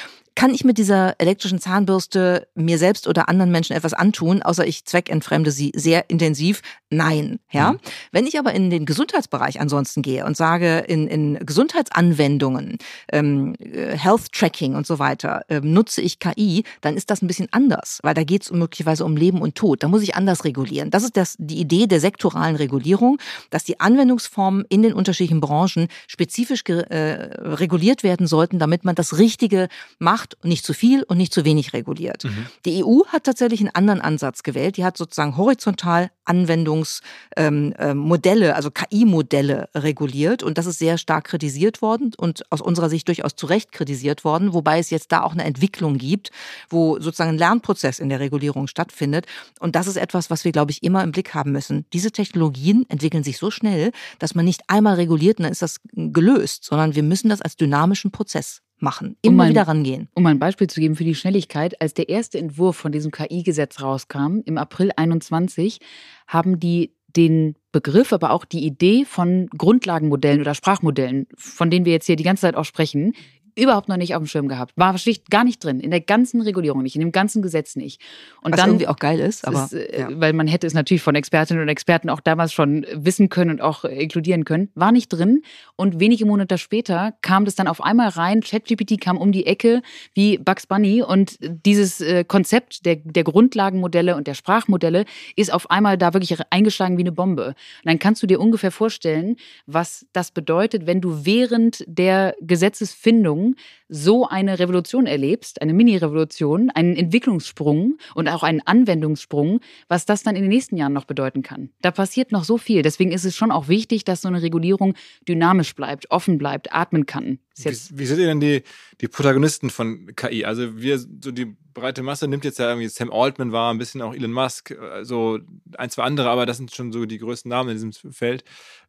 Kann 0.41 0.55
ich 0.55 0.65
mit 0.65 0.79
dieser 0.79 1.21
elektrischen 1.21 1.59
Zahnbürste 1.59 2.49
mir 2.55 2.79
selbst 2.79 3.07
oder 3.07 3.29
anderen 3.29 3.51
Menschen 3.51 3.77
etwas 3.77 3.93
antun, 3.93 4.41
außer 4.41 4.67
ich 4.67 4.87
zweckentfremde 4.87 5.51
sie 5.51 5.71
sehr 5.77 6.09
intensiv? 6.09 6.63
Nein. 6.89 7.41
Ja. 7.51 7.73
Mhm. 7.73 7.79
Wenn 8.11 8.27
ich 8.27 8.39
aber 8.39 8.55
in 8.55 8.71
den 8.71 8.87
Gesundheitsbereich 8.87 9.61
ansonsten 9.61 10.01
gehe 10.01 10.25
und 10.25 10.39
sage, 10.39 10.79
in, 10.89 11.09
in 11.09 11.39
Gesundheitsanwendungen, 11.45 12.79
ähm, 13.13 13.55
äh, 13.61 13.95
Health 13.95 14.33
Tracking 14.33 14.77
und 14.77 14.87
so 14.87 14.99
weiter, 14.99 15.43
ähm, 15.51 15.75
nutze 15.75 16.01
ich 16.01 16.21
KI, 16.21 16.65
dann 16.81 16.97
ist 16.97 17.11
das 17.11 17.21
ein 17.21 17.27
bisschen 17.27 17.49
anders, 17.51 18.01
weil 18.03 18.15
da 18.15 18.25
geht 18.25 18.45
es 18.45 18.51
möglicherweise 18.51 19.05
um 19.05 19.19
Leben 19.19 19.43
und 19.43 19.57
Tod. 19.57 19.83
Da 19.83 19.89
muss 19.89 20.01
ich 20.01 20.15
anders 20.15 20.45
regulieren. 20.45 20.91
Das 20.91 21.05
ist 21.05 21.19
das, 21.19 21.37
die 21.39 21.61
Idee 21.61 21.87
der 21.87 22.01
sektoralen 22.01 22.57
Regulierung, 22.57 23.19
dass 23.51 23.65
die 23.65 23.79
Anwendungsformen 23.79 24.65
in 24.71 24.81
den 24.81 24.95
unterschiedlichen 24.95 25.43
Branchen 25.43 25.89
spezifisch 26.09 26.63
äh, 26.67 27.05
reguliert 27.41 28.03
werden 28.03 28.27
sollten, 28.27 28.59
damit 28.59 28.87
man 28.87 28.95
das 28.95 29.19
Richtige 29.19 29.69
macht 29.99 30.30
gemacht. 30.31 30.45
Nicht 30.45 30.65
zu 30.65 30.73
viel 30.75 31.03
und 31.05 31.17
nicht 31.17 31.33
zu 31.33 31.45
wenig 31.45 31.73
reguliert. 31.73 32.25
Mhm. 32.25 32.47
Die 32.65 32.85
EU 32.85 33.05
hat 33.07 33.25
tatsächlich 33.25 33.61
einen 33.61 33.75
anderen 33.75 34.01
Ansatz 34.01 34.43
gewählt. 34.43 34.77
Die 34.77 34.85
hat 34.85 34.97
sozusagen 34.97 35.37
horizontal 35.37 36.11
Anwendungsmodelle, 36.25 36.97
ähm, 37.37 38.13
äh, 38.23 38.51
also 38.51 38.71
KI-Modelle 38.71 39.69
reguliert. 39.75 40.43
Und 40.43 40.59
das 40.59 40.67
ist 40.67 40.79
sehr 40.79 40.99
stark 40.99 41.25
kritisiert 41.25 41.83
worden 41.83 42.13
und 42.17 42.51
aus 42.51 42.61
unserer 42.61 42.89
Sicht 42.89 43.09
durchaus 43.09 43.35
zu 43.37 43.47
Recht 43.47 43.73
kritisiert 43.73 44.25
worden, 44.25 44.53
wobei 44.53 44.79
es 44.79 44.91
jetzt 44.91 45.13
da 45.13 45.23
auch 45.23 45.33
eine 45.33 45.45
Entwicklung 45.45 45.99
gibt, 45.99 46.31
wo 46.69 47.01
sozusagen 47.01 47.31
ein 47.31 47.39
Lernprozess 47.39 47.99
in 47.99 48.09
der 48.09 48.21
Regulierung 48.21 48.67
stattfindet. 48.67 49.27
Und 49.59 49.75
das 49.77 49.87
ist 49.87 49.97
etwas, 49.97 50.31
was 50.31 50.45
wir, 50.45 50.53
glaube 50.53 50.71
ich, 50.71 50.83
immer 50.83 51.03
im 51.03 51.13
Blick 51.13 51.35
haben 51.35 51.53
müssen. 51.53 51.87
Diese 51.93 52.13
Technologien 52.13 52.87
entwickeln 52.89 53.25
sich 53.25 53.39
so 53.39 53.51
schnell, 53.51 53.93
dass 54.19 54.35
man 54.35 54.45
nicht 54.45 54.63
einmal 54.69 54.95
reguliert 54.95 55.39
und 55.39 55.45
dann 55.45 55.53
ist 55.53 55.63
das 55.63 55.81
gelöst, 55.95 56.65
sondern 56.65 56.95
wir 56.95 57.03
müssen 57.03 57.29
das 57.29 57.43
als 57.43 57.57
dynamischen 57.57 58.11
Prozess 58.11 58.63
machen, 58.83 59.17
immer 59.23 59.45
um 59.45 59.51
wieder 59.51 59.63
rangehen. 59.63 60.09
Um 60.15 60.27
ein 60.27 60.39
Beispiel 60.39 60.67
zu 60.67 60.81
geben 60.81 60.97
für 60.97 61.05
die 61.05 61.15
Schnelligkeit, 61.15 61.81
als 61.81 61.95
der 61.95 62.09
erste 62.09 62.39
Entwurf 62.39 62.77
von 62.77 62.93
diesem 62.93 63.11
KI-Gesetz 63.11 63.81
rauskam, 63.81 64.41
im 64.45 64.59
April 64.59 64.91
21, 64.97 65.81
haben 66.27 66.61
die 66.61 66.95
den 67.17 67.57
Begriff, 67.73 68.13
aber 68.13 68.31
auch 68.31 68.45
die 68.45 68.65
Idee 68.65 69.05
von 69.05 69.49
Grundlagenmodellen 69.57 70.41
oder 70.41 70.55
Sprachmodellen, 70.55 71.27
von 71.37 71.71
denen 71.71 71.85
wir 71.85 71.93
jetzt 71.93 72.07
hier 72.07 72.17
die 72.17 72.25
ganze 72.25 72.43
Zeit 72.43 72.57
auch 72.57 72.65
sprechen, 72.65 73.15
überhaupt 73.55 73.89
noch 73.89 73.97
nicht 73.97 74.15
auf 74.15 74.23
dem 74.23 74.27
Schirm 74.27 74.49
gehabt. 74.49 74.73
War 74.77 74.97
schlicht 74.99 75.31
gar 75.31 75.45
nicht 75.45 75.63
drin. 75.63 75.81
In 75.81 75.91
der 75.91 76.01
ganzen 76.01 76.41
Regulierung 76.41 76.83
nicht, 76.83 76.95
in 76.95 77.01
dem 77.01 77.13
ganzen 77.13 77.43
Gesetz 77.43 77.77
nicht. 77.77 78.01
Und 78.43 78.53
Was 78.53 78.61
dann, 78.61 78.71
irgendwie 78.71 78.89
auch 78.89 78.97
geil 78.97 79.21
ist, 79.21 79.47
aber. 79.47 79.65
Ist, 79.65 79.75
äh, 79.75 80.01
ja. 80.01 80.09
Weil 80.13 80.33
man 80.33 80.47
hätte 80.47 80.67
es 80.67 80.75
natürlich 80.75 81.03
von 81.03 81.15
Expertinnen 81.15 81.63
und 81.63 81.69
Experten 81.69 82.11
auch 82.11 82.21
damals 82.21 82.53
schon 82.53 82.87
wissen 82.93 83.29
können 83.29 83.51
und 83.51 83.61
auch 83.61 83.85
inkludieren 83.85 84.45
können. 84.45 84.71
War 84.75 84.93
nicht 84.93 85.09
drin. 85.09 85.43
Und 85.77 86.01
wenige 86.01 86.27
Monate 86.27 86.59
später 86.59 87.15
kam 87.23 87.45
das 87.45 87.55
dann 87.55 87.69
auf 87.69 87.83
einmal 87.83 88.09
rein. 88.09 88.41
ChatGPT 88.41 89.01
kam 89.01 89.17
um 89.17 89.33
die 89.33 89.47
Ecke 89.47 89.83
wie 90.15 90.39
Bugs 90.39 90.67
Bunny 90.67 91.03
und 91.03 91.39
dieses 91.41 92.01
äh, 92.01 92.25
Konzept 92.25 92.87
der, 92.87 92.97
der 92.97 93.25
Grundlagenmodelle 93.25 94.17
und 94.17 94.27
der 94.27 94.35
Sprachmodelle 94.35 95.05
ist 95.37 95.53
auf 95.53 95.71
einmal 95.71 95.99
da 95.99 96.15
wirklich 96.15 96.37
eingeschlagen 96.51 96.97
wie 96.99 97.03
eine 97.03 97.13
Bombe. 97.13 97.49
Und 97.49 97.57
dann 97.85 97.99
kannst 97.99 98.23
du 98.23 98.27
dir 98.27 98.41
ungefähr 98.41 98.71
vorstellen, 98.71 99.37
was 99.67 100.07
das 100.13 100.31
bedeutet, 100.31 100.87
wenn 100.87 101.01
du 101.01 101.25
während 101.25 101.85
der 101.87 102.35
Gesetzesfindung 102.41 103.40
so 103.89 104.27
eine 104.27 104.59
Revolution 104.59 105.07
erlebst, 105.07 105.61
eine 105.63 105.75
Mini-Revolution, 105.75 106.71
einen 106.71 106.97
Entwicklungssprung 106.97 107.99
und 108.15 108.29
auch 108.29 108.43
einen 108.43 108.61
Anwendungssprung, 108.61 109.61
was 109.89 110.07
das 110.07 110.23
dann 110.23 110.37
in 110.37 110.43
den 110.43 110.51
nächsten 110.51 110.77
Jahren 110.77 110.93
noch 110.93 111.05
bedeuten 111.05 111.43
kann. 111.43 111.71
Da 111.83 111.91
passiert 111.91 112.33
noch 112.33 112.45
so 112.45 112.59
viel. 112.59 112.83
Deswegen 112.83 113.13
ist 113.13 113.25
es 113.25 113.37
schon 113.37 113.51
auch 113.51 113.69
wichtig, 113.69 114.05
dass 114.05 114.23
so 114.23 114.29
eine 114.29 114.43
Regulierung 114.43 114.95
dynamisch 115.29 115.75
bleibt, 115.75 116.11
offen 116.11 116.39
bleibt, 116.39 116.73
atmen 116.73 117.07
kann. 117.07 117.39
Wie, 117.57 117.71
wie 117.99 118.07
sind 118.07 118.19
denn 118.19 118.41
die, 118.41 118.63
die 119.01 119.09
Protagonisten 119.09 119.71
von 119.71 120.11
KI? 120.17 120.45
Also 120.45 120.81
wir, 120.81 120.99
so 120.99 121.31
die 121.31 121.57
breite 121.73 122.03
Masse 122.03 122.29
nimmt 122.29 122.45
jetzt 122.45 122.59
ja 122.59 122.69
irgendwie 122.69 122.89
Sam 122.89 123.13
Altman 123.13 123.53
war, 123.53 123.73
ein 123.73 123.79
bisschen 123.79 124.03
auch 124.03 124.15
Elon 124.15 124.33
Musk, 124.33 124.77
also 124.79 125.39
ein, 125.77 125.91
zwei 125.91 126.03
andere, 126.03 126.29
aber 126.31 126.47
das 126.47 126.57
sind 126.57 126.75
schon 126.75 126.93
so 126.93 127.07
die 127.07 127.19
größten 127.19 127.49
Namen 127.49 127.71
in 127.71 127.77
diesem 127.77 128.13
Feld. 128.13 128.45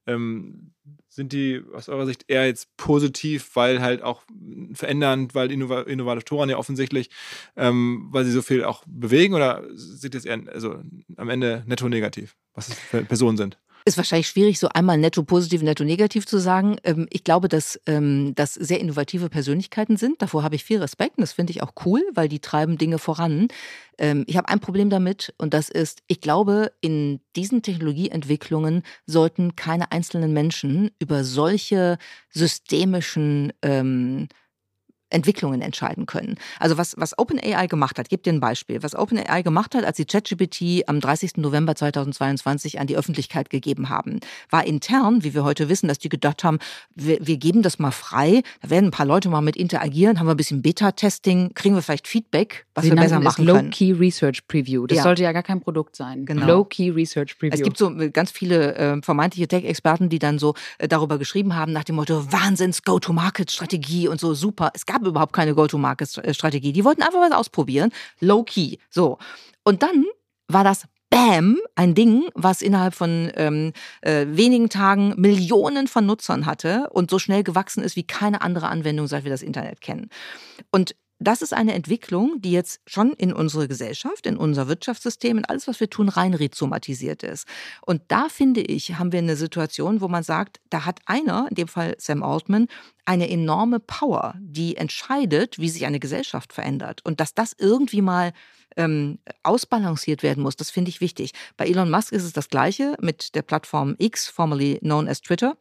Ähm, 0.08 0.74
sind 1.08 1.34
die 1.34 1.62
aus 1.74 1.90
eurer 1.90 2.06
Sicht 2.06 2.26
eher 2.28 2.46
jetzt 2.48 2.76
positiv, 2.78 3.56
weil 3.56 3.82
halt 3.82 4.02
auch 4.02 4.24
verändernd, 4.74 5.36
weil 5.36 5.52
Innov 5.52 5.86
Innovatoren 5.86 6.50
ja 6.50 6.58
offensichtlich, 6.58 7.10
ähm, 7.56 8.08
weil 8.12 8.26
sie 8.26 8.32
so 8.32 8.42
viel 8.42 8.64
auch 8.64 8.84
bewegen 8.88 9.34
oder 9.34 9.64
sind 9.74 10.16
das 10.16 10.26
eher 10.26 10.42
also 10.52 10.82
am 11.18 11.30
Ende 11.30 11.64
netto 11.68 11.90
negativ, 11.90 12.36
was 12.54 12.70
es 12.70 12.80
für 12.80 13.04
Personen 13.04 13.38
sind? 13.38 13.58
Ist 13.84 13.98
wahrscheinlich 13.98 14.28
schwierig, 14.28 14.60
so 14.60 14.70
einmal 14.70 14.98
netto 14.98 15.24
positiv, 15.24 15.64
netto 15.64 15.84
negativ 15.84 16.28
zu 16.28 16.38
sagen. 16.38 16.78
Ähm, 16.84 17.08
ich 17.10 17.24
glaube, 17.24 17.48
dass 17.48 17.80
ähm, 17.88 18.34
das 18.36 18.54
sehr 18.54 18.80
innovative 18.80 19.30
Persönlichkeiten 19.30 19.98
sind. 19.98 20.22
Davor 20.22 20.44
habe 20.44 20.56
ich 20.56 20.64
viel 20.64 20.80
Respekt 20.80 21.18
und 21.18 21.22
das 21.22 21.34
finde 21.34 21.52
ich 21.52 21.64
auch 21.64 21.74
cool, 21.86 22.04
weil 22.14 22.28
die 22.28 22.40
treiben 22.40 22.78
Dinge 22.78 23.00
voran. 23.00 23.48
Ähm, 23.98 24.24
ich 24.28 24.38
habe 24.38 24.50
ein 24.50 24.60
Problem 24.60 24.90
damit 24.90 25.34
und 25.38 25.54
das 25.54 25.70
ist, 25.70 26.04
ich 26.08 26.22
glaube, 26.22 26.72
in 26.82 27.22
diesen 27.36 27.64
Technologieentwicklungen 27.64 28.84
sollten 29.08 29.56
keine 29.56 29.92
einzelnen 29.92 30.32
Menschen 30.32 30.92
über 31.00 31.24
solche 31.24 31.98
systemischen 32.30 33.52
Entwicklungen 35.12 35.62
entscheiden 35.62 36.06
können. 36.06 36.36
Also 36.60 36.78
was, 36.78 36.96
was 36.98 37.18
OpenAI 37.18 37.68
gemacht 37.68 38.00
hat, 38.00 38.10
gib 38.10 38.24
dir 38.24 38.34
ein 38.34 38.40
Beispiel. 38.40 38.82
Was 38.84 38.96
OpenAI 38.96 39.42
gemacht 39.42 39.76
hat, 39.76 39.84
als 39.84 39.98
sie 39.98 40.06
ChatGPT 40.06 40.88
am 40.88 41.00
30. 41.00 41.38
November 41.38 41.76
2022 41.76 42.80
an 42.80 42.88
die 42.88 42.98
Öffentlichkeit 42.98 43.50
gegeben 43.50 43.90
haben, 43.90 44.20
war 44.50 44.66
intern, 44.66 45.24
wie 45.24 45.34
wir 45.34 45.44
heute 45.44 45.70
wissen, 45.70 45.88
dass 45.88 46.00
die 46.00 46.10
gedacht 46.10 46.44
haben, 46.44 46.60
wir, 46.96 47.18
wir 47.22 47.38
geben 47.38 47.62
das 47.62 47.80
mal 47.80 47.92
frei, 47.92 48.44
da 48.62 48.70
werden 48.70 48.88
ein 48.88 48.92
paar 48.92 49.06
Leute 49.06 49.30
mal 49.30 49.42
mit 49.42 49.56
interagieren, 49.56 50.20
haben 50.20 50.28
wir 50.28 50.34
ein 50.34 50.38
bisschen 50.38 50.62
Beta-Testing, 50.62 51.54
kriegen 51.54 51.76
wir 51.76 51.82
vielleicht 51.82 52.08
Feedback, 52.08 52.66
was 52.74 52.86
sie 52.86 52.92
wir 52.92 52.96
besser 52.96 53.20
machen 53.20 53.46
Low 53.46 53.56
können. 53.56 53.68
Low-Key 53.68 53.92
Research 53.94 54.48
Preview. 54.48 54.88
Das 54.88 54.98
ja. 54.98 55.04
sollte 55.04 55.24
ja 55.24 55.32
gar 55.32 55.44
kein 55.44 55.60
Produkt 55.60 55.96
sein. 55.96 56.26
Genau. 56.26 56.46
Low-Key 56.46 56.92
Research 56.92 57.38
Preview. 57.38 57.54
Es 57.54 57.62
gibt 57.62 57.78
so 57.78 57.92
äh, 58.00 58.10
ganz 58.10 58.32
viele 58.32 58.76
äh, 58.76 59.02
vermeintliche 59.02 59.48
Tech-Experten, 59.48 60.10
die 60.10 60.20
dann 60.20 60.40
so 60.40 60.54
äh, 60.78 60.88
darüber 60.88 61.18
geschrieben 61.18 61.56
haben, 61.56 61.74
nach 61.74 61.84
dem 61.84 61.96
Motto, 61.96 62.32
Wahnsinns 62.32 62.84
Go-to-Market-Strategie 62.84 64.08
und 64.08 64.20
so, 64.20 64.34
super. 64.34 64.72
Es 64.74 64.86
gab 64.86 65.01
gab 65.02 65.08
überhaupt 65.08 65.34
keine 65.34 65.56
Go-to-Market-Strategie. 65.56 66.74
Die 66.74 66.86
wollten 66.86 67.02
einfach 67.02 67.20
was 67.22 67.32
ausprobieren. 67.32 67.92
Low-key. 68.20 68.78
So. 68.90 69.18
Und 69.64 69.84
dann 69.84 70.06
war 70.48 70.64
das 70.64 70.86
Bam, 71.10 71.58
ein 71.76 71.94
Ding, 71.94 72.24
was 72.36 72.62
innerhalb 72.62 72.96
von 72.96 73.32
ähm, 73.36 73.74
äh, 74.00 74.26
wenigen 74.30 74.70
Tagen 74.70 75.14
Millionen 75.18 75.88
von 75.88 76.06
Nutzern 76.06 76.46
hatte 76.46 76.90
und 76.92 77.12
so 77.12 77.20
schnell 77.20 77.44
gewachsen 77.44 77.84
ist 77.84 77.98
wie 77.98 78.04
keine 78.04 78.42
andere 78.42 78.70
Anwendung, 78.70 79.08
seit 79.08 79.26
wir 79.26 79.32
das 79.32 79.42
Internet 79.42 79.82
kennen. 79.82 80.10
Und 80.72 80.96
das 81.22 81.44
ist 81.44 81.54
eine 81.54 81.74
Entwicklung, 81.74 82.42
die 82.42 82.52
jetzt 82.52 82.82
schon 82.88 83.14
in 83.14 83.32
unsere 83.32 83.68
Gesellschaft, 83.68 84.26
in 84.26 84.38
unser 84.38 84.68
Wirtschaftssystem, 84.68 85.38
in 85.38 85.46
alles, 85.46 85.68
was 85.68 85.80
wir 85.80 85.90
tun, 85.90 86.10
rein 86.10 86.34
rhizomatisiert 86.34 87.22
ist. 87.22 87.48
Und 87.86 88.02
da 88.08 88.28
finde 88.28 88.62
ich, 88.62 88.98
haben 88.98 89.12
wir 89.12 89.20
eine 89.20 89.36
Situation, 89.36 90.02
wo 90.02 90.08
man 90.08 90.24
sagt, 90.24 90.60
da 90.70 90.86
hat 90.86 91.00
einer, 91.06 91.48
in 91.50 91.56
dem 91.56 91.68
Fall 91.68 91.96
Sam 92.00 92.24
Altman, 92.24 92.68
eine 93.06 93.30
enorme 93.30 93.80
Power, 93.80 94.34
die 94.40 94.78
entscheidet, 94.78 95.60
wie 95.60 95.70
sich 95.70 95.86
eine 95.86 96.00
Gesellschaft 96.00 96.54
verändert. 96.54 97.02
Und 97.04 97.20
dass 97.20 97.36
das 97.36 97.54
irgendwie 97.58 98.02
mal 98.02 98.34
ähm, 98.76 99.20
ausbalanciert 99.44 100.24
werden 100.24 100.42
muss, 100.42 100.56
das 100.56 100.72
finde 100.72 100.90
ich 100.90 101.02
wichtig. 101.02 101.34
Bei 101.56 101.68
Elon 101.68 101.92
Musk 101.92 102.14
ist 102.14 102.24
es 102.24 102.34
das 102.34 102.50
Gleiche 102.50 102.96
mit 103.00 103.36
der 103.36 103.44
Plattform 103.44 103.96
X, 104.00 104.28
formerly 104.28 104.80
known 104.80 105.08
as 105.08 105.22
Twitter. 105.22 105.56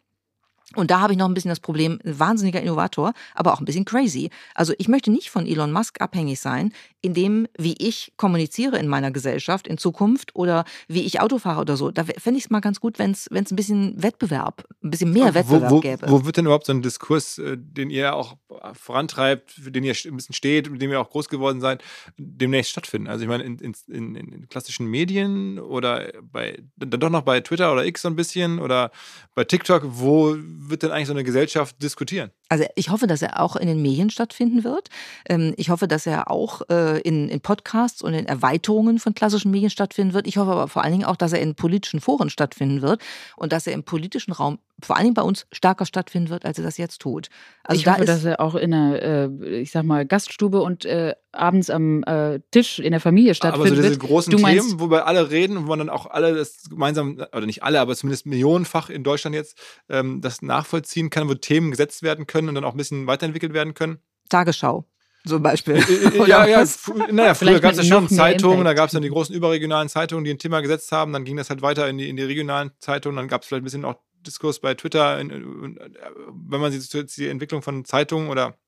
Und 0.76 0.90
da 0.90 1.00
habe 1.00 1.12
ich 1.12 1.18
noch 1.18 1.26
ein 1.26 1.34
bisschen 1.34 1.48
das 1.48 1.58
Problem, 1.58 1.98
wahnsinniger 2.04 2.62
Innovator, 2.62 3.12
aber 3.34 3.52
auch 3.52 3.58
ein 3.58 3.64
bisschen 3.64 3.84
crazy. 3.84 4.30
Also 4.54 4.72
ich 4.78 4.86
möchte 4.86 5.10
nicht 5.10 5.28
von 5.28 5.44
Elon 5.44 5.72
Musk 5.72 6.00
abhängig 6.00 6.38
sein, 6.38 6.72
in 7.02 7.14
dem, 7.14 7.48
wie 7.58 7.74
ich 7.78 8.12
kommuniziere 8.16 8.78
in 8.78 8.86
meiner 8.86 9.10
Gesellschaft 9.10 9.66
in 9.66 9.78
Zukunft 9.78 10.36
oder 10.36 10.64
wie 10.86 11.02
ich 11.02 11.20
Auto 11.20 11.38
fahre 11.38 11.62
oder 11.62 11.76
so. 11.76 11.90
Da 11.90 12.04
fände 12.04 12.38
ich 12.38 12.44
es 12.44 12.50
mal 12.50 12.60
ganz 12.60 12.78
gut, 12.78 12.98
wenn 12.98 13.12
es 13.12 13.28
ein 13.30 13.56
bisschen 13.56 14.00
Wettbewerb, 14.00 14.64
ein 14.82 14.90
bisschen 14.90 15.12
mehr 15.12 15.34
Wettbewerb 15.34 15.70
wo, 15.70 15.76
wo, 15.76 15.80
gäbe. 15.80 16.06
Wo 16.08 16.24
wird 16.24 16.36
denn 16.36 16.44
überhaupt 16.44 16.66
so 16.66 16.72
ein 16.72 16.82
Diskurs, 16.82 17.38
äh, 17.38 17.56
den 17.58 17.90
ihr 17.90 18.14
auch 18.14 18.36
vorantreibt, 18.74 19.50
für 19.50 19.72
den 19.72 19.82
ihr 19.82 19.94
ein 20.04 20.16
bisschen 20.16 20.34
steht, 20.34 20.70
mit 20.70 20.80
dem 20.82 20.90
ihr 20.92 21.00
auch 21.00 21.10
groß 21.10 21.28
geworden 21.28 21.60
seid, 21.60 21.82
demnächst 22.16 22.70
stattfinden? 22.70 23.08
Also 23.08 23.22
ich 23.22 23.28
meine, 23.28 23.42
in, 23.42 23.58
in, 23.58 23.74
in, 23.88 24.14
in 24.14 24.48
klassischen 24.48 24.86
Medien 24.86 25.58
oder 25.58 26.12
bei, 26.22 26.62
dann 26.76 27.00
doch 27.00 27.10
noch 27.10 27.22
bei 27.22 27.40
Twitter 27.40 27.72
oder 27.72 27.84
X 27.86 28.02
so 28.02 28.08
ein 28.08 28.16
bisschen 28.16 28.60
oder 28.60 28.92
bei 29.34 29.44
TikTok, 29.44 29.82
wo 29.84 30.36
wird 30.68 30.82
denn 30.82 30.90
eigentlich 30.90 31.06
so 31.06 31.12
eine 31.12 31.24
Gesellschaft 31.24 31.82
diskutieren? 31.82 32.30
Also 32.51 32.64
ich 32.74 32.90
hoffe, 32.90 33.07
dass 33.07 33.22
er 33.22 33.40
auch 33.40 33.55
in 33.55 33.68
den 33.68 33.80
Medien 33.80 34.11
stattfinden 34.11 34.64
wird. 34.64 34.88
Ähm, 35.28 35.55
ich 35.57 35.70
hoffe, 35.70 35.86
dass 35.86 36.05
er 36.05 36.30
auch 36.30 36.62
äh, 36.68 37.01
in, 37.01 37.28
in 37.28 37.40
Podcasts 37.40 38.03
und 38.03 38.12
in 38.12 38.26
Erweiterungen 38.26 38.98
von 38.98 39.14
klassischen 39.14 39.53
Medien 39.53 39.70
stattfinden 39.70 40.14
wird. 40.14 40.26
Ich 40.26 40.36
hoffe 40.36 40.51
aber 40.51 40.66
vor 40.66 40.82
allen 40.82 40.92
Dingen 40.92 41.05
auch, 41.05 41.14
dass 41.14 41.32
er 41.32 41.40
in 41.40 41.55
politischen 41.55 42.01
Foren 42.01 42.28
stattfinden 42.28 42.82
wird 42.82 43.01
und 43.36 43.53
dass 43.53 43.68
er 43.68 43.72
im 43.72 43.84
politischen 43.84 44.32
Raum 44.32 44.59
vor 44.84 44.96
allen 44.96 45.05
Dingen 45.05 45.14
bei 45.14 45.22
uns 45.22 45.46
stärker 45.53 45.86
stattfinden 45.86 46.30
wird, 46.30 46.44
als 46.44 46.59
er 46.59 46.64
das 46.64 46.76
jetzt 46.78 47.01
tut. 47.01 47.28
Also 47.64 47.78
ich 47.78 47.84
da 47.84 47.94
hoffe, 47.94 48.05
dass 48.05 48.24
er 48.24 48.40
auch 48.40 48.55
in 48.55 48.74
einer, 48.74 49.03
äh, 49.03 49.61
ich 49.61 49.70
sag 49.70 49.84
mal, 49.84 50.07
Gaststube 50.07 50.61
und 50.61 50.84
äh, 50.84 51.14
abends 51.32 51.70
am 51.70 52.03
äh, 52.05 52.40
Tisch 52.51 52.78
in 52.78 52.90
der 52.90 53.01
Familie 53.01 53.34
stattfindet. 53.34 53.72
Aber 53.72 53.82
so 53.82 53.88
diese 53.88 53.98
großen 53.98 54.30
du 54.32 54.38
Themen, 54.38 54.80
wobei 54.80 55.03
alle 55.03 55.30
reden 55.30 55.57
und 55.57 55.64
wo 55.64 55.68
man 55.68 55.80
dann 55.80 55.88
auch 55.88 56.07
alle 56.07 56.34
das 56.34 56.68
gemeinsam, 56.68 57.18
oder 57.32 57.46
nicht 57.46 57.62
alle, 57.62 57.80
aber 57.80 57.94
zumindest 57.94 58.26
millionenfach 58.26 58.90
in 58.90 59.05
Deutschland 59.05 59.36
jetzt 59.36 59.57
ähm, 59.88 60.20
das 60.20 60.42
nachvollziehen 60.42 61.11
kann, 61.11 61.28
wo 61.28 61.34
Themen 61.34 61.70
gesetzt 61.70 62.03
werden 62.03 62.26
können 62.26 62.39
und 62.49 62.55
dann 62.55 62.64
auch 62.64 62.72
ein 62.72 62.78
bisschen 62.78 63.07
weiterentwickelt 63.07 63.53
werden 63.53 63.74
können. 63.74 63.99
Tagesschau 64.28 64.86
zum 65.26 65.43
Beispiel. 65.43 65.76
Äh, 65.76 66.18
äh, 66.18 66.26
ja, 66.28 66.47
ja, 66.47 66.64
naja, 67.11 67.34
früher 67.34 67.61
gab 67.61 67.72
es 67.72 67.78
ja 67.78 67.84
schon 67.84 68.09
Zeitungen, 68.09 68.64
da 68.64 68.74
gab 68.74 68.86
es 68.86 68.93
dann 68.93 69.03
die 69.03 69.11
großen 69.11 69.34
überregionalen 69.34 69.88
Zeitungen, 69.88 70.24
die 70.24 70.30
ein 70.30 70.38
Thema 70.38 70.61
gesetzt 70.61 70.93
haben, 70.93 71.12
dann 71.12 71.24
ging 71.24 71.36
das 71.36 71.51
halt 71.51 71.62
weiter 71.62 71.88
in 71.88 71.99
die, 71.99 72.09
in 72.09 72.16
die 72.16 72.22
regionalen 72.22 72.72
Zeitungen, 72.78 73.16
dann 73.16 73.28
gab 73.28 73.43
es 73.43 73.49
vielleicht 73.49 73.62
ein 73.62 73.64
bisschen 73.64 73.84
auch 73.84 73.97
Diskurs 74.26 74.61
bei 74.61 74.74
Twitter, 74.74 75.18
wenn 75.18 76.61
man 76.61 76.72
sich 76.72 76.88
die 77.14 77.28
Entwicklung 77.28 77.62
von 77.62 77.84
Zeitungen 77.84 78.28
oder 78.28 78.59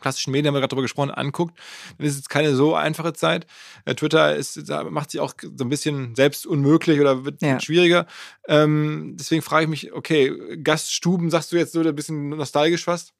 klassischen 0.00 0.30
Medien 0.30 0.48
haben 0.48 0.54
wir 0.54 0.60
gerade 0.60 0.70
darüber 0.70 0.82
gesprochen, 0.82 1.10
anguckt, 1.10 1.58
dann 1.98 2.06
ist 2.06 2.18
es 2.18 2.28
keine 2.28 2.54
so 2.54 2.74
einfache 2.74 3.12
Zeit. 3.12 3.46
Äh, 3.84 3.94
Twitter 3.94 4.34
ist, 4.36 4.68
macht 4.90 5.10
sich 5.10 5.20
auch 5.20 5.34
so 5.40 5.64
ein 5.64 5.68
bisschen 5.68 6.14
selbst 6.14 6.46
unmöglich 6.46 7.00
oder 7.00 7.24
wird 7.24 7.42
ja. 7.42 7.60
schwieriger. 7.60 8.06
Ähm, 8.48 9.16
deswegen 9.18 9.42
frage 9.42 9.64
ich 9.64 9.70
mich, 9.70 9.92
okay, 9.92 10.32
Gaststuben, 10.62 11.30
sagst 11.30 11.52
du 11.52 11.56
jetzt 11.56 11.72
so 11.72 11.80
ein 11.80 11.94
bisschen 11.94 12.30
nostalgisch 12.30 12.84
fast? 12.84 13.14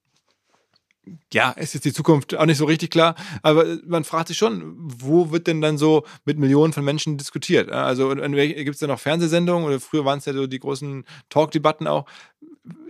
ja, 1.33 1.51
ist 1.51 1.75
jetzt 1.75 1.85
die 1.85 1.93
Zukunft 1.93 2.35
auch 2.35 2.47
nicht 2.47 2.59
so 2.59 2.65
richtig 2.65 2.91
klar, 2.91 3.15
aber 3.43 3.79
man 3.87 4.05
fragt 4.05 4.29
sich 4.29 4.39
schon, 4.39 4.75
wo 4.77 5.31
wird 5.31 5.47
denn 5.47 5.61
dann 5.61 5.79
so 5.79 6.05
mit 6.25 6.39
Millionen 6.39 6.73
von 6.73 6.85
Menschen 6.85 7.19
diskutiert? 7.19 7.71
Also 7.71 8.09
gibt 8.11 8.69
es 8.69 8.79
da 8.79 8.87
noch 8.87 9.01
Fernsehsendungen 9.01 9.67
oder 9.67 9.81
früher 9.81 10.05
waren 10.05 10.19
es 10.19 10.25
ja 10.25 10.33
so 10.33 10.47
die 10.47 10.59
großen 10.59 11.05
Talkdebatten 11.29 11.87
auch. 11.87 12.07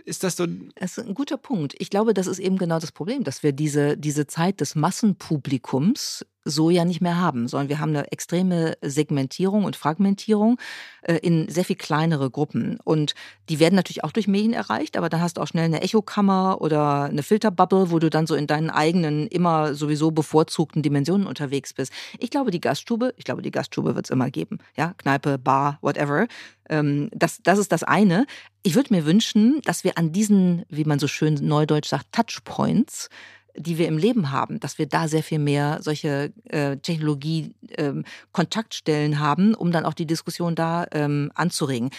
Ist 0.05 0.23
das 0.23 0.37
so? 0.37 0.47
Das 0.75 0.99
ist 0.99 1.07
ein 1.07 1.15
guter 1.15 1.39
Punkt. 1.39 1.75
Ich 1.79 1.89
glaube, 1.89 2.13
das 2.13 2.27
ist 2.27 2.39
eben 2.39 2.59
genau 2.59 2.79
das 2.79 2.93
Problem, 2.93 3.25
dass 3.25 3.43
wir 3.43 3.53
diese, 3.53 3.97
diese 3.97 4.27
Zeit 4.27 4.61
des 4.61 4.75
Massenpublikums 4.75 6.27
so 6.45 6.71
ja 6.71 6.85
nicht 6.85 7.01
mehr 7.01 7.19
haben, 7.19 7.49
sondern 7.49 7.69
wir 7.69 7.79
haben 7.79 7.91
eine 7.91 8.11
extreme 8.13 8.75
Segmentierung 8.83 9.65
und 9.65 9.77
Fragmentierung 9.77 10.59
äh, 11.03 11.17
in 11.17 11.49
sehr 11.49 11.65
viel 11.65 11.77
kleinere 11.77 12.31
Gruppen. 12.31 12.79
Und 12.85 13.15
die 13.49 13.59
werden 13.59 13.75
natürlich 13.75 14.05
auch 14.05 14.13
durch 14.13 14.29
Medien 14.29 14.53
erreicht, 14.53 14.97
aber 14.97 15.09
dann 15.09 15.21
hast 15.21 15.37
du 15.37 15.41
auch 15.41 15.47
schnell 15.47 15.65
eine 15.65 15.83
Echokammer 15.83 16.61
oder 16.61 17.05
eine 17.05 17.23
Filterbubble, 17.23 17.91
wo 17.91 17.99
du 17.99 18.11
dann 18.11 18.27
so 18.27 18.35
in 18.35 18.47
deinen 18.47 18.71
eigenen, 18.71 19.27
immer 19.29 19.75
sowieso 19.75 20.11
bevorzugten 20.11 20.83
Dimensionen 20.83 21.27
unterwegs 21.27 21.73
bist. 21.73 21.93
Ich 22.19 22.31
glaube, 22.31 22.51
die 22.51 22.61
Gaststube, 22.61 23.15
ich 23.17 23.25
glaube, 23.25 23.43
die 23.43 23.51
Gaststube 23.51 23.95
wird 23.95 24.07
es 24.07 24.11
immer 24.11 24.31
geben. 24.31 24.59
Ja, 24.77 24.95
Kneipe, 24.99 25.39
Bar, 25.39 25.79
whatever. 25.81 26.27
Ähm, 26.69 27.11
das, 27.13 27.41
das 27.43 27.59
ist 27.59 27.73
das 27.73 27.83
eine. 27.83 28.27
Ich 28.63 28.75
würde 28.75 28.95
mir 28.95 29.07
wünschen, 29.07 29.61
dass 29.65 29.85
wir 29.85 29.99
an 29.99 30.13
diesen, 30.13 30.65
wie 30.69 30.85
man 30.85 30.99
so 30.99 31.09
schön 31.09 31.35
neudeutsch 31.35 31.89
sagt, 31.89 32.13
Touchpoints 32.13 33.09
die 33.57 33.79
wir 33.79 33.89
im 33.89 33.99
Leben 33.99 34.31
haben, 34.31 34.61
dass 34.61 34.79
wir 34.79 34.87
da 34.87 35.09
sehr 35.09 35.23
viel 35.23 35.39
mehr 35.39 35.79
solche 35.81 36.33
äh, 36.45 36.77
Technologie-Kontaktstellen 36.77 39.13
ähm, 39.13 39.21
haben, 39.21 39.55
um 39.55 39.73
dann 39.73 39.85
auch 39.85 39.95
die 39.95 40.07
Diskussion 40.07 40.55
da 40.55 40.87
ähm, 40.93 41.31
anzuregen 41.35 41.91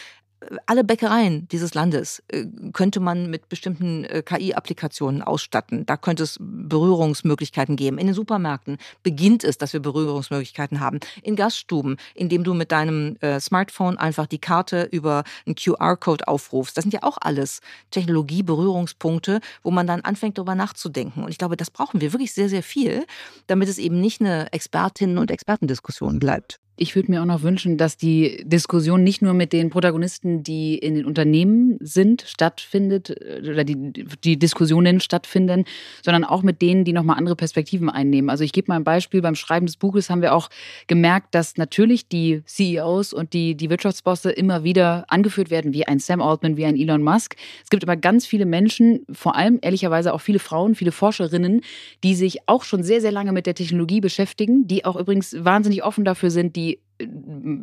alle 0.65 0.83
Bäckereien 0.83 1.47
dieses 1.49 1.73
Landes 1.73 2.23
äh, 2.27 2.45
könnte 2.73 2.99
man 2.99 3.29
mit 3.29 3.49
bestimmten 3.49 4.03
äh, 4.05 4.21
KI-Applikationen 4.21 5.21
ausstatten. 5.21 5.85
Da 5.85 5.97
könnte 5.97 6.23
es 6.23 6.37
Berührungsmöglichkeiten 6.39 7.75
geben. 7.75 7.97
In 7.97 8.07
den 8.07 8.13
Supermärkten 8.13 8.77
beginnt 9.03 9.43
es, 9.43 9.57
dass 9.57 9.73
wir 9.73 9.79
Berührungsmöglichkeiten 9.79 10.79
haben. 10.79 10.99
In 11.23 11.35
Gaststuben, 11.35 11.97
indem 12.13 12.43
du 12.43 12.53
mit 12.53 12.71
deinem 12.71 13.17
äh, 13.21 13.39
Smartphone 13.39 13.97
einfach 13.97 14.27
die 14.27 14.39
Karte 14.39 14.83
über 14.91 15.23
einen 15.45 15.55
QR-Code 15.55 16.27
aufrufst. 16.27 16.77
Das 16.77 16.83
sind 16.83 16.93
ja 16.93 17.03
auch 17.03 17.17
alles 17.21 17.61
Technologie-Berührungspunkte, 17.91 19.39
wo 19.63 19.71
man 19.71 19.87
dann 19.87 20.01
anfängt, 20.01 20.37
darüber 20.37 20.55
nachzudenken. 20.55 21.23
Und 21.23 21.31
ich 21.31 21.37
glaube, 21.37 21.57
das 21.57 21.71
brauchen 21.71 22.01
wir 22.01 22.13
wirklich 22.13 22.33
sehr, 22.33 22.49
sehr 22.49 22.63
viel, 22.63 23.05
damit 23.47 23.69
es 23.69 23.77
eben 23.77 23.99
nicht 23.99 24.21
eine 24.21 24.51
Expertinnen- 24.51 25.17
und 25.17 25.31
Expertendiskussion 25.31 26.19
bleibt 26.19 26.59
ich 26.77 26.95
würde 26.95 27.11
mir 27.11 27.21
auch 27.21 27.25
noch 27.25 27.41
wünschen, 27.41 27.77
dass 27.77 27.97
die 27.97 28.43
Diskussion 28.45 29.03
nicht 29.03 29.21
nur 29.21 29.33
mit 29.33 29.53
den 29.53 29.69
Protagonisten, 29.69 30.43
die 30.43 30.77
in 30.77 30.95
den 30.95 31.05
Unternehmen 31.05 31.77
sind, 31.79 32.23
stattfindet 32.27 33.09
äh, 33.09 33.49
oder 33.49 33.63
die, 33.63 33.93
die 34.23 34.37
Diskussionen 34.37 34.99
stattfinden, 34.99 35.65
sondern 36.03 36.23
auch 36.25 36.43
mit 36.43 36.61
denen, 36.61 36.83
die 36.83 36.93
nochmal 36.93 37.17
andere 37.17 37.35
Perspektiven 37.35 37.89
einnehmen. 37.89 38.29
Also 38.29 38.43
ich 38.43 38.51
gebe 38.51 38.69
mal 38.69 38.75
ein 38.75 38.83
Beispiel. 38.83 39.21
Beim 39.21 39.35
Schreiben 39.35 39.65
des 39.65 39.77
Buches 39.77 40.09
haben 40.09 40.21
wir 40.21 40.33
auch 40.33 40.49
gemerkt, 40.87 41.33
dass 41.33 41.57
natürlich 41.57 42.07
die 42.07 42.43
CEOs 42.45 43.13
und 43.13 43.33
die, 43.33 43.55
die 43.55 43.69
Wirtschaftsbosse 43.69 44.31
immer 44.31 44.63
wieder 44.63 45.05
angeführt 45.07 45.49
werden, 45.49 45.73
wie 45.73 45.87
ein 45.87 45.99
Sam 45.99 46.21
Altman, 46.21 46.57
wie 46.57 46.65
ein 46.65 46.75
Elon 46.75 47.03
Musk. 47.03 47.35
Es 47.63 47.69
gibt 47.69 47.83
aber 47.83 47.95
ganz 47.95 48.25
viele 48.25 48.45
Menschen, 48.45 49.05
vor 49.11 49.35
allem 49.35 49.59
ehrlicherweise 49.61 50.13
auch 50.13 50.21
viele 50.21 50.39
Frauen, 50.39 50.75
viele 50.75 50.91
Forscherinnen, 50.91 51.61
die 52.03 52.15
sich 52.15 52.47
auch 52.47 52.63
schon 52.63 52.83
sehr, 52.83 52.99
sehr 52.99 53.11
lange 53.11 53.31
mit 53.31 53.45
der 53.45 53.55
Technologie 53.55 54.01
beschäftigen, 54.01 54.67
die 54.67 54.83
auch 54.83 54.95
übrigens 54.97 55.35
wahnsinnig 55.39 55.83
offen 55.83 56.03
dafür 56.03 56.29
sind, 56.29 56.55
die 56.55 56.64
die 56.65 56.79
äh, 56.97 57.07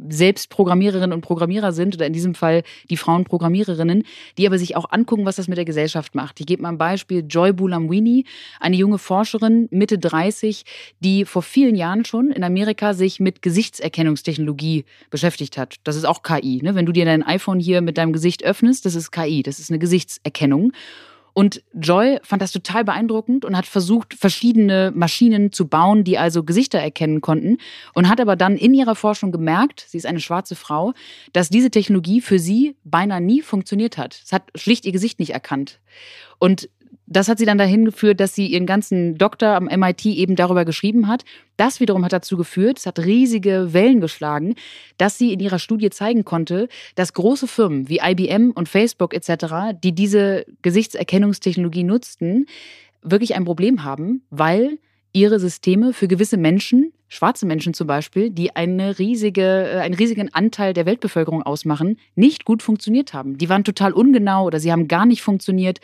selbst 0.09 0.51
Programmiererinnen 0.51 1.13
und 1.13 1.23
Programmierer 1.23 1.73
sind 1.73 1.95
oder 1.95 2.07
in 2.07 2.13
diesem 2.13 2.35
Fall 2.35 2.63
die 2.91 2.97
Frauen 2.97 3.25
Programmiererinnen, 3.25 4.05
die 4.39 4.47
aber 4.47 4.59
sich 4.59 4.77
auch 4.77 4.91
angucken, 4.91 5.25
was 5.25 5.37
das 5.37 5.49
mit 5.49 5.59
der 5.59 5.65
Gesellschaft 5.65 6.15
macht. 6.15 6.41
Ich 6.41 6.47
gebe 6.47 6.63
mal 6.63 6.69
ein 6.69 6.79
Beispiel. 6.79 7.25
Joy 7.29 7.53
Bulamwini, 7.53 8.25
eine 8.61 8.77
junge 8.77 8.99
Forscherin, 8.99 9.69
Mitte 9.71 9.99
30, 9.99 10.65
die 11.01 11.25
vor 11.25 11.43
vielen 11.43 11.77
Jahren 11.77 12.05
schon 12.05 12.31
in 12.31 12.45
Amerika 12.45 12.95
sich 12.95 13.21
mit 13.21 13.43
Gesichtserkennungstechnologie 13.43 14.85
beschäftigt 15.11 15.59
hat. 15.59 15.77
Das 15.85 15.97
ist 15.97 16.05
auch 16.05 16.23
KI. 16.23 16.61
Ne? 16.63 16.75
Wenn 16.75 16.87
du 16.87 16.93
dir 16.93 17.05
dein 17.05 17.23
iPhone 17.23 17.59
hier 17.59 17.81
mit 17.81 17.99
deinem 17.99 18.13
Gesicht 18.13 18.45
öffnest, 18.45 18.85
das 18.85 18.95
ist 18.95 19.11
KI, 19.11 19.43
das 19.43 19.59
ist 19.59 19.71
eine 19.71 19.79
Gesichtserkennung. 19.79 20.73
Und 21.35 21.63
Joy 21.73 22.19
fand 22.23 22.43
das 22.43 22.53
total 22.53 22.85
beeindruckend 22.85 23.45
und 23.45 23.57
hat 23.57 23.67
versucht, 23.67 24.15
verschiedene 24.15 24.93
Maschinen 24.95 25.53
zu 25.53 25.67
bauen, 25.67 26.05
die 26.05 26.19
also 26.19 26.45
Gesichter 26.45 26.79
erkennen 26.79 27.21
konnten. 27.21 27.59
Und 27.95 28.09
hat 28.09 28.21
aber 28.21 28.37
dann 28.37 28.57
in 28.57 28.75
ihrer 28.75 28.95
Forschung 28.95 29.33
gemerkt, 29.33 29.85
sie 29.89 29.97
ist 29.97 30.07
eine 30.07 30.21
schwarze 30.21 30.55
Frau, 30.55 30.93
dass 31.33 31.49
diese 31.49 31.71
Technologie 31.71 32.21
für 32.21 32.39
sie 32.39 32.77
beinahe 32.85 33.21
nie 33.21 33.41
funktioniert 33.41 33.97
hat. 33.97 34.21
Es 34.25 34.33
hat 34.33 34.45
schlicht 34.55 34.85
ihr 34.85 34.93
Gesicht 34.93 35.19
nicht 35.19 35.31
erkannt. 35.31 35.81
Und 36.39 36.69
das 37.07 37.29
hat 37.29 37.39
sie 37.39 37.45
dann 37.45 37.59
dahin 37.59 37.85
geführt, 37.85 38.21
dass 38.21 38.35
sie 38.35 38.47
ihren 38.47 38.67
ganzen 38.67 39.17
Doktor 39.19 39.51
am 39.51 39.65
MIT 39.65 40.07
eben 40.07 40.37
darüber 40.37 40.65
geschrieben 40.65 41.09
hat. 41.09 41.25
Das 41.57 41.81
wiederum 41.81 42.05
hat 42.05 42.13
dazu 42.13 42.37
geführt, 42.37 42.79
es 42.79 42.87
hat 42.87 42.99
riesige 42.99 43.73
Wellen 43.73 44.01
geschlagen, 44.01 44.55
dass 44.99 45.19
sie 45.19 45.33
in 45.33 45.41
ihrer 45.41 45.59
Studie 45.59 45.91
zeigen 45.91 46.25
konnte, 46.25 46.69
dass 46.95 47.13
große 47.13 47.47
Firmen 47.47 47.89
wie 47.89 48.01
IBM 48.03 48.53
und 48.53 48.69
Facebook 48.69 49.15
etc., 49.15 49.77
die 49.83 49.95
diese 49.95 50.47
Gesichtserkennungstechnologie 50.63 51.85
nutzten, 51.85 52.47
wirklich 53.03 53.35
ein 53.35 53.45
Problem 53.45 53.85
haben, 53.85 54.23
weil 54.31 54.79
ihre 55.13 55.39
Systeme 55.39 55.93
für 55.93 56.09
gewisse 56.09 56.37
Menschen, 56.37 56.93
schwarze 57.09 57.45
Menschen 57.45 57.75
zum 57.75 57.87
Beispiel, 57.87 58.31
die 58.31 58.57
eine 58.57 58.99
riesige, 58.99 59.43
äh, 59.43 59.79
einen 59.81 59.95
riesigen 59.95 60.33
Anteil 60.33 60.73
der 60.73 60.87
Weltbevölkerung 60.87 61.43
ausmachen, 61.43 61.99
nicht 62.15 62.45
gut 62.45 62.63
funktioniert 62.63 63.13
haben. 63.13 63.37
Die 63.39 63.49
waren 63.49 63.65
total 63.65 63.93
ungenau 63.93 64.47
oder 64.47 64.61
sie 64.61 64.73
haben 64.73 64.89
gar 64.89 65.07
nicht 65.07 65.23
funktioniert. 65.23 65.81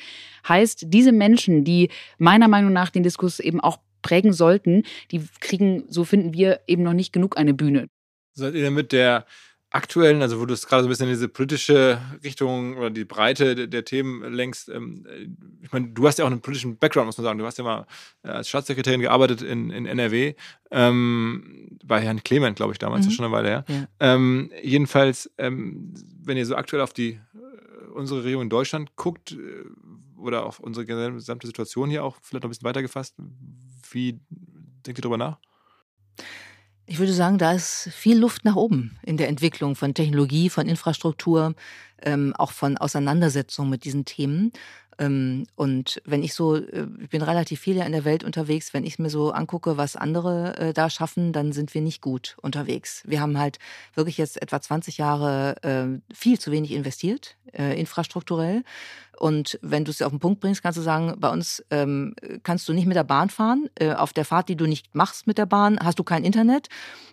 Heißt, 0.49 0.87
diese 0.89 1.13
Menschen, 1.13 1.65
die 1.65 1.91
meiner 2.17 2.49
Meinung 2.49 2.73
nach 2.73 2.91
den 2.91 3.03
Diskurs 3.03 3.41
eben 3.41 3.61
auch 3.61 3.79
prägen 4.01 4.33
sollten, 4.33 4.85
die 5.11 5.23
kriegen, 5.41 5.85
so 5.89 6.05
finden 6.05 6.33
wir, 6.33 6.61
eben 6.67 6.83
noch 6.83 6.95
nicht 6.95 7.13
genug 7.13 7.37
eine 7.37 7.53
Bühne. 7.53 7.89
Seid 8.33 8.55
ihr 8.55 8.71
mit 8.71 8.93
der 8.93 9.27
aktuellen, 9.71 10.23
also 10.23 10.41
wo 10.41 10.47
du 10.47 10.55
es 10.55 10.67
gerade 10.67 10.83
so 10.83 10.89
ein 10.89 10.91
bisschen 10.91 11.09
in 11.09 11.15
diese 11.15 11.29
politische 11.29 12.01
Richtung 12.25 12.77
oder 12.77 12.91
die 12.91 13.05
Breite 13.05 13.55
der, 13.55 13.67
der 13.67 13.85
Themen 13.85 14.33
lenkst, 14.33 14.69
ähm, 14.71 15.07
ich 15.63 15.71
meine, 15.73 15.89
du 15.89 16.07
hast 16.07 16.19
ja 16.19 16.25
auch 16.25 16.31
einen 16.31 16.41
politischen 16.41 16.79
Background, 16.79 17.07
muss 17.07 17.19
man 17.19 17.25
sagen. 17.25 17.39
Du 17.39 17.45
hast 17.45 17.59
ja 17.59 17.65
mal 17.65 17.87
äh, 18.23 18.29
als 18.29 18.49
Staatssekretärin 18.49 19.01
gearbeitet 19.01 19.43
in, 19.43 19.71
in 19.71 19.85
NRW, 19.87 20.35
ähm, 20.71 21.79
bei 21.85 22.01
Herrn 22.01 22.23
Clement, 22.23 22.57
glaube 22.57 22.73
ich, 22.73 22.79
damals, 22.79 23.07
mhm. 23.07 23.11
schon 23.11 23.25
eine 23.27 23.35
Weile 23.35 23.49
her. 23.49 23.65
Ja. 23.69 23.89
Ähm, 24.01 24.51
jedenfalls, 24.63 25.31
ähm, 25.39 25.93
wenn 26.23 26.37
ihr 26.37 26.47
so 26.47 26.57
aktuell 26.57 26.83
auf 26.83 26.95
die 26.95 27.11
äh, 27.11 27.91
unsere 27.95 28.21
Regierung 28.21 28.45
in 28.45 28.51
Deutschland 28.51 28.97
guckt, 28.97 29.33
äh, 29.33 29.65
oder 30.19 30.45
auf 30.45 30.61
unsere 30.61 30.85
gesamte 30.85 31.47
Situation 31.47 31.91
hier 31.91 32.05
auch 32.05 32.17
vielleicht 32.23 32.43
noch 32.43 32.49
ein 32.49 32.51
bisschen 32.51 32.65
weiter 32.65 32.83
gefasst, 32.83 33.15
wie 33.91 34.21
denkt 34.85 34.99
ihr 34.99 35.03
darüber 35.03 35.17
nach? 35.17 35.39
Ich 36.91 36.99
würde 36.99 37.13
sagen, 37.13 37.37
da 37.37 37.53
ist 37.53 37.91
viel 37.93 38.19
Luft 38.19 38.47
nach 38.47 38.57
oben 38.57 38.97
in 39.03 39.19
der 39.19 39.29
Entwicklung 39.29 39.77
von 39.77 39.93
Technologie, 39.93 40.49
von 40.49 40.67
Infrastruktur, 40.67 41.55
ähm, 42.01 42.35
auch 42.35 42.51
von 42.51 42.79
Auseinandersetzung 42.79 43.69
mit 43.69 43.85
diesen 43.85 44.07
Themen. 44.07 44.53
Ähm, 44.99 45.47
und 45.55 46.03
wenn 46.05 46.23
ich 46.23 46.35
so, 46.35 46.57
äh, 46.57 46.87
ich 47.01 47.09
bin 47.09 47.23
relativ 47.23 47.61
viel 47.61 47.77
ja 47.77 47.85
in 47.85 47.93
der 47.93 48.05
Welt 48.05 48.25
unterwegs, 48.25 48.75
wenn 48.75 48.85
ich 48.85 48.99
mir 48.99 49.11
so 49.11 49.31
angucke, 49.31 49.77
was 49.77 49.97
andere 49.97 50.57
äh, 50.59 50.73
da 50.73 50.91
schaffen, 50.91 51.33
dann 51.33 51.53
sind 51.53 51.73
wir 51.75 51.81
nicht 51.81 52.03
gut 52.03 52.37
unterwegs. 52.43 53.03
Wir 53.07 53.21
haben 53.21 53.39
halt 53.39 53.59
wirklich 53.95 54.19
jetzt 54.19 54.43
etwa 54.43 54.61
20 54.61 54.99
Jahre 54.99 55.57
äh, 55.63 56.15
viel 56.15 56.39
zu 56.39 56.51
wenig 56.51 56.73
investiert, 56.73 57.37
infrastrukturell. 57.51 58.63
Und 59.19 59.59
wenn 59.63 59.87
du 59.87 59.91
es 59.91 60.03
auf 60.03 60.11
den 60.11 60.21
Punkt 60.21 60.41
bringst, 60.41 60.63
kannst 60.63 60.77
du 60.77 60.83
sagen, 60.83 61.15
bei 61.19 61.31
uns 61.31 61.65
ähm, 61.71 62.15
kannst 62.43 62.69
du 62.69 62.75
nicht 62.75 62.85
mit 62.85 62.95
der 62.95 63.05
Bahn 63.05 63.31
fahren. 63.31 63.71
Auf 63.97 64.13
der 64.13 64.27
Fahrt, 64.27 64.51
die 64.51 64.57
du 64.57 64.67
nicht 64.67 64.95
machst 64.95 65.27
mit 65.27 65.39
der 65.39 65.47
Bahn, 65.47 65.79
hast 65.83 65.99
du 65.99 66.05
kein 66.05 66.25
Internet. 66.25 66.69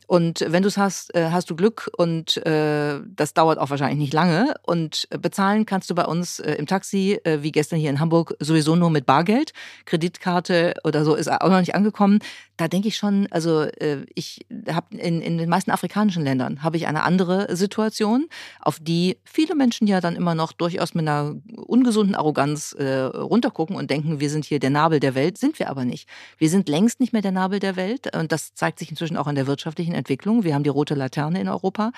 Und 0.08 0.45
wenn 0.47 0.62
du 0.62 0.68
es 0.68 0.78
hast, 0.78 1.14
äh, 1.16 1.30
hast 1.32 1.49
du 1.49 1.56
Glück 1.56 1.89
und 1.97 2.38
äh, 2.45 2.99
das 3.06 3.34
dauert 3.34 3.58
auch 3.58 3.70
wahrscheinlich 3.70 3.99
nicht 3.99 4.14
lange. 4.14 4.56
Und 4.64 5.08
bezahlen 5.22 5.66
kannst 5.66 5.89
du 5.89 5.95
bei 5.95 6.06
uns 6.06 6.39
äh, 6.39 6.53
im 6.53 6.68
Taxi, 6.68 7.20
äh, 7.24 7.41
wie 7.41 7.51
gestern 7.51 7.80
hier 7.80 7.89
in 7.89 7.99
Hamburg, 7.99 8.36
sowieso 8.39 8.76
nur 8.76 8.89
mit 8.89 9.06
Bargeld. 9.06 9.53
Kreditkarte 9.86 10.76
oder 10.84 11.03
so 11.03 11.16
ist 11.16 11.32
auch 11.32 11.49
noch 11.49 11.60
nicht 11.60 11.76
angekommen. 11.76 12.20
Da 12.58 12.68
denke 12.68 12.88
ich 12.88 12.95
schon, 12.95 13.28
also 13.32 13.62
äh, 13.64 14.06
ich 14.16 14.45
habe 14.70 14.95
in, 14.95 15.22
in 15.22 15.38
den 15.38 15.49
meisten 15.49 15.72
afrikanischen 15.72 16.24
Ländern 16.24 16.64
habe 16.64 16.78
ich 16.78 16.88
eine 16.88 17.03
andere 17.03 17.56
Situation, 17.56 18.28
auf 18.62 18.80
die 18.80 19.18
viele 19.26 19.56
Menschen 19.56 19.88
ja 19.88 19.99
dann 19.99 20.16
immer 20.16 20.36
noch 20.36 20.53
durchaus 20.53 20.93
mit 20.93 21.08
einer 21.08 21.36
ungesunden 21.56 22.16
Arroganz 22.16 22.74
äh, 22.74 23.01
runtergucken 23.01 23.76
und 23.76 23.89
denken, 23.89 24.20
wir 24.20 24.30
sind 24.30 24.45
hier 24.45 24.60
der 24.60 24.70
Nabel 24.70 24.99
der 24.99 25.16
Welt. 25.16 25.38
Sind 25.38 25.60
wir 25.60 25.70
aber 25.70 25.86
nicht. 25.86 26.08
Wir 26.38 26.49
sind 26.49 26.70
längst 26.70 26.99
nicht 26.99 27.14
mehr 27.14 27.22
der 27.22 27.32
Nabel 27.32 27.60
der 27.60 27.76
Welt. 27.76 28.16
Und 28.16 28.32
das 28.32 28.53
zeigt 28.53 28.80
sich 28.80 28.89
inzwischen 28.89 29.18
auch 29.18 29.28
in 29.28 29.36
der 29.36 29.47
wirtschaftlichen 29.47 29.93
Entwicklung. 29.93 30.43
Wir 30.43 30.53
haben 30.53 30.64
die 30.64 30.70
rote 30.70 30.95
Laterne 30.95 31.41
in 31.41 31.49
Europa. 31.49 31.91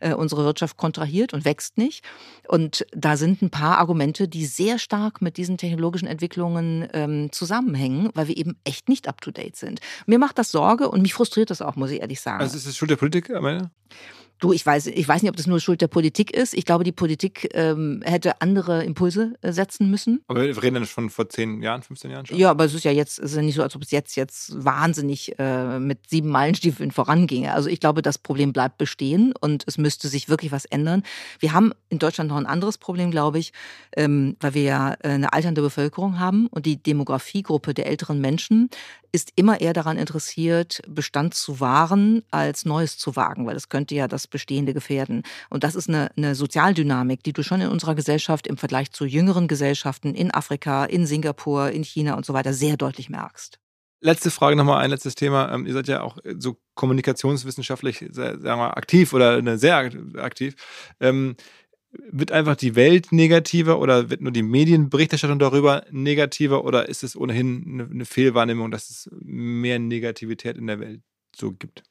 Äh, 0.00 0.14
unsere 0.14 0.44
Wirtschaft 0.44 0.76
kontrahiert 0.76 1.32
und 1.32 1.44
wächst 1.44 1.78
nicht. 1.78 2.04
Und 2.48 2.86
da 2.92 3.16
sind 3.16 3.40
ein 3.40 3.50
paar 3.50 3.78
Argumente, 3.78 4.28
die 4.28 4.44
sehr 4.44 4.78
stark 4.78 5.22
mit 5.22 5.36
diesen 5.36 5.56
technologischen 5.56 6.06
Entwicklungen 6.06 6.88
ähm, 6.92 7.32
zusammenhängen, 7.32 8.10
weil 8.14 8.28
wir 8.28 8.36
eben 8.36 8.56
echt 8.64 8.88
nicht 8.88 9.08
up-to-date 9.08 9.56
sind. 9.56 9.80
Mir 10.06 10.18
macht 10.18 10.38
das 10.38 10.50
Sorge 10.50 10.88
und 10.88 11.02
mich 11.02 11.14
frustriert 11.14 11.50
das 11.50 11.62
auch, 11.62 11.76
muss 11.76 11.90
ich 11.90 12.00
ehrlich 12.00 12.20
sagen. 12.20 12.40
Also 12.40 12.56
ist 12.56 12.66
es 12.66 12.76
Schuld 12.76 12.90
der 12.90 12.96
Politik 12.96 13.30
am 13.30 13.46
Ende? 13.46 13.70
Du, 14.42 14.52
ich 14.52 14.66
weiß, 14.66 14.88
ich 14.88 15.06
weiß 15.06 15.22
nicht, 15.22 15.30
ob 15.30 15.36
das 15.36 15.46
nur 15.46 15.60
Schuld 15.60 15.82
der 15.82 15.86
Politik 15.86 16.32
ist. 16.32 16.52
Ich 16.52 16.64
glaube, 16.64 16.82
die 16.82 16.90
Politik 16.90 17.48
ähm, 17.54 18.02
hätte 18.04 18.40
andere 18.40 18.82
Impulse 18.82 19.34
äh, 19.40 19.52
setzen 19.52 19.88
müssen. 19.88 20.20
Aber 20.26 20.42
wir 20.42 20.60
reden 20.60 20.74
dann 20.74 20.86
schon 20.86 21.10
vor 21.10 21.28
10 21.28 21.62
Jahren, 21.62 21.80
15 21.82 22.10
Jahren 22.10 22.26
schon. 22.26 22.36
Ja, 22.36 22.50
aber 22.50 22.64
es 22.64 22.74
ist 22.74 22.84
ja 22.84 22.90
jetzt, 22.90 23.20
es 23.20 23.30
ist 23.30 23.36
ja 23.36 23.42
nicht 23.42 23.54
so, 23.54 23.62
als 23.62 23.76
ob 23.76 23.82
es 23.82 23.92
jetzt, 23.92 24.16
jetzt 24.16 24.52
wahnsinnig 24.64 25.38
äh, 25.38 25.78
mit 25.78 26.10
sieben 26.10 26.28
Meilenstiefeln 26.30 26.90
voranginge. 26.90 27.52
Also 27.52 27.68
ich 27.68 27.78
glaube, 27.78 28.02
das 28.02 28.18
Problem 28.18 28.52
bleibt 28.52 28.78
bestehen 28.78 29.32
und 29.40 29.62
es 29.68 29.78
müsste 29.78 30.08
sich 30.08 30.28
wirklich 30.28 30.50
was 30.50 30.64
ändern. 30.64 31.04
Wir 31.38 31.52
haben 31.52 31.72
in 31.88 32.00
Deutschland 32.00 32.28
noch 32.28 32.36
ein 32.36 32.46
anderes 32.46 32.78
Problem, 32.78 33.12
glaube 33.12 33.38
ich, 33.38 33.52
ähm, 33.96 34.36
weil 34.40 34.54
wir 34.54 34.62
ja 34.62 34.94
äh, 35.04 35.10
eine 35.10 35.32
alternde 35.32 35.62
Bevölkerung 35.62 36.18
haben 36.18 36.48
und 36.48 36.66
die 36.66 36.82
Demografiegruppe 36.82 37.74
der 37.74 37.86
älteren 37.86 38.20
Menschen 38.20 38.70
ist 39.12 39.32
immer 39.36 39.60
eher 39.60 39.74
daran 39.74 39.98
interessiert, 39.98 40.80
Bestand 40.88 41.34
zu 41.34 41.60
wahren, 41.60 42.22
als 42.30 42.64
Neues 42.64 42.96
zu 42.96 43.14
wagen, 43.14 43.46
weil 43.46 43.54
das 43.54 43.68
könnte 43.68 43.94
ja 43.94 44.08
das 44.08 44.26
Bestehende 44.32 44.74
gefährden. 44.74 45.22
Und 45.48 45.62
das 45.62 45.76
ist 45.76 45.88
eine, 45.88 46.10
eine 46.16 46.34
Sozialdynamik, 46.34 47.22
die 47.22 47.32
du 47.32 47.44
schon 47.44 47.60
in 47.60 47.68
unserer 47.68 47.94
Gesellschaft 47.94 48.48
im 48.48 48.56
Vergleich 48.56 48.90
zu 48.90 49.04
jüngeren 49.04 49.46
Gesellschaften 49.46 50.14
in 50.14 50.34
Afrika, 50.34 50.84
in 50.84 51.06
Singapur, 51.06 51.70
in 51.70 51.84
China 51.84 52.14
und 52.14 52.26
so 52.26 52.32
weiter 52.32 52.52
sehr 52.52 52.76
deutlich 52.76 53.08
merkst. 53.08 53.60
Letzte 54.00 54.32
Frage 54.32 54.56
nochmal, 54.56 54.82
ein 54.82 54.90
letztes 54.90 55.14
Thema. 55.14 55.54
Ähm, 55.54 55.64
ihr 55.64 55.74
seid 55.74 55.86
ja 55.86 56.02
auch 56.02 56.18
so 56.36 56.56
kommunikationswissenschaftlich 56.74 58.04
sagen 58.10 58.42
wir, 58.42 58.76
aktiv 58.76 59.12
oder 59.12 59.56
sehr 59.56 59.92
aktiv. 60.16 60.56
Ähm, 60.98 61.36
wird 62.10 62.32
einfach 62.32 62.56
die 62.56 62.74
Welt 62.74 63.12
negativer 63.12 63.78
oder 63.78 64.10
wird 64.10 64.22
nur 64.22 64.32
die 64.32 64.42
Medienberichterstattung 64.42 65.38
darüber 65.38 65.84
negativer 65.90 66.64
oder 66.64 66.88
ist 66.88 67.04
es 67.04 67.16
ohnehin 67.16 67.88
eine 67.92 68.04
Fehlwahrnehmung, 68.04 68.70
dass 68.70 68.90
es 68.90 69.10
mehr 69.20 69.78
Negativität 69.78 70.56
in 70.56 70.66
der 70.66 70.80
Welt 70.80 71.02
so 71.36 71.52
gibt? 71.52 71.82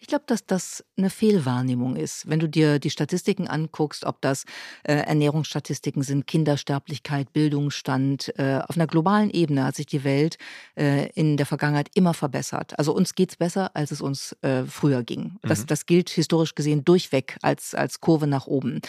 Ich 0.00 0.06
glaube, 0.06 0.24
dass 0.26 0.46
das 0.46 0.84
eine 0.96 1.10
Fehlwahrnehmung 1.10 1.96
ist. 1.96 2.28
Wenn 2.28 2.40
du 2.40 2.48
dir 2.48 2.78
die 2.78 2.90
Statistiken 2.90 3.48
anguckst, 3.48 4.04
ob 4.04 4.20
das 4.20 4.44
äh, 4.84 4.94
Ernährungsstatistiken 4.94 6.02
sind, 6.02 6.26
Kindersterblichkeit, 6.26 7.32
Bildungsstand, 7.32 8.32
äh, 8.38 8.60
auf 8.66 8.76
einer 8.76 8.86
globalen 8.86 9.30
Ebene 9.30 9.64
hat 9.64 9.76
sich 9.76 9.86
die 9.86 10.04
Welt 10.04 10.38
äh, 10.76 11.08
in 11.10 11.36
der 11.36 11.46
Vergangenheit 11.46 11.88
immer 11.94 12.14
verbessert. 12.14 12.78
Also 12.78 12.94
uns 12.94 13.14
geht 13.14 13.30
es 13.30 13.36
besser, 13.36 13.70
als 13.74 13.90
es 13.90 14.00
uns 14.00 14.36
äh, 14.42 14.64
früher 14.64 15.02
ging. 15.02 15.36
Das, 15.42 15.62
mhm. 15.62 15.66
das 15.66 15.86
gilt 15.86 16.10
historisch 16.10 16.54
gesehen 16.54 16.84
durchweg 16.84 17.36
als, 17.42 17.74
als 17.74 18.00
Kurve 18.00 18.26
nach 18.26 18.46
oben. 18.46 18.80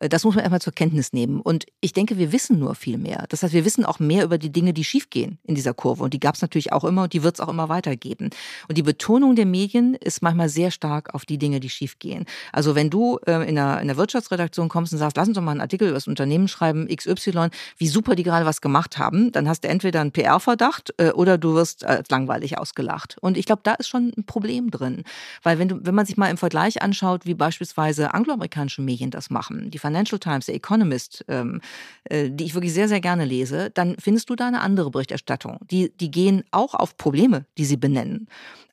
Äh, 0.00 0.08
das 0.08 0.24
muss 0.24 0.34
man 0.34 0.42
erstmal 0.42 0.60
zur 0.60 0.72
Kenntnis 0.72 1.12
nehmen. 1.12 1.40
Und 1.40 1.66
ich 1.80 1.92
denke, 1.92 2.18
wir 2.18 2.32
wissen 2.32 2.58
nur 2.58 2.74
viel 2.74 2.98
mehr. 2.98 3.26
Das 3.28 3.42
heißt, 3.42 3.54
wir 3.54 3.64
wissen 3.64 3.84
auch 3.84 3.98
mehr 3.98 4.24
über 4.24 4.38
die 4.38 4.50
Dinge, 4.50 4.72
die 4.72 4.84
schiefgehen 4.84 5.38
in 5.44 5.54
dieser 5.54 5.74
Kurve. 5.74 6.04
Und 6.04 6.14
die 6.14 6.20
gab 6.20 6.34
es 6.34 6.42
natürlich 6.42 6.72
auch 6.72 6.84
immer 6.84 7.04
und 7.04 7.12
die 7.12 7.22
wird 7.22 7.36
es 7.36 7.40
auch 7.40 7.48
immer 7.48 7.68
weitergeben. 7.68 8.30
Und 8.68 8.78
die 8.78 8.82
Betonung 8.82 9.36
der 9.36 9.46
Medien 9.46 9.94
ist 9.94 10.22
manchmal 10.22 10.39
sehr 10.48 10.70
stark 10.70 11.14
auf 11.14 11.24
die 11.24 11.38
Dinge, 11.38 11.60
die 11.60 11.68
schiefgehen. 11.68 12.24
Also 12.52 12.74
wenn 12.74 12.90
du 12.90 13.18
äh, 13.26 13.48
in, 13.48 13.56
der, 13.56 13.80
in 13.80 13.88
der 13.88 13.96
Wirtschaftsredaktion 13.96 14.68
kommst 14.68 14.92
und 14.92 14.98
sagst, 14.98 15.16
lass 15.16 15.28
uns 15.28 15.36
doch 15.36 15.42
mal 15.42 15.52
einen 15.52 15.60
Artikel 15.60 15.88
über 15.88 15.94
das 15.94 16.06
Unternehmen 16.06 16.48
schreiben, 16.48 16.88
XY, 16.88 17.48
wie 17.78 17.88
super 17.88 18.14
die 18.14 18.22
gerade 18.22 18.46
was 18.46 18.60
gemacht 18.60 18.98
haben, 18.98 19.32
dann 19.32 19.48
hast 19.48 19.64
du 19.64 19.68
entweder 19.68 20.00
einen 20.00 20.12
PR-Verdacht 20.12 20.94
äh, 20.98 21.10
oder 21.10 21.38
du 21.38 21.54
wirst 21.54 21.84
als 21.84 22.08
langweilig 22.10 22.58
ausgelacht. 22.58 23.16
Und 23.20 23.36
ich 23.36 23.46
glaube, 23.46 23.62
da 23.64 23.74
ist 23.74 23.88
schon 23.88 24.12
ein 24.16 24.24
Problem 24.24 24.70
drin. 24.70 25.04
Weil 25.42 25.58
wenn, 25.58 25.68
du, 25.68 25.80
wenn 25.82 25.94
man 25.94 26.06
sich 26.06 26.16
mal 26.16 26.30
im 26.30 26.36
Vergleich 26.36 26.82
anschaut, 26.82 27.26
wie 27.26 27.34
beispielsweise 27.34 28.14
angloamerikanische 28.14 28.82
Medien 28.82 29.10
das 29.10 29.30
machen, 29.30 29.70
die 29.70 29.78
Financial 29.78 30.18
Times, 30.18 30.46
der 30.46 30.54
Economist, 30.54 31.24
ähm, 31.28 31.60
äh, 32.04 32.30
die 32.30 32.44
ich 32.44 32.54
wirklich 32.54 32.72
sehr, 32.72 32.88
sehr 32.88 33.00
gerne 33.00 33.24
lese, 33.24 33.70
dann 33.70 33.96
findest 33.98 34.30
du 34.30 34.36
da 34.36 34.46
eine 34.46 34.60
andere 34.60 34.90
Berichterstattung. 34.90 35.58
Die, 35.70 35.92
die 35.96 36.10
gehen 36.10 36.44
auch 36.50 36.74
auf 36.74 36.96
Probleme, 36.96 37.46
die 37.58 37.64
sie 37.64 37.76
benennen. 37.76 38.28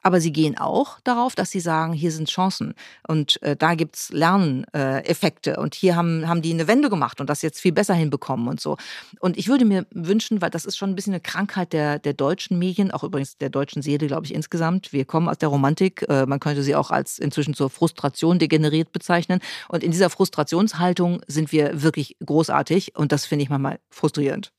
Aber 0.07 0.21
sie 0.21 0.31
gehen 0.31 0.57
auch 0.57 1.01
darauf, 1.03 1.35
dass 1.35 1.51
sie 1.51 1.59
sagen, 1.59 1.91
hier 1.91 2.13
sind 2.13 2.29
Chancen 2.29 2.75
und 3.09 3.41
äh, 3.41 3.57
da 3.57 3.75
gibt's 3.75 4.09
Lerneffekte 4.13 5.51
äh, 5.55 5.57
und 5.57 5.75
hier 5.75 5.97
haben, 5.97 6.29
haben 6.29 6.41
die 6.41 6.53
eine 6.53 6.69
Wende 6.69 6.89
gemacht 6.89 7.19
und 7.19 7.29
das 7.29 7.41
jetzt 7.41 7.59
viel 7.59 7.73
besser 7.73 7.93
hinbekommen 7.93 8.47
und 8.47 8.61
so. 8.61 8.77
Und 9.19 9.37
ich 9.37 9.49
würde 9.49 9.65
mir 9.65 9.85
wünschen, 9.91 10.41
weil 10.41 10.49
das 10.49 10.63
ist 10.63 10.77
schon 10.77 10.91
ein 10.91 10.95
bisschen 10.95 11.11
eine 11.11 11.19
Krankheit 11.19 11.73
der, 11.73 11.99
der 11.99 12.13
deutschen 12.13 12.57
Medien, 12.57 12.91
auch 12.91 13.03
übrigens 13.03 13.37
der 13.37 13.49
deutschen 13.49 13.81
Seele, 13.81 14.07
glaube 14.07 14.25
ich, 14.25 14.33
insgesamt. 14.33 14.93
Wir 14.93 15.03
kommen 15.03 15.27
aus 15.27 15.39
der 15.39 15.49
Romantik, 15.49 16.05
äh, 16.07 16.25
man 16.25 16.39
könnte 16.39 16.63
sie 16.63 16.73
auch 16.73 16.89
als 16.89 17.19
inzwischen 17.19 17.53
zur 17.53 17.69
Frustration 17.69 18.39
degeneriert 18.39 18.93
bezeichnen. 18.93 19.41
Und 19.67 19.83
in 19.83 19.91
dieser 19.91 20.09
Frustrationshaltung 20.09 21.19
sind 21.27 21.51
wir 21.51 21.83
wirklich 21.83 22.15
großartig 22.25 22.95
und 22.95 23.11
das 23.11 23.25
finde 23.25 23.43
ich 23.43 23.49
manchmal 23.49 23.79
frustrierend. 23.89 24.53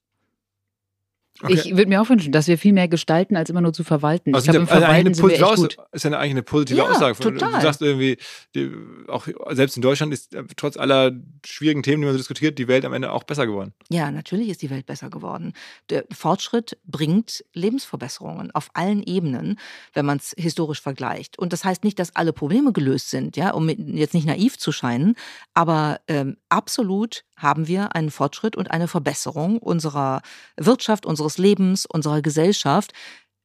Okay. 1.43 1.55
Ich 1.55 1.77
würde 1.77 1.87
mir 1.87 2.03
auch 2.03 2.09
wünschen, 2.09 2.33
dass 2.33 2.49
wir 2.49 2.59
viel 2.59 2.73
mehr 2.73 2.89
gestalten, 2.89 3.37
als 3.37 3.49
immer 3.49 3.61
nur 3.61 3.73
zu 3.73 3.85
verwalten. 3.85 4.35
Also 4.35 4.47
ich 4.47 4.51
glaube, 4.51 4.71
also 4.71 4.85
Verwalten 4.85 5.15
sind 5.15 5.29
wir 5.29 5.55
gut. 5.55 5.77
ist 5.93 6.05
ja 6.05 6.11
eigentlich 6.11 6.31
eine 6.31 6.43
positive 6.43 6.79
ja, 6.79 6.91
Aussage. 6.91 7.17
Total. 7.17 7.53
Du 7.53 7.61
sagst 7.61 7.81
irgendwie, 7.81 8.19
die, 8.57 8.73
auch 9.07 9.29
selbst 9.51 9.77
in 9.77 9.83
Deutschland 9.83 10.13
ist 10.13 10.35
äh, 10.35 10.43
trotz 10.57 10.77
aller 10.77 11.13
schwierigen 11.47 11.85
Themen, 11.85 12.03
die 12.03 12.07
man 12.07 12.15
so 12.15 12.19
diskutiert, 12.19 12.59
die 12.59 12.67
Welt 12.67 12.85
am 12.85 12.93
Ende 12.93 13.13
auch 13.13 13.23
besser 13.23 13.47
geworden. 13.47 13.73
Ja, 13.89 14.11
natürlich 14.11 14.49
ist 14.49 14.63
die 14.63 14.71
Welt 14.71 14.87
besser 14.87 15.11
geworden. 15.11 15.53
Der 15.91 16.05
Fortschritt 16.13 16.77
bringt 16.85 17.45
Lebensverbesserungen 17.55 18.51
auf 18.51 18.71
allen 18.75 19.03
Ebenen, 19.05 19.61
wenn 19.93 20.07
man 20.07 20.19
es 20.19 20.35
historisch 20.37 20.81
vergleicht. 20.81 21.39
Und 21.39 21.53
das 21.53 21.65
heißt 21.65 21.85
nicht, 21.85 22.01
dass 22.01 22.17
alle 22.17 22.33
Probleme 22.33 22.73
gelöst 22.73 23.11
sind, 23.11 23.37
ja, 23.37 23.51
um 23.51 23.69
jetzt 23.69 24.15
nicht 24.15 24.27
naiv 24.27 24.59
zu 24.59 24.73
scheinen, 24.73 25.15
aber 25.55 26.01
ähm, 26.09 26.37
absolut 26.49 27.25
haben 27.39 27.67
wir 27.67 27.95
einen 27.95 28.11
Fortschritt 28.11 28.57
und 28.57 28.71
eine 28.71 28.89
Verbesserung 28.89 29.59
unserer 29.59 30.23
Wirtschaft, 30.57 31.07
unseres 31.07 31.39
Lebens, 31.39 31.87
unserer 31.87 32.23
Gesellschaft 32.23 32.93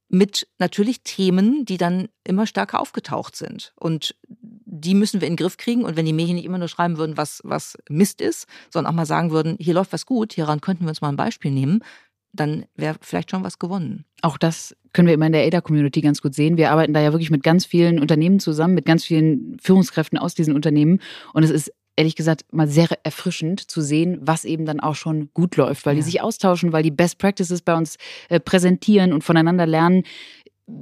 mit 0.09 0.47
natürlich 0.59 1.01
Themen, 1.03 1.65
die 1.65 1.77
dann 1.77 2.07
immer 2.23 2.45
stärker 2.45 2.79
aufgetaucht 2.79 3.35
sind. 3.35 3.73
Und 3.75 4.15
die 4.27 4.93
müssen 4.93 5.21
wir 5.21 5.27
in 5.27 5.33
den 5.33 5.43
Griff 5.43 5.57
kriegen. 5.57 5.83
Und 5.83 5.95
wenn 5.95 6.05
die 6.05 6.13
Medien 6.13 6.35
nicht 6.35 6.45
immer 6.45 6.59
nur 6.59 6.67
schreiben 6.67 6.97
würden, 6.97 7.17
was, 7.17 7.41
was 7.43 7.77
Mist 7.89 8.21
ist, 8.21 8.47
sondern 8.71 8.91
auch 8.91 8.95
mal 8.95 9.05
sagen 9.05 9.31
würden, 9.31 9.57
hier 9.59 9.73
läuft 9.73 9.91
was 9.91 10.05
gut, 10.05 10.33
hieran 10.33 10.61
könnten 10.61 10.85
wir 10.85 10.89
uns 10.89 11.01
mal 11.01 11.09
ein 11.09 11.15
Beispiel 11.15 11.51
nehmen, 11.51 11.83
dann 12.31 12.65
wäre 12.75 12.97
vielleicht 13.01 13.31
schon 13.31 13.43
was 13.43 13.59
gewonnen. 13.59 14.05
Auch 14.21 14.37
das 14.37 14.75
können 14.91 15.07
wir 15.07 15.13
immer 15.13 15.27
in 15.27 15.33
der 15.33 15.45
ADA-Community 15.45 16.01
ganz 16.01 16.21
gut 16.21 16.33
sehen. 16.33 16.57
Wir 16.57 16.71
arbeiten 16.71 16.93
da 16.93 17.01
ja 17.01 17.11
wirklich 17.11 17.31
mit 17.31 17.43
ganz 17.43 17.65
vielen 17.65 17.99
Unternehmen 17.99 18.39
zusammen, 18.39 18.73
mit 18.73 18.85
ganz 18.85 19.05
vielen 19.05 19.57
Führungskräften 19.61 20.17
aus 20.17 20.33
diesen 20.33 20.55
Unternehmen. 20.55 20.99
Und 21.33 21.43
es 21.43 21.51
ist 21.51 21.71
ehrlich 21.95 22.15
gesagt 22.15 22.45
mal 22.51 22.67
sehr 22.67 22.87
erfrischend 23.03 23.59
zu 23.59 23.81
sehen, 23.81 24.19
was 24.21 24.45
eben 24.45 24.65
dann 24.65 24.79
auch 24.79 24.95
schon 24.95 25.29
gut 25.33 25.57
läuft, 25.57 25.85
weil 25.85 25.95
ja. 25.95 25.99
die 25.99 26.03
sich 26.03 26.21
austauschen, 26.21 26.73
weil 26.73 26.83
die 26.83 26.91
Best 26.91 27.17
Practices 27.17 27.61
bei 27.61 27.75
uns 27.75 27.97
äh, 28.29 28.39
präsentieren 28.39 29.13
und 29.13 29.23
voneinander 29.23 29.65
lernen 29.65 30.03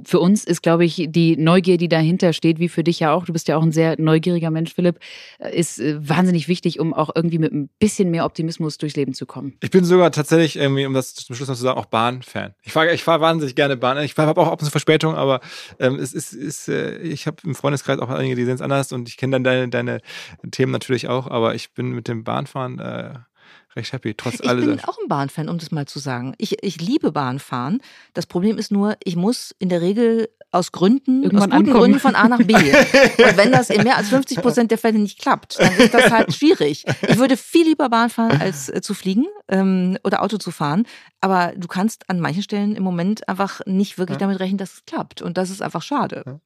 für 0.04 0.20
uns 0.20 0.44
ist, 0.44 0.62
glaube 0.62 0.84
ich, 0.84 1.08
die 1.08 1.36
Neugier, 1.36 1.76
die 1.76 1.88
dahinter 1.88 2.32
steht, 2.32 2.60
wie 2.60 2.68
für 2.68 2.84
dich 2.84 3.00
ja 3.00 3.12
auch, 3.12 3.24
du 3.24 3.32
bist 3.32 3.48
ja 3.48 3.56
auch 3.56 3.62
ein 3.62 3.72
sehr 3.72 4.00
neugieriger 4.00 4.50
Mensch, 4.50 4.74
Philipp, 4.74 5.00
äh, 5.38 5.56
ist 5.58 5.80
äh, 5.80 5.96
wahnsinnig 6.08 6.46
wichtig, 6.46 6.78
um 6.78 6.94
auch 6.94 7.10
irgendwie 7.14 7.38
mit 7.38 7.52
ein 7.52 7.68
bisschen 7.80 8.10
mehr 8.10 8.24
Optimismus 8.24 8.78
durchs 8.78 8.94
Leben 8.94 9.12
zu 9.12 9.26
kommen. 9.26 9.54
Ich 9.60 9.70
bin 9.70 9.84
sogar 9.84 10.12
tatsächlich, 10.12 10.56
irgendwie, 10.56 10.86
um 10.86 10.94
das 10.94 11.14
zum 11.14 11.34
Schluss 11.34 11.48
noch 11.48 11.56
zu 11.56 11.62
sagen, 11.62 11.78
auch 11.78 11.86
Bahn-Fan. 11.86 12.54
Ich 12.62 12.72
fahre 12.72 12.92
ich 12.92 13.02
fahr 13.02 13.20
wahnsinnig 13.20 13.56
gerne 13.56 13.76
Bahn. 13.76 13.98
Ich 14.04 14.16
habe 14.16 14.40
auch 14.40 14.46
ab 14.46 14.60
und 14.60 14.66
zu 14.66 14.70
Verspätung, 14.70 15.16
aber 15.16 15.40
ähm, 15.80 15.96
es 15.96 16.12
ist, 16.12 16.32
ist 16.32 16.68
äh, 16.68 16.98
ich 16.98 17.26
habe 17.26 17.38
im 17.44 17.54
Freundeskreis 17.54 17.98
auch 17.98 18.08
einige, 18.08 18.36
die 18.36 18.44
sehen 18.44 18.54
es 18.54 18.60
anders 18.60 18.92
und 18.92 19.08
ich 19.08 19.16
kenne 19.16 19.32
dann 19.32 19.44
deine, 19.44 19.68
deine 19.68 20.00
Themen 20.52 20.70
natürlich 20.70 21.08
auch, 21.08 21.26
aber 21.26 21.54
ich 21.54 21.72
bin 21.74 21.90
mit 21.90 22.06
dem 22.06 22.22
Bahnfahren 22.22 22.78
äh, 22.78 23.14
recht 23.76 23.92
happy, 23.92 24.14
trotz 24.14 24.34
ich 24.34 24.48
allem. 24.48 24.70
Ich 24.70 24.76
bin 24.76 24.84
auch 24.84 24.98
ein 24.98 25.08
Bahnfan, 25.08 25.48
um 25.48 25.58
das 25.58 25.70
mal 25.70 25.86
zu 25.86 25.98
sagen. 25.98 26.34
Ich, 26.38 26.62
ich 26.62 26.80
liebe 26.80 27.12
Bahnfahren. 27.12 27.80
Das 28.14 28.26
Problem 28.26 28.58
ist 28.58 28.70
nur, 28.70 28.96
ich 29.04 29.16
muss 29.16 29.54
in 29.58 29.68
der 29.68 29.80
Regel 29.80 30.28
aus 30.50 30.70
Gründen, 30.70 31.22
Irgendwann 31.22 31.50
aus 31.50 31.58
guten 31.58 31.68
ankommen. 31.68 31.80
Gründen 31.80 32.00
von 32.00 32.14
A 32.14 32.28
nach 32.28 32.38
B. 32.38 32.54
Und 32.54 33.36
wenn 33.36 33.50
das 33.50 33.70
in 33.70 33.82
mehr 33.82 33.96
als 33.96 34.10
50 34.10 34.42
Prozent 34.42 34.70
der 34.70 34.78
Fälle 34.78 34.98
nicht 34.98 35.18
klappt, 35.18 35.58
dann 35.58 35.74
ist 35.76 35.94
das 35.94 36.10
halt 36.10 36.34
schwierig. 36.34 36.84
Ich 37.08 37.18
würde 37.18 37.38
viel 37.38 37.66
lieber 37.66 37.88
Bahn 37.88 38.10
fahren, 38.10 38.38
als 38.40 38.68
äh, 38.68 38.82
zu 38.82 38.92
fliegen 38.92 39.26
ähm, 39.48 39.96
oder 40.04 40.22
Auto 40.22 40.36
zu 40.36 40.50
fahren. 40.50 40.86
Aber 41.20 41.52
du 41.56 41.68
kannst 41.68 42.08
an 42.10 42.20
manchen 42.20 42.42
Stellen 42.42 42.76
im 42.76 42.82
Moment 42.82 43.28
einfach 43.28 43.62
nicht 43.64 43.96
wirklich 43.96 44.16
ja. 44.16 44.26
damit 44.26 44.40
rechnen, 44.40 44.58
dass 44.58 44.74
es 44.74 44.84
klappt. 44.84 45.22
Und 45.22 45.38
das 45.38 45.48
ist 45.48 45.62
einfach 45.62 45.82
schade. 45.82 46.22
Ja. 46.26 46.40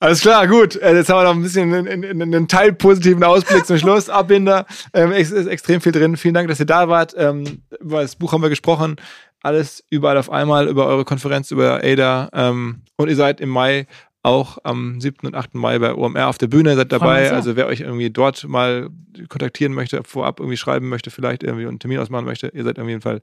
Alles 0.00 0.20
klar, 0.20 0.46
gut. 0.46 0.76
Äh, 0.76 0.94
jetzt 0.94 1.10
haben 1.10 1.18
wir 1.18 1.24
noch 1.24 1.34
ein 1.34 1.42
bisschen 1.42 1.74
einen, 1.74 2.04
einen, 2.04 2.22
einen 2.22 2.48
Teil 2.48 2.72
positiven 2.72 3.24
Ausblick 3.24 3.66
zum 3.66 3.78
Schluss. 3.78 4.08
Abbinder, 4.08 4.64
ähm, 4.92 5.10
es 5.12 5.32
ist 5.32 5.46
extrem 5.46 5.80
viel 5.80 5.92
drin. 5.92 6.16
Vielen 6.16 6.34
Dank, 6.34 6.48
dass 6.48 6.60
ihr 6.60 6.66
da 6.66 6.88
wart. 6.88 7.14
Ähm, 7.16 7.62
über 7.80 8.02
das 8.02 8.14
Buch 8.14 8.32
haben 8.32 8.42
wir 8.42 8.48
gesprochen. 8.48 8.96
Alles 9.42 9.84
überall 9.90 10.16
auf 10.18 10.30
einmal, 10.30 10.68
über 10.68 10.86
eure 10.86 11.04
Konferenz, 11.04 11.50
über 11.50 11.82
ADA. 11.82 12.28
Ähm, 12.32 12.82
und 12.96 13.08
ihr 13.08 13.16
seid 13.16 13.40
im 13.40 13.48
Mai 13.48 13.86
auch 14.22 14.58
am 14.62 15.00
7. 15.00 15.26
und 15.26 15.34
8. 15.34 15.54
Mai 15.54 15.78
bei 15.78 15.94
OMR 15.94 16.28
auf 16.28 16.38
der 16.38 16.48
Bühne, 16.48 16.76
seid 16.76 16.92
dabei. 16.92 17.32
Also 17.32 17.56
wer 17.56 17.66
euch 17.66 17.80
irgendwie 17.80 18.10
dort 18.10 18.46
mal 18.46 18.90
kontaktieren 19.28 19.72
möchte, 19.72 20.02
vorab 20.04 20.40
irgendwie 20.40 20.56
schreiben 20.56 20.88
möchte, 20.88 21.10
vielleicht 21.10 21.42
irgendwie 21.42 21.66
einen 21.66 21.78
Termin 21.78 21.98
ausmachen 21.98 22.24
möchte, 22.24 22.48
ihr 22.48 22.64
seid 22.64 22.78
auf 22.78 22.88
jeden 22.88 23.00
Fall 23.00 23.20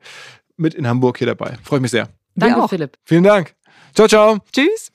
mit 0.57 0.73
in 0.73 0.87
Hamburg 0.87 1.17
hier 1.17 1.27
dabei. 1.27 1.57
Freue 1.63 1.79
mich 1.79 1.91
sehr. 1.91 2.09
Danke, 2.35 2.67
Philipp. 2.67 2.97
Vielen 3.03 3.23
Dank. 3.23 3.53
Ciao, 3.93 4.07
ciao. 4.07 4.37
Tschüss. 4.51 4.94